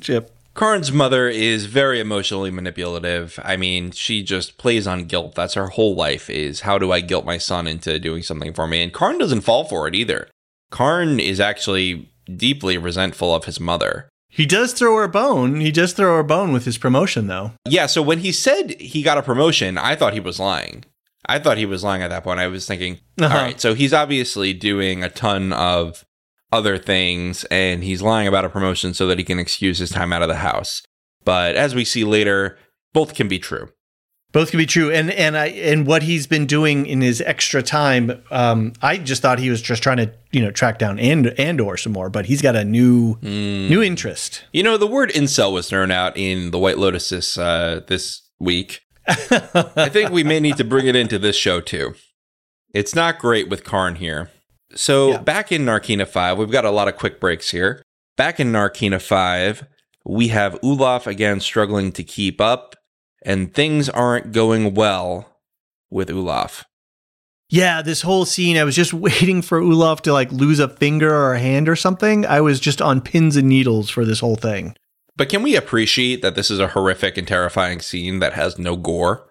Yeah. 0.09 0.19
Karn's 0.55 0.91
mother 0.91 1.27
is 1.27 1.65
very 1.65 1.99
emotionally 1.99 2.49
manipulative. 2.49 3.37
I 3.43 3.57
mean, 3.57 3.91
she 3.91 4.23
just 4.23 4.57
plays 4.57 4.87
on 4.87 5.03
guilt. 5.03 5.35
That's 5.35 5.53
her 5.55 5.67
whole 5.67 5.95
life 5.95 6.29
is 6.29 6.61
how 6.61 6.77
do 6.77 6.91
I 6.93 7.01
guilt 7.01 7.25
my 7.25 7.37
son 7.37 7.67
into 7.67 7.99
doing 7.99 8.23
something 8.23 8.53
for 8.53 8.65
me? 8.65 8.81
And 8.81 8.93
Karn 8.93 9.17
doesn't 9.17 9.41
fall 9.41 9.65
for 9.65 9.85
it 9.87 9.95
either. 9.95 10.29
Karn 10.71 11.19
is 11.19 11.39
actually 11.41 12.09
deeply 12.33 12.77
resentful 12.77 13.35
of 13.35 13.45
his 13.45 13.59
mother. 13.59 14.07
He 14.29 14.45
does 14.45 14.73
throw 14.73 14.95
her 14.97 15.03
a 15.03 15.09
bone. 15.09 15.59
He 15.61 15.71
does 15.71 15.93
throw 15.93 16.13
her 16.15 16.19
a 16.19 16.23
bone 16.23 16.51
with 16.53 16.65
his 16.65 16.77
promotion, 16.77 17.27
though. 17.27 17.51
Yeah, 17.67 17.85
so 17.85 18.01
when 18.01 18.19
he 18.19 18.31
said 18.31 18.71
he 18.81 19.01
got 19.03 19.17
a 19.17 19.21
promotion, 19.23 19.77
I 19.77 19.95
thought 19.95 20.13
he 20.13 20.19
was 20.19 20.39
lying. 20.39 20.85
I 21.25 21.39
thought 21.39 21.57
he 21.57 21.65
was 21.65 21.83
lying 21.83 22.01
at 22.01 22.09
that 22.09 22.23
point. 22.23 22.39
I 22.39 22.47
was 22.47 22.65
thinking, 22.65 22.99
Uh-huh. 23.19 23.33
all 23.37 23.43
right, 23.43 23.59
so 23.59 23.73
he's 23.73 23.93
obviously 23.93 24.53
doing 24.53 25.03
a 25.03 25.09
ton 25.09 25.51
of 25.53 26.05
other 26.51 26.77
things 26.77 27.43
and 27.45 27.83
he's 27.83 28.01
lying 28.01 28.27
about 28.27 28.45
a 28.45 28.49
promotion 28.49 28.93
so 28.93 29.07
that 29.07 29.17
he 29.17 29.23
can 29.23 29.39
excuse 29.39 29.79
his 29.79 29.89
time 29.89 30.13
out 30.13 30.21
of 30.21 30.29
the 30.29 30.35
house. 30.35 30.81
But 31.23 31.55
as 31.55 31.75
we 31.75 31.83
see 31.85 32.03
later, 32.03 32.57
both 32.93 33.15
can 33.15 33.27
be 33.27 33.39
true. 33.39 33.69
Both 34.31 34.51
can 34.51 34.57
be 34.57 34.65
true, 34.65 34.91
and 34.91 35.11
and 35.11 35.37
I 35.37 35.45
and 35.45 35.87
what 35.87 36.03
he's 36.03 36.27
been 36.27 36.45
doing 36.45 36.85
in 36.87 36.99
his 36.99 37.21
extra 37.21 37.63
time. 37.63 38.21
Um, 38.29 38.73
I 38.81 38.97
just 38.97 39.21
thought 39.21 39.39
he 39.39 39.49
was 39.49 39.61
just 39.61 39.81
trying 39.81 39.95
to 39.95 40.11
you 40.33 40.41
know 40.41 40.51
track 40.51 40.77
down 40.77 40.99
and 40.99 41.27
Andor 41.39 41.77
some 41.77 41.93
more, 41.93 42.09
but 42.09 42.25
he's 42.25 42.41
got 42.41 42.53
a 42.53 42.65
new 42.65 43.17
new 43.21 43.81
interest. 43.81 44.43
You 44.51 44.61
know, 44.61 44.75
the 44.75 44.87
word 44.87 45.09
incel 45.11 45.53
was 45.53 45.69
thrown 45.69 45.89
out 45.89 46.17
in 46.17 46.51
the 46.51 46.59
White 46.59 46.77
Lotus 46.77 47.07
this, 47.07 47.37
uh, 47.37 47.79
this 47.87 48.23
week. 48.37 48.81
I 49.07 49.87
think 49.87 50.11
we 50.11 50.25
may 50.25 50.41
need 50.41 50.57
to 50.57 50.65
bring 50.65 50.85
it 50.85 50.97
into 50.97 51.17
this 51.17 51.37
show 51.37 51.61
too. 51.61 51.95
It's 52.73 52.93
not 52.93 53.19
great 53.19 53.47
with 53.47 53.63
Karn 53.63 53.95
here. 53.95 54.31
So 54.75 55.11
Yeah. 55.11 55.17
back 55.19 55.51
in 55.51 55.65
Narkina 55.65 56.07
5, 56.07 56.37
we've 56.37 56.51
got 56.51 56.65
a 56.65 56.71
lot 56.71 56.87
of 56.87 56.95
quick 56.97 57.19
breaks 57.19 57.51
here. 57.51 57.81
Back 58.17 58.39
in 58.39 58.51
Narkina 58.51 59.01
5, 59.01 59.63
we 60.05 60.29
have 60.29 60.57
Olaf 60.61 61.07
again 61.07 61.39
struggling 61.39 61.91
to 61.93 62.03
keep 62.03 62.39
up, 62.39 62.75
and 63.23 63.53
things 63.53 63.89
aren't 63.89 64.31
going 64.31 64.73
well 64.73 65.39
with 65.89 66.09
Olaf. 66.11 66.65
Yeah, 67.49 67.81
this 67.81 68.01
whole 68.01 68.25
scene, 68.25 68.57
I 68.57 68.63
was 68.63 68.75
just 68.75 68.93
waiting 69.07 69.41
for 69.41 69.59
Olaf 69.59 70.01
to 70.03 70.13
like 70.13 70.31
lose 70.31 70.59
a 70.59 70.67
finger 70.67 71.13
or 71.13 71.33
a 71.33 71.39
hand 71.39 71.69
or 71.69 71.75
something. 71.75 72.25
I 72.25 72.41
was 72.41 72.59
just 72.59 72.81
on 72.81 73.01
pins 73.01 73.35
and 73.35 73.47
needles 73.47 73.89
for 73.89 74.03
this 74.05 74.19
whole 74.19 74.35
thing. 74.35 74.75
But 75.17 75.29
can 75.29 75.43
we 75.43 75.55
appreciate 75.55 76.21
that 76.21 76.35
this 76.35 76.51
is 76.51 76.59
a 76.59 76.67
horrific 76.69 77.17
and 77.17 77.27
terrifying 77.27 77.79
scene 77.79 78.19
that 78.19 78.33
has 78.33 78.59
no 78.59 78.75
gore? 78.75 79.29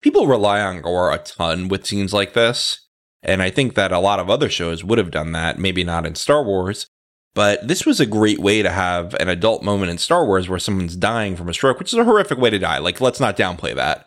People 0.00 0.26
rely 0.26 0.60
on 0.60 0.80
gore 0.80 1.12
a 1.12 1.18
ton 1.18 1.68
with 1.68 1.84
scenes 1.86 2.12
like 2.14 2.32
this, 2.32 2.85
and 3.26 3.42
I 3.42 3.50
think 3.50 3.74
that 3.74 3.92
a 3.92 3.98
lot 3.98 4.20
of 4.20 4.30
other 4.30 4.48
shows 4.48 4.84
would 4.84 4.98
have 4.98 5.10
done 5.10 5.32
that, 5.32 5.58
maybe 5.58 5.84
not 5.84 6.06
in 6.06 6.14
Star 6.14 6.42
Wars. 6.42 6.86
But 7.34 7.68
this 7.68 7.84
was 7.84 8.00
a 8.00 8.06
great 8.06 8.38
way 8.38 8.62
to 8.62 8.70
have 8.70 9.12
an 9.14 9.28
adult 9.28 9.62
moment 9.62 9.90
in 9.90 9.98
Star 9.98 10.24
Wars 10.24 10.48
where 10.48 10.58
someone's 10.58 10.96
dying 10.96 11.36
from 11.36 11.50
a 11.50 11.52
stroke, 11.52 11.78
which 11.78 11.92
is 11.92 11.98
a 11.98 12.04
horrific 12.04 12.38
way 12.38 12.48
to 12.48 12.58
die. 12.58 12.78
Like, 12.78 12.98
let's 13.02 13.20
not 13.20 13.36
downplay 13.36 13.74
that. 13.74 14.06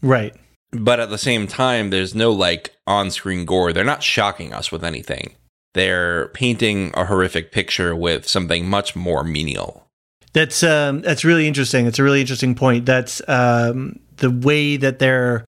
Right. 0.00 0.32
But 0.70 1.00
at 1.00 1.10
the 1.10 1.18
same 1.18 1.48
time, 1.48 1.90
there's 1.90 2.14
no 2.14 2.30
like 2.30 2.76
on 2.86 3.10
screen 3.10 3.46
gore. 3.46 3.72
They're 3.72 3.84
not 3.84 4.02
shocking 4.02 4.52
us 4.52 4.70
with 4.70 4.84
anything. 4.84 5.34
They're 5.74 6.28
painting 6.28 6.92
a 6.94 7.06
horrific 7.06 7.50
picture 7.50 7.96
with 7.96 8.28
something 8.28 8.68
much 8.68 8.94
more 8.94 9.24
menial. 9.24 9.88
That's 10.34 10.62
um, 10.62 11.00
that's 11.00 11.24
really 11.24 11.48
interesting. 11.48 11.86
It's 11.86 11.98
a 11.98 12.04
really 12.04 12.20
interesting 12.20 12.54
point. 12.54 12.86
That's 12.86 13.20
um, 13.28 13.98
the 14.18 14.30
way 14.30 14.76
that 14.76 14.98
they're 14.98 15.44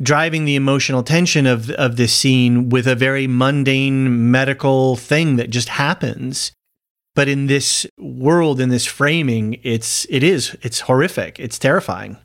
driving 0.00 0.44
the 0.44 0.56
emotional 0.56 1.02
tension 1.02 1.46
of 1.46 1.70
of 1.70 1.96
this 1.96 2.12
scene 2.12 2.68
with 2.68 2.86
a 2.86 2.94
very 2.94 3.26
mundane 3.26 4.30
medical 4.30 4.96
thing 4.96 5.36
that 5.36 5.50
just 5.50 5.70
happens. 5.70 6.52
But 7.14 7.28
in 7.28 7.48
this 7.48 7.86
world, 7.98 8.60
in 8.60 8.68
this 8.68 8.86
framing, 8.86 9.58
it's 9.62 10.06
it 10.10 10.22
is 10.22 10.56
it's 10.62 10.80
horrific. 10.80 11.38
It's 11.38 11.58
terrifying. 11.58 12.16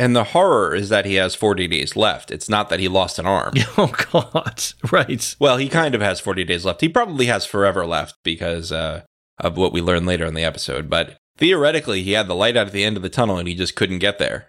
And 0.00 0.14
the 0.14 0.24
horror 0.24 0.76
is 0.76 0.90
that 0.90 1.06
he 1.06 1.14
has 1.16 1.34
40 1.34 1.66
days 1.66 1.96
left. 1.96 2.30
It's 2.30 2.48
not 2.48 2.68
that 2.68 2.78
he 2.78 2.86
lost 2.86 3.18
an 3.18 3.26
arm. 3.26 3.54
Oh 3.76 3.92
God! 4.12 4.62
Right. 4.92 5.36
Well, 5.40 5.56
he 5.56 5.68
kind 5.68 5.94
of 5.94 6.00
has 6.00 6.20
40 6.20 6.44
days 6.44 6.64
left. 6.64 6.80
He 6.80 6.88
probably 6.88 7.26
has 7.26 7.44
forever 7.44 7.84
left 7.84 8.14
because 8.22 8.70
uh, 8.70 9.02
of 9.38 9.56
what 9.56 9.72
we 9.72 9.80
learn 9.80 10.06
later 10.06 10.24
in 10.24 10.34
the 10.34 10.44
episode. 10.44 10.88
But 10.88 11.16
theoretically, 11.36 12.02
he 12.04 12.12
had 12.12 12.28
the 12.28 12.34
light 12.34 12.56
out 12.56 12.68
at 12.68 12.72
the 12.72 12.84
end 12.84 12.96
of 12.96 13.02
the 13.02 13.08
tunnel 13.08 13.38
and 13.38 13.48
he 13.48 13.54
just 13.54 13.74
couldn't 13.74 13.98
get 13.98 14.18
there. 14.18 14.48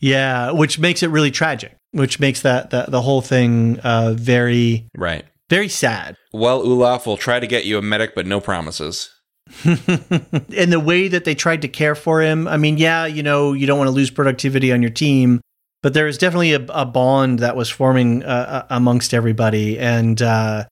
Yeah, 0.00 0.50
which 0.50 0.78
makes 0.78 1.02
it 1.02 1.10
really 1.10 1.30
tragic. 1.30 1.76
Which 1.92 2.20
makes 2.20 2.42
that 2.42 2.70
the, 2.70 2.86
the 2.88 3.00
whole 3.02 3.20
thing 3.20 3.80
uh, 3.80 4.12
very 4.16 4.86
Right. 4.96 5.24
very 5.48 5.68
sad. 5.68 6.16
Well, 6.32 6.60
Olaf 6.60 7.06
will 7.06 7.16
try 7.16 7.40
to 7.40 7.46
get 7.46 7.64
you 7.64 7.78
a 7.78 7.82
medic, 7.82 8.14
but 8.14 8.26
no 8.26 8.40
promises. 8.40 9.10
and 9.64 10.72
the 10.72 10.80
way 10.84 11.08
that 11.08 11.24
they 11.24 11.34
tried 11.34 11.62
to 11.62 11.68
care 11.68 11.96
for 11.96 12.22
him, 12.22 12.46
I 12.46 12.56
mean, 12.56 12.78
yeah, 12.78 13.06
you 13.06 13.22
know, 13.22 13.52
you 13.52 13.66
don't 13.66 13.78
want 13.78 13.88
to 13.88 13.92
lose 13.94 14.10
productivity 14.10 14.72
on 14.72 14.80
your 14.82 14.92
team, 14.92 15.40
but 15.82 15.92
there 15.94 16.06
is 16.06 16.18
definitely 16.18 16.52
a, 16.52 16.64
a 16.68 16.84
bond 16.86 17.40
that 17.40 17.56
was 17.56 17.68
forming 17.68 18.22
uh, 18.22 18.26
uh, 18.26 18.66
amongst 18.70 19.12
everybody, 19.12 19.76
and 19.78 20.22
uh, 20.22 20.66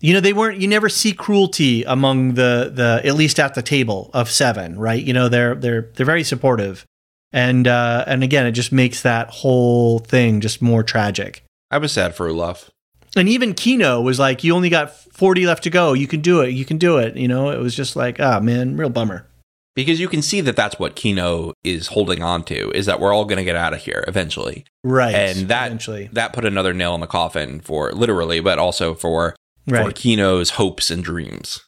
you 0.00 0.14
know, 0.14 0.20
they 0.20 0.32
weren't. 0.32 0.58
You 0.60 0.68
never 0.68 0.88
see 0.88 1.12
cruelty 1.12 1.82
among 1.84 2.34
the 2.34 2.70
the 2.72 3.02
at 3.04 3.14
least 3.14 3.38
at 3.38 3.54
the 3.54 3.62
table 3.62 4.10
of 4.14 4.30
seven, 4.30 4.78
right? 4.78 5.02
You 5.02 5.12
know, 5.12 5.28
they're 5.28 5.54
they're 5.54 5.90
they're 5.94 6.06
very 6.06 6.24
supportive, 6.24 6.86
and 7.32 7.66
uh, 7.66 8.04
and 8.06 8.22
again, 8.22 8.46
it 8.46 8.52
just 8.52 8.72
makes 8.72 9.02
that 9.02 9.30
whole 9.30 9.98
thing 9.98 10.40
just 10.40 10.62
more 10.62 10.82
tragic. 10.82 11.44
I 11.70 11.78
was 11.78 11.92
sad 11.92 12.14
for 12.14 12.28
Olaf. 12.28 12.70
And 13.16 13.28
even 13.28 13.54
Kino 13.54 14.00
was 14.00 14.18
like, 14.18 14.44
"You 14.44 14.54
only 14.54 14.68
got 14.68 14.94
forty 14.94 15.46
left 15.46 15.62
to 15.64 15.70
go. 15.70 15.92
You 15.92 16.06
can 16.06 16.20
do 16.20 16.40
it. 16.42 16.50
You 16.50 16.64
can 16.64 16.78
do 16.78 16.98
it." 16.98 17.16
You 17.16 17.28
know, 17.28 17.50
it 17.50 17.58
was 17.58 17.74
just 17.74 17.96
like, 17.96 18.20
"Ah, 18.20 18.40
man, 18.40 18.76
real 18.76 18.90
bummer." 18.90 19.26
Because 19.74 20.00
you 20.00 20.08
can 20.08 20.22
see 20.22 20.40
that 20.40 20.56
that's 20.56 20.78
what 20.78 20.96
Kino 20.96 21.52
is 21.62 21.88
holding 21.88 22.22
on 22.22 22.44
to, 22.44 22.70
is 22.70 22.86
that 22.86 22.98
we're 22.98 23.12
all 23.12 23.26
going 23.26 23.36
to 23.36 23.44
get 23.44 23.56
out 23.56 23.74
of 23.74 23.82
here 23.82 24.04
eventually. 24.08 24.64
Right. 24.82 25.14
And 25.14 25.48
that 25.48 25.66
eventually. 25.66 26.08
that 26.12 26.32
put 26.32 26.46
another 26.46 26.72
nail 26.72 26.94
in 26.94 27.02
the 27.02 27.06
coffin 27.06 27.60
for 27.60 27.92
literally, 27.92 28.40
but 28.40 28.58
also 28.58 28.94
for 28.94 29.36
for 29.68 29.90
Kino's 29.92 30.50
hopes 30.50 30.90
and 30.90 31.02
dreams. 31.02 31.60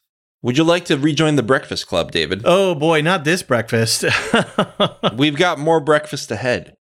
Would 0.42 0.56
you 0.56 0.64
like 0.64 0.84
to 0.86 0.96
rejoin 0.96 1.36
the 1.36 1.42
Breakfast 1.42 1.86
Club, 1.88 2.12
David? 2.12 2.42
Oh 2.44 2.74
boy, 2.74 3.00
not 3.00 3.24
this 3.24 3.42
breakfast. 3.42 4.04
We've 5.16 5.36
got 5.36 5.58
more 5.58 5.80
breakfast 5.80 6.30
ahead. 6.30 6.76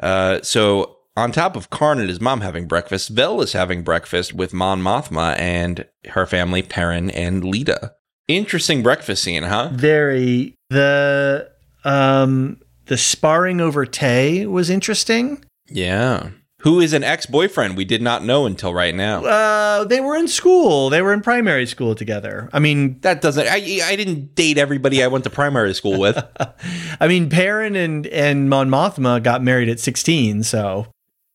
Uh, 0.00 0.40
so 0.42 0.98
on 1.16 1.32
top 1.32 1.56
of 1.56 1.70
Karn 1.70 1.98
and 1.98 2.08
his 2.08 2.20
mom 2.20 2.40
having 2.40 2.66
breakfast, 2.66 3.10
Vel 3.10 3.40
is 3.42 3.52
having 3.52 3.82
breakfast 3.82 4.32
with 4.32 4.54
Mon 4.54 4.80
Mothma 4.80 5.38
and 5.38 5.86
her 6.10 6.26
family, 6.26 6.62
Perrin 6.62 7.10
and 7.10 7.42
Leida. 7.42 7.90
Interesting 8.28 8.82
breakfast 8.82 9.24
scene, 9.24 9.42
huh? 9.42 9.70
Very 9.72 10.54
the 10.70 11.50
um 11.84 12.60
the 12.86 12.96
sparring 12.96 13.60
over 13.60 13.84
Tay 13.84 14.46
was 14.46 14.70
interesting. 14.70 15.44
Yeah. 15.68 16.30
Who 16.62 16.80
is 16.80 16.92
an 16.92 17.02
ex 17.02 17.26
boyfriend 17.26 17.76
we 17.76 17.84
did 17.84 18.02
not 18.02 18.24
know 18.24 18.46
until 18.46 18.72
right 18.72 18.94
now. 18.94 19.24
Uh, 19.24 19.84
they 19.84 20.00
were 20.00 20.16
in 20.16 20.28
school. 20.28 20.90
They 20.90 21.02
were 21.02 21.12
in 21.12 21.20
primary 21.20 21.66
school 21.66 21.94
together. 21.94 22.48
I 22.52 22.60
mean, 22.60 23.00
That 23.00 23.20
doesn't, 23.20 23.48
I, 23.48 23.80
I 23.84 23.96
didn't 23.96 24.36
date 24.36 24.58
everybody 24.58 25.02
I 25.02 25.08
went 25.08 25.24
to 25.24 25.30
primary 25.30 25.74
school 25.74 25.98
with. 25.98 26.22
I 27.00 27.08
mean, 27.08 27.28
Perrin 27.28 27.74
and 27.74 28.06
and 28.06 28.48
Mon 28.48 28.68
Mothma 28.68 29.22
got 29.22 29.42
married 29.42 29.68
at 29.68 29.80
16, 29.80 30.44
so 30.44 30.86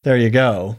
there 0.04 0.18
you 0.18 0.30
go. 0.30 0.78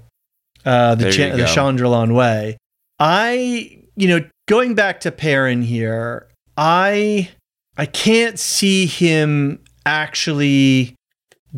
Uh, 0.64 0.94
the 0.94 1.12
cha- 1.12 1.24
you 1.26 1.44
the 1.44 1.76
go. 1.76 2.14
Way. 2.14 2.56
I, 2.98 3.84
you 3.96 4.08
know, 4.08 4.28
going 4.46 4.74
back 4.74 5.00
to 5.00 5.12
Perrin 5.12 5.62
here, 5.62 6.26
I 6.56 7.30
I 7.76 7.86
can't 7.86 8.38
see 8.38 8.86
him 8.86 9.60
actually 9.86 10.94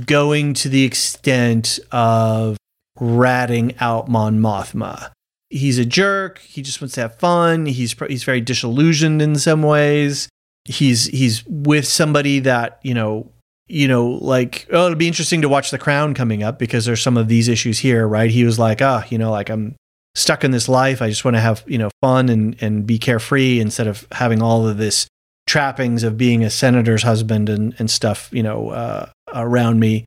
going 0.07 0.55
to 0.55 0.69
the 0.69 0.85
extent 0.85 1.79
of 1.93 2.57
ratting 3.01 3.75
out 3.81 4.09
Mon 4.09 4.39
Mothma. 4.39 5.11
He's 5.49 5.79
a 5.79 5.85
jerk. 5.85 6.39
He 6.39 6.63
just 6.63 6.81
wants 6.81 6.95
to 6.95 7.01
have 7.01 7.19
fun. 7.19 7.67
He's 7.67 7.97
he's 8.09 8.23
very 8.23 8.41
disillusioned 8.41 9.21
in 9.21 9.35
some 9.37 9.63
ways. 9.63 10.29
He's 10.65 11.07
he's 11.07 11.45
with 11.47 11.87
somebody 11.87 12.39
that 12.41 12.79
you 12.83 12.95
know 12.95 13.33
you 13.67 13.89
know 13.89 14.07
like 14.07 14.69
oh 14.71 14.87
it'll 14.87 14.97
be 14.97 15.09
interesting 15.09 15.43
to 15.43 15.49
watch 15.49 15.71
The 15.71 15.79
Crown 15.79 16.15
coming 16.15 16.43
up 16.43 16.59
because 16.59 16.85
there's 16.85 17.03
some 17.03 17.17
of 17.17 17.27
these 17.27 17.49
issues 17.49 17.81
here, 17.81 18.07
right? 18.07 18.31
He 18.31 18.45
was 18.45 18.59
like 18.59 18.81
ah 18.81 19.05
you 19.09 19.19
know 19.19 19.31
like 19.33 19.49
I'm 19.51 19.75
stuck 20.15 20.45
in 20.45 20.51
this 20.53 20.69
life. 20.69 21.03
I 21.03 21.09
just 21.09 21.25
want 21.25 21.37
to 21.37 21.41
have 21.41 21.65
you 21.67 21.79
know 21.79 21.91
fun 22.01 22.29
and 22.29 22.57
and 22.61 22.87
be 22.87 22.99
carefree 22.99 23.59
instead 23.59 23.89
of 23.89 24.07
having 24.13 24.43
all 24.43 24.69
of 24.69 24.77
this 24.77 25.09
trappings 25.47 26.05
of 26.05 26.17
being 26.17 26.45
a 26.45 26.51
senator's 26.51 27.03
husband 27.03 27.49
and 27.49 27.75
and 27.79 27.91
stuff 27.91 28.29
you 28.33 28.43
know 28.43 28.69
uh, 28.69 29.11
around 29.35 29.81
me. 29.81 30.05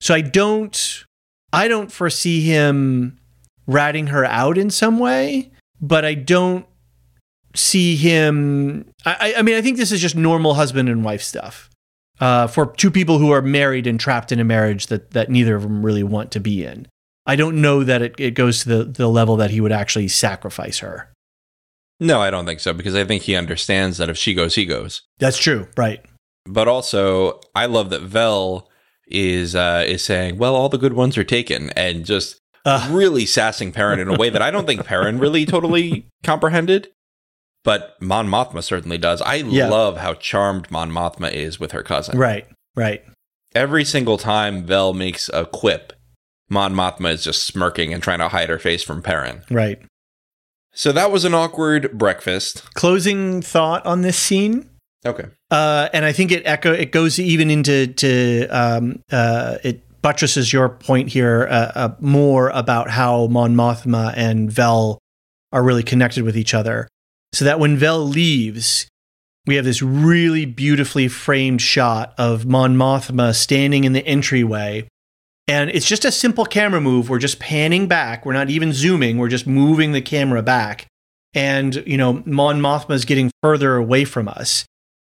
So 0.00 0.14
I 0.14 0.20
don't 0.20 1.04
I 1.54 1.68
don't 1.68 1.90
foresee 1.92 2.42
him 2.42 3.18
ratting 3.66 4.08
her 4.08 4.24
out 4.24 4.58
in 4.58 4.70
some 4.70 4.98
way, 4.98 5.52
but 5.80 6.04
I 6.04 6.14
don't 6.14 6.66
see 7.54 7.96
him. 7.96 8.90
I, 9.06 9.34
I- 9.38 9.42
mean, 9.42 9.54
I 9.56 9.62
think 9.62 9.76
this 9.76 9.92
is 9.92 10.00
just 10.00 10.16
normal 10.16 10.54
husband 10.54 10.88
and 10.88 11.04
wife 11.04 11.22
stuff 11.22 11.70
uh, 12.20 12.46
for 12.46 12.66
two 12.74 12.90
people 12.90 13.18
who 13.18 13.30
are 13.30 13.42
married 13.42 13.86
and 13.86 13.98
trapped 13.98 14.32
in 14.32 14.40
a 14.40 14.44
marriage 14.44 14.88
that 14.88 15.12
that 15.12 15.30
neither 15.30 15.54
of 15.56 15.62
them 15.62 15.84
really 15.84 16.02
want 16.02 16.30
to 16.32 16.40
be 16.40 16.64
in. 16.64 16.86
I 17.26 17.36
don't 17.36 17.60
know 17.62 17.84
that 17.84 18.02
it, 18.02 18.14
it 18.18 18.30
goes 18.32 18.62
to 18.64 18.68
the, 18.68 18.84
the 18.84 19.08
level 19.08 19.36
that 19.36 19.50
he 19.50 19.60
would 19.60 19.72
actually 19.72 20.08
sacrifice 20.08 20.80
her. 20.80 21.10
no, 22.00 22.20
I 22.20 22.30
don't 22.30 22.44
think 22.44 22.60
so 22.60 22.74
because 22.74 22.94
I 22.94 23.04
think 23.04 23.22
he 23.22 23.34
understands 23.36 23.96
that 23.98 24.10
if 24.10 24.18
she 24.18 24.34
goes, 24.34 24.56
he 24.56 24.66
goes. 24.66 25.02
That's 25.18 25.38
true, 25.38 25.68
right? 25.76 26.04
But 26.44 26.68
also, 26.68 27.40
I 27.54 27.64
love 27.66 27.88
that 27.90 28.02
Vel 28.02 28.68
is 29.06 29.54
uh, 29.54 29.84
is 29.86 30.04
saying, 30.04 30.38
"Well, 30.38 30.54
all 30.54 30.68
the 30.68 30.78
good 30.78 30.92
ones 30.94 31.16
are 31.18 31.24
taken," 31.24 31.70
and 31.70 32.04
just 32.04 32.40
Uh, 32.66 32.88
really 32.90 33.26
sassing 33.26 33.72
Perrin 33.72 34.00
in 34.00 34.08
a 34.08 34.16
way 34.16 34.30
that 34.30 34.40
I 34.40 34.50
don't 34.50 34.66
think 34.66 34.84
Perrin 34.86 35.18
really 35.18 35.44
totally 35.54 36.06
comprehended. 36.22 36.88
But 37.62 37.96
Mon 38.00 38.26
Mothma 38.28 38.62
certainly 38.62 38.98
does. 38.98 39.20
I 39.22 39.36
Yeah. 39.36 39.68
love 39.68 39.98
how 39.98 40.14
charmed 40.14 40.70
Mon 40.70 40.90
Mothma 40.90 41.30
is 41.32 41.58
with 41.60 41.72
her 41.72 41.82
cousin. 41.82 42.18
right, 42.18 42.46
right. 42.74 43.02
Every 43.54 43.84
single 43.84 44.18
time 44.18 44.64
Vel 44.66 44.92
makes 44.94 45.28
a 45.32 45.44
quip, 45.46 45.92
Mon 46.50 46.74
Mothma 46.74 47.12
is 47.12 47.24
just 47.24 47.44
smirking 47.44 47.92
and 47.94 48.02
trying 48.02 48.18
to 48.18 48.28
hide 48.28 48.48
her 48.48 48.58
face 48.58 48.82
from 48.82 49.00
Perrin. 49.02 49.42
Right. 49.50 49.80
So 50.74 50.90
that 50.92 51.10
was 51.12 51.24
an 51.24 51.34
awkward 51.34 51.92
breakfast. 51.96 52.64
Closing 52.74 53.40
thought 53.42 53.84
on 53.86 54.02
this 54.02 54.18
scene. 54.18 54.68
Okay. 55.06 55.26
Uh, 55.54 55.88
and 55.92 56.04
I 56.04 56.10
think 56.10 56.32
it 56.32 56.42
echo 56.46 56.72
it 56.72 56.90
goes 56.90 57.20
even 57.20 57.48
into 57.48 57.86
to 57.86 58.48
um, 58.48 59.00
uh, 59.12 59.58
it 59.62 59.84
buttresses 60.02 60.52
your 60.52 60.68
point 60.68 61.10
here 61.10 61.46
uh, 61.48 61.72
uh, 61.76 61.94
more 62.00 62.48
about 62.48 62.90
how 62.90 63.28
Mon 63.28 63.54
Mothma 63.54 64.12
and 64.16 64.50
Vel 64.50 64.98
are 65.52 65.62
really 65.62 65.84
connected 65.84 66.24
with 66.24 66.36
each 66.36 66.54
other. 66.54 66.88
So 67.32 67.44
that 67.44 67.60
when 67.60 67.76
Vel 67.76 68.00
leaves, 68.00 68.88
we 69.46 69.54
have 69.54 69.64
this 69.64 69.80
really 69.80 70.44
beautifully 70.44 71.06
framed 71.06 71.62
shot 71.62 72.14
of 72.18 72.44
Mon 72.46 72.74
Mothma 72.74 73.32
standing 73.32 73.84
in 73.84 73.92
the 73.92 74.04
entryway. 74.04 74.88
And 75.46 75.70
it's 75.70 75.86
just 75.86 76.04
a 76.04 76.10
simple 76.10 76.46
camera 76.46 76.80
move. 76.80 77.08
We're 77.08 77.18
just 77.20 77.38
panning 77.38 77.86
back. 77.86 78.26
We're 78.26 78.32
not 78.32 78.50
even 78.50 78.72
zooming. 78.72 79.18
We're 79.18 79.28
just 79.28 79.46
moving 79.46 79.92
the 79.92 80.02
camera 80.02 80.42
back. 80.42 80.88
And, 81.32 81.76
you 81.86 81.96
know, 81.96 82.24
Mon 82.26 82.60
Mothma 82.60 82.96
is 82.96 83.04
getting 83.04 83.30
further 83.40 83.76
away 83.76 84.04
from 84.04 84.26
us 84.26 84.64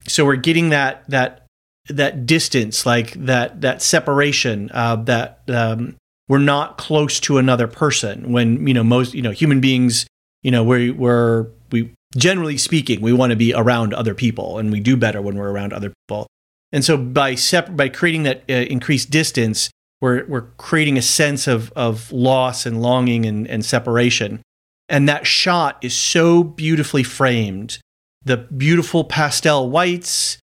so 0.07 0.25
we're 0.25 0.35
getting 0.35 0.69
that 0.69 1.09
that 1.09 1.45
that 1.89 2.25
distance 2.25 2.85
like 2.85 3.13
that 3.13 3.61
that 3.61 3.81
separation 3.81 4.69
uh, 4.73 4.95
that 4.95 5.41
um, 5.47 5.95
we're 6.27 6.37
not 6.37 6.77
close 6.77 7.19
to 7.19 7.37
another 7.37 7.67
person 7.67 8.31
when 8.31 8.65
you 8.67 8.73
know 8.73 8.83
most 8.83 9.13
you 9.13 9.21
know 9.21 9.31
human 9.31 9.59
beings 9.59 10.05
you 10.43 10.51
know 10.51 10.63
we 10.63 10.91
we're 10.91 11.47
we 11.71 11.93
generally 12.15 12.57
speaking 12.57 13.01
we 13.01 13.13
want 13.13 13.31
to 13.31 13.35
be 13.35 13.53
around 13.53 13.93
other 13.93 14.13
people 14.13 14.57
and 14.57 14.71
we 14.71 14.79
do 14.79 14.97
better 14.97 15.21
when 15.21 15.35
we're 15.35 15.51
around 15.51 15.73
other 15.73 15.93
people. 16.07 16.27
And 16.73 16.85
so 16.85 16.97
by 16.97 17.35
sep- 17.35 17.75
by 17.75 17.89
creating 17.89 18.23
that 18.23 18.43
uh, 18.49 18.53
increased 18.53 19.09
distance 19.09 19.69
we're 20.01 20.25
we're 20.25 20.47
creating 20.57 20.97
a 20.97 21.01
sense 21.01 21.47
of 21.47 21.71
of 21.73 22.11
loss 22.11 22.65
and 22.65 22.81
longing 22.81 23.25
and, 23.25 23.47
and 23.47 23.63
separation. 23.63 24.41
And 24.89 25.07
that 25.07 25.25
shot 25.25 25.77
is 25.81 25.95
so 25.95 26.43
beautifully 26.43 27.03
framed 27.03 27.79
the 28.23 28.37
beautiful 28.37 29.03
pastel 29.03 29.69
whites, 29.69 30.37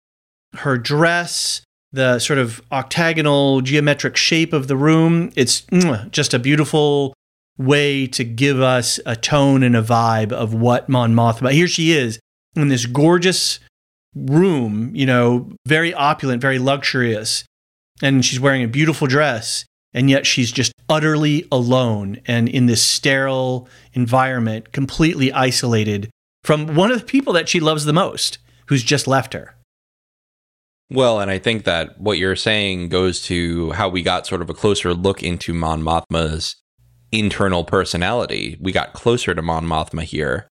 her 0.55 0.77
dress, 0.77 1.61
the 1.91 2.19
sort 2.19 2.39
of 2.39 2.61
octagonal 2.71 3.61
geometric 3.61 4.15
shape 4.15 4.53
of 4.53 4.67
the 4.67 4.77
room. 4.77 5.31
It's 5.35 5.65
just 6.11 6.33
a 6.33 6.39
beautiful 6.39 7.13
way 7.57 8.07
to 8.07 8.23
give 8.23 8.61
us 8.61 8.99
a 9.05 9.15
tone 9.15 9.63
and 9.63 9.75
a 9.75 9.81
vibe 9.81 10.31
of 10.31 10.53
what 10.53 10.87
Mon 10.89 11.13
Mothma. 11.13 11.51
Here 11.51 11.67
she 11.67 11.91
is 11.91 12.19
in 12.55 12.69
this 12.69 12.85
gorgeous 12.85 13.59
room, 14.15 14.95
you 14.95 15.05
know, 15.05 15.51
very 15.67 15.93
opulent, 15.93 16.41
very 16.41 16.59
luxurious, 16.59 17.43
and 18.01 18.23
she's 18.23 18.39
wearing 18.39 18.63
a 18.63 18.67
beautiful 18.67 19.07
dress. 19.07 19.65
And 19.91 20.07
yet 20.07 20.27
she's 20.27 20.51
just 20.51 20.71
utterly 20.87 21.47
alone 21.51 22.21
and 22.27 22.47
in 22.47 22.67
this 22.67 22.83
sterile 22.83 23.67
environment, 23.93 24.71
completely 24.71 25.33
isolated 25.33 26.11
from 26.43 26.75
one 26.75 26.91
of 26.91 26.99
the 26.99 27.05
people 27.05 27.33
that 27.33 27.49
she 27.49 27.59
loves 27.59 27.85
the 27.85 27.93
most, 27.93 28.37
who's 28.67 28.83
just 28.83 29.07
left 29.07 29.33
her. 29.33 29.55
Well, 30.91 31.19
and 31.19 31.29
I 31.29 31.37
think 31.37 31.65
that 31.65 31.99
what 32.01 32.17
you're 32.17 32.35
saying 32.35 32.89
goes 32.89 33.21
to 33.23 33.71
how 33.71 33.89
we 33.89 34.01
got 34.01 34.25
sort 34.25 34.41
of 34.41 34.49
a 34.49 34.53
closer 34.55 34.93
look 34.93 35.21
into 35.21 35.53
Mon 35.53 35.83
Mothma's 35.83 36.55
internal 37.11 37.63
personality. 37.63 38.57
We 38.59 38.71
got 38.71 38.93
closer 38.93 39.35
to 39.35 39.41
Mon 39.41 39.65
Mothma 39.65 40.03
here. 40.03 40.47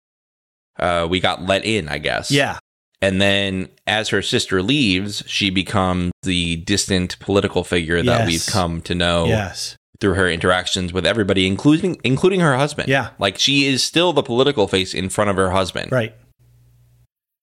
Uh, 0.78 1.06
we 1.08 1.20
got 1.20 1.42
let 1.42 1.64
in, 1.64 1.88
I 1.88 1.98
guess. 1.98 2.30
Yeah. 2.32 2.58
And 3.00 3.20
then 3.20 3.68
as 3.86 4.08
her 4.08 4.22
sister 4.22 4.60
leaves, 4.62 5.22
she 5.26 5.50
becomes 5.50 6.10
the 6.22 6.56
distant 6.56 7.18
political 7.20 7.62
figure 7.62 8.02
that 8.02 8.20
Yes. 8.20 8.26
we've 8.26 8.46
come 8.52 8.80
to 8.82 8.94
know 8.94 9.26
Yes. 9.26 9.76
Through 10.04 10.14
her 10.16 10.28
interactions 10.28 10.92
with 10.92 11.06
everybody, 11.06 11.46
including 11.46 11.98
including 12.04 12.40
her 12.40 12.58
husband. 12.58 12.90
Yeah. 12.90 13.10
Like 13.18 13.38
she 13.38 13.64
is 13.64 13.82
still 13.82 14.12
the 14.12 14.22
political 14.22 14.68
face 14.68 14.92
in 14.92 15.08
front 15.08 15.30
of 15.30 15.36
her 15.36 15.52
husband. 15.52 15.90
Right. 15.90 16.14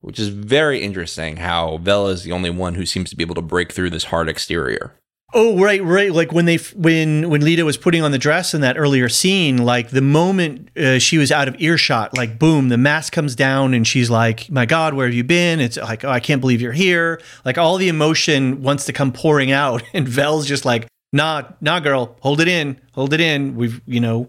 Which 0.01 0.19
is 0.19 0.27
very 0.27 0.83
interesting 0.83 1.38
how 1.38 1.77
Vel 1.77 2.05
is 2.07 2.21
the 2.21 2.31
only 2.31 2.51
one 2.51 2.75
who 2.75 2.85
seems 2.85 3.09
to 3.09 3.15
be 3.15 3.23
able 3.23 3.33
to 3.33 3.41
break 3.41 3.71
through 3.71 3.89
this 3.89 4.03
hard 4.03 4.29
exterior. 4.29 4.93
Oh, 5.33 5.59
right, 5.59 5.83
right. 5.83 6.11
Like 6.11 6.31
when 6.31 6.45
they 6.45 6.57
when 6.75 7.31
when 7.31 7.41
Leida 7.41 7.63
was 7.63 7.77
putting 7.77 8.03
on 8.03 8.11
the 8.11 8.19
dress 8.19 8.53
in 8.53 8.61
that 8.61 8.77
earlier 8.77 9.09
scene, 9.09 9.57
like 9.57 9.89
the 9.89 10.01
moment 10.01 10.69
uh, 10.77 10.99
she 10.99 11.17
was 11.17 11.31
out 11.31 11.47
of 11.47 11.55
earshot, 11.59 12.15
like 12.15 12.38
boom, 12.38 12.69
the 12.69 12.77
mask 12.77 13.11
comes 13.11 13.35
down 13.35 13.73
and 13.73 13.88
she's 13.88 14.11
like, 14.11 14.51
"My 14.51 14.67
God, 14.67 14.93
where 14.93 15.07
have 15.07 15.15
you 15.15 15.23
been?" 15.23 15.59
It's 15.59 15.77
like, 15.77 16.05
"Oh, 16.05 16.09
I 16.09 16.19
can't 16.19 16.41
believe 16.41 16.61
you're 16.61 16.73
here." 16.73 17.19
Like 17.43 17.57
all 17.57 17.77
the 17.77 17.89
emotion 17.89 18.61
wants 18.61 18.85
to 18.85 18.93
come 18.93 19.11
pouring 19.11 19.51
out, 19.51 19.81
and 19.95 20.07
Vel's 20.07 20.45
just 20.45 20.63
like, 20.63 20.88
"Nah, 21.13 21.43
nah, 21.61 21.79
girl, 21.79 22.15
hold 22.21 22.41
it 22.41 22.47
in, 22.47 22.79
hold 22.93 23.13
it 23.13 23.19
in. 23.19 23.55
We've, 23.55 23.81
you 23.85 23.99
know, 23.99 24.27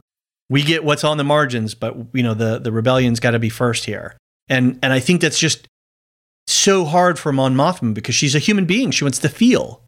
we 0.48 0.62
get 0.62 0.84
what's 0.84 1.04
on 1.04 1.16
the 1.16 1.24
margins, 1.24 1.74
but 1.74 1.96
you 2.12 2.22
know, 2.22 2.34
the 2.34 2.58
the 2.58 2.72
rebellion's 2.72 3.20
got 3.20 3.32
to 3.32 3.38
be 3.38 3.48
first 3.48 3.84
here." 3.84 4.16
And 4.48 4.78
and 4.82 4.92
I 4.92 5.00
think 5.00 5.20
that's 5.20 5.38
just 5.38 5.68
so 6.46 6.84
hard 6.84 7.18
for 7.18 7.32
Mon 7.32 7.54
Mothma 7.54 7.94
because 7.94 8.14
she's 8.14 8.34
a 8.34 8.38
human 8.38 8.66
being. 8.66 8.90
She 8.90 9.04
wants 9.04 9.18
to 9.20 9.28
feel. 9.28 9.82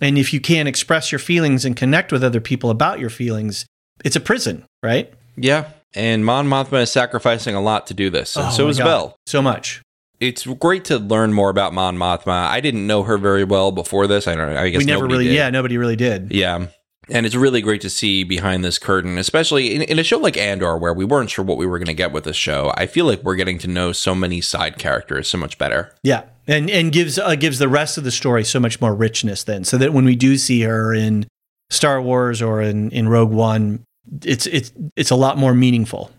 And 0.00 0.18
if 0.18 0.32
you 0.32 0.40
can't 0.40 0.68
express 0.68 1.12
your 1.12 1.18
feelings 1.18 1.64
and 1.64 1.76
connect 1.76 2.12
with 2.12 2.24
other 2.24 2.40
people 2.40 2.70
about 2.70 2.98
your 2.98 3.10
feelings, 3.10 3.66
it's 4.04 4.16
a 4.16 4.20
prison, 4.20 4.64
right? 4.82 5.12
Yeah. 5.36 5.68
And 5.94 6.24
Mon 6.24 6.48
Mothma 6.48 6.82
is 6.82 6.90
sacrificing 6.90 7.54
a 7.54 7.60
lot 7.60 7.86
to 7.88 7.94
do 7.94 8.10
this. 8.10 8.34
And 8.36 8.46
Oh 8.46 8.50
so 8.50 8.68
is 8.68 8.78
God. 8.78 9.14
So 9.26 9.42
much. 9.42 9.81
It's 10.22 10.46
great 10.46 10.84
to 10.84 10.98
learn 10.98 11.32
more 11.32 11.50
about 11.50 11.74
Mon 11.74 11.96
Mothma. 11.96 12.46
I 12.46 12.60
didn't 12.60 12.86
know 12.86 13.02
her 13.02 13.18
very 13.18 13.42
well 13.42 13.72
before 13.72 14.06
this. 14.06 14.28
I 14.28 14.36
don't 14.36 14.54
know. 14.54 14.60
I 14.60 14.68
guess 14.68 14.78
we 14.78 14.84
never 14.84 15.06
really, 15.06 15.24
did. 15.24 15.34
yeah, 15.34 15.50
nobody 15.50 15.76
really 15.78 15.96
did. 15.96 16.30
Yeah. 16.30 16.68
And 17.08 17.26
it's 17.26 17.34
really 17.34 17.60
great 17.60 17.80
to 17.80 17.90
see 17.90 18.22
behind 18.22 18.64
this 18.64 18.78
curtain, 18.78 19.18
especially 19.18 19.74
in, 19.74 19.82
in 19.82 19.98
a 19.98 20.04
show 20.04 20.18
like 20.18 20.36
Andor, 20.36 20.78
where 20.78 20.94
we 20.94 21.04
weren't 21.04 21.30
sure 21.30 21.44
what 21.44 21.58
we 21.58 21.66
were 21.66 21.78
going 21.78 21.86
to 21.88 21.94
get 21.94 22.12
with 22.12 22.22
this 22.22 22.36
show. 22.36 22.72
I 22.76 22.86
feel 22.86 23.06
like 23.06 23.24
we're 23.24 23.34
getting 23.34 23.58
to 23.58 23.66
know 23.68 23.90
so 23.90 24.14
many 24.14 24.40
side 24.40 24.78
characters 24.78 25.28
so 25.28 25.36
much 25.38 25.58
better. 25.58 25.92
Yeah, 26.04 26.22
and 26.46 26.70
and 26.70 26.92
gives 26.92 27.18
uh, 27.18 27.34
gives 27.34 27.58
the 27.58 27.68
rest 27.68 27.98
of 27.98 28.04
the 28.04 28.12
story 28.12 28.44
so 28.44 28.60
much 28.60 28.80
more 28.80 28.94
richness 28.94 29.42
then, 29.42 29.64
so 29.64 29.76
that 29.78 29.92
when 29.92 30.04
we 30.04 30.14
do 30.14 30.38
see 30.38 30.62
her 30.62 30.94
in 30.94 31.26
Star 31.70 32.00
Wars 32.00 32.40
or 32.40 32.62
in, 32.62 32.90
in 32.92 33.08
Rogue 33.08 33.32
One, 33.32 33.82
it's 34.22 34.46
it's 34.46 34.72
it's 34.94 35.10
a 35.10 35.16
lot 35.16 35.36
more 35.36 35.54
meaningful. 35.54 36.12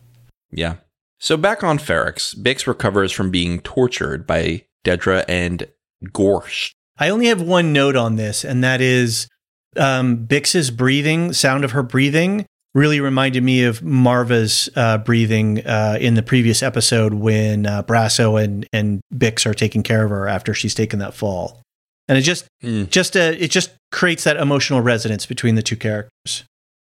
Yeah. 0.51 0.75
So 1.23 1.37
back 1.37 1.63
on 1.63 1.77
Ferrix, 1.77 2.35
Bix 2.35 2.67
recovers 2.67 3.13
from 3.13 3.31
being 3.31 3.61
tortured 3.61 4.27
by 4.27 4.65
Dedra 4.83 5.23
and 5.29 5.65
Gorst. 6.11 6.73
I 6.99 7.07
only 7.07 7.27
have 7.27 7.41
one 7.41 7.71
note 7.71 7.95
on 7.95 8.17
this, 8.17 8.43
and 8.43 8.61
that 8.65 8.81
is 8.81 9.29
um, 9.77 10.25
Bix's 10.27 10.69
breathing, 10.69 11.31
sound 11.31 11.63
of 11.63 11.71
her 11.71 11.81
breathing, 11.81 12.45
really 12.75 12.99
reminded 12.99 13.41
me 13.41 13.63
of 13.63 13.81
Marva's 13.81 14.67
uh, 14.75 14.97
breathing 14.97 15.65
uh, 15.65 15.97
in 15.97 16.15
the 16.15 16.23
previous 16.23 16.61
episode 16.61 17.13
when 17.13 17.67
uh, 17.67 17.83
Brasso 17.83 18.43
and 18.43 18.67
and 18.73 18.99
Bix 19.15 19.45
are 19.45 19.53
taking 19.53 19.81
care 19.81 20.03
of 20.03 20.09
her 20.09 20.27
after 20.27 20.53
she's 20.53 20.75
taken 20.75 20.99
that 20.99 21.13
fall, 21.13 21.61
and 22.09 22.17
it 22.17 22.21
just 22.23 22.45
Mm. 22.61 22.89
just 22.89 23.15
uh, 23.15 23.33
it 23.39 23.49
just 23.49 23.71
creates 23.93 24.25
that 24.25 24.35
emotional 24.35 24.81
resonance 24.81 25.25
between 25.25 25.55
the 25.55 25.61
two 25.63 25.77
characters. 25.77 26.43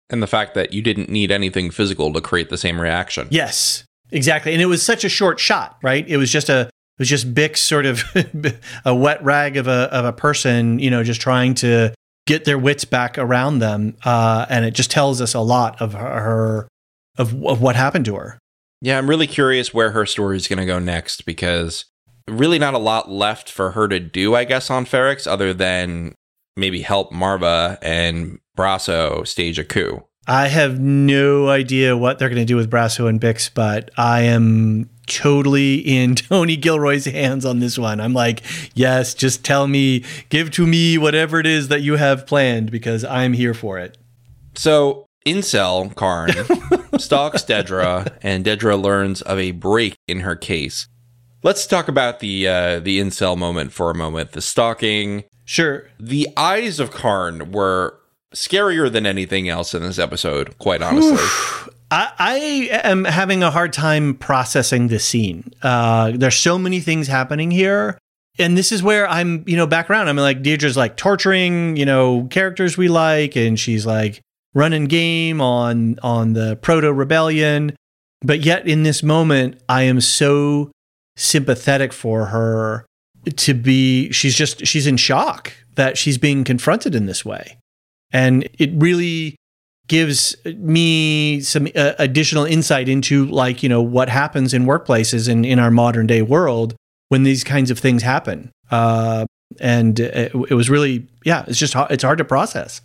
And 0.09 0.21
the 0.23 0.27
fact 0.27 0.55
that 0.55 0.73
you 0.73 0.81
didn't 0.81 1.09
need 1.09 1.31
anything 1.31 1.69
physical 1.69 2.11
to 2.13 2.21
create 2.21 2.49
the 2.49 2.57
same 2.57 2.81
reaction. 2.81 3.27
Yes, 3.29 3.83
exactly, 4.11 4.53
and 4.53 4.61
it 4.61 4.67
was 4.67 4.83
such 4.83 5.03
a 5.03 5.09
short 5.09 5.39
shot, 5.39 5.77
right? 5.81 6.07
It 6.07 6.17
was 6.17 6.31
just 6.31 6.49
a 6.49 6.61
it 6.61 6.99
was 6.99 7.09
just 7.09 7.33
Bix 7.33 7.57
sort 7.57 7.85
of 7.85 8.03
a 8.85 8.95
wet 8.95 9.23
rag 9.23 9.57
of 9.57 9.67
a 9.67 9.89
of 9.91 10.05
a 10.05 10.13
person, 10.13 10.79
you 10.79 10.89
know, 10.89 11.03
just 11.03 11.21
trying 11.21 11.53
to 11.55 11.93
get 12.25 12.45
their 12.45 12.57
wits 12.57 12.85
back 12.85 13.17
around 13.17 13.59
them, 13.59 13.97
uh, 14.03 14.45
and 14.49 14.65
it 14.65 14.73
just 14.73 14.91
tells 14.91 15.21
us 15.21 15.33
a 15.33 15.41
lot 15.41 15.81
of 15.81 15.93
her, 15.93 16.67
of 17.17 17.33
of 17.43 17.61
what 17.61 17.75
happened 17.75 18.05
to 18.05 18.15
her. 18.15 18.39
Yeah, 18.81 18.97
I'm 18.97 19.09
really 19.09 19.27
curious 19.27 19.73
where 19.73 19.91
her 19.91 20.05
story 20.05 20.37
is 20.37 20.47
going 20.47 20.59
to 20.59 20.65
go 20.65 20.79
next 20.79 21.25
because 21.25 21.85
really 22.27 22.59
not 22.59 22.73
a 22.73 22.79
lot 22.79 23.09
left 23.09 23.49
for 23.51 23.71
her 23.71 23.87
to 23.87 23.99
do, 23.99 24.35
I 24.35 24.43
guess, 24.43 24.69
on 24.69 24.85
Ferrix 24.85 25.27
other 25.27 25.53
than 25.53 26.13
maybe 26.55 26.81
help 26.81 27.11
Marva 27.11 27.77
and 27.81 28.39
Brasso 28.57 29.27
stage 29.27 29.59
a 29.59 29.63
coup. 29.63 30.03
I 30.27 30.47
have 30.47 30.79
no 30.79 31.49
idea 31.49 31.95
what 31.95 32.17
they're 32.17 32.29
going 32.29 32.41
to 32.41 32.45
do 32.45 32.55
with 32.55 32.69
Brasso 32.69 33.07
and 33.07 33.21
Bix, 33.21 33.49
but 33.53 33.91
I 33.97 34.21
am 34.21 34.89
totally 35.05 35.75
in 35.75 36.15
Tony 36.15 36.55
Gilroy's 36.57 37.05
hands 37.05 37.45
on 37.45 37.59
this 37.59 37.77
one. 37.77 37.99
I'm 38.01 38.13
like, 38.13 38.41
yes, 38.73 39.13
just 39.13 39.45
tell 39.45 39.67
me, 39.67 40.03
give 40.29 40.49
to 40.51 40.65
me 40.65 40.97
whatever 40.97 41.39
it 41.39 41.45
is 41.45 41.67
that 41.67 41.81
you 41.81 41.95
have 41.97 42.25
planned 42.25 42.71
because 42.71 43.03
I'm 43.05 43.33
here 43.33 43.53
for 43.53 43.77
it. 43.77 43.97
So, 44.55 45.05
Incel 45.25 45.93
Karn 45.95 46.29
stalks 46.99 47.43
Dedra, 47.43 48.11
and 48.21 48.45
Dedra 48.45 48.81
learns 48.81 49.21
of 49.23 49.37
a 49.39 49.51
break 49.51 49.95
in 50.07 50.21
her 50.21 50.35
case. 50.35 50.87
Let's 51.43 51.67
talk 51.67 51.87
about 51.87 52.19
the 52.19 52.47
uh, 52.47 52.79
the 52.79 52.99
incel 52.99 53.37
moment 53.37 53.71
for 53.71 53.91
a 53.91 53.95
moment. 53.95 54.31
The 54.31 54.41
stalking, 54.41 55.25
Sure. 55.43 55.87
the 55.99 56.27
eyes 56.35 56.79
of 56.79 56.89
Karn 56.89 57.51
were 57.51 57.99
scarier 58.35 58.91
than 58.91 59.05
anything 59.05 59.49
else 59.49 59.73
in 59.73 59.81
this 59.81 59.97
episode. 59.97 60.57
Quite 60.59 60.81
honestly, 60.81 61.17
I, 61.89 62.11
I 62.19 62.35
am 62.83 63.05
having 63.05 63.43
a 63.43 63.51
hard 63.51 63.73
time 63.73 64.15
processing 64.15 64.87
this 64.87 65.05
scene. 65.05 65.51
Uh, 65.61 66.11
there's 66.13 66.37
so 66.37 66.57
many 66.59 66.79
things 66.79 67.07
happening 67.07 67.51
here. 67.51 67.97
And 68.37 68.57
this 68.57 68.73
is 68.73 68.83
where 68.83 69.07
I'm, 69.07 69.45
you 69.47 69.55
know, 69.55 69.65
back 69.65 69.89
around. 69.89 70.09
I'm 70.09 70.17
like, 70.17 70.41
Dedra's 70.41 70.75
like 70.75 70.97
torturing, 70.97 71.77
you 71.77 71.85
know, 71.85 72.27
characters 72.29 72.77
we 72.77 72.89
like, 72.89 73.37
and 73.37 73.57
she's 73.57 73.85
like 73.85 74.21
running 74.53 74.85
game 74.85 75.39
on 75.39 75.97
on 76.03 76.33
the 76.33 76.57
proto 76.57 76.91
rebellion. 76.91 77.75
But 78.21 78.41
yet 78.41 78.67
in 78.67 78.83
this 78.83 79.03
moment, 79.03 79.61
I 79.69 79.83
am 79.83 80.01
so 80.01 80.71
sympathetic 81.15 81.93
for 81.93 82.25
her 82.25 82.85
to 83.35 83.53
be 83.53 84.11
she's 84.11 84.35
just 84.35 84.67
she's 84.67 84.85
in 84.85 84.97
shock 84.97 85.53
that 85.75 85.97
she's 85.97 86.17
being 86.17 86.43
confronted 86.43 86.93
in 86.93 87.05
this 87.05 87.23
way. 87.23 87.57
And 88.15 88.47
it 88.57 88.71
really 88.75 89.35
gives 89.87 90.35
me 90.45 91.41
some 91.41 91.67
uh, 91.75 91.93
additional 91.99 92.45
insight 92.45 92.89
into 92.89 93.25
like 93.25 93.61
you 93.61 93.69
know 93.69 93.81
what 93.81 94.09
happens 94.09 94.53
in 94.53 94.65
workplaces 94.65 95.29
and 95.29 95.45
in 95.45 95.59
our 95.59 95.69
modern 95.69 96.07
day 96.07 96.21
world 96.21 96.75
when 97.09 97.23
these 97.23 97.43
kinds 97.43 97.69
of 97.69 97.77
things 97.77 98.01
happen 98.01 98.51
uh, 98.71 99.25
and 99.59 99.99
it, 99.99 100.33
it 100.49 100.55
was 100.55 100.69
really 100.71 101.05
yeah 101.23 101.45
it's 101.47 101.59
just 101.59 101.73
hard, 101.75 101.91
it's 101.91 102.03
hard 102.03 102.17
to 102.17 102.25
process 102.25 102.81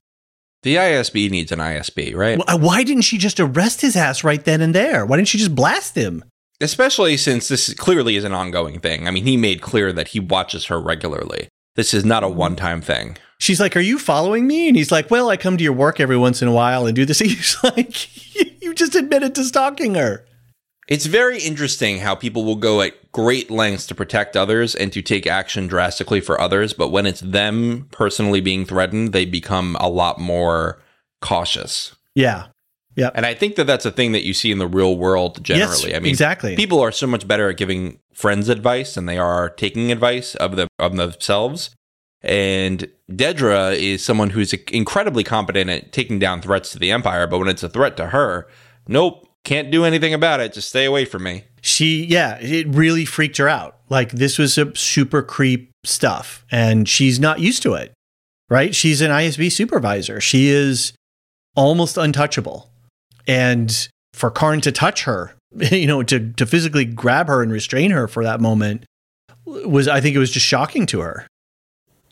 the 0.63 0.77
ISB 0.77 1.31
needs 1.31 1.51
an 1.53 1.59
ISB, 1.59 2.15
right? 2.15 2.37
Why- 2.37 2.55
why 2.55 2.85
didn't 2.85 3.03
she 3.03 3.17
just 3.17 3.41
arrest 3.41 3.81
his 3.81 3.97
ass 3.97 4.23
right 4.23 4.45
then 4.45 4.61
and 4.61 4.75
there 4.75 5.07
why 5.07 5.17
didn't 5.17 5.29
she 5.29 5.39
just 5.39 5.55
blast 5.55 5.95
him 5.95 6.23
Especially 6.61 7.17
since 7.17 7.49
this 7.49 7.73
clearly 7.75 8.17
is 8.17 8.25
an 8.25 8.35
ongoing 8.35 8.81
thing. 8.81 9.09
I 9.09 9.11
mean, 9.11 9.25
he 9.25 9.39
made 9.39 9.63
clear 9.63 9.95
that 9.95 10.09
he 10.09 10.21
watches 10.21 10.67
her 10.67 10.79
regularly. 10.79 11.49
This 11.75 11.95
is 11.95 12.05
not 12.05 12.23
a 12.23 12.29
one 12.29 12.55
time 12.55 12.83
thing. 12.83 13.17
She's 13.41 13.59
like 13.59 13.77
are 13.77 13.81
you 13.81 13.99
following 13.99 14.47
me 14.47 14.69
and 14.69 14.77
he's 14.77 14.93
like 14.93 15.11
well 15.11 15.29
i 15.29 15.37
come 15.37 15.57
to 15.57 15.65
your 15.65 15.73
work 15.73 15.99
every 15.99 16.17
once 16.17 16.41
in 16.41 16.47
a 16.47 16.53
while 16.53 16.87
and 16.87 16.95
do 16.95 17.05
this 17.05 17.19
he's 17.27 17.57
like 17.65 18.63
you 18.63 18.73
just 18.75 18.95
admitted 18.95 19.35
to 19.35 19.43
stalking 19.45 19.97
her 19.97 20.25
It's 20.87 21.07
very 21.07 21.39
interesting 21.41 21.99
how 21.99 22.15
people 22.17 22.45
will 22.45 22.57
go 22.57 22.81
at 22.81 23.13
great 23.13 23.49
lengths 23.51 23.87
to 23.87 23.95
protect 23.95 24.37
others 24.37 24.75
and 24.75 24.93
to 24.93 25.03
take 25.03 25.25
action 25.27 25.69
drastically 25.69 26.21
for 26.21 26.41
others, 26.41 26.73
but 26.73 26.89
when 26.91 27.07
it's 27.07 27.21
them 27.21 27.87
personally 27.93 28.41
being 28.41 28.65
threatened, 28.65 29.13
they 29.13 29.25
become 29.25 29.77
a 29.79 29.89
lot 29.89 30.19
more 30.19 30.81
cautious. 31.21 31.95
yeah 32.15 32.47
Yeah. 32.97 33.11
And 33.15 33.25
I 33.25 33.35
think 33.35 33.55
that 33.55 33.67
that's 33.67 33.87
a 33.87 33.93
thing 33.93 34.13
that 34.13 34.25
you 34.25 34.35
see 34.35 34.51
in 34.51 34.59
the 34.59 34.67
real 34.67 34.97
world 34.97 35.43
generally. 35.45 35.91
Yes, 35.91 35.97
I 35.97 36.01
mean, 36.01 36.11
exactly. 36.11 36.57
People 36.57 36.81
are 36.81 36.93
so 36.93 37.07
much 37.07 37.27
better 37.27 37.49
at 37.51 37.57
giving 37.57 38.01
friends 38.13 38.49
advice 38.49 38.95
than 38.95 39.07
they 39.07 39.19
are 39.19 39.49
taking 39.49 39.93
advice 39.93 40.35
of 40.35 40.57
the 40.57 40.67
of 40.79 40.97
themselves. 40.97 41.71
And 42.23 42.89
Dedra 43.11 43.77
is 43.77 44.05
someone 44.05 44.31
who's 44.31 44.53
incredibly 44.53 45.25
competent 45.25 45.71
at 45.71 45.93
taking 45.93 46.19
down 46.19 46.43
threats 46.43 46.73
to 46.73 46.79
the 46.79 46.91
empire, 46.91 47.27
but 47.27 47.39
when 47.39 47.49
it's 47.49 47.63
a 47.63 47.69
threat 47.69 47.97
to 47.97 48.09
her, 48.09 48.47
nope, 48.87 49.27
can't 49.45 49.71
do 49.71 49.85
anything 49.85 50.13
about 50.13 50.41
it. 50.41 50.53
Just 50.53 50.69
stay 50.69 50.85
away 50.85 51.05
from 51.05 51.23
me. 51.23 51.45
she 51.63 52.05
yeah 52.05 52.39
it 52.41 52.67
really 52.69 53.05
freaked 53.05 53.39
her 53.39 53.49
out. 53.49 53.79
Like 53.89 54.13
this 54.13 54.39
was 54.39 54.59
a 54.59 54.75
super 54.77 55.23
creep 55.23 55.71
stuff 55.85 56.45
and 56.51 56.89
she's 56.89 57.19
not 57.19 57.41
used 57.41 57.63
to 57.63 57.75
it 57.75 57.93
right? 58.51 58.75
She's 58.75 59.01
an 59.01 59.13
isb 59.13 59.51
supervisor. 59.53 60.21
She 60.21 60.49
is 60.49 60.93
almost 61.55 61.97
untouchable. 61.97 62.69
And 63.27 63.89
for 64.13 64.31
karn 64.31 64.61
to 64.61 64.73
touch 64.73 65.05
her 65.05 65.35
you 65.73 65.87
know 65.87 66.03
to, 66.03 66.33
to 66.33 66.47
physically 66.47 66.85
grab 66.85 67.29
her 67.29 67.43
and 67.43 67.53
restrain 67.53 67.91
her 67.91 68.09
for 68.09 68.25
that 68.25 68.41
moment 68.41 68.85
was 69.47 69.89
i 69.89 70.01
think 70.01 70.15
it 70.15 70.19
was 70.19 70.31
just 70.31 70.47
shocking 70.47 70.87
to 70.87 71.01
her 71.01 71.27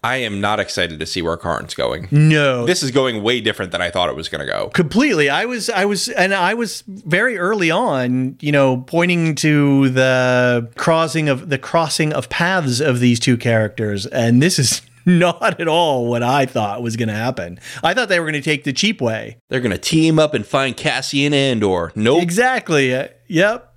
I 0.04 0.18
am 0.18 0.40
not 0.40 0.60
excited 0.60 1.00
to 1.00 1.06
see 1.06 1.22
where 1.22 1.36
Karn's 1.36 1.74
going. 1.74 2.06
no 2.12 2.64
This 2.66 2.82
is 2.84 2.90
going 2.92 3.20
way 3.22 3.40
different 3.40 3.72
than 3.72 3.82
I 3.82 3.90
thought 3.90 4.08
it 4.08 4.14
was 4.16 4.28
going 4.28 4.46
to 4.46 4.52
go. 4.52 4.68
completely 4.68 5.28
i 5.28 5.44
was 5.44 5.68
i 5.70 5.84
was 5.84 6.08
and 6.08 6.32
i 6.34 6.54
was 6.54 6.82
very 6.86 7.36
early 7.38 7.70
on 7.70 8.36
you 8.40 8.52
know 8.52 8.76
pointing 8.86 9.34
to 9.36 9.88
the 9.90 10.70
crossing 10.76 11.28
of 11.28 11.48
the 11.50 11.58
crossing 11.58 12.12
of 12.12 12.28
paths 12.28 12.80
of 12.80 13.00
these 13.00 13.18
two 13.18 13.36
characters 13.36 14.06
and 14.06 14.40
this 14.42 14.58
is 14.58 14.82
not 15.06 15.58
at 15.60 15.66
all 15.68 16.06
what 16.06 16.22
i 16.22 16.44
thought 16.46 16.82
was 16.82 16.96
going 16.96 17.08
to 17.08 17.14
happen 17.14 17.58
i 17.82 17.92
thought 17.94 18.08
they 18.08 18.20
were 18.20 18.26
going 18.26 18.40
to 18.40 18.50
take 18.50 18.64
the 18.64 18.72
cheap 18.72 19.00
way 19.00 19.36
They're 19.48 19.60
going 19.60 19.72
to 19.72 19.78
team 19.78 20.18
up 20.18 20.34
and 20.34 20.46
find 20.46 20.76
Cassian 20.76 21.32
Andor. 21.34 21.92
Nope. 21.94 22.22
exactly 22.22 22.94
Uh, 22.94 23.08
yep 23.26 23.74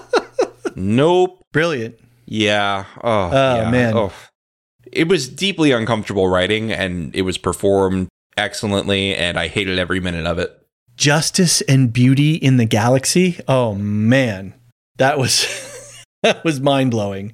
nope. 0.76 1.44
brilliant 1.52 1.96
Yeah. 2.26 2.84
Oh, 3.02 3.30
Oh, 3.32 3.56
yeah. 3.56 3.70
man. 3.70 3.94
Oh. 3.96 4.12
It 4.92 5.08
was 5.08 5.28
deeply 5.28 5.72
uncomfortable 5.72 6.28
writing 6.28 6.72
and 6.72 7.14
it 7.14 7.22
was 7.22 7.38
performed 7.38 8.08
excellently 8.36 9.14
and 9.14 9.38
I 9.38 9.48
hated 9.48 9.78
every 9.78 10.00
minute 10.00 10.26
of 10.26 10.38
it. 10.38 10.50
justice 10.96 11.60
and 11.62 11.92
beauty 11.92 12.34
in 12.34 12.56
the 12.56 12.64
galaxy 12.64 13.38
oh 13.48 13.74
man 13.74 14.54
that 14.96 15.18
was 15.18 16.04
that 16.22 16.44
was 16.44 16.60
mind-blowing 16.60 17.32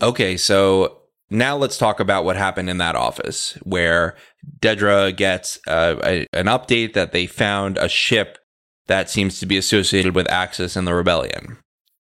Okay, 0.00 0.36
so 0.36 1.02
now 1.30 1.56
let's 1.56 1.76
talk 1.76 1.98
about 1.98 2.24
what 2.24 2.36
happened 2.36 2.70
in 2.70 2.78
that 2.78 2.94
office 2.94 3.58
where 3.64 4.14
Dedra 4.60 5.14
gets 5.16 5.58
uh, 5.66 5.96
a, 6.04 6.26
an 6.32 6.46
update 6.46 6.92
that 6.92 7.10
they 7.12 7.26
found 7.26 7.78
a 7.78 7.88
ship 7.88 8.38
that 8.86 9.10
seems 9.10 9.40
to 9.40 9.46
be 9.46 9.56
associated 9.58 10.14
with 10.14 10.30
Axis 10.30 10.76
and 10.76 10.86
the 10.86 10.94
rebellion. 10.94 11.58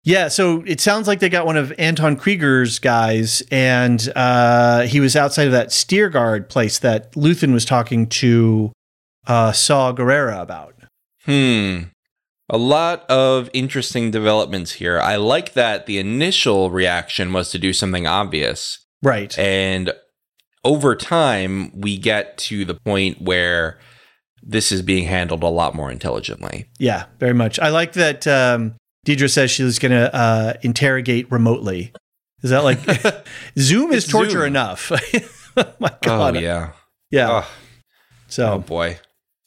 Yeah, 0.06 0.28
so 0.28 0.64
it 0.66 0.82
sounds 0.82 1.08
like 1.08 1.20
they 1.20 1.30
got 1.30 1.46
one 1.46 1.56
of 1.56 1.72
Anton 1.78 2.18
Kreegyr's 2.18 2.78
guys, 2.80 3.42
and 3.52 4.12
uh, 4.16 4.82
he 4.82 5.00
was 5.00 5.16
outside 5.16 5.46
of 5.46 5.54
that 5.54 5.72
steer 5.72 6.10
guard 6.10 6.50
place 6.50 6.80
that 6.80 7.14
Luthen 7.14 7.54
was 7.54 7.64
talking 7.64 8.08
to 8.08 8.74
uh, 9.28 9.54
Saw 9.54 9.94
Gerrera 9.94 10.42
about. 10.42 10.76
Hmm. 11.26 11.84
A 12.50 12.58
lot 12.58 13.10
of 13.10 13.50
interesting 13.54 14.12
developments 14.12 14.74
here. 14.74 15.00
I 15.00 15.16
like 15.16 15.54
that 15.54 15.86
the 15.86 15.98
initial 15.98 16.70
reaction 16.70 17.32
was 17.32 17.50
to 17.52 17.58
do 17.58 17.72
something 17.72 18.06
obvious. 18.06 18.86
Right. 19.02 19.38
And 19.40 19.94
over 20.66 20.96
time, 20.96 21.72
we 21.74 21.98
get 21.98 22.38
to 22.40 22.66
the 22.66 22.76
point 22.76 23.22
where 23.22 23.80
this 24.42 24.74
is 24.74 24.82
being 24.82 25.06
handled 25.06 25.44
a 25.44 25.48
lot 25.48 25.74
more 25.74 25.90
intelligently. 25.90 26.66
Yeah, 26.78 27.06
very 27.20 27.34
much. 27.34 27.60
I 27.60 27.70
like 27.70 27.94
that 27.94 28.28
um, 28.28 28.76
Dedra 29.06 29.30
says 29.30 29.52
she's 29.52 29.80
going 29.80 29.92
to 29.92 30.14
uh, 30.16 30.54
interrogate 30.62 31.32
remotely. 31.32 31.94
Is 32.42 32.50
that 32.50 32.64
like 32.64 32.80
Zoom 33.58 33.92
is 33.92 34.04
It's 34.04 34.12
torture 34.12 34.32
Zoom. 34.32 34.46
enough? 34.48 34.92
oh 35.58 35.74
my 35.80 35.92
God. 36.02 36.38
Oh, 36.38 36.40
yeah. 36.40 36.72
Yeah. 37.12 37.32
Ugh. 37.32 37.46
So 38.28 38.54
Oh 38.54 38.60
boy. 38.60 39.00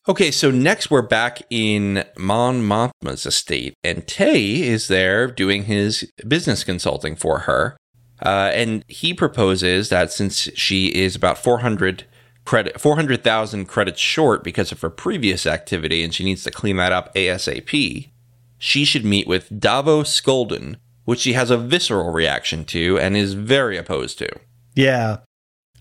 Okay, 0.09 0.31
so 0.31 0.51
next 0.53 0.89
we're 0.91 1.03
back 1.03 1.43
in 1.51 2.05
Mon 2.17 2.63
Mothma's 2.63 3.27
estate, 3.27 3.75
and 3.83 4.07
Tay 4.07 4.63
is 4.63 4.87
there 4.87 5.27
doing 5.27 5.65
his 5.65 6.09
business 6.29 6.63
consulting 6.63 7.17
for 7.17 7.41
her. 7.41 7.77
Uh, 8.25 8.51
and 8.55 8.85
he 8.87 9.13
proposes 9.13 9.89
that 9.89 10.13
since 10.13 10.49
she 10.55 10.87
is 10.95 11.17
about 11.17 11.39
400 11.39 12.05
credit 12.45 12.81
400,000 12.81 13.67
credits 13.67 14.01
short 14.01 14.45
because 14.45 14.71
of 14.71 14.81
her 14.81 14.89
previous 14.91 15.45
activity 15.45 16.05
and 16.05 16.15
she 16.15 16.23
needs 16.23 16.45
to 16.45 16.51
clean 16.53 16.77
that 16.77 16.93
up 16.93 17.13
ASAP, 17.17 18.11
she 18.59 18.85
should 18.85 19.05
meet 19.05 19.27
with 19.27 19.51
Davo 19.51 20.03
Sculdun, 20.03 20.77
which 21.05 21.21
she 21.21 21.35
has 21.35 21.51
a 21.51 21.59
visceral 21.59 22.11
reaction 22.11 22.65
to 22.67 22.99
and 22.99 23.17
is 23.17 23.35
very 23.35 23.77
opposed 23.77 24.19
to. 24.19 24.29
Yeah. 24.75 25.19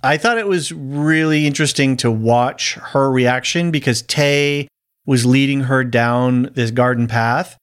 I 0.04 0.18
thought 0.18 0.38
it 0.38 0.48
was 0.48 0.72
really 0.72 1.48
interesting 1.48 1.98
to 1.98 2.12
watch 2.12 2.76
her 2.76 3.12
reaction 3.12 3.72
because 3.72 4.04
Tay 4.04 4.68
was 5.06 5.26
leading 5.26 5.62
her 5.62 5.84
down 5.84 6.52
this 6.54 6.72
garden 6.72 7.08
path. 7.08 7.58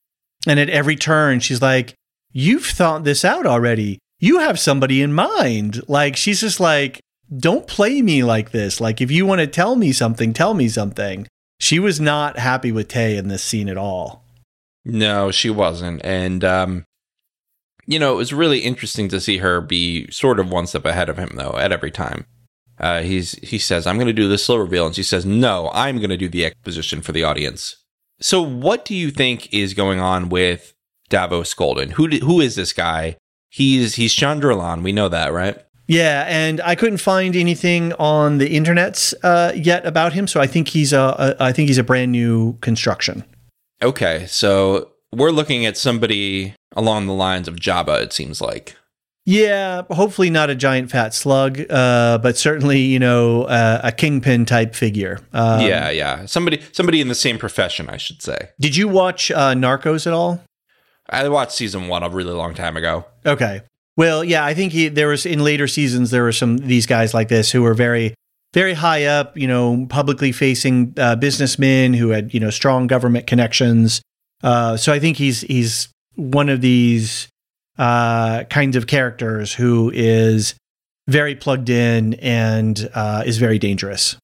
And 0.47 0.59
at 0.59 0.71
every 0.71 0.97
turn, 0.97 1.41
she's 1.41 1.63
like, 1.63 1.95
You've 2.35 2.65
thought 2.65 3.05
this 3.05 3.25
out 3.25 3.47
already. 3.47 3.99
You 4.19 4.39
have 4.39 4.59
somebody 4.59 5.03
in 5.03 5.13
mind. 5.13 5.83
Like, 5.89 6.17
she's 6.17 6.41
just 6.41 6.61
like, 6.61 7.01
Don't 7.37 7.67
play 7.67 8.03
me 8.03 8.25
like 8.25 8.51
this. 8.51 8.81
Like, 8.81 9.01
if 9.01 9.11
you 9.11 9.27
want 9.27 9.41
to 9.41 9.47
tell 9.47 9.77
me 9.77 9.93
something, 9.93 10.33
tell 10.33 10.55
me 10.55 10.69
something. 10.69 11.27
She 11.61 11.79
was 11.79 12.01
not 12.01 12.39
happy 12.39 12.73
with 12.73 12.89
Tay 12.89 13.17
in 13.17 13.29
this 13.29 13.45
scene 13.45 13.69
at 13.69 13.79
all. 13.79 14.22
No, 14.85 15.31
she 15.31 15.51
wasn't. 15.51 16.05
And, 16.05 16.45
um, 16.45 16.85
you 17.87 17.99
know, 17.99 18.13
it 18.13 18.17
was 18.17 18.33
really 18.33 18.61
interesting 18.61 19.09
to 19.09 19.21
see 19.21 19.39
her 19.39 19.61
be 19.61 20.11
sort 20.11 20.41
of 20.41 20.51
one 20.51 20.67
step 20.67 20.85
ahead 20.85 21.09
of 21.09 21.19
him, 21.19 21.33
though, 21.37 21.57
at 21.57 21.73
every 21.73 21.91
time. 21.91 22.27
Uh, 22.79 23.03
he's 23.03 23.33
he 23.43 23.59
says, 23.59 23.87
"I'm 23.87 23.97
going 23.97 24.07
to 24.09 24.13
do 24.13 24.29
the 24.29 24.39
slow 24.39 24.57
reveal," 24.57 24.87
and 24.87 24.95
she 24.95 25.03
says, 25.03 25.25
"No, 25.25 25.71
I'm 25.73 25.99
going 25.99 26.11
to 26.11 26.17
do 26.17 26.29
the 26.29 26.45
exposition 26.45 27.01
for 27.01 27.13
the 27.13 27.23
audience." 27.23 27.77
So, 28.21 28.43
what 28.43 28.85
do 28.85 28.95
you 28.95 29.11
think 29.11 29.53
is 29.53 29.75
going 29.75 30.01
on 30.01 30.29
with 30.29 30.75
Davo 31.11 31.43
Sculdun? 31.43 31.93
Who 31.93 32.09
who 32.09 32.41
is 32.41 32.57
this 32.57 32.73
guy? 32.73 33.17
He's 33.51 33.97
he's 33.97 34.15
Chandrilan. 34.15 34.83
We 34.83 34.93
know 34.93 35.09
that, 35.09 35.33
right? 35.33 35.63
Yeah, 35.87 36.25
and 36.29 36.61
I 36.63 36.75
couldn't 36.75 36.99
find 36.99 37.37
anything 37.37 37.93
on 37.95 38.39
the 38.39 38.49
internets 38.49 39.13
uh, 39.23 39.53
yet 39.55 39.85
about 39.85 40.13
him, 40.13 40.27
so 40.27 40.41
I 40.41 40.47
think 40.47 40.69
he's 40.69 40.93
a, 40.93 41.37
a 41.39 41.45
I 41.45 41.53
think 41.53 41.69
he's 41.69 41.79
a 41.79 41.85
brand 41.85 42.13
new 42.13 42.55
construction. 42.61 43.25
Okay, 43.83 44.27
so 44.29 44.93
we're 45.13 45.31
looking 45.31 45.67
at 45.67 45.77
somebody 45.77 46.55
along 46.77 47.07
the 47.07 47.13
lines 47.13 47.49
of 47.49 47.57
Jabba. 47.57 48.03
It 48.03 48.13
seems 48.13 48.41
like. 48.41 48.77
Yeah, 49.25 49.83
hopefully 49.91 50.31
not 50.31 50.51
a 50.51 50.55
giant 50.55 50.91
fat 50.91 51.15
slug, 51.15 51.61
uh, 51.71 52.19
but 52.19 52.37
certainly 52.37 52.81
you 52.81 52.99
know 52.99 53.45
uh, 53.45 53.81
a 53.85 53.93
kingpin 53.93 54.45
type 54.45 54.75
figure. 54.75 55.21
Um, 55.33 55.61
yeah, 55.61 55.91
yeah, 55.91 56.27
somebody 56.27 56.61
somebody 56.73 57.01
in 57.01 57.09
the 57.09 57.15
same 57.15 57.39
profession, 57.39 57.89
I 57.89 57.97
should 57.97 58.23
say. 58.23 58.51
Did 58.61 58.77
you 58.77 58.89
watch 58.89 59.31
uh, 59.31 59.55
Narcos 59.55 60.07
at 60.07 60.13
all? 60.13 60.43
I 61.09 61.29
watched 61.29 61.53
season 61.53 61.89
one 61.89 62.03
a 62.03 62.09
really 62.09 62.33
long 62.33 62.55
time 62.55 62.77
ago. 62.77 63.05
Okay. 63.27 63.63
Well, 63.97 64.25
yeah, 64.25 64.45
I 64.45 64.55
think 64.55 64.73
he, 64.73 64.89
there 64.89 65.09
was 65.09 65.27
in 65.27 65.45
later 65.45 65.69
seasons 65.69 66.11
there 66.11 66.23
were 66.23 66.33
some 66.33 66.57
these 66.57 66.87
guys 66.87 67.13
like 67.13 67.29
this 67.29 67.51
who 67.51 67.63
were 67.63 67.75
very, 67.75 68.15
very 68.55 68.75
high 68.75 69.05
up, 69.05 69.37
you 69.37 69.47
know, 69.47 69.87
publicly 69.89 70.33
facing 70.33 70.95
uh, 70.99 71.17
businessmen 71.17 71.95
who 71.95 72.11
had 72.11 72.33
you 72.35 72.41
know 72.41 72.51
strong 72.51 72.87
government 72.87 73.27
connections. 73.27 74.03
Uh, 74.43 74.77
so 74.77 74.93
I 74.93 74.99
think 74.99 75.17
he's 75.17 75.43
he's 75.43 75.89
one 76.15 76.49
of 76.49 76.61
these 76.61 77.29
uh, 77.79 78.45
kinds 78.45 78.77
of 78.77 78.87
characters 78.87 79.55
who 79.55 79.91
is 79.95 80.55
very 81.09 81.35
plugged 81.35 81.69
in 81.69 82.15
and 82.15 82.91
uh, 82.95 83.23
is 83.27 83.39
very 83.39 83.59
dangerous. 83.59 84.17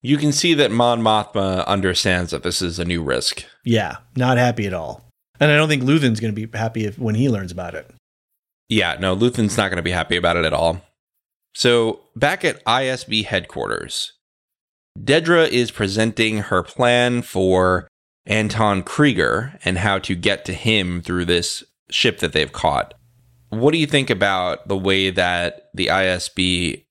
You 0.00 0.16
can 0.16 0.32
see 0.32 0.54
that 0.54 0.70
Mon 0.70 1.00
Mothma 1.02 1.66
understands 1.66 2.30
that 2.30 2.44
this 2.44 2.62
is 2.62 2.78
a 2.78 2.84
new 2.84 3.02
risk. 3.02 3.44
Yeah, 3.64 3.96
not 4.16 4.38
happy 4.38 4.66
at 4.66 4.72
all. 4.72 5.04
And 5.40 5.50
I 5.50 5.56
don't 5.56 5.68
think 5.68 5.82
Luthen's 5.82 6.20
going 6.20 6.34
to 6.34 6.46
be 6.46 6.56
happy 6.56 6.84
if, 6.84 6.98
when 6.98 7.14
he 7.14 7.28
learns 7.28 7.52
about 7.52 7.74
it. 7.74 7.90
Yeah, 8.68 8.96
no, 9.00 9.14
Luthen's 9.14 9.56
not 9.56 9.70
going 9.70 9.76
to 9.76 9.82
be 9.82 9.90
happy 9.90 10.16
about 10.16 10.36
it 10.36 10.44
at 10.44 10.52
all. 10.52 10.80
So, 11.54 12.00
back 12.14 12.44
at 12.44 12.64
ISB 12.64 13.24
headquarters, 13.24 14.12
Dedra 14.98 15.48
is 15.48 15.70
presenting 15.70 16.38
her 16.38 16.62
plan 16.62 17.22
for 17.22 17.88
Anton 18.26 18.82
Kreegyr 18.82 19.58
and 19.64 19.78
how 19.78 19.98
to 20.00 20.14
get 20.14 20.44
to 20.44 20.52
him 20.52 21.02
through 21.02 21.24
this 21.24 21.64
ship 21.90 22.18
that 22.18 22.32
they've 22.32 22.52
caught. 22.52 22.94
What 23.48 23.72
do 23.72 23.78
you 23.78 23.86
think 23.86 24.10
about 24.10 24.68
the 24.68 24.76
way 24.76 25.10
that 25.10 25.70
the 25.74 25.86
ISB 25.86 26.84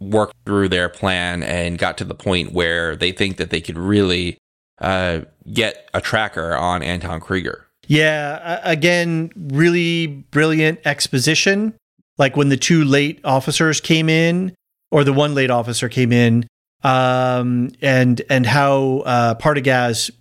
worked 0.00 0.34
through 0.44 0.68
their 0.68 0.88
plan 0.88 1.42
and 1.42 1.78
got 1.78 1.98
to 1.98 2.04
the 2.04 2.14
point 2.14 2.52
where 2.52 2.94
they 2.94 3.12
think 3.12 3.38
that 3.38 3.50
they 3.50 3.60
could 3.60 3.78
really 3.78 4.38
uh, 4.80 5.20
get 5.52 5.88
a 5.94 6.00
tracker 6.00 6.54
on 6.54 6.82
Anton 6.82 7.20
Kreegyr? 7.20 7.62
Yeah, 7.88 8.60
again, 8.62 9.30
really 9.36 10.06
brilliant 10.06 10.80
exposition. 10.84 11.74
Like 12.18 12.36
when 12.36 12.48
the 12.48 12.56
two 12.56 12.84
late 12.84 13.20
officers 13.24 13.80
came 13.80 14.08
in, 14.08 14.54
or 14.90 15.04
the 15.04 15.12
one 15.12 15.34
late 15.34 15.50
officer 15.50 15.88
came 15.88 16.12
in, 16.12 16.46
um, 16.82 17.70
and 17.82 18.22
and 18.30 18.46
how 18.46 19.00
uh, 19.00 19.34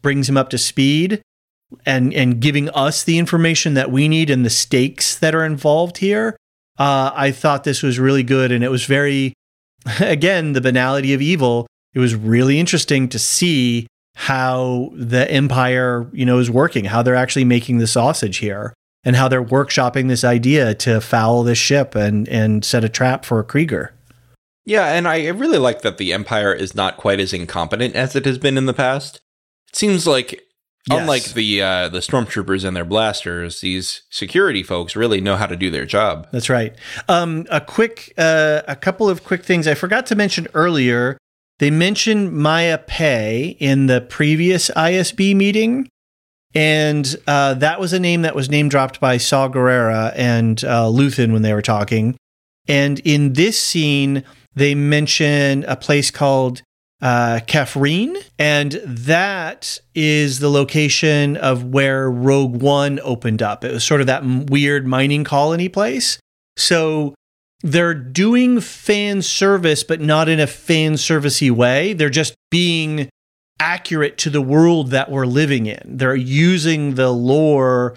brings 0.02 0.30
him 0.30 0.38
up 0.38 0.50
to 0.50 0.58
speed, 0.58 1.22
and 1.86 2.14
and 2.14 2.40
giving 2.40 2.70
us 2.70 3.04
the 3.04 3.18
information 3.18 3.74
that 3.76 3.92
we 3.92 4.08
need 4.08 4.30
and 4.30 4.46
the 4.46 4.50
stakes 4.50 5.18
that 5.18 5.36
are 5.36 5.46
involved 5.46 5.98
here. 5.98 6.38
Uh, 6.78 7.12
I 7.16 7.32
thought 7.32 7.64
this 7.64 7.82
was 7.82 8.00
really 8.00 8.24
good, 8.24 8.52
and 8.52 8.64
it 8.64 8.70
was 8.70 8.86
very, 8.86 9.34
again, 10.00 10.54
the 10.54 10.62
banality 10.62 11.14
of 11.14 11.22
evil. 11.22 11.68
It 11.94 12.00
was 12.00 12.16
really 12.16 12.60
interesting 12.60 13.08
to 13.10 13.20
see 13.20 13.88
how 14.16 14.92
the 14.94 15.30
empire, 15.30 16.10
you 16.14 16.26
know, 16.26 16.40
is 16.40 16.50
working, 16.50 16.86
how 16.86 17.02
they're 17.02 17.16
actually 17.16 17.46
making 17.46 17.78
the 17.78 17.88
sausage 17.88 18.38
here, 18.38 18.74
and 19.06 19.16
how 19.16 19.28
they're 19.28 19.44
workshopping 19.44 20.08
this 20.10 20.24
idea 20.26 20.74
to 20.76 21.00
foul 21.00 21.44
this 21.44 21.58
ship 21.60 21.96
and 21.96 22.28
and 22.28 22.66
set 22.66 22.84
a 22.84 22.90
trap 22.90 23.24
for 23.24 23.40
a 23.40 23.44
Kreegyr. 23.46 23.90
Yeah, 24.66 24.94
and 24.94 25.08
I 25.08 25.28
really 25.28 25.60
like 25.60 25.84
that 25.84 25.98
the 26.00 26.12
Empire 26.12 26.52
is 26.52 26.74
not 26.74 26.98
quite 26.98 27.20
as 27.20 27.32
incompetent 27.34 27.96
as 27.96 28.16
it 28.16 28.26
has 28.26 28.40
been 28.40 28.58
in 28.58 28.66
the 28.66 28.74
past. 28.74 29.22
It 29.70 29.76
seems 29.76 30.08
like, 30.08 30.42
Yes. 30.90 31.00
unlike 31.02 31.24
the 31.34 31.62
uh, 31.64 31.90
the 31.90 32.00
stormtroopers 32.00 32.64
and 32.64 32.76
their 32.78 32.86
blasters, 32.86 33.62
these 33.62 34.04
security 34.12 34.62
folks 34.62 34.96
really 34.96 35.20
know 35.20 35.36
how 35.36 35.48
to 35.48 35.56
do 35.56 35.72
their 35.72 35.86
job. 35.86 36.28
That's 36.32 36.48
right. 36.50 36.76
Um, 37.08 37.48
a 37.50 37.60
quick, 37.60 38.14
uh, 38.20 38.62
a 38.68 38.76
couple 38.76 39.10
of 39.10 39.24
quick 39.24 39.44
things 39.44 39.68
I 39.68 39.74
forgot 39.74 40.06
to 40.08 40.16
mention 40.16 40.48
earlier. 40.54 41.18
They 41.58 41.72
mentioned 41.72 42.34
Maya 42.34 42.78
Pei 42.78 43.56
in 43.60 43.88
the 43.88 44.02
previous 44.02 44.70
ISB 44.76 45.36
meeting, 45.36 45.88
and 46.56 47.16
uh, 47.28 47.54
that 47.56 47.80
was 47.80 47.92
a 47.92 48.00
name 48.00 48.22
that 48.22 48.34
was 48.34 48.50
name 48.50 48.70
dropped 48.70 49.02
by 49.02 49.18
Saw 49.18 49.50
Gerrera 49.50 50.14
and 50.16 50.64
uh, 50.64 50.86
Luthen 50.86 51.34
when 51.34 51.42
they 51.42 51.54
were 51.54 51.62
talking. 51.62 52.16
And 52.68 53.00
in 53.02 53.34
this 53.34 53.62
scene, 53.62 54.24
they 54.56 54.74
mention 54.74 55.66
a 55.66 55.76
place 55.76 56.10
called 56.10 56.62
uh, 57.02 57.42
and 58.40 58.72
that 58.84 59.80
is 59.94 60.40
the 60.40 60.50
location 60.50 61.38
of 61.38 61.66
where 61.66 62.10
Rogue 62.10 62.62
One 62.62 63.00
opened 63.04 63.44
up. 63.44 63.64
It 63.64 63.74
was 63.74 63.84
sort 63.84 64.02
of 64.02 64.08
that 64.08 64.24
m- 64.24 64.46
weird 64.46 64.88
mining 64.88 65.24
colony 65.26 65.70
place. 65.70 66.18
So 66.58 67.14
they're 67.62 67.94
doing 67.94 68.62
fan 68.62 69.22
service, 69.22 69.84
but 69.84 70.00
not 70.00 70.30
in 70.30 70.40
a 70.40 70.48
fan 70.48 70.94
servicey 70.94 71.52
way. 71.52 71.94
They're 71.94 72.10
just 72.10 72.34
being 72.50 73.10
accurate 73.60 74.18
to 74.20 74.30
the 74.30 74.42
world 74.42 74.92
that 74.92 75.10
we're 75.10 75.26
living 75.26 75.66
in. 75.66 75.82
They're 75.86 76.16
using 76.16 76.96
the 76.96 77.12
lore 77.12 77.96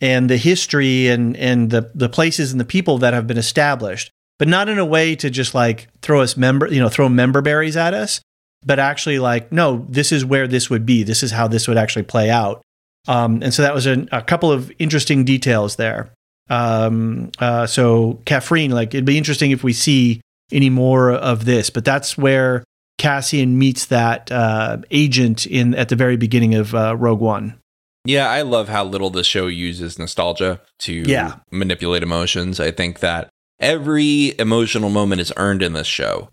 and 0.00 0.28
the 0.28 0.36
history 0.36 1.08
and 1.08 1.36
and 1.36 1.70
the 1.70 1.90
the 1.94 2.08
places 2.08 2.52
and 2.52 2.60
the 2.60 2.64
people 2.64 2.98
that 2.98 3.14
have 3.14 3.26
been 3.26 3.38
established, 3.38 4.10
but 4.38 4.48
not 4.48 4.68
in 4.68 4.78
a 4.78 4.84
way 4.84 5.16
to 5.16 5.30
just 5.30 5.54
like 5.54 5.88
throw 6.02 6.20
us 6.20 6.36
member, 6.36 6.66
you 6.66 6.80
know, 6.80 6.88
throw 6.88 7.08
member 7.08 7.40
berries 7.40 7.76
at 7.76 7.94
us, 7.94 8.20
but 8.64 8.78
actually 8.78 9.18
like, 9.18 9.52
no, 9.52 9.86
this 9.88 10.12
is 10.12 10.24
where 10.24 10.46
this 10.46 10.68
would 10.68 10.84
be. 10.84 11.02
This 11.02 11.22
is 11.22 11.30
how 11.30 11.48
this 11.48 11.68
would 11.68 11.78
actually 11.78 12.02
play 12.02 12.30
out. 12.30 12.62
Um, 13.08 13.40
and 13.42 13.54
so 13.54 13.62
that 13.62 13.74
was 13.74 13.86
a, 13.86 14.06
a 14.10 14.22
couple 14.22 14.50
of 14.50 14.72
interesting 14.78 15.24
details 15.24 15.76
there. 15.76 16.12
Um, 16.50 17.30
uh, 17.38 17.66
so 17.66 18.20
Kafrene, 18.24 18.70
like 18.70 18.94
it'd 18.94 19.04
be 19.04 19.18
interesting 19.18 19.50
if 19.50 19.64
we 19.64 19.72
see 19.72 20.20
any 20.52 20.70
more 20.70 21.12
of 21.12 21.44
this, 21.44 21.70
but 21.70 21.84
that's 21.84 22.18
where 22.18 22.64
Cassian 22.98 23.58
meets 23.58 23.86
that 23.86 24.30
uh, 24.32 24.78
agent 24.90 25.46
in 25.46 25.74
at 25.74 25.88
the 25.88 25.96
very 25.96 26.16
beginning 26.16 26.54
of 26.54 26.74
uh, 26.74 26.96
Rogue 26.96 27.20
One. 27.20 27.58
Yeah, 28.04 28.28
I 28.30 28.42
love 28.42 28.68
how 28.68 28.84
little 28.84 29.10
the 29.10 29.24
show 29.24 29.48
uses 29.48 29.98
nostalgia 29.98 30.60
to 30.80 30.92
Yeah. 30.92 31.36
manipulate 31.50 32.02
emotions. 32.02 32.60
I 32.60 32.70
think 32.70 33.00
that 33.00 33.28
every 33.60 34.38
emotional 34.38 34.90
moment 34.90 35.20
is 35.20 35.32
earned 35.36 35.62
in 35.62 35.72
this 35.72 35.86
show. 35.88 36.30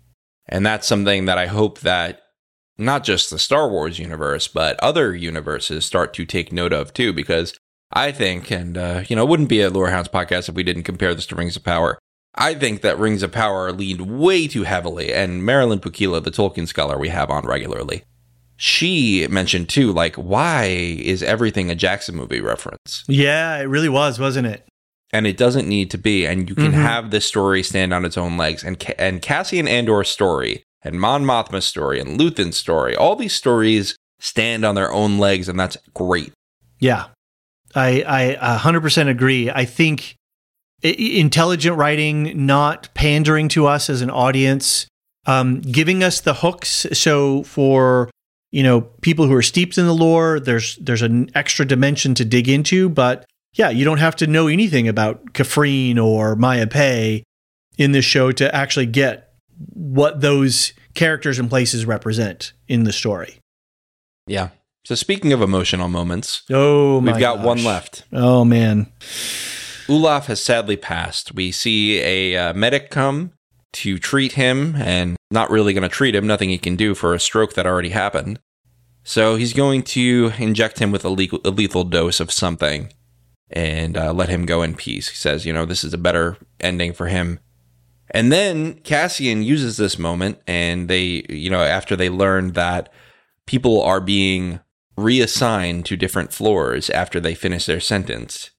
And 0.48 0.64
that's 0.64 0.86
something 0.86 1.24
that 1.24 1.38
I 1.38 1.46
hope 1.46 1.80
that 1.80 2.20
not 2.78 3.02
just 3.04 3.30
the 3.30 3.38
Star 3.38 3.68
Wars 3.68 3.98
universe, 3.98 4.46
but 4.46 4.78
other 4.80 5.14
universes 5.14 5.84
start 5.84 6.12
to 6.14 6.24
take 6.24 6.52
note 6.52 6.72
of 6.72 6.92
too, 6.92 7.12
because 7.12 7.54
I 7.92 8.12
think, 8.12 8.50
and 8.50 8.76
uh, 8.76 9.04
you 9.08 9.16
know, 9.16 9.22
it 9.24 9.28
wouldn't 9.28 9.48
be 9.48 9.60
a 9.62 9.70
Lore 9.70 9.90
Hounds 9.90 10.08
podcast 10.08 10.48
if 10.48 10.54
we 10.54 10.62
didn't 10.64 10.82
compare 10.82 11.14
this 11.14 11.26
to 11.26 11.36
Rings 11.36 11.56
of 11.56 11.64
Power. 11.64 11.98
I 12.36 12.54
think 12.54 12.82
that 12.82 12.98
Rings 12.98 13.22
of 13.22 13.30
Power 13.32 13.70
leaned 13.72 14.00
way 14.18 14.48
too 14.48 14.64
heavily, 14.64 15.12
and 15.12 15.44
Marilyn 15.44 15.78
Pukila, 15.78 16.22
the 16.22 16.30
Tolkien 16.30 16.66
scholar 16.66 16.98
we 16.98 17.08
have 17.08 17.30
on 17.30 17.44
regularly, 17.46 18.02
she 18.56 19.26
mentioned 19.28 19.68
too, 19.68 19.92
like, 19.92 20.16
why 20.16 20.64
is 20.64 21.22
everything 21.22 21.70
a 21.70 21.74
Jackson 21.74 22.16
movie 22.16 22.40
reference? 22.40 23.04
Yeah, 23.08 23.58
it 23.58 23.64
really 23.64 23.88
was, 23.88 24.18
wasn't 24.18 24.46
it? 24.48 24.66
And 25.12 25.26
it 25.28 25.36
doesn't 25.36 25.68
need 25.68 25.90
to 25.92 25.98
be, 25.98 26.26
and 26.26 26.48
you 26.48 26.56
can 26.56 26.72
Mhm. 26.72 26.82
have 26.82 27.10
this 27.12 27.24
story 27.24 27.62
stand 27.62 27.94
on 27.94 28.04
its 28.04 28.16
own 28.18 28.36
legs. 28.36 28.64
And 28.64 28.80
Ca- 28.80 28.94
and 28.98 29.22
Cassian 29.22 29.68
Andor's 29.68 30.08
story, 30.08 30.64
and 30.82 31.00
Mon 31.00 31.24
Mothma's 31.24 31.64
story, 31.66 32.00
and 32.00 32.18
Luthen's 32.18 32.56
story, 32.56 32.96
all 32.96 33.14
these 33.14 33.32
stories 33.34 33.96
stand 34.18 34.64
on 34.64 34.74
their 34.74 34.90
own 34.92 35.18
legs, 35.18 35.48
and 35.48 35.58
that's 35.58 35.76
great. 35.94 36.32
Yeah, 36.80 37.06
I 37.76 38.36
I 38.40 38.56
hundred 38.56 38.80
percent 38.80 39.08
agree. 39.08 39.50
I 39.50 39.64
think 39.64 40.16
intelligent 40.84 41.76
writing, 41.76 42.46
not 42.46 42.92
pandering 42.94 43.48
to 43.48 43.66
us 43.66 43.88
as 43.88 44.02
an 44.02 44.10
audience, 44.10 44.86
um, 45.26 45.60
giving 45.60 46.02
us 46.02 46.20
the 46.20 46.34
hooks. 46.34 46.86
So 46.92 47.42
for 47.44 48.10
you 48.50 48.62
know 48.62 48.82
people 49.00 49.26
who 49.26 49.34
are 49.34 49.42
steeped 49.42 49.78
in 49.78 49.86
the 49.86 49.94
lore, 49.94 50.38
there's 50.38 50.76
there's 50.76 51.02
an 51.02 51.30
extra 51.34 51.64
dimension 51.64 52.14
to 52.16 52.24
dig 52.24 52.48
into. 52.48 52.88
But 52.88 53.24
yeah, 53.54 53.70
you 53.70 53.84
don't 53.84 53.98
have 53.98 54.16
to 54.16 54.26
know 54.26 54.46
anything 54.46 54.88
about 54.88 55.32
Kafrene 55.32 56.02
or 56.02 56.36
Maya 56.36 56.66
Pei 56.66 57.24
in 57.78 57.92
this 57.92 58.04
show 58.04 58.32
to 58.32 58.54
actually 58.54 58.86
get 58.86 59.32
what 59.72 60.20
those 60.20 60.72
characters 60.94 61.38
and 61.38 61.48
places 61.48 61.86
represent 61.86 62.52
in 62.68 62.84
the 62.84 62.92
story. 62.92 63.38
Yeah. 64.26 64.50
So 64.84 64.94
speaking 64.94 65.32
of 65.32 65.40
emotional 65.40 65.88
moments, 65.88 66.42
Oh 66.50 67.00
my 67.00 67.12
we've 67.12 67.20
got 67.20 67.40
one 67.40 67.64
left. 67.64 68.04
Oh 68.12 68.44
man. 68.44 68.92
Olaf 69.88 70.26
has 70.26 70.42
sadly 70.42 70.76
passed. 70.76 71.34
We 71.34 71.52
see 71.52 72.00
a 72.00 72.36
uh, 72.36 72.54
medic 72.54 72.90
come 72.90 73.32
to 73.74 73.98
treat 73.98 74.32
him, 74.32 74.76
and 74.76 75.16
not 75.30 75.50
really 75.50 75.72
going 75.72 75.82
to 75.82 75.88
treat 75.88 76.14
him. 76.14 76.26
Nothing 76.26 76.48
he 76.48 76.58
can 76.58 76.76
do 76.76 76.94
for 76.94 77.12
a 77.12 77.20
stroke 77.20 77.54
that 77.54 77.66
already 77.66 77.90
happened. 77.90 78.38
So 79.02 79.36
he's 79.36 79.52
going 79.52 79.82
to 79.82 80.32
inject 80.38 80.78
him 80.78 80.90
with 80.92 81.04
a, 81.04 81.10
le- 81.10 81.40
a 81.44 81.50
lethal 81.50 81.84
dose 81.84 82.20
of 82.20 82.32
something 82.32 82.92
and 83.50 83.96
uh, 83.96 84.12
let 84.12 84.28
him 84.30 84.46
go 84.46 84.62
in 84.62 84.74
peace. 84.74 85.08
He 85.08 85.16
says, 85.16 85.44
you 85.44 85.52
know, 85.52 85.66
this 85.66 85.84
is 85.84 85.92
a 85.92 85.98
better 85.98 86.38
ending 86.60 86.92
for 86.92 87.08
him. 87.08 87.40
And 88.10 88.32
then 88.32 88.74
Cassian 88.80 89.42
uses 89.42 89.76
this 89.76 89.98
moment, 89.98 90.38
and 90.46 90.88
they, 90.88 91.24
you 91.28 91.50
know, 91.50 91.62
after 91.62 91.96
they 91.96 92.08
learn 92.08 92.52
that 92.52 92.92
people 93.46 93.82
are 93.82 94.00
being 94.00 94.60
reassigned 94.96 95.84
to 95.86 95.96
different 95.96 96.32
floors 96.32 96.88
after 96.90 97.18
they 97.18 97.34
finish 97.34 97.66
their 97.66 97.80
sentence, 97.80 98.50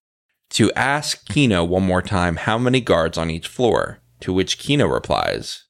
to 0.50 0.72
ask 0.72 1.26
Kino 1.28 1.64
one 1.64 1.82
more 1.84 2.02
time 2.02 2.36
how 2.36 2.58
many 2.58 2.80
guards 2.80 3.18
on 3.18 3.30
each 3.30 3.48
floor, 3.48 3.98
to 4.20 4.32
which 4.32 4.58
Kino 4.58 4.86
replies, 4.86 5.64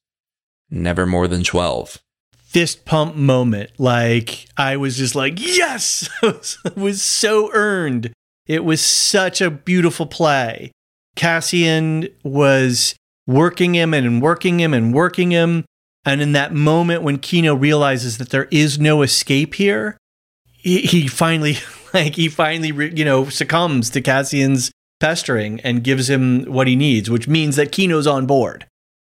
Never 0.69 1.05
more 1.05 1.27
than 1.27 1.43
12. 1.43 1.99
fist 2.45 2.85
pump 2.85 3.15
moment. 3.15 3.71
Like 3.77 4.47
I 4.57 4.77
was 4.77 4.97
just 4.97 5.15
like, 5.15 5.33
yes, 5.37 6.09
it 6.23 6.75
was 6.77 7.01
so 7.01 7.51
earned. 7.53 8.11
It 8.45 8.63
was 8.63 8.81
such 8.81 9.41
a 9.41 9.51
beautiful 9.51 10.05
play. 10.05 10.71
Cassian 11.15 12.07
was 12.23 12.95
working 13.25 13.75
him 13.75 13.93
and 13.93 14.21
working 14.21 14.59
him 14.59 14.73
and 14.73 14.93
working 14.93 15.31
him. 15.31 15.65
And 16.05 16.21
in 16.21 16.31
that 16.33 16.53
moment 16.53 17.03
when 17.03 17.17
Kino 17.17 17.53
realizes 17.53 18.17
that 18.17 18.29
there 18.29 18.47
is 18.49 18.79
no 18.79 19.01
escape 19.01 19.55
here, 19.55 19.97
he, 20.45 20.81
he 20.81 21.07
finally, 21.07 21.53
like, 22.03 22.15
he 22.15 22.29
finally, 22.29 22.71
re- 22.71 22.93
you 22.95 23.05
know, 23.05 23.29
succumbs 23.29 23.89
to 23.91 24.01
Cassian's 24.01 24.71
pestering 24.99 25.59
and 25.61 25.83
gives 25.83 26.09
him 26.09 26.45
what 26.45 26.67
he 26.67 26.75
needs, 26.75 27.09
which 27.09 27.27
means 27.27 27.55
that 27.55 27.71
Kino's 27.71 28.07
on 28.07 28.25
board, 28.25 28.65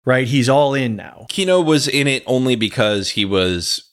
right? 0.05 0.27
He's 0.27 0.49
all 0.49 0.73
in 0.73 0.95
now. 0.95 1.25
Kino 1.29 1.61
was 1.61 1.87
in 1.87 2.07
it 2.07 2.23
only 2.25 2.55
because 2.55 3.09
he 3.11 3.25
was 3.25 3.83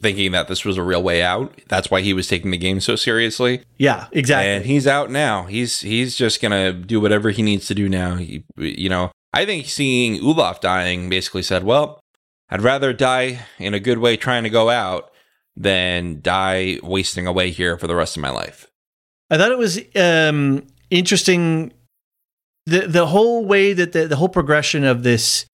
thinking 0.00 0.32
that 0.32 0.48
this 0.48 0.64
was 0.64 0.76
a 0.76 0.82
real 0.82 1.02
way 1.02 1.22
out. 1.22 1.60
That's 1.68 1.90
why 1.90 2.00
he 2.00 2.12
was 2.12 2.26
taking 2.26 2.50
the 2.50 2.56
game 2.56 2.80
so 2.80 2.96
seriously. 2.96 3.62
Yeah, 3.78 4.06
exactly. 4.12 4.50
And 4.50 4.64
he's 4.64 4.86
out 4.86 5.10
now. 5.10 5.44
He's 5.44 5.80
he's 5.80 6.16
just 6.16 6.40
gonna 6.40 6.72
do 6.72 7.00
whatever 7.00 7.30
he 7.30 7.42
needs 7.42 7.66
to 7.66 7.74
do 7.74 7.88
now. 7.88 8.16
He, 8.16 8.44
you 8.56 8.88
know, 8.88 9.12
I 9.32 9.44
think 9.44 9.66
seeing 9.66 10.22
Olaf 10.24 10.60
dying 10.60 11.08
basically 11.08 11.42
said, 11.42 11.64
"Well, 11.64 12.00
I'd 12.48 12.62
rather 12.62 12.92
die 12.92 13.40
in 13.58 13.74
a 13.74 13.80
good 13.80 13.98
way 13.98 14.16
trying 14.16 14.44
to 14.44 14.50
go 14.50 14.70
out 14.70 15.09
than 15.60 16.20
die 16.22 16.78
wasting 16.82 17.26
away 17.26 17.50
here 17.50 17.76
for 17.76 17.86
the 17.86 17.94
rest 17.94 18.16
of 18.16 18.22
my 18.22 18.30
life." 18.30 18.66
I 19.30 19.36
thought 19.36 19.52
it 19.52 19.58
was 19.58 19.78
um, 19.94 20.66
interesting 20.90 21.72
the 22.66 22.86
the 22.86 23.06
whole 23.06 23.44
way 23.44 23.72
that 23.72 23.92
the, 23.92 24.06
the 24.06 24.16
whole 24.16 24.28
progression 24.28 24.84
of 24.84 25.02
this 25.02 25.46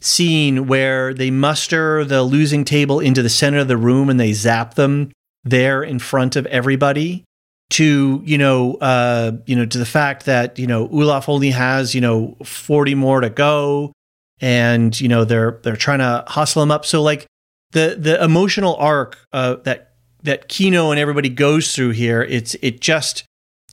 scene 0.00 0.66
where 0.66 1.12
they 1.12 1.30
muster 1.30 2.04
the 2.04 2.22
losing 2.22 2.64
table 2.64 3.00
into 3.00 3.22
the 3.22 3.28
center 3.28 3.58
of 3.58 3.68
the 3.68 3.76
room 3.76 4.08
and 4.08 4.18
they 4.18 4.32
zap 4.32 4.74
them 4.74 5.12
there 5.44 5.82
in 5.82 5.98
front 5.98 6.36
of 6.36 6.46
everybody 6.46 7.24
to 7.70 8.20
you 8.24 8.38
know 8.38 8.74
uh 8.76 9.32
you 9.46 9.54
know 9.54 9.66
to 9.66 9.78
the 9.78 9.86
fact 9.86 10.24
that 10.24 10.58
you 10.58 10.66
know 10.66 10.88
Olaf 10.88 11.28
only 11.28 11.50
has 11.50 11.94
you 11.94 12.00
know 12.00 12.36
40 12.42 12.94
more 12.94 13.20
to 13.20 13.30
go 13.30 13.92
and 14.40 14.98
you 15.00 15.08
know 15.08 15.24
they're 15.24 15.60
they're 15.62 15.76
trying 15.76 16.00
to 16.00 16.24
hustle 16.26 16.62
him 16.62 16.70
up 16.70 16.84
so 16.84 17.02
like 17.02 17.26
the 17.72 17.96
the 17.98 18.22
emotional 18.22 18.76
arc 18.76 19.18
uh 19.32 19.56
that 19.64 19.92
that 20.22 20.48
Kino 20.48 20.90
and 20.90 21.00
everybody 21.00 21.28
goes 21.28 21.74
through 21.74 21.90
here 21.90 22.22
it's 22.22 22.54
it 22.62 22.80
just 22.80 23.24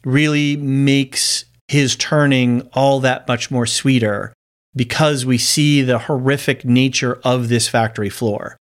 really 0.06 0.56
makes 0.56 1.46
his 1.68 1.96
turning 1.96 2.62
all 2.74 3.00
that 3.02 3.28
much 3.28 3.52
more 3.52 3.66
sweeter 3.66 4.34
because 4.76 5.26
we 5.26 5.38
see 5.38 5.82
the 5.82 6.00
horrific 6.00 6.64
nature 6.64 7.20
of 7.24 7.50
this 7.50 7.68
factory 7.68 8.10
floor. 8.10 8.58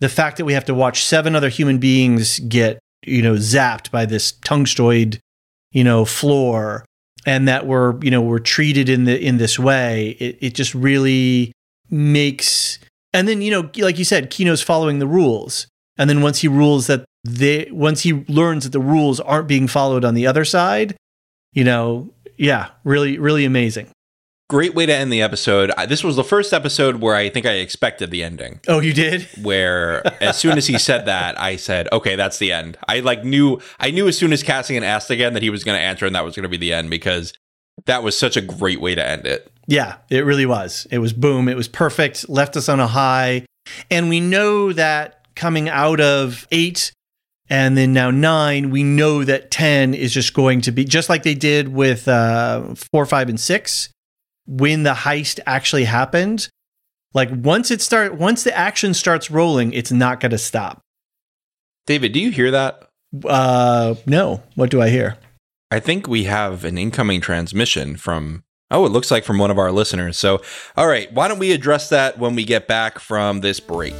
The 0.00 0.08
fact 0.08 0.36
that 0.38 0.44
we 0.44 0.52
have 0.52 0.64
to 0.66 0.74
watch 0.74 1.04
seven 1.04 1.34
other 1.34 1.48
human 1.48 1.78
beings 1.78 2.38
get, 2.40 2.78
you 3.04 3.20
know, 3.20 3.34
zapped 3.34 3.90
by 3.90 4.06
this 4.06 4.32
tungstoid, 4.32 5.18
you 5.72 5.84
know, 5.84 6.04
floor 6.04 6.84
and 7.26 7.48
that 7.48 7.66
we're, 7.66 7.98
you 8.02 8.10
know, 8.10 8.22
we're 8.22 8.38
treated 8.38 8.88
in 8.88 9.04
the 9.04 9.18
in 9.18 9.38
this 9.38 9.58
way, 9.58 10.16
it, 10.20 10.38
it 10.40 10.54
just 10.54 10.74
really 10.74 11.52
makes 11.90 12.78
and 13.12 13.26
then, 13.26 13.42
you 13.42 13.50
know, 13.50 13.70
like 13.78 13.98
you 13.98 14.04
said, 14.04 14.30
Kino's 14.30 14.62
following 14.62 14.98
the 14.98 15.06
rules. 15.06 15.66
And 15.98 16.10
then 16.10 16.20
once 16.20 16.40
he 16.40 16.48
rules 16.48 16.86
that 16.88 17.04
they 17.24 17.68
once 17.72 18.02
he 18.02 18.24
learns 18.28 18.64
that 18.64 18.70
the 18.70 18.80
rules 18.80 19.18
aren't 19.20 19.48
being 19.48 19.66
followed 19.66 20.04
on 20.04 20.14
the 20.14 20.26
other 20.26 20.44
side, 20.44 20.96
you 21.52 21.64
know, 21.64 22.12
yeah, 22.36 22.70
really, 22.84 23.18
really 23.18 23.44
amazing. 23.44 23.88
Great 24.48 24.74
way 24.74 24.86
to 24.86 24.94
end 24.94 25.12
the 25.12 25.22
episode. 25.22 25.72
This 25.88 26.04
was 26.04 26.14
the 26.14 26.22
first 26.22 26.52
episode 26.52 26.96
where 26.96 27.16
I 27.16 27.28
think 27.30 27.46
I 27.46 27.54
expected 27.54 28.12
the 28.12 28.22
ending. 28.22 28.60
Oh, 28.68 28.78
you 28.78 28.92
did? 28.92 29.26
Where 29.42 30.06
as 30.22 30.38
soon 30.38 30.56
as 30.56 30.68
he 30.68 30.78
said 30.78 31.06
that, 31.06 31.40
I 31.40 31.56
said, 31.56 31.88
"Okay, 31.92 32.14
that's 32.14 32.38
the 32.38 32.52
end." 32.52 32.78
I 32.86 33.00
like 33.00 33.24
knew 33.24 33.60
I 33.80 33.90
knew 33.90 34.06
as 34.06 34.16
soon 34.16 34.32
as 34.32 34.44
Cassian 34.44 34.84
asked 34.84 35.10
again 35.10 35.32
that 35.32 35.42
he 35.42 35.50
was 35.50 35.64
going 35.64 35.76
to 35.76 35.82
answer 35.82 36.06
and 36.06 36.14
that 36.14 36.24
was 36.24 36.36
going 36.36 36.44
to 36.44 36.48
be 36.48 36.58
the 36.58 36.72
end 36.72 36.90
because 36.90 37.32
that 37.86 38.04
was 38.04 38.16
such 38.16 38.36
a 38.36 38.40
great 38.40 38.80
way 38.80 38.94
to 38.94 39.04
end 39.04 39.26
it. 39.26 39.50
Yeah, 39.66 39.96
it 40.10 40.24
really 40.24 40.46
was. 40.46 40.86
It 40.90 40.98
was 40.98 41.12
boom. 41.12 41.48
It 41.48 41.56
was 41.56 41.68
perfect. 41.68 42.28
Left 42.28 42.56
us 42.56 42.68
on 42.68 42.80
a 42.80 42.86
high. 42.86 43.46
And 43.90 44.08
we 44.08 44.20
know 44.20 44.72
that 44.72 45.26
coming 45.34 45.68
out 45.68 46.00
of 46.00 46.46
eight 46.52 46.92
and 47.48 47.76
then 47.76 47.92
now 47.92 48.10
nine, 48.10 48.70
we 48.70 48.82
know 48.82 49.22
that 49.24 49.50
10 49.50 49.94
is 49.94 50.12
just 50.12 50.34
going 50.34 50.62
to 50.62 50.72
be 50.72 50.84
just 50.84 51.08
like 51.08 51.22
they 51.22 51.34
did 51.34 51.68
with 51.68 52.08
uh, 52.08 52.74
four, 52.74 53.06
five, 53.06 53.28
and 53.28 53.38
six 53.38 53.88
when 54.46 54.82
the 54.82 54.94
heist 54.94 55.38
actually 55.46 55.84
happened. 55.84 56.48
Like 57.14 57.30
once 57.32 57.70
it 57.70 57.80
start, 57.80 58.14
once 58.14 58.42
the 58.42 58.56
action 58.56 58.94
starts 58.94 59.30
rolling, 59.30 59.72
it's 59.72 59.92
not 59.92 60.20
going 60.20 60.30
to 60.30 60.38
stop. 60.38 60.80
David, 61.86 62.12
do 62.12 62.20
you 62.20 62.30
hear 62.30 62.50
that? 62.50 62.88
Uh, 63.24 63.94
no. 64.06 64.42
What 64.56 64.70
do 64.70 64.82
I 64.82 64.88
hear? 64.88 65.16
I 65.70 65.78
think 65.80 66.08
we 66.08 66.24
have 66.24 66.64
an 66.64 66.78
incoming 66.78 67.20
transmission 67.20 67.96
from 67.96 68.42
Oh, 68.68 68.84
it 68.84 68.90
looks 68.90 69.12
like 69.12 69.22
from 69.22 69.38
one 69.38 69.52
of 69.52 69.58
our 69.58 69.70
listeners. 69.70 70.18
So, 70.18 70.42
all 70.76 70.88
right, 70.88 71.12
why 71.12 71.28
don't 71.28 71.38
we 71.38 71.52
address 71.52 71.88
that 71.90 72.18
when 72.18 72.34
we 72.34 72.44
get 72.44 72.66
back 72.66 72.98
from 72.98 73.40
this 73.40 73.60
break? 73.60 73.94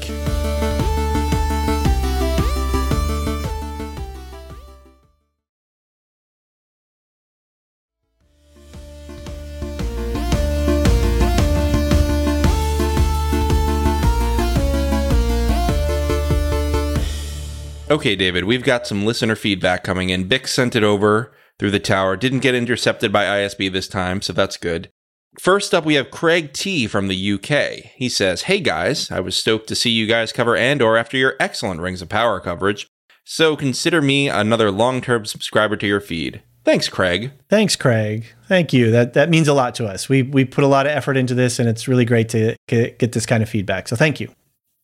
Okay, 17.89 18.17
David, 18.17 18.43
we've 18.43 18.65
got 18.65 18.85
some 18.85 19.07
listener 19.07 19.37
feedback 19.37 19.85
coming 19.85 20.11
in. 20.11 20.29
Bix 20.29 20.49
sent 20.49 20.75
it 20.75 20.83
over 20.83 21.33
through 21.59 21.71
the 21.71 21.81
tower. 21.81 22.17
Didn't 22.17 22.41
get 22.41 22.55
intercepted 22.55 23.13
by 23.13 23.25
ISB 23.25 23.73
this 23.73 23.89
time, 23.89 24.23
so 24.23 24.33
that's 24.33 24.57
good. 24.57 24.91
First 25.39 25.75
up, 25.75 25.85
we 25.85 25.95
have 25.95 26.11
Craig 26.11 26.53
T 26.53 26.87
from 26.87 27.09
the 27.09 27.33
UK. 27.33 27.91
He 27.95 28.09
says, 28.09 28.43
Hey 28.43 28.61
guys, 28.61 29.11
I 29.11 29.21
was 29.21 29.37
stoked 29.37 29.69
to 29.69 29.75
see 29.75 29.91
you 29.91 30.07
guys 30.07 30.33
cover 30.33 30.57
Andor 30.57 30.97
after 30.97 31.17
your 31.17 31.35
excellent 31.39 31.81
Rings 31.81 32.01
of 32.01 32.09
Power 32.09 32.41
coverage, 32.41 32.87
so 33.25 33.57
consider 33.57 34.01
me 34.01 34.29
another 34.29 34.71
long 34.71 35.01
term 35.01 35.27
subscriber 35.27 35.77
to 35.77 35.87
your 35.87 36.01
feed. 36.01 36.43
Thanks, 36.65 36.89
Craig. 36.89 37.33
Thanks, 37.49 37.77
Craig. 37.77 38.27
Thank 38.49 38.73
you. 38.73 38.91
That 38.91 39.13
that 39.13 39.29
means 39.31 39.47
a 39.47 39.55
lot 39.55 39.75
to 39.77 39.87
us. 39.87 40.09
We 40.09 40.23
we 40.23 40.45
put 40.45 40.65
a 40.65 40.69
lot 40.69 40.87
of 40.87 40.93
effort 40.93 41.17
into 41.17 41.35
this, 41.35 41.59
and 41.59 41.69
it's 41.69 41.87
really 41.87 42.05
great 42.05 42.29
to 42.31 42.57
get, 42.67 42.99
get 42.99 43.13
this 43.13 43.27
kind 43.27 43.43
of 43.43 43.49
feedback. 43.49 43.89
So 43.89 43.95
thank 43.95 44.21
you. 44.21 44.33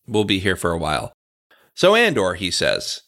We'll 0.07 0.25
be 0.25 0.39
here 0.39 0.57
for 0.57 0.71
a 0.71 0.79
while. 0.79 1.13
So 1.75 1.95
Andor, 1.95 2.35
he 2.35 2.51
says, 2.51 3.03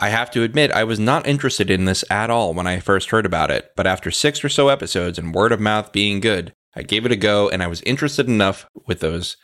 I 0.00 0.08
have 0.08 0.30
to 0.32 0.42
admit 0.42 0.72
I 0.72 0.84
was 0.84 0.98
not 0.98 1.26
interested 1.26 1.70
in 1.70 1.84
this 1.84 2.04
at 2.10 2.30
all 2.30 2.52
when 2.52 2.66
I 2.66 2.80
first 2.80 3.10
heard 3.10 3.26
about 3.26 3.50
it, 3.50 3.70
but 3.76 3.86
after 3.86 4.10
six 4.10 4.44
or 4.44 4.48
so 4.48 4.68
episodes 4.68 5.18
and 5.18 5.34
word 5.34 5.52
of 5.52 5.60
mouth 5.60 5.92
being 5.92 6.20
good, 6.20 6.52
I 6.74 6.82
gave 6.82 7.06
it 7.06 7.12
a 7.12 7.16
go, 7.16 7.48
and 7.48 7.62
I 7.62 7.68
was 7.68 7.80
interested 7.82 8.26
enough 8.26 8.66
with 8.86 9.00
those 9.00 9.36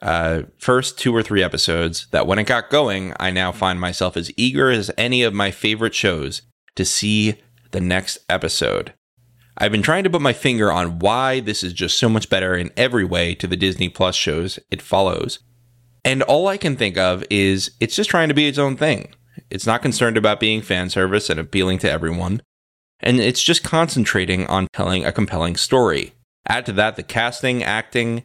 uh, 0.00 0.42
first 0.58 0.98
two 0.98 1.14
or 1.14 1.22
three 1.22 1.42
episodes 1.42 2.08
that 2.10 2.26
when 2.26 2.40
it 2.40 2.44
got 2.44 2.70
going, 2.70 3.14
I 3.20 3.30
now 3.30 3.52
find 3.52 3.80
myself 3.80 4.16
as 4.16 4.32
eager 4.36 4.70
as 4.70 4.90
any 4.98 5.22
of 5.22 5.32
my 5.32 5.52
favorite 5.52 5.94
shows 5.94 6.42
to 6.74 6.84
see 6.84 7.40
the 7.70 7.80
next 7.80 8.18
episode. 8.28 8.92
I've 9.56 9.70
been 9.70 9.82
trying 9.82 10.02
to 10.04 10.10
put 10.10 10.22
my 10.22 10.32
finger 10.32 10.72
on 10.72 10.98
why 10.98 11.38
this 11.38 11.62
is 11.62 11.72
just 11.72 11.98
so 11.98 12.08
much 12.08 12.28
better 12.28 12.56
in 12.56 12.70
every 12.76 13.04
way 13.04 13.34
to 13.36 13.46
the 13.46 13.56
Disney 13.56 13.88
Plus 13.88 14.16
shows 14.16 14.58
it 14.70 14.82
follows. 14.82 15.38
And 16.04 16.22
all 16.22 16.48
I 16.48 16.56
can 16.56 16.74
think 16.74 16.96
of 16.96 17.22
is 17.30 17.70
it's 17.78 17.94
just 17.94 18.10
trying 18.10 18.28
to 18.28 18.34
be 18.34 18.48
its 18.48 18.58
own 18.58 18.76
thing. 18.76 19.14
It's 19.52 19.66
not 19.66 19.82
concerned 19.82 20.16
about 20.16 20.40
being 20.40 20.62
fan 20.62 20.88
service 20.88 21.28
and 21.28 21.38
appealing 21.38 21.76
to 21.80 21.90
everyone. 21.90 22.40
And 23.00 23.20
it's 23.20 23.42
just 23.42 23.62
concentrating 23.62 24.46
on 24.46 24.66
telling 24.72 25.04
a 25.04 25.12
compelling 25.12 25.56
story. 25.56 26.14
Add 26.48 26.64
to 26.66 26.72
that 26.72 26.96
the 26.96 27.02
casting, 27.02 27.62
acting, 27.62 28.22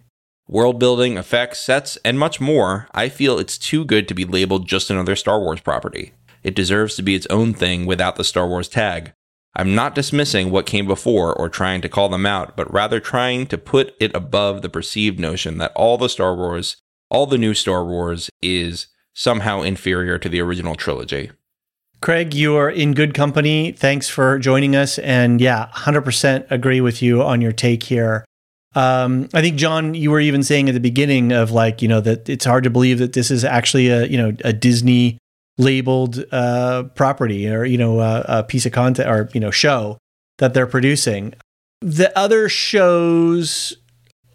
world 0.48 0.80
building, 0.80 1.18
effects, 1.18 1.60
sets, 1.60 1.98
and 2.06 2.18
much 2.18 2.40
more. 2.40 2.88
I 2.94 3.10
feel 3.10 3.40
it's 3.40 3.58
too 3.58 3.84
good 3.84 4.08
to 4.08 4.14
be 4.14 4.24
labeled 4.24 4.70
just 4.70 4.90
another 4.90 5.18
Star 5.18 5.42
Wars 5.42 5.60
property. 5.60 6.14
It 6.44 6.56
deserves 6.56 6.96
to 6.96 7.04
be 7.04 7.14
its 7.14 7.28
own 7.28 7.54
thing 7.54 7.86
without 7.86 8.16
the 8.16 8.24
Star 8.24 8.48
Wars 8.48 8.70
tag. 8.70 9.12
I'm 9.54 9.76
not 9.76 9.96
dismissing 9.96 10.50
what 10.50 10.66
came 10.66 10.88
before 10.88 11.36
or 11.36 11.50
trying 11.50 11.82
to 11.82 11.90
call 11.90 12.08
them 12.08 12.26
out, 12.26 12.56
but 12.56 12.72
rather 12.72 13.02
trying 13.02 13.48
to 13.48 13.58
put 13.58 13.96
it 14.00 14.16
above 14.16 14.62
the 14.62 14.70
perceived 14.70 15.20
notion 15.20 15.58
that 15.58 15.74
all 15.76 15.98
the 15.98 16.08
Star 16.08 16.38
Wars, 16.38 16.78
all 17.10 17.26
the 17.26 17.38
new 17.38 17.54
Star 17.54 17.84
Wars 17.84 18.30
is 18.42 18.88
somehow 19.18 19.62
inferior 19.62 20.18
to 20.18 20.30
the 20.30 20.40
original 20.40 20.76
trilogy. 20.76 21.32
Craig, 22.02 22.34
you 22.34 22.56
are 22.56 22.70
in 22.70 22.94
good 22.94 23.14
company. 23.14 23.72
Thanks 23.72 24.08
for 24.08 24.38
joining 24.38 24.76
us. 24.76 25.00
And 25.00 25.42
yeah, 25.42 25.70
100% 25.74 26.52
agree 26.52 26.82
with 26.82 27.02
you 27.02 27.24
on 27.24 27.42
your 27.42 27.52
take 27.52 27.84
here. 27.84 28.24
Um, 28.76 29.30
I 29.34 29.42
think 29.42 29.58
John, 29.58 29.96
you 29.96 30.12
were 30.12 30.20
even 30.20 30.44
saying 30.44 30.70
at 30.70 30.74
the 30.74 30.80
beginning 30.80 31.32
of 31.32 31.50
like, 31.50 31.82
you 31.82 31.88
know, 31.88 32.02
that 32.02 32.30
it's 32.30 32.46
hard 32.46 32.64
to 32.66 32.70
believe 32.70 33.00
that 33.00 33.14
this 33.14 33.32
is 33.32 33.44
actually 33.44 33.88
a, 33.90 34.06
you 34.06 34.18
know, 34.18 34.34
a 34.44 34.54
Disney 34.54 35.18
labeled 35.58 36.24
uh, 36.32 36.84
property 36.96 37.50
or 37.50 37.66
you 37.66 37.78
know 37.78 38.00
a, 38.00 38.26
a 38.28 38.44
piece 38.44 38.66
of 38.66 38.72
content 38.72 39.10
or 39.10 39.30
you 39.34 39.40
know 39.40 39.52
show 39.52 39.98
that 40.38 40.54
they're 40.54 40.68
producing. 40.68 41.34
The 41.82 42.16
other 42.18 42.50
shows, 42.50 43.76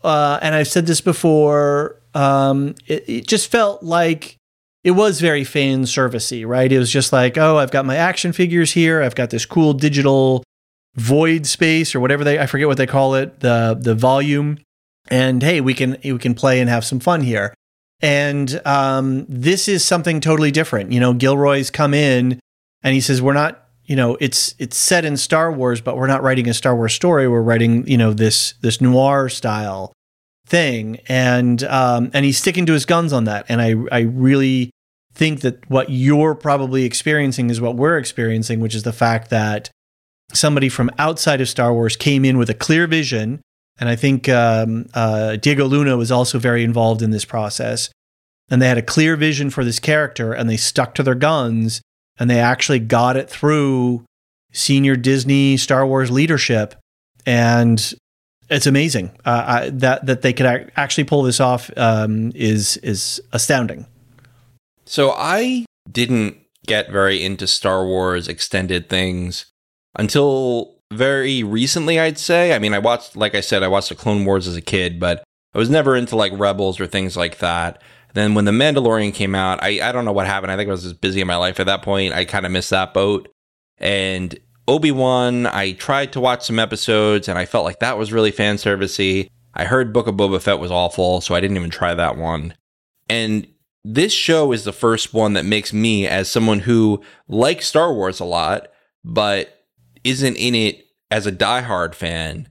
uh, 0.05 0.39
and 0.43 0.55
I've 0.55 0.69
said 0.69 0.87
this 0.87 1.01
before, 1.01 2.01
um, 2.15 2.75
it, 2.87 3.09
it, 3.09 3.27
just 3.27 3.51
felt 3.51 3.83
like 3.83 4.37
it 4.85 4.93
was 4.93 5.21
very 5.21 5.45
fan 5.45 5.83
servicey, 5.83 6.47
right? 6.47 6.71
It 6.71 6.79
was 6.79 6.91
just 6.91 7.13
like, 7.13 7.39
oh, 7.39 7.59
I've 7.59 7.71
got 7.71 7.87
my 7.87 7.97
action 7.97 8.33
figures 8.33 8.73
here. 8.73 9.03
I've 9.03 9.15
got 9.15 9.31
this 9.31 9.47
cool 9.47 9.75
digital 9.75 10.43
void 10.97 11.47
space 11.47 11.95
or 11.95 12.01
whatever 12.01 12.25
they 12.25 12.39
I 12.39 12.47
forget 12.47 12.69
what 12.69 12.77
they 12.77 12.87
call 12.87 13.15
it, 13.15 13.41
the 13.41 13.79
the 13.81 13.95
volume. 13.95 14.59
And 15.09 15.43
hey, 15.43 15.61
we 15.61 15.75
can 15.75 15.97
we 16.03 16.19
can 16.19 16.35
play 16.35 16.61
and 16.61 16.69
have 16.69 16.85
some 16.85 17.01
fun 17.01 17.23
here. 17.23 17.55
And 18.01 18.61
um, 18.65 19.27
this 19.29 19.69
is 19.69 19.85
something 19.85 20.21
totally 20.21 20.51
different. 20.51 20.91
You 20.93 20.99
know, 20.99 21.13
Gilroy's 21.13 21.71
come 21.71 21.95
in 21.95 22.41
and 22.83 22.95
he 22.95 23.01
says, 23.01 23.23
"We're 23.23 23.33
not, 23.33 23.65
you 23.85 23.95
know, 23.95 24.17
it's 24.21 24.57
it's 24.59 24.77
set 24.77 25.05
in 25.05 25.17
Star 25.17 25.53
Wars, 25.53 25.81
but 25.81 25.97
we're 25.97 26.09
not 26.09 26.23
writing 26.23 26.49
a 26.49 26.55
Star 26.55 26.75
Wars 26.75 26.93
story. 26.95 27.29
We're 27.29 27.43
writing, 27.43 27.87
you 27.87 27.97
know, 27.97 28.13
this 28.13 28.55
this 28.61 28.81
noir 28.81 29.29
style 29.29 29.93
thing." 30.47 31.01
And 31.09 31.63
um, 31.65 32.11
and 32.13 32.25
he's 32.25 32.39
sticking 32.39 32.67
to 32.67 32.73
his 32.73 32.87
guns 32.87 33.13
on 33.13 33.25
that. 33.25 33.47
And 33.49 33.61
I 33.61 33.75
I 33.91 34.01
really 34.01 34.71
think 35.15 35.41
that 35.41 35.69
what 35.71 35.91
you're 35.91 36.35
probably 36.35 36.85
experiencing 36.85 37.51
is 37.51 37.61
what 37.61 37.77
we're 37.77 37.99
experiencing, 37.99 38.61
which 38.61 38.75
is 38.75 38.83
the 38.83 38.93
fact 38.93 39.31
that 39.31 39.71
somebody 40.33 40.69
from 40.71 40.91
outside 40.99 41.41
of 41.41 41.49
Star 41.49 41.73
Wars 41.75 41.97
came 41.97 42.25
in 42.25 42.39
with 42.39 42.49
a 42.49 42.55
clear 42.55 42.87
vision 42.87 43.43
and 43.79 43.89
I 43.89 43.97
think 43.97 44.29
um, 44.29 44.87
uh, 44.95 45.37
Diego 45.37 45.65
Luna 45.67 45.97
was 45.97 46.13
also 46.13 46.39
very 46.39 46.63
involved 46.63 47.03
in 47.03 47.11
this 47.11 47.25
process. 47.25 47.91
And 48.51 48.61
they 48.61 48.69
had 48.69 48.79
a 48.79 48.83
clear 48.83 49.17
vision 49.17 49.51
for 49.51 49.65
this 49.65 49.79
character 49.79 50.33
and 50.33 50.49
they 50.49 50.57
stuck 50.57 50.95
to 50.95 51.03
their 51.03 51.15
guns 51.15 51.81
and 52.19 52.29
they 52.29 52.39
actually 52.39 52.81
got 52.81 53.17
it 53.17 53.31
through 53.31 54.05
senior 54.53 54.95
Disney 54.95 55.57
Star 55.57 55.87
Wars 55.87 56.11
leadership. 56.11 56.75
And 57.25 57.95
it's 58.53 58.67
amazing 58.67 59.11
uh, 59.25 59.45
I, 59.47 59.71
that 59.71 60.07
that 60.07 60.23
they 60.23 60.33
could 60.33 60.71
actually 60.77 61.05
pull 61.05 61.23
this 61.23 61.41
off 61.41 61.71
um, 61.77 62.33
is 62.35 62.77
is 62.79 63.21
astounding. 63.33 63.87
So 64.85 65.13
I 65.17 65.65
didn't 65.91 66.37
get 66.67 66.91
very 66.91 67.23
into 67.23 67.47
Star 67.47 67.85
Wars 67.85 68.29
extended 68.29 68.89
things 68.89 69.47
until 69.97 70.77
very 70.93 71.43
recently, 71.43 71.99
I'd 71.99 72.19
say. 72.19 72.55
I 72.55 72.59
mean, 72.59 72.75
I 72.75 72.79
watched, 72.79 73.17
like 73.17 73.35
I 73.35 73.41
said, 73.41 73.63
I 73.63 73.69
watched 73.69 73.89
the 73.89 73.95
Clone 73.95 74.25
Wars 74.25 74.47
as 74.47 74.57
a 74.57 74.61
kid, 74.61 75.01
but 75.01 75.25
I 75.55 75.59
was 75.59 75.71
never 75.71 75.97
into 75.97 76.17
like 76.17 76.33
Rebels 76.35 76.79
or 76.79 76.87
things 76.87 77.17
like 77.17 77.39
that. 77.39 77.83
Then 78.15 78.35
when 78.35 78.45
The 78.45 78.53
Mandalorian 78.53 79.15
came 79.15 79.35
out, 79.35 79.63
I, 79.63 79.89
I 79.89 79.93
don't 79.93 80.05
know 80.05 80.13
what 80.13 80.27
happened. 80.27 80.53
I 80.53 80.57
think 80.57 80.69
I 80.69 80.73
was 80.73 80.83
just 80.83 81.01
busy 81.01 81.21
in 81.21 81.27
my 81.27 81.37
life 81.37 81.59
at 81.59 81.67
that 81.67 81.83
point. 81.83 82.13
I 82.13 82.25
kind 82.25 82.45
of 82.45 82.53
missed 82.53 82.71
that 82.71 82.93
boat. 82.93 83.29
And 83.79 84.39
Obi 84.69 84.93
Wan, 84.93 85.47
I 85.47 85.73
tried 85.73 86.13
to 86.13 86.21
watch 86.21 86.45
some 86.45 86.59
episodes 86.59 87.29
and 87.29 87.39
I 87.39 87.47
felt 87.47 87.65
like 87.65 87.81
that 87.81 87.99
was 87.99 88.13
really 88.13 88.31
fan 88.31 88.57
servicey. 88.57 89.29
I 89.55 89.65
heard 89.65 89.93
Book 89.93 90.07
of 90.07 90.15
Boba 90.15 90.41
Fett 90.41 90.61
was 90.61 90.71
awful, 90.71 91.21
so 91.21 91.35
I 91.35 91.41
didn't 91.41 91.57
even 91.57 91.71
try 91.71 91.95
that 91.95 92.17
one. 92.17 92.55
And 93.09 93.47
this 93.85 94.13
show 94.13 94.53
is 94.53 94.65
the 94.65 94.73
first 94.73 95.13
one 95.13 95.33
that 95.33 95.45
makes 95.45 95.73
me, 95.73 96.07
as 96.07 96.31
someone 96.31 96.61
who 96.61 97.03
likes 97.29 97.67
Star 97.67 97.93
Wars 97.93 98.21
a 98.21 98.25
lot, 98.25 98.69
but 99.05 99.67
isn't 100.05 100.37
in 100.37 100.55
it 100.55 100.87
as 101.11 101.27
a 101.27 101.33
diehard 101.33 101.95
fan, 101.95 102.49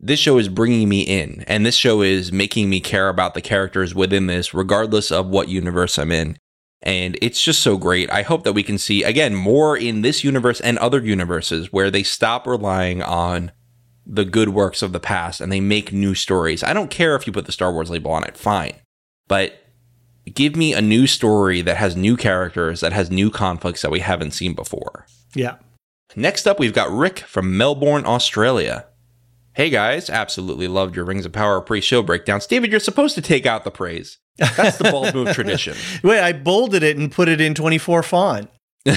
this 0.00 0.20
show 0.20 0.38
is 0.38 0.48
bringing 0.48 0.88
me 0.88 1.02
in, 1.02 1.44
and 1.46 1.64
this 1.64 1.74
show 1.74 2.02
is 2.02 2.30
making 2.30 2.68
me 2.68 2.80
care 2.80 3.08
about 3.08 3.34
the 3.34 3.40
characters 3.40 3.94
within 3.94 4.26
this, 4.26 4.52
regardless 4.52 5.10
of 5.10 5.28
what 5.28 5.48
universe 5.48 5.98
I'm 5.98 6.12
in. 6.12 6.36
And 6.82 7.18
it's 7.20 7.42
just 7.42 7.60
so 7.60 7.76
great. 7.76 8.10
I 8.10 8.22
hope 8.22 8.44
that 8.44 8.52
we 8.52 8.62
can 8.62 8.78
see, 8.78 9.02
again, 9.02 9.34
more 9.34 9.76
in 9.76 10.02
this 10.02 10.22
universe 10.22 10.60
and 10.60 10.78
other 10.78 11.02
universes 11.02 11.72
where 11.72 11.90
they 11.90 12.02
stop 12.02 12.46
relying 12.46 13.02
on 13.02 13.50
the 14.06 14.24
good 14.24 14.50
works 14.50 14.80
of 14.80 14.92
the 14.92 15.00
past 15.00 15.40
and 15.40 15.50
they 15.52 15.60
make 15.60 15.92
new 15.92 16.14
stories. 16.14 16.62
I 16.62 16.72
don't 16.72 16.90
care 16.90 17.14
if 17.14 17.26
you 17.26 17.32
put 17.32 17.46
the 17.46 17.52
Star 17.52 17.72
Wars 17.72 17.90
label 17.90 18.12
on 18.12 18.24
it, 18.24 18.36
fine. 18.36 18.74
But 19.26 19.60
give 20.32 20.56
me 20.56 20.72
a 20.72 20.80
new 20.80 21.06
story 21.06 21.60
that 21.62 21.76
has 21.76 21.96
new 21.96 22.16
characters, 22.16 22.80
that 22.80 22.92
has 22.92 23.10
new 23.10 23.30
conflicts 23.30 23.82
that 23.82 23.90
we 23.90 24.00
haven't 24.00 24.30
seen 24.30 24.54
before. 24.54 25.06
Yeah. 25.34 25.56
Next 26.16 26.46
up, 26.46 26.58
we've 26.58 26.72
got 26.72 26.90
Rick 26.90 27.18
from 27.20 27.56
Melbourne, 27.56 28.06
Australia. 28.06 28.86
Hey 29.52 29.70
guys, 29.70 30.08
absolutely 30.08 30.68
loved 30.68 30.94
your 30.94 31.04
Rings 31.04 31.26
of 31.26 31.32
Power 31.32 31.60
pre 31.60 31.80
show 31.80 32.02
breakdowns. 32.02 32.46
David, 32.46 32.70
you're 32.70 32.80
supposed 32.80 33.14
to 33.16 33.20
take 33.20 33.44
out 33.44 33.64
the 33.64 33.70
praise. 33.70 34.18
That's 34.38 34.78
the 34.78 34.90
Bald 34.90 35.14
Move 35.14 35.32
tradition. 35.32 35.76
Wait, 36.02 36.20
I 36.20 36.32
bolded 36.32 36.82
it 36.82 36.96
and 36.96 37.10
put 37.10 37.28
it 37.28 37.40
in 37.40 37.54
24 37.54 38.02
font. 38.02 38.50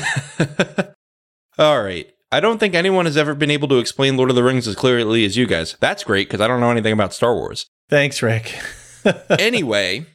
All 1.58 1.84
right. 1.84 2.08
I 2.32 2.40
don't 2.40 2.60
think 2.60 2.76
anyone 2.76 3.06
has 3.06 3.18
ever 3.18 3.36
been 3.36 3.52
able 3.52 3.68
to 3.68 3.80
explain 3.80 4.16
Lord 4.16 4.30
of 4.30 4.36
the 4.38 4.44
Rings 4.44 4.68
as 4.68 4.76
clearly 4.76 5.26
as 5.26 5.36
you 5.36 5.46
guys. 5.46 5.76
That's 5.82 6.04
great 6.04 6.30
because 6.30 6.40
I 6.40 6.48
don't 6.48 6.62
know 6.62 6.72
anything 6.72 6.94
about 6.94 7.14
Star 7.14 7.36
Wars. 7.36 7.68
Thanks, 7.90 8.22
Rick. 8.22 8.58
anyway, 9.30 10.06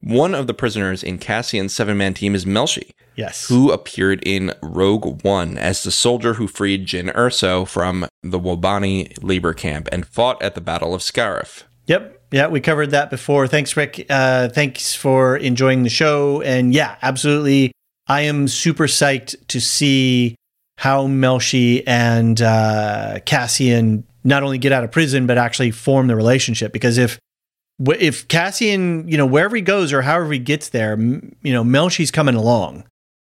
one 0.00 0.34
of 0.34 0.46
the 0.46 0.54
prisoners 0.54 1.02
in 1.02 1.18
Cassian's 1.18 1.74
seven 1.74 1.98
man 1.98 2.14
team 2.14 2.34
is 2.34 2.46
Melshi. 2.46 2.92
Yes. 3.14 3.48
Who 3.48 3.70
appeared 3.70 4.22
in 4.24 4.54
Rogue 4.62 5.22
One 5.22 5.58
as 5.58 5.82
the 5.82 5.90
soldier 5.90 6.34
who 6.34 6.46
freed 6.46 6.86
Jyn 6.86 7.14
Erso 7.14 7.68
from 7.68 8.06
the 8.22 8.40
Wobani 8.40 9.22
labor 9.22 9.52
camp 9.52 9.88
and 9.92 10.06
fought 10.06 10.40
at 10.42 10.54
the 10.54 10.60
Battle 10.62 10.94
of 10.94 11.02
Scarif. 11.02 11.64
Yep. 11.86 12.19
Yeah, 12.30 12.46
we 12.46 12.60
covered 12.60 12.90
that 12.90 13.10
before. 13.10 13.48
Thanks, 13.48 13.76
Rick. 13.76 14.06
Uh, 14.08 14.48
thanks 14.48 14.94
for 14.94 15.36
enjoying 15.36 15.82
the 15.82 15.88
show. 15.90 16.42
And 16.42 16.72
yeah, 16.72 16.96
absolutely. 17.02 17.72
I 18.06 18.22
am 18.22 18.48
super 18.48 18.86
psyched 18.86 19.46
to 19.48 19.60
see 19.60 20.36
how 20.78 21.06
Melshi 21.06 21.82
and 21.86 22.40
uh, 22.40 23.18
Cassian 23.26 24.04
not 24.24 24.42
only 24.42 24.58
get 24.58 24.72
out 24.72 24.84
of 24.84 24.92
prison, 24.92 25.26
but 25.26 25.38
actually 25.38 25.70
form 25.72 26.06
the 26.06 26.16
relationship. 26.16 26.72
Because 26.72 26.98
if 26.98 27.18
if 27.86 28.28
Cassian, 28.28 29.08
you 29.08 29.16
know, 29.16 29.26
wherever 29.26 29.56
he 29.56 29.62
goes 29.62 29.92
or 29.92 30.02
however 30.02 30.32
he 30.32 30.38
gets 30.38 30.68
there, 30.68 30.98
you 30.98 31.52
know, 31.52 31.64
Melshi's 31.64 32.10
coming 32.10 32.34
along. 32.34 32.84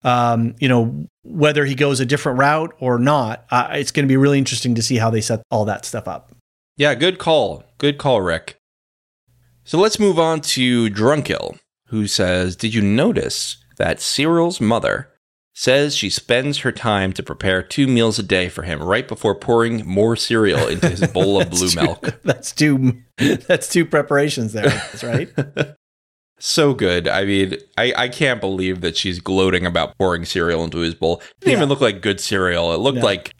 Um, 0.04 0.54
you 0.60 0.68
know, 0.68 1.06
whether 1.24 1.64
he 1.64 1.74
goes 1.74 2.00
a 2.00 2.06
different 2.06 2.38
route 2.38 2.72
or 2.78 2.98
not, 2.98 3.44
uh, 3.50 3.68
it's 3.72 3.90
going 3.90 4.04
to 4.04 4.08
be 4.08 4.16
really 4.16 4.38
interesting 4.38 4.74
to 4.76 4.82
see 4.82 4.96
how 4.96 5.10
they 5.10 5.20
set 5.20 5.42
all 5.50 5.64
that 5.64 5.84
stuff 5.84 6.06
up. 6.06 6.30
Yeah, 6.76 6.94
good 6.94 7.18
call. 7.18 7.64
Good 7.78 7.98
call, 7.98 8.20
Rick. 8.20 8.57
So 9.68 9.76
let's 9.78 9.98
move 10.00 10.18
on 10.18 10.40
to 10.56 10.88
Drunkil, 10.88 11.58
who 11.88 12.06
says, 12.06 12.56
Did 12.56 12.72
you 12.72 12.80
notice 12.80 13.62
that 13.76 14.00
Cyril's 14.00 14.62
mother 14.62 15.10
says 15.52 15.94
she 15.94 16.08
spends 16.08 16.60
her 16.60 16.72
time 16.72 17.12
to 17.12 17.22
prepare 17.22 17.62
two 17.62 17.86
meals 17.86 18.18
a 18.18 18.22
day 18.22 18.48
for 18.48 18.62
him 18.62 18.82
right 18.82 19.06
before 19.06 19.34
pouring 19.34 19.86
more 19.86 20.16
cereal 20.16 20.66
into 20.68 20.88
his 20.88 21.06
bowl 21.12 21.38
of 21.38 21.50
blue 21.50 21.68
two, 21.68 21.82
milk. 21.84 22.18
That's 22.24 22.50
two. 22.52 23.02
That's 23.18 23.68
two 23.68 23.84
preparations 23.84 24.54
there. 24.54 24.70
That's 24.70 25.04
right. 25.04 25.28
so 26.38 26.72
good. 26.72 27.06
I 27.06 27.26
mean, 27.26 27.58
I, 27.76 27.92
I 27.94 28.08
can't 28.08 28.40
believe 28.40 28.80
that 28.80 28.96
she's 28.96 29.20
gloating 29.20 29.66
about 29.66 29.98
pouring 29.98 30.24
cereal 30.24 30.64
into 30.64 30.78
his 30.78 30.94
bowl. 30.94 31.18
It 31.20 31.40
didn't 31.40 31.50
Yeah. 31.50 31.56
even 31.58 31.68
look 31.68 31.82
like 31.82 32.00
good 32.00 32.20
cereal. 32.20 32.72
It 32.72 32.78
looked 32.78 33.00
No. 33.00 33.04
like 33.04 33.34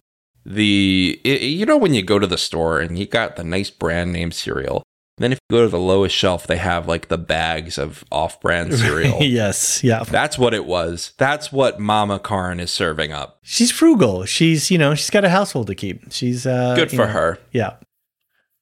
the 0.44 1.18
it, 1.24 1.40
you 1.40 1.64
know 1.64 1.78
when 1.78 1.94
you 1.94 2.02
go 2.02 2.18
to 2.18 2.26
the 2.26 2.36
store 2.36 2.80
and 2.80 2.98
you 2.98 3.06
got 3.06 3.36
the 3.36 3.44
nice 3.44 3.70
brand 3.70 4.12
name 4.12 4.30
cereal. 4.30 4.82
Then 5.18 5.32
if 5.32 5.38
you 5.50 5.56
go 5.56 5.62
to 5.64 5.68
the 5.68 5.78
lowest 5.78 6.14
shelf, 6.14 6.46
they 6.46 6.56
have 6.56 6.86
like 6.88 7.08
the 7.08 7.18
bags 7.18 7.78
of 7.78 8.04
off-brand 8.10 8.74
cereal. 8.78 9.22
yes. 9.22 9.82
Yeah. 9.82 10.04
That's 10.04 10.38
what 10.38 10.54
it 10.54 10.64
was. 10.64 11.12
That's 11.18 11.52
what 11.52 11.80
Mama 11.80 12.18
Karn 12.18 12.60
is 12.60 12.70
serving 12.70 13.12
up. 13.12 13.38
She's 13.42 13.70
frugal. 13.70 14.24
She's 14.24 14.70
you 14.70 14.78
know 14.78 14.94
she's 14.94 15.10
got 15.10 15.24
a 15.24 15.30
household 15.30 15.66
to 15.68 15.74
keep. 15.74 16.12
She's 16.12 16.46
uh, 16.46 16.74
Good 16.74 16.90
for 16.90 17.06
know, 17.06 17.12
her. 17.12 17.38
Yeah. 17.52 17.76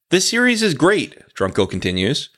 This 0.09 0.29
series 0.29 0.63
is 0.63 0.73
great, 0.73 1.17
Drunko 1.35 1.69
continues. 1.69 2.29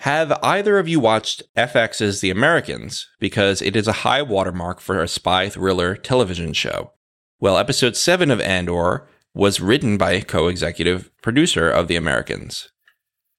Have 0.00 0.32
either 0.42 0.78
of 0.78 0.86
you 0.88 1.00
watched 1.00 1.42
FX's 1.56 2.20
The 2.20 2.30
Americans? 2.30 3.08
Because 3.18 3.62
it 3.62 3.74
is 3.76 3.88
a 3.88 3.92
high 4.04 4.20
watermark 4.20 4.80
for 4.80 5.02
a 5.02 5.08
spy 5.08 5.48
thriller 5.48 5.96
television 5.96 6.52
show. 6.52 6.92
Well, 7.40 7.56
episode 7.56 7.96
7 7.96 8.30
of 8.30 8.40
Andor 8.42 9.06
was 9.34 9.60
written 9.60 9.96
by 9.96 10.12
a 10.12 10.22
co 10.22 10.48
executive 10.48 11.10
producer 11.22 11.70
of 11.70 11.88
The 11.88 11.96
Americans. 11.96 12.70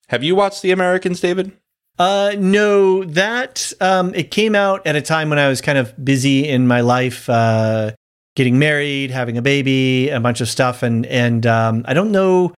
Have 0.10 0.23
you 0.23 0.36
watched 0.36 0.61
The 0.61 0.72
Americans, 0.72 1.19
David? 1.19 1.52
Uh, 1.98 2.36
no, 2.38 3.03
that 3.06 3.72
um, 3.80 4.14
it 4.14 4.30
came 4.30 4.53
out 4.53 4.86
at 4.86 4.95
a 4.95 5.02
time 5.02 5.30
when 5.30 5.40
I 5.40 5.48
was 5.48 5.61
kind 5.61 5.77
of 5.77 5.94
busy 6.03 6.48
in 6.48 6.68
my 6.68 6.82
life, 6.82 7.30
uh, 7.30 7.91
getting 8.36 8.60
married, 8.60 9.11
having 9.11 9.38
a 9.38 9.41
baby, 9.41 10.10
a 10.10 10.19
bunch 10.19 10.41
of 10.41 10.49
stuff, 10.49 10.84
and 10.84 11.06
and 11.06 11.45
um, 11.45 11.86
I 11.88 11.94
don't 11.94 12.11
know, 12.11 12.53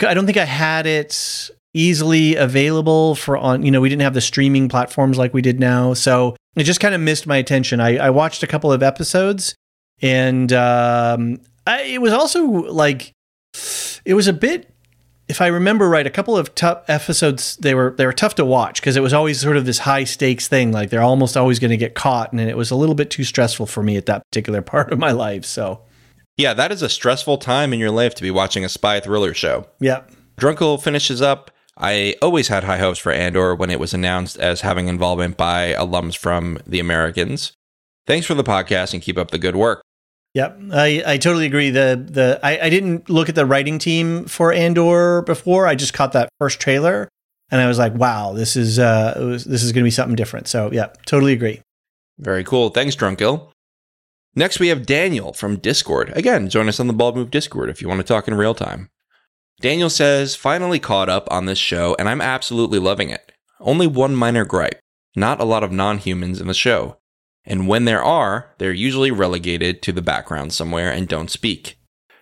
I 0.00 0.12
don't 0.12 0.26
think 0.26 0.38
I 0.38 0.44
had 0.44 0.86
it 0.86 1.50
easily 1.72 2.34
available 2.34 3.14
for 3.14 3.36
on. 3.36 3.62
You 3.62 3.70
know, 3.70 3.80
we 3.80 3.88
didn't 3.88 4.02
have 4.02 4.14
the 4.14 4.20
streaming 4.20 4.68
platforms 4.68 5.18
like 5.18 5.32
we 5.32 5.40
did 5.40 5.60
now, 5.60 5.94
so 5.94 6.34
it 6.56 6.64
just 6.64 6.80
kind 6.80 6.94
of 6.94 7.00
missed 7.00 7.28
my 7.28 7.36
attention. 7.36 7.80
I, 7.80 7.96
I 7.96 8.10
watched 8.10 8.42
a 8.42 8.48
couple 8.48 8.72
of 8.72 8.82
episodes, 8.82 9.54
and 10.02 10.52
um, 10.52 11.40
I, 11.64 11.82
it 11.82 12.02
was 12.02 12.12
also 12.12 12.44
like 12.44 13.12
it 14.04 14.14
was 14.14 14.26
a 14.26 14.32
bit 14.32 14.69
if 15.30 15.40
I 15.40 15.46
remember 15.46 15.88
right, 15.88 16.06
a 16.06 16.10
couple 16.10 16.36
of 16.36 16.54
tough 16.56 16.82
episodes 16.88 17.56
they 17.56 17.72
were 17.72 17.94
they 17.96 18.04
were 18.04 18.12
tough 18.12 18.34
to 18.34 18.44
watch 18.44 18.80
because 18.80 18.96
it 18.96 19.00
was 19.00 19.12
always 19.14 19.40
sort 19.40 19.56
of 19.56 19.64
this 19.64 19.78
high 19.78 20.04
stakes 20.04 20.48
thing. 20.48 20.72
Like 20.72 20.90
they're 20.90 21.02
almost 21.02 21.36
always 21.36 21.58
going 21.60 21.70
to 21.70 21.76
get 21.76 21.94
caught, 21.94 22.32
and 22.32 22.40
it 22.40 22.56
was 22.56 22.70
a 22.70 22.76
little 22.76 22.96
bit 22.96 23.10
too 23.10 23.22
stressful 23.24 23.66
for 23.66 23.82
me 23.82 23.96
at 23.96 24.06
that 24.06 24.22
particular 24.30 24.60
part 24.74 24.92
of 24.92 24.98
my 24.98 25.12
life. 25.12 25.44
So 25.44 25.82
Yeah, 26.36 26.52
that 26.54 26.72
is 26.72 26.82
a 26.82 26.88
stressful 26.88 27.38
time 27.38 27.72
in 27.72 27.78
your 27.78 27.92
life 27.92 28.14
to 28.16 28.22
be 28.22 28.30
watching 28.30 28.64
a 28.64 28.68
spy 28.68 28.98
thriller 29.00 29.32
show. 29.32 29.68
yeah, 29.78 30.02
Drunkle 30.38 30.82
finishes 30.82 31.22
up. 31.22 31.50
I 31.78 32.16
always 32.20 32.48
had 32.48 32.64
high 32.64 32.78
hopes 32.78 32.98
for 32.98 33.12
Andor 33.12 33.54
when 33.54 33.70
it 33.70 33.80
was 33.80 33.94
announced 33.94 34.36
as 34.38 34.60
having 34.60 34.88
involvement 34.88 35.38
by 35.38 35.72
alums 35.72 36.14
from 36.14 36.58
The 36.66 36.80
Americans. 36.80 37.52
Thanks 38.06 38.26
for 38.26 38.34
the 38.34 38.44
podcast 38.44 38.92
and 38.92 39.00
keep 39.00 39.16
up 39.16 39.30
the 39.30 39.38
good 39.38 39.56
work. 39.56 39.80
Yep, 40.34 40.60
I, 40.72 41.02
I 41.04 41.16
totally 41.18 41.46
agree. 41.46 41.70
The 41.70 42.04
the 42.08 42.40
I, 42.42 42.66
I 42.66 42.70
didn't 42.70 43.10
look 43.10 43.28
at 43.28 43.34
the 43.34 43.46
writing 43.46 43.78
team 43.78 44.26
for 44.26 44.52
Andor 44.52 45.22
before. 45.22 45.66
I 45.66 45.74
just 45.74 45.92
caught 45.92 46.12
that 46.12 46.28
first 46.38 46.60
trailer, 46.60 47.08
and 47.50 47.60
I 47.60 47.66
was 47.66 47.78
like, 47.78 47.94
"Wow, 47.94 48.32
this 48.32 48.56
is 48.56 48.78
uh 48.78 49.14
was, 49.18 49.44
this 49.44 49.62
is 49.62 49.72
going 49.72 49.82
to 49.82 49.86
be 49.86 49.90
something 49.90 50.14
different." 50.14 50.46
So 50.46 50.70
yeah, 50.72 50.88
totally 51.06 51.32
agree. 51.32 51.62
Very 52.18 52.44
cool. 52.44 52.68
Thanks, 52.68 52.94
Drunkil. 52.94 53.50
Next, 54.36 54.60
we 54.60 54.68
have 54.68 54.86
Daniel 54.86 55.32
from 55.32 55.56
Discord. 55.56 56.12
Again, 56.14 56.48
join 56.48 56.68
us 56.68 56.78
on 56.78 56.86
the 56.86 56.92
Bald 56.92 57.16
Move 57.16 57.32
Discord 57.32 57.68
if 57.68 57.82
you 57.82 57.88
want 57.88 57.98
to 57.98 58.06
talk 58.06 58.28
in 58.28 58.34
real 58.34 58.54
time. 58.54 58.88
Daniel 59.60 59.90
says, 59.90 60.36
finally 60.36 60.78
caught 60.78 61.08
up 61.08 61.26
on 61.30 61.46
this 61.46 61.58
show, 61.58 61.96
and 61.98 62.08
I'm 62.08 62.20
absolutely 62.20 62.78
loving 62.78 63.10
it. 63.10 63.32
Only 63.58 63.88
one 63.88 64.14
minor 64.14 64.44
gripe 64.44 64.80
not 65.16 65.40
a 65.40 65.44
lot 65.44 65.64
of 65.64 65.72
non 65.72 65.98
humans 65.98 66.40
in 66.40 66.46
the 66.46 66.54
show. 66.54 66.96
And 67.50 67.66
when 67.66 67.84
there 67.84 68.02
are, 68.02 68.54
they're 68.58 68.72
usually 68.72 69.10
relegated 69.10 69.82
to 69.82 69.90
the 69.90 70.00
background 70.00 70.52
somewhere 70.52 70.92
and 70.92 71.08
don't 71.08 71.28
speak. 71.28 71.76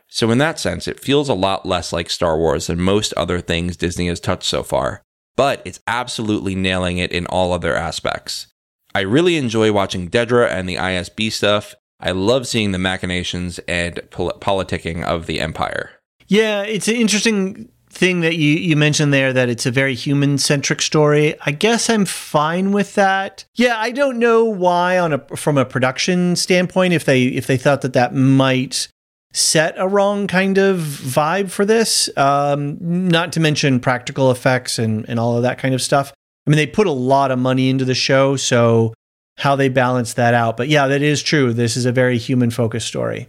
So, 0.08 0.30
in 0.30 0.38
that 0.38 0.58
sense, 0.58 0.88
it 0.88 1.00
feels 1.00 1.28
a 1.28 1.34
lot 1.34 1.66
less 1.66 1.92
like 1.92 2.08
Star 2.08 2.38
Wars 2.38 2.68
than 2.68 2.80
most 2.80 3.12
other 3.12 3.42
things 3.42 3.76
Disney 3.76 4.08
has 4.08 4.20
touched 4.20 4.48
so 4.48 4.62
far, 4.62 5.02
but 5.36 5.60
it's 5.66 5.80
absolutely 5.86 6.54
nailing 6.54 6.96
it 6.96 7.12
in 7.12 7.26
all 7.26 7.52
other 7.52 7.76
aspects. 7.76 8.46
I 8.94 9.00
really 9.00 9.36
enjoy 9.36 9.70
watching 9.70 10.08
Dedra 10.08 10.50
and 10.50 10.66
the 10.66 10.76
ISB 10.76 11.30
stuff. 11.30 11.74
I 12.00 12.12
love 12.12 12.46
seeing 12.46 12.72
the 12.72 12.78
machinations 12.78 13.58
and 13.68 14.00
pol- 14.10 14.38
politicking 14.40 15.04
of 15.04 15.26
the 15.26 15.40
Empire. 15.40 15.90
Yeah, 16.26 16.62
it's 16.62 16.88
an 16.88 16.96
interesting 16.96 17.68
thing 17.90 18.20
that 18.20 18.36
you 18.36 18.54
you 18.54 18.76
mentioned 18.76 19.12
there 19.12 19.32
that 19.32 19.48
it's 19.48 19.66
a 19.66 19.70
very 19.70 19.94
human 19.94 20.38
centric 20.38 20.82
story. 20.82 21.34
I 21.40 21.52
guess 21.52 21.88
I'm 21.88 22.04
fine 22.04 22.72
with 22.72 22.94
that. 22.94 23.44
Yeah, 23.54 23.78
I 23.78 23.90
don't 23.90 24.18
know 24.18 24.44
why 24.44 24.98
on 24.98 25.12
a 25.12 25.18
from 25.36 25.58
a 25.58 25.64
production 25.64 26.36
standpoint 26.36 26.92
if 26.92 27.04
they 27.04 27.24
if 27.24 27.46
they 27.46 27.56
thought 27.56 27.82
that 27.82 27.94
that 27.94 28.14
might 28.14 28.88
set 29.32 29.74
a 29.76 29.86
wrong 29.86 30.26
kind 30.26 30.58
of 30.58 30.78
vibe 30.78 31.50
for 31.50 31.64
this. 31.64 32.08
Um, 32.16 32.78
not 32.80 33.32
to 33.32 33.40
mention 33.40 33.80
practical 33.80 34.30
effects 34.30 34.78
and 34.78 35.08
and 35.08 35.18
all 35.18 35.36
of 35.36 35.42
that 35.42 35.58
kind 35.58 35.74
of 35.74 35.82
stuff. 35.82 36.12
I 36.46 36.50
mean, 36.50 36.56
they 36.56 36.66
put 36.66 36.86
a 36.86 36.92
lot 36.92 37.30
of 37.30 37.38
money 37.38 37.68
into 37.68 37.84
the 37.84 37.94
show, 37.94 38.36
so 38.36 38.94
how 39.36 39.54
they 39.54 39.68
balance 39.68 40.14
that 40.14 40.34
out. 40.34 40.56
But 40.56 40.68
yeah, 40.68 40.86
that 40.88 41.02
is 41.02 41.22
true. 41.22 41.52
This 41.52 41.76
is 41.76 41.84
a 41.84 41.92
very 41.92 42.18
human 42.18 42.50
focused 42.50 42.86
story. 42.86 43.28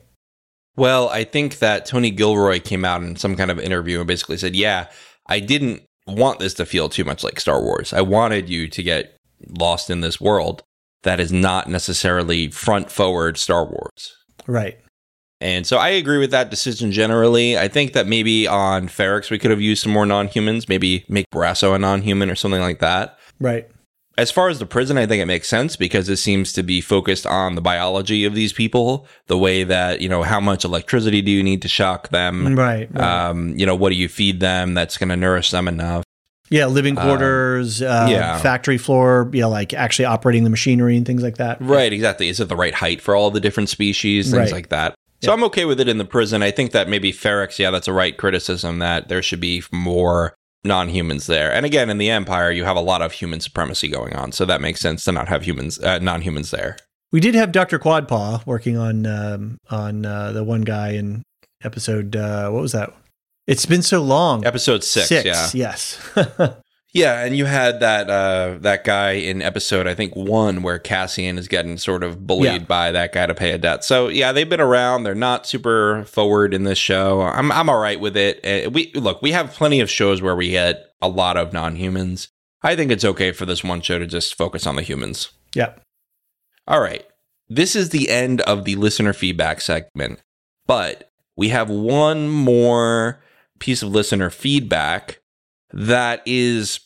Well, 0.80 1.10
I 1.10 1.26
think 1.26 1.60
that 1.60 1.86
Tony 1.86 2.10
Gilroy 2.10 2.60
came 2.60 2.86
out 2.86 3.04
in 3.04 3.18
some 3.18 3.36
kind 3.36 3.52
of 3.52 3.60
interview 3.60 4.00
and 4.00 4.08
basically 4.08 4.38
said, 4.38 4.56
Yeah, 4.56 4.88
I 5.28 5.42
didn't 5.42 5.84
want 6.08 6.40
this 6.40 6.54
to 6.56 6.66
feel 6.66 6.88
too 6.88 7.04
much 7.04 7.22
like 7.24 7.40
Star 7.40 7.62
Wars. 7.62 7.92
I 7.92 8.02
wanted 8.02 8.50
you 8.50 8.70
to 8.70 8.82
get 8.82 9.18
lost 9.48 9.90
in 9.90 10.00
this 10.00 10.22
world 10.22 10.64
that 11.04 11.20
is 11.20 11.34
not 11.34 11.70
necessarily 11.70 12.50
front 12.50 12.92
forward 12.92 13.38
Star 13.38 13.66
Wars. 13.66 14.16
Right. 14.48 14.80
And 15.42 15.68
so 15.68 15.78
I 15.78 15.90
agree 15.90 16.18
with 16.18 16.32
that 16.32 16.50
decision 16.50 16.94
generally. 16.94 17.58
I 17.58 17.68
think 17.68 17.92
that 17.92 18.08
maybe 18.08 18.48
on 18.48 18.88
Ferrix 18.88 19.30
we 19.30 19.38
could 19.38 19.52
have 19.52 19.62
used 19.62 19.84
some 19.84 19.92
more 19.92 20.06
non 20.06 20.28
humans, 20.28 20.70
maybe 20.70 21.04
make 21.10 21.26
Brasso 21.30 21.76
a 21.76 21.80
non 21.80 22.02
human 22.02 22.30
or 22.30 22.36
something 22.36 22.62
like 22.62 22.80
that. 22.80 23.18
Right. 23.40 23.70
As 24.20 24.32
far 24.32 24.50
as 24.50 24.60
the 24.60 24.66
prison, 24.66 24.98
I 24.98 25.06
think 25.06 25.22
it 25.22 25.28
makes 25.28 25.48
sense 25.48 25.78
because 25.78 26.10
it 26.10 26.18
seems 26.18 26.52
to 26.52 26.62
be 26.62 26.82
focused 26.82 27.26
on 27.26 27.56
the 27.56 27.62
biology 27.62 28.26
of 28.26 28.36
these 28.36 28.52
people, 28.52 29.08
the 29.28 29.38
way 29.38 29.64
that, 29.64 30.02
you 30.02 30.10
know, 30.10 30.24
how 30.24 30.42
much 30.42 30.66
electricity 30.66 31.22
do 31.22 31.32
you 31.32 31.42
need 31.42 31.62
to 31.62 31.70
shock 31.70 32.10
them? 32.10 32.54
Right. 32.54 32.90
right. 32.92 33.30
Um, 33.30 33.58
you 33.58 33.66
know, 33.66 33.76
what 33.76 33.92
do 33.92 33.96
you 33.96 34.10
feed 34.10 34.42
them 34.42 34.74
that's 34.74 34.98
going 34.98 35.08
to 35.08 35.16
nourish 35.16 35.52
them 35.52 35.70
enough? 35.70 36.04
Yeah, 36.50 36.66
living 36.66 36.98
quarters, 36.98 37.82
uh, 37.82 38.08
yeah. 38.10 38.40
factory 38.40 38.78
floor, 38.78 39.30
yeah, 39.32 39.46
like 39.46 39.74
actually 39.74 40.06
operating 40.06 40.44
the 40.44 40.50
machinery 40.50 40.98
and 40.98 41.06
things 41.06 41.24
like 41.24 41.38
that. 41.38 41.62
Right, 41.62 41.94
exactly. 41.94 42.28
Is 42.28 42.42
it 42.42 42.50
the 42.50 42.58
right 42.58 42.74
height 42.74 43.00
for 43.00 43.16
all 43.16 43.32
the 43.32 43.40
different 43.40 43.70
species? 43.70 44.32
Things 44.32 44.38
Right. 44.38 44.52
like 44.52 44.68
that. 44.68 44.96
So 45.22 45.32
I'm 45.32 45.44
okay 45.46 45.64
with 45.64 45.80
it 45.80 45.88
in 45.88 45.98
the 45.98 46.06
prison. 46.06 46.44
I 46.44 46.52
think 46.52 46.72
that 46.72 46.90
maybe 46.90 47.14
Ferrix, 47.14 47.58
yeah, 47.58 47.72
that's 47.72 47.88
a 47.88 47.94
right 47.94 48.18
criticism 48.18 48.80
that 48.80 49.08
there 49.08 49.22
should 49.22 49.40
be 49.40 49.64
more 49.72 50.34
non 50.64 50.90
humans 50.90 51.28
there. 51.28 51.52
And 51.52 51.66
again, 51.66 51.90
in 51.90 51.98
the 51.98 52.10
Empire, 52.10 52.52
you 52.52 52.64
have 52.66 52.78
a 52.78 52.82
lot 52.82 53.02
of 53.02 53.14
human 53.14 53.40
supremacy 53.40 53.88
going 53.88 54.16
on. 54.16 54.32
So 54.32 54.46
that 54.46 54.62
makes 54.62 54.80
sense 54.80 55.04
to 55.06 55.12
not 55.12 55.28
have 55.28 55.44
humans, 55.44 55.80
uh, 55.80 56.00
non 56.00 56.22
humans 56.22 56.52
there. 56.52 56.78
We 57.12 57.20
did 57.20 57.36
have 57.36 57.52
Dr. 57.52 57.80
Quadpaw 57.80 58.46
working 58.46 58.78
on 58.78 59.06
um, 59.06 59.58
on 59.70 60.06
uh, 60.06 60.32
the 60.32 60.44
one 60.44 60.62
guy 60.62 60.92
in 60.92 61.24
episode 61.64 62.16
uh, 62.16 62.50
what 62.50 62.62
was 62.62 62.72
that? 62.74 62.94
It's 63.48 63.66
been 63.66 63.82
so 63.82 64.02
long. 64.02 64.46
Episode 64.46 64.84
six, 64.84 65.10
yeah. 65.10 65.50
yes. 65.54 66.00
Yeah, 66.94 67.24
and 67.24 67.38
you 67.38 67.46
had 67.46 67.82
that 67.82 68.10
uh, 68.10 68.58
that 68.62 68.84
guy 68.84 69.12
in 69.12 69.42
episode 69.44 69.86
I 69.86 69.94
think 69.94 70.16
one 70.16 70.64
where 70.64 70.80
Cassian 70.80 71.38
is 71.38 71.48
getting 71.48 71.78
sort 71.78 72.04
of 72.04 72.26
bullied 72.26 72.46
Yeah. 72.46 72.58
by 72.60 72.92
that 72.92 73.14
guy 73.14 73.28
to 73.28 73.36
pay 73.36 73.52
a 73.52 73.58
debt. 73.60 73.84
So 73.84 74.08
yeah, 74.08 74.32
they've 74.32 74.50
been 74.50 74.60
around. 74.60 75.04
They're 75.04 75.14
not 75.14 75.46
super 75.46 76.04
forward 76.06 76.54
in 76.54 76.64
this 76.64 76.80
show. 76.80 77.22
I'm 77.22 77.52
I'm 77.52 77.70
all 77.70 77.80
right 77.80 78.00
with 78.00 78.18
it. 78.18 78.44
Uh, 78.44 78.72
we 78.72 78.92
look, 78.96 79.22
we 79.22 79.32
have 79.34 79.52
plenty 79.52 79.82
of 79.82 79.90
shows 79.90 80.22
where 80.22 80.36
we 80.36 80.50
get 80.50 80.86
a 81.02 81.08
lot 81.08 81.38
of 81.38 81.54
non-humans. 81.54 82.30
I 82.64 82.76
think 82.76 82.92
it's 82.92 83.06
okay 83.06 83.32
for 83.32 83.46
this 83.46 83.64
one 83.64 83.82
show 83.82 84.00
to 84.00 84.08
just 84.08 84.36
focus 84.36 84.66
on 84.66 84.76
the 84.76 84.82
humans. 84.82 85.30
yeah. 85.56 85.74
All 86.68 86.82
right. 86.82 87.06
This 87.48 87.76
is 87.76 87.90
the 87.90 88.10
end 88.10 88.42
of 88.42 88.66
the 88.66 88.76
listener 88.76 89.14
feedback 89.14 89.60
segment, 89.62 90.22
but 90.68 91.10
we 91.36 91.50
have 91.50 91.70
one 91.70 92.30
more 92.30 93.22
piece 93.60 93.82
of 93.82 93.90
listener 93.90 94.30
feedback 94.30 95.19
that 95.72 96.22
is 96.26 96.80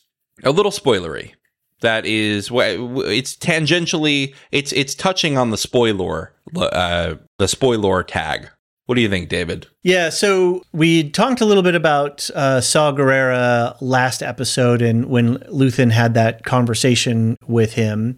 a 0.43 0.51
little 0.51 0.72
spoilery. 0.72 1.34
That 1.81 2.05
is 2.05 2.49
it's 2.53 3.35
tangentially 3.35 4.34
it's 4.51 4.72
it's 4.72 4.95
touching 4.95 5.38
on 5.38 5.49
the 5.49 5.57
spoiler 5.57 6.34
uh 6.55 7.15
the 7.39 7.47
spoiler 7.47 8.03
tag. 8.03 8.49
What 8.85 8.95
do 8.95 9.01
you 9.01 9.10
think, 9.10 9.30
David? 9.30 9.68
Yeah, 9.84 10.10
so 10.10 10.61
we 10.73 11.10
talked 11.10 11.39
a 11.39 11.45
little 11.45 11.64
bit 11.64 11.73
about 11.73 12.30
uh, 12.35 12.60
Saw 12.60 12.91
Gerrera 12.91 13.77
last 13.80 14.22
episode, 14.22 14.81
and 14.81 15.05
when 15.05 15.38
Luthen 15.45 15.89
had 15.89 16.15
that 16.15 16.43
conversation 16.43 17.38
with 17.47 17.73
him, 17.76 18.18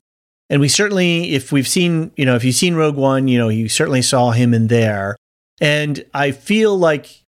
And 0.49 0.61
we 0.61 0.67
certainly, 0.67 1.33
if 1.33 1.51
we've 1.51 1.67
seen, 1.67 2.11
you 2.15 2.25
know, 2.25 2.35
if 2.35 2.43
you've 2.43 2.55
seen 2.55 2.75
Rogue 2.75 2.95
One, 2.97 3.27
you 3.27 3.37
know, 3.37 3.49
you 3.49 3.67
certainly 3.67 4.01
saw 4.01 4.31
him 4.31 4.53
in 4.53 4.67
there. 4.67 5.15
And 5.59 6.05
I 6.13 6.31
feel 6.31 6.77
like 6.77 7.23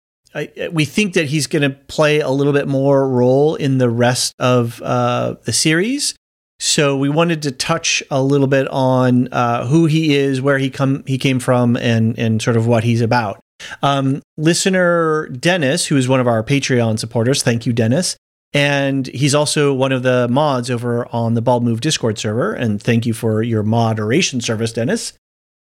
We 0.71 0.85
think 0.85 1.13
that 1.13 1.27
he's 1.27 1.47
going 1.47 1.61
to 1.61 1.69
play 1.69 2.19
a 2.19 2.29
little 2.29 2.53
bit 2.53 2.67
more 2.67 3.07
role 3.07 3.55
in 3.55 3.77
the 3.77 3.89
rest 3.89 4.33
of 4.39 4.81
uh, 4.81 5.35
the 5.43 5.53
series. 5.53 6.15
So 6.59 6.97
we 6.97 7.09
wanted 7.09 7.41
to 7.43 7.51
touch 7.51 8.01
a 8.09 8.21
little 8.21 8.47
bit 8.47 8.67
on 8.69 9.27
uh, 9.31 9.65
who 9.67 9.85
he 9.87 10.15
is, 10.15 10.41
where 10.41 10.57
he 10.57 10.69
come 10.69 11.03
he 11.05 11.17
came 11.17 11.39
from, 11.39 11.75
and 11.77 12.17
and 12.17 12.41
sort 12.41 12.57
of 12.57 12.67
what 12.67 12.83
he's 12.83 13.01
about. 13.01 13.39
Um, 13.81 14.21
listener 14.37 15.27
Dennis, 15.29 15.85
who 15.85 15.97
is 15.97 16.07
one 16.07 16.19
of 16.19 16.27
our 16.27 16.43
Patreon 16.43 16.99
supporters, 16.99 17.43
thank 17.43 17.65
you, 17.65 17.73
Dennis. 17.73 18.17
And 18.53 19.07
he's 19.07 19.35
also 19.35 19.73
one 19.73 19.91
of 19.91 20.03
the 20.03 20.29
mods 20.29 20.71
over 20.71 21.13
on 21.13 21.33
the 21.33 21.41
Bald 21.41 21.63
Move 21.63 21.81
Discord 21.81 22.17
server. 22.17 22.53
And 22.53 22.81
thank 22.81 23.05
you 23.05 23.13
for 23.13 23.43
your 23.43 23.63
moderation 23.63 24.39
service, 24.39 24.71
Dennis. 24.71 25.11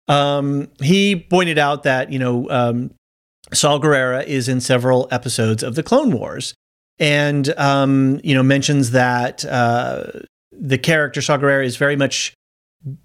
Um, 0.09 0.69
he 0.81 1.15
pointed 1.15 1.59
out 1.59 1.85
that, 1.85 2.13
you 2.13 2.19
know, 2.19 2.51
um, 2.51 2.93
Saw 3.53 3.79
Gerrera 3.79 4.25
is 4.25 4.49
in 4.49 4.61
several 4.61 5.09
episodes 5.11 5.63
of 5.63 5.75
the 5.75 5.83
Clone 5.83 6.11
Wars 6.11 6.55
and, 6.99 7.49
um, 7.59 8.21
you 8.23 8.35
know, 8.35 8.43
mentions 8.43 8.93
that 8.93 9.45
uh, 9.45 10.05
the 10.53 10.79
character 10.79 11.21
Saw 11.21 11.39
Gerrera 11.39 11.65
is 11.65 11.77
very 11.77 11.97
much 11.97 12.35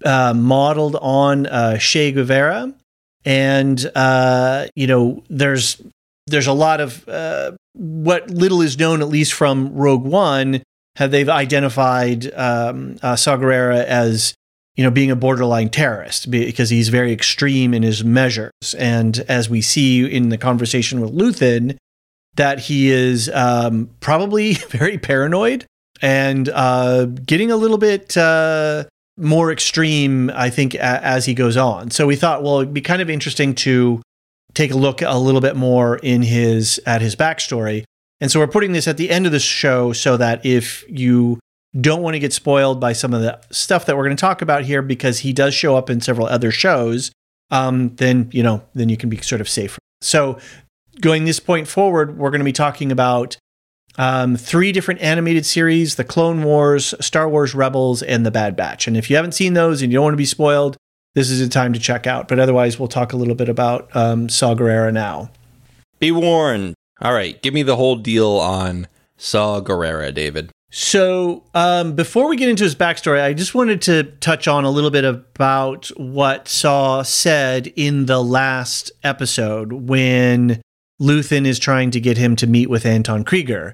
uh, 0.04 0.34
modeled 0.34 0.96
on 0.96 1.46
uh, 1.46 1.78
Che 1.78 2.12
Guevara. 2.12 2.74
And, 3.24 3.90
uh, 3.94 4.66
you 4.74 4.86
know, 4.86 5.22
there's 5.28 5.82
there's 6.26 6.46
a 6.46 6.52
lot 6.52 6.80
of 6.80 7.08
uh, 7.08 7.52
what 7.72 8.30
little 8.30 8.60
is 8.60 8.78
known, 8.78 9.00
at 9.00 9.08
least 9.08 9.32
from 9.32 9.74
Rogue 9.74 10.04
One, 10.04 10.62
have 10.96 11.10
they've 11.10 11.28
identified 11.28 12.32
um, 12.34 12.98
uh, 13.02 13.16
Saw 13.16 13.36
Gerrera 13.36 13.84
as 13.84 14.34
you 14.78 14.84
know 14.84 14.90
being 14.90 15.10
a 15.10 15.16
borderline 15.16 15.68
terrorist 15.68 16.30
because 16.30 16.70
he's 16.70 16.88
very 16.88 17.12
extreme 17.12 17.74
in 17.74 17.82
his 17.82 18.02
measures, 18.02 18.52
and 18.78 19.18
as 19.28 19.50
we 19.50 19.60
see 19.60 20.10
in 20.10 20.30
the 20.30 20.38
conversation 20.38 21.00
with 21.02 21.12
Luthen, 21.12 21.76
that 22.36 22.60
he 22.60 22.88
is 22.90 23.28
um, 23.34 23.90
probably 24.00 24.54
very 24.70 24.96
paranoid 24.96 25.66
and 26.00 26.48
uh, 26.48 27.04
getting 27.04 27.50
a 27.50 27.56
little 27.56 27.78
bit. 27.78 28.16
Uh, 28.16 28.84
more 29.20 29.50
extreme, 29.50 30.30
I 30.32 30.48
think, 30.48 30.74
a- 30.74 30.80
as 31.04 31.26
he 31.26 31.34
goes 31.34 31.56
on. 31.56 31.90
So 31.90 32.06
we 32.06 32.14
thought, 32.14 32.44
well, 32.44 32.60
it'd 32.60 32.72
be 32.72 32.80
kind 32.80 33.02
of 33.02 33.10
interesting 33.10 33.52
to 33.56 34.00
take 34.54 34.70
a 34.70 34.76
look 34.76 35.02
a 35.02 35.18
little 35.18 35.40
bit 35.40 35.56
more 35.56 35.96
in 35.96 36.22
his 36.22 36.80
at 36.86 37.02
his 37.02 37.16
backstory. 37.16 37.82
And 38.20 38.30
so 38.30 38.38
we're 38.38 38.46
putting 38.46 38.72
this 38.72 38.86
at 38.86 38.96
the 38.96 39.10
end 39.10 39.26
of 39.26 39.32
the 39.32 39.40
show 39.40 39.92
so 39.92 40.16
that 40.16 40.46
if 40.46 40.84
you 40.88 41.40
don't 41.78 42.02
want 42.02 42.14
to 42.14 42.18
get 42.18 42.32
spoiled 42.32 42.80
by 42.80 42.92
some 42.92 43.12
of 43.12 43.20
the 43.20 43.38
stuff 43.50 43.86
that 43.86 43.96
we're 43.96 44.04
going 44.04 44.16
to 44.16 44.20
talk 44.20 44.42
about 44.42 44.64
here, 44.64 44.82
because 44.82 45.20
he 45.20 45.32
does 45.32 45.54
show 45.54 45.76
up 45.76 45.90
in 45.90 46.00
several 46.00 46.26
other 46.26 46.50
shows, 46.50 47.10
um, 47.50 47.94
then 47.96 48.28
you 48.32 48.42
know, 48.42 48.62
then 48.74 48.88
you 48.88 48.96
can 48.96 49.08
be 49.08 49.18
sort 49.18 49.40
of 49.40 49.48
safe. 49.48 49.78
So 50.00 50.38
going 51.00 51.24
this 51.24 51.40
point 51.40 51.68
forward, 51.68 52.18
we're 52.18 52.30
going 52.30 52.40
to 52.40 52.44
be 52.44 52.52
talking 52.52 52.90
about 52.90 53.36
um, 53.98 54.36
three 54.36 54.72
different 54.72 55.00
animated 55.00 55.44
series: 55.44 55.96
the 55.96 56.04
Clone 56.04 56.42
Wars, 56.42 56.94
Star 57.00 57.28
Wars 57.28 57.54
Rebels, 57.54 58.02
and 58.02 58.24
the 58.24 58.30
Bad 58.30 58.56
Batch. 58.56 58.86
And 58.86 58.96
if 58.96 59.10
you 59.10 59.16
haven't 59.16 59.32
seen 59.32 59.54
those 59.54 59.82
and 59.82 59.92
you 59.92 59.96
don't 59.96 60.04
want 60.04 60.14
to 60.14 60.18
be 60.18 60.24
spoiled, 60.24 60.76
this 61.14 61.30
is 61.30 61.40
a 61.40 61.48
time 61.48 61.72
to 61.72 61.80
check 61.80 62.06
out. 62.06 62.28
But 62.28 62.38
otherwise, 62.38 62.78
we'll 62.78 62.88
talk 62.88 63.12
a 63.12 63.16
little 63.16 63.34
bit 63.34 63.48
about 63.48 63.94
um, 63.94 64.28
Saw 64.28 64.54
Gerrera 64.54 64.92
now. 64.92 65.30
Be 65.98 66.12
warned. 66.12 66.74
All 67.00 67.12
right, 67.12 67.40
give 67.42 67.54
me 67.54 67.62
the 67.62 67.76
whole 67.76 67.96
deal 67.96 68.30
on 68.30 68.86
Saw 69.16 69.60
Gerrera, 69.60 70.14
David. 70.14 70.50
So, 70.70 71.44
um, 71.54 71.94
before 71.94 72.28
we 72.28 72.36
get 72.36 72.50
into 72.50 72.64
his 72.64 72.74
backstory, 72.74 73.22
I 73.22 73.32
just 73.32 73.54
wanted 73.54 73.80
to 73.82 74.04
touch 74.20 74.46
on 74.46 74.64
a 74.64 74.70
little 74.70 74.90
bit 74.90 75.04
about 75.04 75.86
what 75.96 76.46
Saw 76.46 77.02
said 77.02 77.72
in 77.74 78.04
the 78.04 78.22
last 78.22 78.92
episode 79.02 79.72
when 79.72 80.60
Luthen 81.00 81.46
is 81.46 81.58
trying 81.58 81.90
to 81.92 82.00
get 82.00 82.18
him 82.18 82.36
to 82.36 82.46
meet 82.46 82.68
with 82.68 82.84
Anton 82.84 83.24
Kreegyr. 83.24 83.72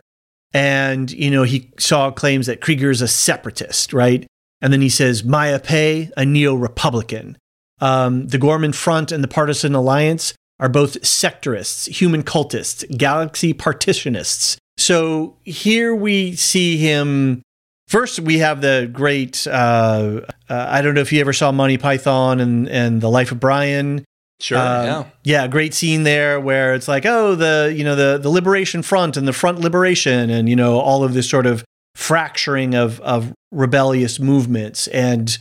And, 0.53 1.11
you 1.11 1.33
know, 1.33 1.43
he 1.43 1.73
Saw 1.79 2.13
claims 2.13 2.47
that 2.47 2.61
Kreegyr 2.61 2.91
is 2.91 3.03
a 3.03 3.09
separatist, 3.09 3.93
right? 3.93 4.25
And 4.63 4.73
then 4.73 4.81
he 4.81 4.89
says, 4.89 5.25
Maya 5.25 5.59
Pei, 5.59 6.11
a 6.17 6.25
neo 6.25 6.55
Republican. 6.55 7.37
Um, 7.81 8.29
the 8.29 8.39
Ghorman 8.39 8.73
Front 8.73 9.11
and 9.11 9.23
the 9.23 9.29
Partisan 9.29 9.75
Alliance 9.75 10.33
are 10.61 10.69
both 10.69 11.01
sectorists, 11.03 11.89
human 11.89 12.23
cultists, 12.23 12.85
galaxy 12.97 13.53
partitionists. 13.53 14.57
So 14.85 15.39
here 15.45 15.95
we 15.95 16.37
see 16.37 16.77
him. 16.77 17.41
First, 17.89 18.21
we 18.21 18.41
have 18.41 18.61
the 18.61 18.87
great. 18.93 19.47
Uh, 19.47 20.21
uh, 20.51 20.67
I 20.69 20.83
don't 20.83 20.95
know 20.95 21.01
if 21.01 21.11
you 21.11 21.23
ever 21.23 21.33
saw 21.33 21.51
Monty 21.53 21.79
Python 21.79 22.39
and 22.39 22.69
and 22.69 23.01
the 23.01 23.09
Life 23.09 23.33
of 23.33 23.41
Brian. 23.41 24.05
Sure. 24.41 24.59
Um, 24.59 24.85
yeah. 24.85 25.05
yeah, 25.23 25.47
great 25.47 25.73
scene 25.73 26.03
there 26.03 26.39
where 26.39 26.75
it's 26.75 26.87
like, 26.87 27.07
oh, 27.07 27.35
the 27.35 27.73
you 27.75 27.83
know 27.83 27.97
the 27.97 28.19
the 28.19 28.29
Liberation 28.29 28.83
Front 28.83 29.17
and 29.17 29.27
the 29.27 29.33
Front 29.33 29.59
Liberation, 29.61 30.29
and 30.29 30.51
you 30.51 30.57
know 30.57 30.79
all 30.79 31.03
of 31.03 31.15
this 31.15 31.31
sort 31.31 31.47
of 31.47 31.65
fracturing 31.95 32.75
of 32.75 33.01
of 33.01 33.33
rebellious 33.53 34.21
movements 34.21 34.87
and 34.89 35.39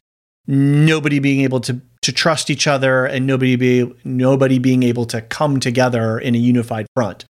nobody 0.48 1.20
being 1.20 1.41
able 1.41 1.60
to 1.60 1.82
to 2.02 2.14
trust 2.14 2.49
each 2.49 2.65
other 2.65 3.06
and 3.06 3.28
nobody 3.28 3.57
be 3.57 3.94
nobody 4.06 4.57
being 4.57 4.84
able 4.84 5.06
to 5.07 5.20
come 5.20 5.60
together 5.60 6.18
in 6.18 6.34
a 6.34 6.38
unified 6.38 6.86
front. 6.95 7.26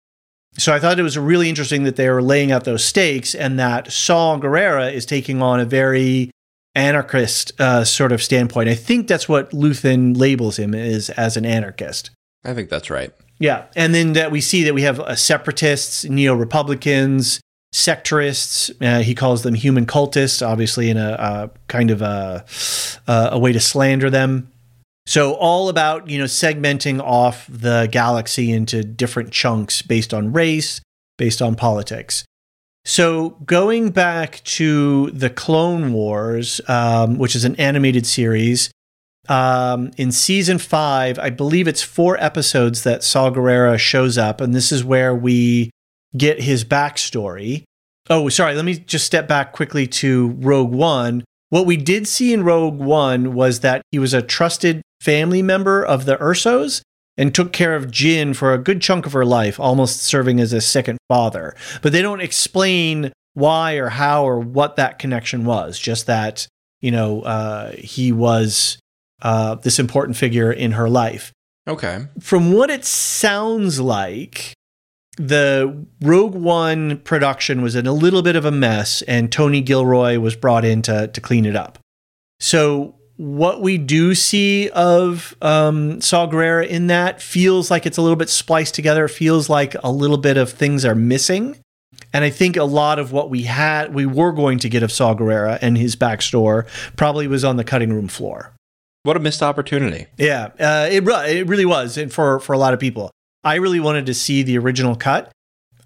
So 0.57 0.73
I 0.73 0.79
thought 0.79 0.99
it 0.99 1.03
was 1.03 1.17
really 1.17 1.49
interesting 1.49 1.83
that 1.83 1.95
they 1.95 2.09
were 2.09 2.21
laying 2.21 2.51
out 2.51 2.65
those 2.65 2.83
stakes 2.83 3.33
and 3.33 3.57
that 3.57 3.91
Saw 3.91 4.37
Gerrera 4.37 4.91
is 4.91 5.05
taking 5.05 5.41
on 5.41 5.59
a 5.59 5.65
very 5.65 6.29
anarchist 6.75 7.59
uh, 7.59 7.83
sort 7.83 8.11
of 8.11 8.21
standpoint. 8.21 8.69
I 8.69 8.75
think 8.75 9.07
that's 9.07 9.29
what 9.29 9.51
Luthen 9.51 10.17
labels 10.17 10.57
him 10.57 10.73
is 10.73 11.09
as 11.11 11.37
an 11.37 11.45
anarchist. 11.45 12.11
I 12.43 12.53
think 12.53 12.69
that's 12.69 12.89
right. 12.89 13.11
Yeah, 13.39 13.65
and 13.75 13.95
then 13.95 14.13
that 14.13 14.31
we 14.31 14.41
see 14.41 14.63
that 14.63 14.73
we 14.73 14.83
have 14.83 14.99
uh, 14.99 15.15
separatists, 15.15 16.05
neo 16.05 16.35
Republicans, 16.35 17.41
sectorists. 17.73 18.71
Uh, 18.81 19.01
he 19.01 19.15
calls 19.15 19.43
them 19.43 19.55
human 19.55 19.85
cultists, 19.85 20.45
obviously 20.45 20.89
in 20.89 20.97
a, 20.97 21.13
a 21.13 21.49
kind 21.67 21.89
of 21.91 22.01
a, 22.01 22.45
a 23.07 23.39
way 23.39 23.51
to 23.51 23.59
slander 23.59 24.09
them. 24.09 24.50
So 25.11 25.33
all 25.33 25.67
about 25.67 26.09
you 26.09 26.17
know 26.19 26.23
segmenting 26.23 27.01
off 27.01 27.45
the 27.49 27.89
galaxy 27.91 28.49
into 28.49 28.81
different 28.81 29.31
chunks 29.31 29.81
based 29.81 30.13
on 30.13 30.31
race, 30.31 30.79
based 31.17 31.41
on 31.41 31.55
politics. 31.55 32.23
So 32.85 33.31
going 33.43 33.89
back 33.89 34.41
to 34.55 35.11
the 35.11 35.29
Clone 35.29 35.91
Wars, 35.91 36.61
um, 36.69 37.17
which 37.17 37.35
is 37.35 37.43
an 37.43 37.57
animated 37.57 38.05
series, 38.05 38.71
um, 39.27 39.91
in 39.97 40.13
season 40.13 40.57
five, 40.57 41.19
I 41.19 41.29
believe 41.29 41.67
it's 41.67 41.83
four 41.83 42.15
episodes 42.23 42.83
that 42.83 43.03
Saw 43.03 43.29
Gerrera 43.31 43.77
shows 43.77 44.17
up, 44.17 44.39
and 44.39 44.55
this 44.55 44.71
is 44.71 44.81
where 44.81 45.13
we 45.13 45.71
get 46.15 46.41
his 46.41 46.63
backstory. 46.63 47.65
Oh, 48.09 48.29
sorry. 48.29 48.55
Let 48.55 48.63
me 48.63 48.75
just 48.75 49.07
step 49.07 49.27
back 49.27 49.51
quickly 49.51 49.87
to 49.87 50.29
Rogue 50.39 50.71
One. 50.71 51.25
What 51.51 51.65
we 51.65 51.75
did 51.75 52.07
see 52.07 52.31
in 52.31 52.43
Rogue 52.43 52.79
One 52.79 53.33
was 53.33 53.59
that 53.59 53.81
he 53.91 53.99
was 53.99 54.13
a 54.13 54.21
trusted 54.21 54.81
family 55.01 55.41
member 55.41 55.83
of 55.83 56.05
the 56.05 56.15
Ersos 56.15 56.81
and 57.17 57.35
took 57.35 57.51
care 57.51 57.75
of 57.75 57.87
Jyn 57.87 58.33
for 58.33 58.53
a 58.53 58.57
good 58.57 58.81
chunk 58.81 59.05
of 59.05 59.11
her 59.11 59.25
life, 59.25 59.59
almost 59.59 60.01
serving 60.01 60.39
as 60.39 60.53
a 60.53 60.61
second 60.61 60.97
father. 61.09 61.53
But 61.81 61.91
they 61.91 62.01
don't 62.01 62.21
explain 62.21 63.11
why 63.33 63.73
or 63.73 63.89
how 63.89 64.23
or 64.23 64.39
what 64.39 64.77
that 64.77 64.97
connection 64.97 65.43
was. 65.43 65.77
Just 65.77 66.05
that 66.05 66.47
you 66.79 66.89
know 66.89 67.21
uh, 67.23 67.73
he 67.73 68.13
was 68.13 68.77
uh, 69.21 69.55
this 69.55 69.77
important 69.77 70.15
figure 70.15 70.53
in 70.53 70.71
her 70.71 70.89
life. 70.89 71.33
Okay. 71.67 72.07
From 72.21 72.53
what 72.53 72.69
it 72.69 72.85
sounds 72.85 73.77
like, 73.81 74.53
the 75.17 75.85
Rogue 76.01 76.35
One 76.35 76.99
production 76.99 77.61
was 77.61 77.75
in 77.75 77.85
a 77.85 77.93
little 77.93 78.21
bit 78.21 78.35
of 78.35 78.45
a 78.45 78.51
mess, 78.51 79.01
and 79.03 79.31
Tony 79.31 79.61
Gilroy 79.61 80.19
was 80.19 80.35
brought 80.35 80.65
in 80.65 80.81
to, 80.83 81.07
to 81.07 81.21
clean 81.21 81.45
it 81.45 81.55
up. 81.55 81.79
So, 82.39 82.95
what 83.17 83.61
we 83.61 83.77
do 83.77 84.15
see 84.15 84.69
of 84.69 85.35
um, 85.41 86.01
Saw 86.01 86.27
Gerrera 86.27 86.67
in 86.67 86.87
that 86.87 87.21
feels 87.21 87.69
like 87.69 87.85
it's 87.85 87.97
a 87.97 88.01
little 88.01 88.15
bit 88.15 88.29
spliced 88.29 88.73
together, 88.73 89.07
feels 89.07 89.47
like 89.47 89.75
a 89.83 89.91
little 89.91 90.17
bit 90.17 90.37
of 90.37 90.51
things 90.51 90.83
are 90.85 90.95
missing. 90.95 91.57
And 92.13 92.25
I 92.25 92.31
think 92.31 92.57
a 92.57 92.63
lot 92.63 92.97
of 92.97 93.11
what 93.11 93.29
we 93.29 93.43
had, 93.43 93.93
we 93.93 94.07
were 94.07 94.31
going 94.31 94.57
to 94.59 94.69
get 94.69 94.81
of 94.81 94.91
Saw 94.91 95.13
Gerrera 95.13 95.59
and 95.61 95.77
his 95.77 95.95
backstory 95.95 96.67
probably 96.95 97.27
was 97.27 97.45
on 97.45 97.57
the 97.57 97.63
cutting 97.63 97.93
room 97.93 98.07
floor. 98.07 98.53
What 99.03 99.17
a 99.17 99.19
missed 99.19 99.43
opportunity. 99.43 100.07
Yeah, 100.17 100.49
uh, 100.59 100.87
it, 100.91 101.07
it 101.07 101.47
really 101.47 101.65
was 101.65 101.97
and 101.97 102.11
for, 102.11 102.39
for 102.39 102.53
a 102.53 102.57
lot 102.57 102.73
of 102.73 102.79
people. 102.79 103.11
I 103.43 103.55
really 103.55 103.79
wanted 103.79 104.05
to 104.07 104.13
see 104.13 104.43
the 104.43 104.57
original 104.57 104.95
cut. 104.95 105.31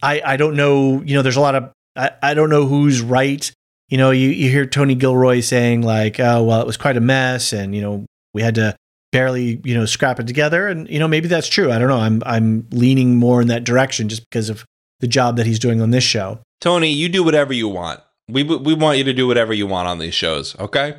I, 0.01 0.21
I 0.25 0.37
don't 0.37 0.55
know, 0.55 1.01
you 1.03 1.15
know, 1.15 1.21
there's 1.21 1.37
a 1.37 1.41
lot 1.41 1.55
of, 1.55 1.71
I, 1.95 2.11
I 2.21 2.33
don't 2.33 2.49
know 2.49 2.65
who's 2.65 3.01
right. 3.01 3.49
You 3.89 3.97
know, 3.97 4.11
you, 4.11 4.29
you 4.29 4.49
hear 4.49 4.65
Tony 4.65 4.95
Gilroy 4.95 5.39
saying, 5.39 5.81
like, 5.81 6.19
oh, 6.19 6.43
well, 6.43 6.61
it 6.61 6.67
was 6.67 6.77
quite 6.77 6.97
a 6.97 7.01
mess 7.01 7.53
and, 7.53 7.75
you 7.75 7.81
know, 7.81 8.05
we 8.33 8.41
had 8.41 8.55
to 8.55 8.75
barely, 9.11 9.61
you 9.63 9.73
know, 9.73 9.85
scrap 9.85 10.19
it 10.19 10.27
together. 10.27 10.67
And, 10.67 10.89
you 10.89 10.99
know, 10.99 11.07
maybe 11.07 11.27
that's 11.27 11.47
true. 11.47 11.71
I 11.71 11.79
don't 11.79 11.87
know. 11.87 11.99
I'm, 11.99 12.21
I'm 12.25 12.67
leaning 12.71 13.15
more 13.15 13.41
in 13.41 13.47
that 13.47 13.63
direction 13.63 14.09
just 14.09 14.23
because 14.29 14.49
of 14.49 14.65
the 14.99 15.07
job 15.07 15.37
that 15.37 15.45
he's 15.45 15.59
doing 15.59 15.81
on 15.81 15.91
this 15.91 16.03
show. 16.03 16.39
Tony, 16.59 16.91
you 16.91 17.09
do 17.09 17.23
whatever 17.23 17.53
you 17.53 17.67
want. 17.67 18.01
We, 18.27 18.43
we 18.43 18.73
want 18.73 18.97
you 18.97 19.03
to 19.03 19.13
do 19.13 19.27
whatever 19.27 19.53
you 19.53 19.67
want 19.67 19.87
on 19.87 19.99
these 19.99 20.15
shows, 20.15 20.57
okay? 20.59 20.97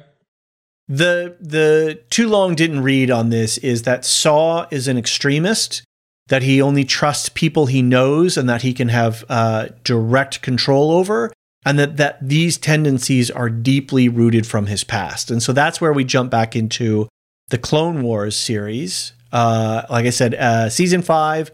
The 0.89 1.37
the 1.41 2.01
too 2.11 2.29
long 2.29 2.55
didn't 2.55 2.85
read 2.85 3.11
on 3.11 3.31
this 3.31 3.59
is 3.59 3.83
that 3.83 4.05
Saw 4.05 4.69
is 4.71 4.87
an 4.87 4.97
extremist, 4.97 5.83
that 6.29 6.43
he 6.43 6.61
only 6.61 6.85
trusts 6.85 7.29
people 7.29 7.67
he 7.67 7.83
knows 7.83 8.37
and 8.37 8.49
that 8.49 8.63
he 8.63 8.75
can 8.75 8.89
have 8.89 9.25
uh, 9.29 9.69
direct 9.85 10.43
control 10.43 10.91
over, 10.91 11.33
and 11.65 11.79
that 11.79 11.97
that 11.97 12.19
these 12.27 12.59
tendencies 12.59 13.31
are 13.31 13.51
deeply 13.51 14.09
rooted 14.09 14.47
from 14.47 14.67
his 14.67 14.85
past. 14.85 15.31
And 15.31 15.43
so 15.43 15.53
that's 15.53 15.81
where 15.81 15.93
we 15.93 16.05
jump 16.05 16.31
back 16.31 16.57
into 16.57 17.09
the 17.49 17.59
Clone 17.59 18.03
Wars 18.03 18.37
series. 18.37 19.13
Uh, 19.33 19.83
like 19.91 20.07
I 20.07 20.11
said, 20.11 20.35
uh, 20.35 20.69
season 20.69 21.03
five, 21.03 21.51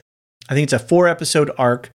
I 0.49 0.55
think 0.55 0.65
it's 0.65 0.73
a 0.73 0.79
four 0.79 1.09
episode 1.09 1.51
arc 1.59 1.91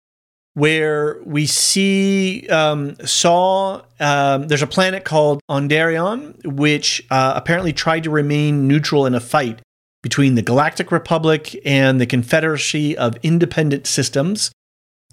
where 0.54 1.22
we 1.24 1.46
see 1.46 2.48
um, 2.50 2.96
Saw. 3.06 3.82
Um, 4.00 4.48
there's 4.48 4.64
a 4.64 4.68
planet 4.68 5.04
called 5.04 5.40
Onderon, 5.50 6.46
which 6.46 7.06
uh, 7.12 7.34
apparently 7.36 7.74
tried 7.74 8.04
to 8.04 8.10
remain 8.10 8.68
neutral 8.68 9.06
in 9.06 9.14
a 9.14 9.20
fight 9.20 9.62
between 10.08 10.36
the 10.36 10.42
Galactic 10.42 10.90
Republic 10.90 11.54
and 11.66 12.00
the 12.00 12.06
Confederacy 12.06 12.98
of 12.98 13.18
Independent 13.24 13.86
Systems, 13.86 14.54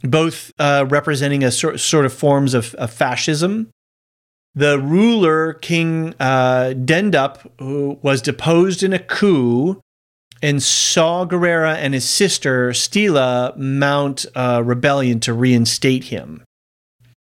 both 0.05 0.53
uh, 0.61 0.87
representing 0.89 1.43
a 1.43 1.51
sort, 1.51 1.81
sort 1.81 2.07
of 2.07 2.12
forms 2.12 2.55
of, 2.55 2.77
of 2.77 2.93
fascism. 2.93 3.71
The 4.55 4.79
ruler, 4.79 5.55
King 5.55 6.15
uh, 6.21 6.75
Dendup, 6.77 7.45
who 7.59 7.99
was 8.03 8.23
deposed 8.23 8.85
in 8.85 8.93
a 8.93 9.01
coup 9.01 9.81
and 10.41 10.62
Saw 10.62 11.27
Gerrera 11.27 11.75
and 11.75 11.93
his 11.93 12.09
sister 12.09 12.71
Steela 12.71 13.57
mount 13.57 14.27
a 14.37 14.62
rebellion 14.62 15.19
to 15.19 15.33
reinstate 15.33 16.05
him. 16.05 16.45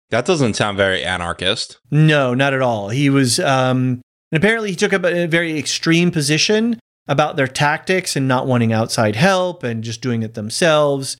That 0.10 0.26
doesn't 0.26 0.56
sound 0.56 0.76
very 0.76 1.06
anarchist. 1.06 1.80
No, 1.90 2.34
not 2.34 2.54
at 2.54 2.62
all. 2.62 2.90
He 2.90 3.10
was, 3.10 3.40
um, 3.40 4.02
and 4.30 4.44
apparently 4.44 4.72
he 4.72 4.76
took 4.76 4.92
up 4.92 5.06
a 5.06 5.26
very 5.26 5.58
extreme 5.58 6.12
position 6.12 6.78
about 7.12 7.36
their 7.36 7.48
tactics 7.48 8.16
and 8.16 8.26
not 8.26 8.48
wanting 8.48 8.72
outside 8.72 9.16
help 9.16 9.64
and 9.64 9.84
just 9.84 10.02
doing 10.02 10.24
it 10.24 10.34
themselves. 10.34 11.18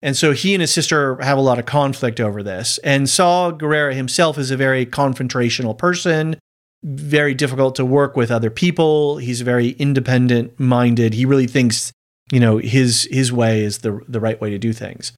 And 0.00 0.16
so 0.16 0.32
he 0.32 0.54
and 0.54 0.60
his 0.60 0.72
sister 0.72 1.16
have 1.20 1.38
a 1.38 1.42
lot 1.42 1.58
of 1.58 1.66
conflict 1.66 2.18
over 2.18 2.42
this. 2.42 2.78
And 2.78 3.08
Saw 3.08 3.52
Gerrera 3.52 3.94
himself 3.94 4.38
is 4.38 4.50
a 4.50 4.56
very 4.56 4.86
confrontational 4.86 5.76
person 5.76 6.36
very 6.84 7.34
difficult 7.34 7.74
to 7.76 7.84
work 7.84 8.16
with 8.16 8.30
other 8.30 8.50
people. 8.50 9.16
He's 9.16 9.40
very 9.40 9.70
independent 9.70 10.60
minded. 10.60 11.14
He 11.14 11.24
really 11.24 11.46
thinks, 11.46 11.92
you 12.30 12.38
know, 12.38 12.58
his 12.58 13.08
his 13.10 13.32
way 13.32 13.64
is 13.64 13.78
the 13.78 14.00
the 14.06 14.20
right 14.20 14.40
way 14.40 14.50
to 14.50 14.58
do 14.58 14.72
things. 14.72 15.12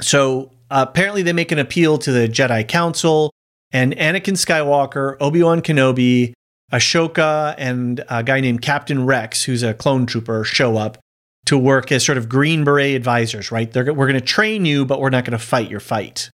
So 0.00 0.52
uh, 0.70 0.86
apparently, 0.88 1.22
they 1.22 1.32
make 1.32 1.50
an 1.50 1.58
appeal 1.58 1.98
to 1.98 2.12
the 2.12 2.28
Jedi 2.28 2.66
Council, 2.66 3.32
and 3.72 3.96
Anakin 3.96 4.36
Skywalker, 4.36 5.16
Obi 5.20 5.42
Wan 5.42 5.60
Kenobi, 5.60 6.32
Ahsoka, 6.72 7.54
and 7.58 8.04
a 8.08 8.22
guy 8.22 8.40
named 8.40 8.62
Captain 8.62 9.06
Rex, 9.06 9.44
who's 9.44 9.62
a 9.62 9.74
clone 9.74 10.06
trooper, 10.06 10.44
show 10.44 10.76
up 10.76 10.98
to 11.46 11.56
work 11.56 11.90
as 11.90 12.04
sort 12.04 12.18
of 12.18 12.28
Green 12.28 12.64
Beret 12.64 12.94
advisors. 12.94 13.50
Right? 13.50 13.70
They're, 13.72 13.92
we're 13.92 14.08
going 14.08 14.20
to 14.20 14.26
train 14.26 14.64
you, 14.64 14.84
but 14.84 15.00
we're 15.00 15.10
not 15.10 15.24
going 15.24 15.38
to 15.38 15.44
fight 15.44 15.70
your 15.70 15.80
fight. 15.80 16.30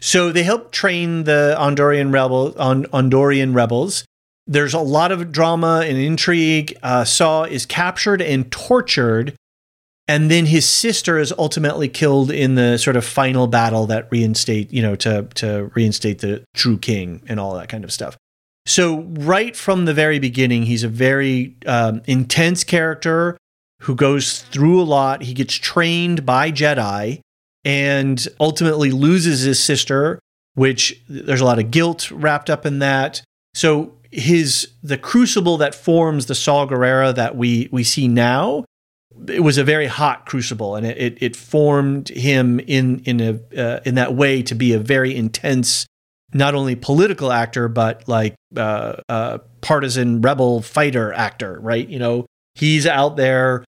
So 0.00 0.32
they 0.32 0.42
help 0.42 0.72
train 0.72 1.24
the 1.24 1.54
Andorian, 1.58 2.12
rebel 2.12 2.54
on 2.58 2.84
Ondorian 2.86 3.54
rebels 3.54 4.04
there's 4.46 4.74
a 4.74 4.80
lot 4.80 5.12
of 5.12 5.32
drama 5.32 5.82
and 5.84 5.98
intrigue. 5.98 6.76
Uh, 6.82 7.04
Saw 7.04 7.44
is 7.44 7.66
captured 7.66 8.22
and 8.22 8.50
tortured, 8.52 9.34
and 10.06 10.30
then 10.30 10.46
his 10.46 10.68
sister 10.68 11.18
is 11.18 11.32
ultimately 11.36 11.88
killed 11.88 12.30
in 12.30 12.54
the 12.54 12.78
sort 12.78 12.96
of 12.96 13.04
final 13.04 13.48
battle 13.48 13.86
that 13.86 14.08
reinstate, 14.10 14.72
you 14.72 14.82
know, 14.82 14.94
to 14.96 15.24
to 15.34 15.70
reinstate 15.74 16.20
the 16.20 16.44
true 16.54 16.78
king 16.78 17.22
and 17.26 17.40
all 17.40 17.54
that 17.54 17.68
kind 17.68 17.84
of 17.84 17.92
stuff. 17.92 18.16
So 18.66 19.02
right 19.02 19.54
from 19.56 19.84
the 19.84 19.94
very 19.94 20.18
beginning, 20.18 20.64
he's 20.64 20.82
a 20.82 20.88
very 20.88 21.56
um, 21.66 22.02
intense 22.06 22.64
character 22.64 23.38
who 23.82 23.94
goes 23.94 24.42
through 24.42 24.80
a 24.80 24.84
lot. 24.84 25.22
He 25.22 25.34
gets 25.34 25.54
trained 25.54 26.26
by 26.26 26.50
Jedi 26.50 27.20
and 27.64 28.26
ultimately 28.40 28.90
loses 28.90 29.42
his 29.42 29.62
sister, 29.62 30.18
which 30.54 31.00
there's 31.08 31.40
a 31.40 31.44
lot 31.44 31.58
of 31.58 31.70
guilt 31.70 32.10
wrapped 32.10 32.50
up 32.50 32.66
in 32.66 32.80
that. 32.80 33.22
So 33.54 33.92
his 34.10 34.68
the 34.82 34.98
crucible 34.98 35.58
that 35.58 35.74
forms 35.74 36.26
the 36.26 36.34
Saw 36.34 36.66
Gerrera 36.66 37.14
that 37.14 37.36
we 37.36 37.68
we 37.70 37.84
see 37.84 38.08
now 38.08 38.64
it 39.28 39.40
was 39.40 39.58
a 39.58 39.64
very 39.64 39.86
hot 39.86 40.26
crucible 40.26 40.76
and 40.76 40.86
it, 40.86 40.98
it, 40.98 41.22
it 41.22 41.36
formed 41.36 42.08
him 42.08 42.60
in 42.60 43.00
in 43.00 43.20
a 43.20 43.60
uh, 43.60 43.80
in 43.84 43.94
that 43.96 44.14
way 44.14 44.42
to 44.42 44.54
be 44.54 44.72
a 44.72 44.78
very 44.78 45.14
intense 45.14 45.86
not 46.36 46.54
only 46.54 46.76
political 46.76 47.32
actor 47.32 47.68
but 47.68 48.06
like 48.08 48.34
uh, 48.56 48.96
uh, 49.08 49.38
partisan 49.60 50.20
rebel 50.20 50.62
fighter 50.62 51.12
actor 51.12 51.58
right? 51.60 51.88
You 51.88 51.98
know 51.98 52.26
he's 52.54 52.86
out 52.86 53.16
there 53.16 53.64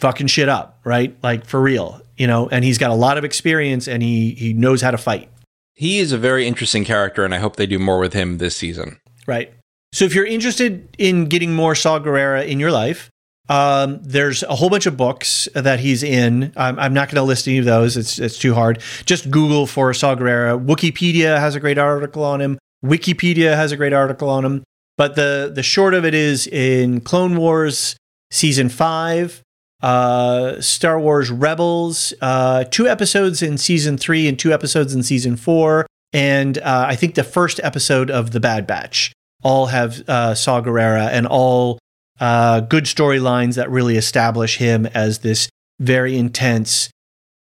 fucking 0.00 0.26
shit 0.26 0.48
up 0.48 0.80
right? 0.84 1.16
Like 1.22 1.46
for 1.46 1.60
real 1.60 2.00
you 2.16 2.26
know 2.26 2.48
and 2.48 2.64
he's 2.64 2.78
got 2.78 2.90
a 2.90 2.94
lot 2.94 3.18
of 3.18 3.24
experience 3.24 3.88
and 3.88 4.02
he 4.02 4.32
he 4.32 4.52
knows 4.52 4.80
how 4.80 4.90
to 4.90 4.98
fight. 4.98 5.28
He 5.74 5.98
is 5.98 6.12
a 6.12 6.18
very 6.18 6.46
interesting 6.46 6.84
character 6.84 7.24
and 7.24 7.34
i 7.34 7.38
hope 7.38 7.56
they 7.56 7.66
do 7.66 7.78
more 7.78 7.98
with 7.98 8.12
him 8.12 8.38
this 8.38 8.56
season. 8.56 8.98
Right. 9.26 9.52
So 9.92 10.04
if 10.06 10.14
you're 10.14 10.26
interested 10.26 10.88
in 10.98 11.26
getting 11.26 11.54
more 11.54 11.74
Saw 11.74 11.98
Gerrera 12.00 12.46
in 12.46 12.58
your 12.58 12.72
life, 12.72 13.10
um, 13.52 14.00
there's 14.02 14.42
a 14.44 14.54
whole 14.54 14.70
bunch 14.70 14.86
of 14.86 14.96
books 14.96 15.46
that 15.54 15.78
he's 15.78 16.02
in. 16.02 16.54
I'm, 16.56 16.78
I'm 16.78 16.94
not 16.94 17.08
going 17.08 17.16
to 17.16 17.22
list 17.22 17.46
any 17.46 17.58
of 17.58 17.66
those. 17.66 17.98
It's 17.98 18.18
it's 18.18 18.38
too 18.38 18.54
hard. 18.54 18.80
Just 19.04 19.30
Google 19.30 19.66
for 19.66 19.92
Saw 19.92 20.14
Gerrera. 20.14 20.58
Wikipedia 20.64 21.38
has 21.38 21.54
a 21.54 21.60
great 21.60 21.76
article 21.76 22.24
on 22.24 22.40
him. 22.40 22.58
Wikipedia 22.82 23.54
has 23.54 23.70
a 23.70 23.76
great 23.76 23.92
article 23.92 24.30
on 24.30 24.42
him. 24.46 24.64
But 24.96 25.16
the 25.16 25.52
the 25.54 25.62
short 25.62 25.92
of 25.92 26.06
it 26.06 26.14
is 26.14 26.46
in 26.46 27.02
Clone 27.02 27.36
Wars 27.36 27.94
season 28.30 28.70
five, 28.70 29.42
uh, 29.82 30.58
Star 30.62 30.98
Wars 30.98 31.30
Rebels, 31.30 32.14
uh, 32.22 32.64
two 32.64 32.88
episodes 32.88 33.42
in 33.42 33.58
season 33.58 33.98
three 33.98 34.28
and 34.28 34.38
two 34.38 34.54
episodes 34.54 34.94
in 34.94 35.02
season 35.02 35.36
four, 35.36 35.86
and 36.14 36.56
uh, 36.56 36.86
I 36.88 36.96
think 36.96 37.16
the 37.16 37.24
first 37.24 37.60
episode 37.62 38.10
of 38.10 38.30
The 38.30 38.40
Bad 38.40 38.66
Batch 38.66 39.12
all 39.42 39.66
have 39.66 40.08
uh, 40.08 40.34
Saw 40.34 40.62
Gerrera 40.62 41.08
and 41.08 41.26
all 41.26 41.78
uh, 42.22 42.60
good 42.60 42.84
storylines 42.84 43.56
that 43.56 43.68
really 43.68 43.96
establish 43.96 44.56
him 44.56 44.86
as 44.86 45.18
this 45.18 45.48
very 45.80 46.16
intense 46.16 46.88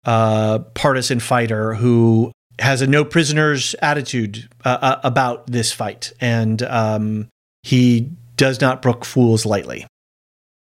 uh, 0.05 0.59
partisan 0.75 1.19
fighter 1.19 1.75
who 1.75 2.31
has 2.59 2.83
a 2.83 2.87
no 2.87 3.03
prisoners 3.03 3.75
attitude 3.81 4.49
uh, 4.67 4.79
uh, 4.83 5.01
about 5.03 5.47
this 5.47 5.73
fight, 5.73 6.13
and 6.21 6.63
um, 6.63 7.29
he 7.63 8.13
does 8.37 8.61
not 8.61 8.83
brook 8.83 9.07
fools 9.07 9.47
lightly. 9.47 9.87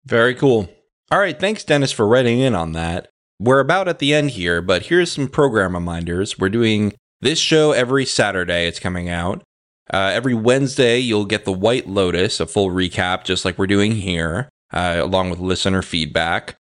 Very 0.06 0.36
cool. 0.36 0.70
All 1.10 1.20
right, 1.20 1.40
thanks, 1.40 1.64
Dennis, 1.64 1.94
for 1.94 2.06
writing 2.06 2.40
in 2.40 2.54
on 2.54 2.74
that. 2.74 3.08
We're 3.40 3.62
about 3.62 3.88
at 3.88 4.00
the 4.00 4.14
end 4.14 4.32
here, 4.32 4.62
but 4.62 4.88
here's 4.88 5.12
some 5.12 5.30
program 5.30 5.74
reminders. 5.74 6.38
We're 6.38 6.50
doing 6.50 6.94
this 7.22 7.40
show 7.40 7.72
every 7.72 8.06
Saturday, 8.06 8.68
it's 8.68 8.80
coming 8.80 9.08
out. 9.08 9.42
Uh, 9.92 10.12
every 10.14 10.34
Wednesday, 10.34 10.98
you'll 11.00 11.26
get 11.26 11.44
the 11.44 11.52
White 11.52 11.88
Lotus, 11.88 12.40
a 12.40 12.46
full 12.46 12.70
recap, 12.70 13.26
just 13.26 13.44
like 13.44 13.58
we're 13.58 13.68
doing 13.68 13.92
here, 13.92 14.50
uh, 14.72 15.00
along 15.02 15.30
with 15.30 15.40
listener 15.40 15.82
feedback. 15.82 16.56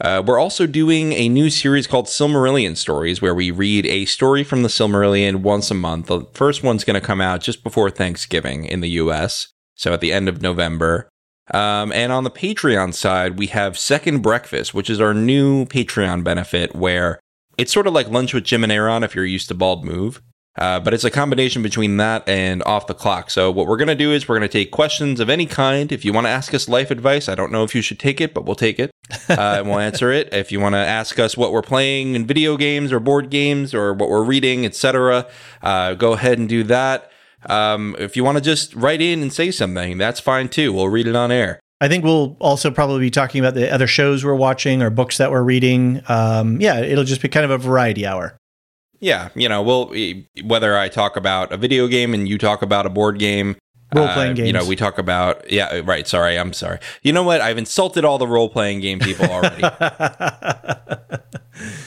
Uh, 0.00 0.20
we're 0.26 0.38
also 0.38 0.66
doing 0.66 1.12
a 1.12 1.28
new 1.28 1.48
series 1.48 1.86
called 1.86 2.06
Silmarillion 2.06 2.76
Stories, 2.76 3.22
where 3.22 3.34
we 3.34 3.52
read 3.52 3.86
a 3.86 4.04
story 4.04 4.42
from 4.42 4.62
the 4.62 4.68
Silmarillion 4.68 5.36
once 5.36 5.70
a 5.70 5.74
month. 5.74 6.06
The 6.06 6.26
first 6.32 6.64
one's 6.64 6.82
going 6.82 7.00
to 7.00 7.06
come 7.06 7.20
out 7.20 7.40
just 7.40 7.62
before 7.62 7.88
Thanksgiving 7.88 8.64
in 8.64 8.80
the 8.80 8.90
US, 8.90 9.52
so 9.76 9.92
at 9.92 10.00
the 10.00 10.12
end 10.12 10.28
of 10.28 10.42
November. 10.42 11.08
Um, 11.52 11.92
and 11.92 12.10
on 12.10 12.24
the 12.24 12.30
Patreon 12.30 12.94
side, 12.94 13.38
we 13.38 13.46
have 13.48 13.78
Second 13.78 14.22
Breakfast, 14.22 14.74
which 14.74 14.90
is 14.90 15.00
our 15.00 15.14
new 15.14 15.66
Patreon 15.66 16.24
benefit, 16.24 16.74
where 16.74 17.20
it's 17.56 17.72
sort 17.72 17.86
of 17.86 17.92
like 17.92 18.08
lunch 18.08 18.34
with 18.34 18.44
Jim 18.44 18.64
and 18.64 18.72
Aaron 18.72 19.04
if 19.04 19.14
you're 19.14 19.24
used 19.24 19.48
to 19.48 19.54
Bald 19.54 19.84
Move. 19.84 20.20
Uh, 20.56 20.78
but 20.78 20.92
it's 20.92 21.04
a 21.04 21.10
combination 21.10 21.62
between 21.62 21.96
that 21.96 22.28
and 22.28 22.62
off 22.64 22.86
the 22.86 22.94
clock. 22.94 23.30
So 23.30 23.50
what 23.50 23.66
we're 23.66 23.78
going 23.78 23.88
to 23.88 23.94
do 23.94 24.12
is 24.12 24.28
we're 24.28 24.38
going 24.38 24.48
to 24.48 24.52
take 24.52 24.70
questions 24.70 25.18
of 25.18 25.30
any 25.30 25.46
kind. 25.46 25.90
If 25.90 26.04
you 26.04 26.12
want 26.12 26.26
to 26.26 26.30
ask 26.30 26.52
us 26.52 26.68
life 26.68 26.90
advice, 26.90 27.28
I 27.28 27.34
don't 27.34 27.50
know 27.50 27.64
if 27.64 27.74
you 27.74 27.80
should 27.80 27.98
take 27.98 28.20
it, 28.20 28.34
but 28.34 28.44
we'll 28.44 28.54
take 28.54 28.78
it 28.78 28.90
uh, 29.30 29.36
and 29.38 29.68
we'll 29.68 29.78
answer 29.78 30.12
it. 30.12 30.32
If 30.32 30.52
you 30.52 30.60
want 30.60 30.74
to 30.74 30.78
ask 30.78 31.18
us 31.18 31.36
what 31.38 31.52
we're 31.52 31.62
playing 31.62 32.14
in 32.14 32.26
video 32.26 32.58
games 32.58 32.92
or 32.92 33.00
board 33.00 33.30
games 33.30 33.72
or 33.72 33.94
what 33.94 34.10
we're 34.10 34.24
reading, 34.24 34.66
etc., 34.66 35.26
uh, 35.62 35.94
go 35.94 36.12
ahead 36.12 36.38
and 36.38 36.48
do 36.48 36.64
that. 36.64 37.10
Um, 37.46 37.96
if 37.98 38.16
you 38.16 38.22
want 38.22 38.36
to 38.36 38.44
just 38.44 38.74
write 38.74 39.00
in 39.00 39.22
and 39.22 39.32
say 39.32 39.50
something, 39.50 39.96
that's 39.96 40.20
fine 40.20 40.48
too. 40.48 40.72
We'll 40.72 40.88
read 40.88 41.06
it 41.06 41.16
on 41.16 41.32
air. 41.32 41.60
I 41.80 41.88
think 41.88 42.04
we'll 42.04 42.36
also 42.40 42.70
probably 42.70 43.00
be 43.00 43.10
talking 43.10 43.40
about 43.40 43.54
the 43.54 43.72
other 43.72 43.88
shows 43.88 44.24
we're 44.24 44.36
watching 44.36 44.82
or 44.82 44.90
books 44.90 45.18
that 45.18 45.32
we're 45.32 45.42
reading. 45.42 46.02
Um, 46.08 46.60
yeah, 46.60 46.78
it'll 46.78 47.02
just 47.02 47.22
be 47.22 47.28
kind 47.28 47.44
of 47.44 47.50
a 47.50 47.58
variety 47.58 48.06
hour. 48.06 48.36
Yeah, 49.02 49.30
you 49.34 49.48
know, 49.48 49.62
we'll 49.62 49.92
whether 50.44 50.78
I 50.78 50.88
talk 50.88 51.16
about 51.16 51.52
a 51.52 51.56
video 51.56 51.88
game 51.88 52.14
and 52.14 52.28
you 52.28 52.38
talk 52.38 52.62
about 52.62 52.86
a 52.86 52.88
board 52.88 53.18
game, 53.18 53.56
role 53.92 54.06
playing 54.06 54.30
uh, 54.30 54.34
games. 54.34 54.46
You 54.46 54.52
know, 54.52 54.64
we 54.64 54.76
talk 54.76 54.96
about 54.96 55.50
yeah, 55.50 55.80
right. 55.84 56.06
Sorry, 56.06 56.38
I'm 56.38 56.52
sorry. 56.52 56.78
You 57.02 57.12
know 57.12 57.24
what? 57.24 57.40
I've 57.40 57.58
insulted 57.58 58.04
all 58.04 58.18
the 58.18 58.28
role 58.28 58.48
playing 58.48 58.78
game 58.78 59.00
people 59.00 59.26
already. 59.26 59.62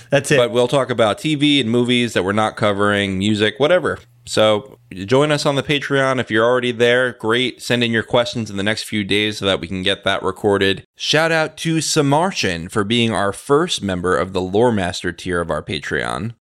That's 0.10 0.30
it. 0.30 0.36
But 0.36 0.52
we'll 0.52 0.68
talk 0.68 0.90
about 0.90 1.18
TV 1.18 1.62
and 1.62 1.72
movies 1.72 2.12
that 2.14 2.26
we're 2.26 2.34
not 2.34 2.58
covering, 2.58 3.18
music, 3.18 3.56
whatever. 3.60 3.98
So 4.26 4.78
join 4.92 5.32
us 5.32 5.46
on 5.46 5.56
the 5.56 5.64
Patreon. 5.64 6.20
If 6.20 6.30
you're 6.30 6.46
already 6.46 6.74
there, 6.74 7.14
great. 7.14 7.62
Send 7.62 7.82
in 7.82 7.92
your 7.92 8.04
questions 8.04 8.50
in 8.50 8.58
the 8.58 8.64
next 8.64 8.84
few 8.84 9.06
days 9.06 9.38
so 9.38 9.46
that 9.46 9.62
we 9.62 9.68
can 9.68 9.84
get 9.84 10.04
that 10.04 10.22
recorded. 10.22 10.84
Shout 10.98 11.32
out 11.32 11.56
to 11.58 11.78
Samartian 11.78 12.70
for 12.70 12.84
being 12.84 13.14
our 13.14 13.32
first 13.32 13.82
member 13.82 14.18
of 14.18 14.34
the 14.34 14.42
Lore 14.42 14.74
Master 14.74 15.14
tier 15.14 15.40
of 15.40 15.50
our 15.50 15.64
Patreon. 15.64 16.34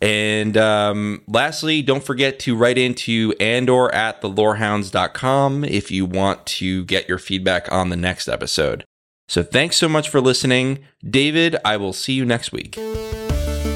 And 0.00 0.56
um, 0.56 1.22
lastly, 1.28 1.82
don't 1.82 2.02
forget 2.02 2.38
to 2.40 2.56
write 2.56 2.78
into 2.78 3.34
andor 3.38 3.94
at 3.94 4.22
thelorehounds.com 4.22 5.64
if 5.64 5.90
you 5.90 6.06
want 6.06 6.46
to 6.46 6.84
get 6.86 7.08
your 7.08 7.18
feedback 7.18 7.70
on 7.70 7.90
the 7.90 7.96
next 7.96 8.28
episode. 8.28 8.84
So 9.28 9.42
thanks 9.42 9.76
so 9.76 9.88
much 9.88 10.08
for 10.08 10.20
listening. 10.20 10.80
David, 11.08 11.56
I 11.64 11.76
will 11.76 11.92
see 11.92 12.14
you 12.14 12.24
next 12.24 12.50
week. 12.50 12.76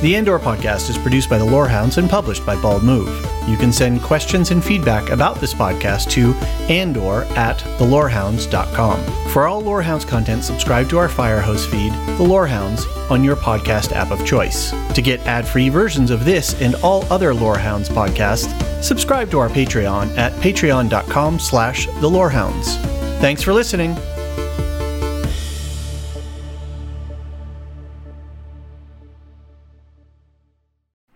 The 0.05 0.17
Andor 0.17 0.39
podcast 0.39 0.91
is 0.91 0.99
produced 0.99 1.31
by 1.31 1.39
the 1.39 1.47
Lorehounds 1.47 1.97
and 1.97 2.11
published 2.11 2.45
by 2.45 2.61
Bald 2.61 2.83
Move. 2.83 3.09
You 3.49 3.57
can 3.57 3.73
send 3.73 4.03
questions 4.03 4.51
and 4.51 4.63
feedback 4.63 5.09
about 5.09 5.41
this 5.41 5.55
podcast 5.55 6.11
to 6.11 6.35
andor 6.71 7.25
at 7.39 7.57
thelorehounds.com. 7.79 9.31
For 9.31 9.47
all 9.47 9.63
Lorehounds 9.63 10.05
content, 10.05 10.45
subscribe 10.45 10.91
to 10.91 10.99
our 10.99 11.09
Firehose 11.09 11.67
feed, 11.67 11.95
The 12.19 12.23
Lorehounds, 12.23 12.85
on 13.09 13.25
your 13.25 13.35
podcast 13.35 13.93
app 13.93 14.11
of 14.11 14.27
choice. 14.27 14.73
To 14.93 15.01
get 15.01 15.21
ad-free 15.21 15.71
versions 15.71 16.11
of 16.11 16.27
this 16.27 16.61
and 16.61 16.75
all 16.83 17.11
other 17.11 17.33
Lorehounds 17.33 17.89
podcasts, 17.89 18.53
subscribe 18.85 19.31
to 19.31 19.39
our 19.39 19.49
Patreon 19.49 20.15
at 20.19 20.33
patreon.com 20.35 21.39
slash 21.39 21.87
thelorehounds. 21.87 22.77
Thanks 23.23 23.41
for 23.41 23.55
listening. 23.55 23.97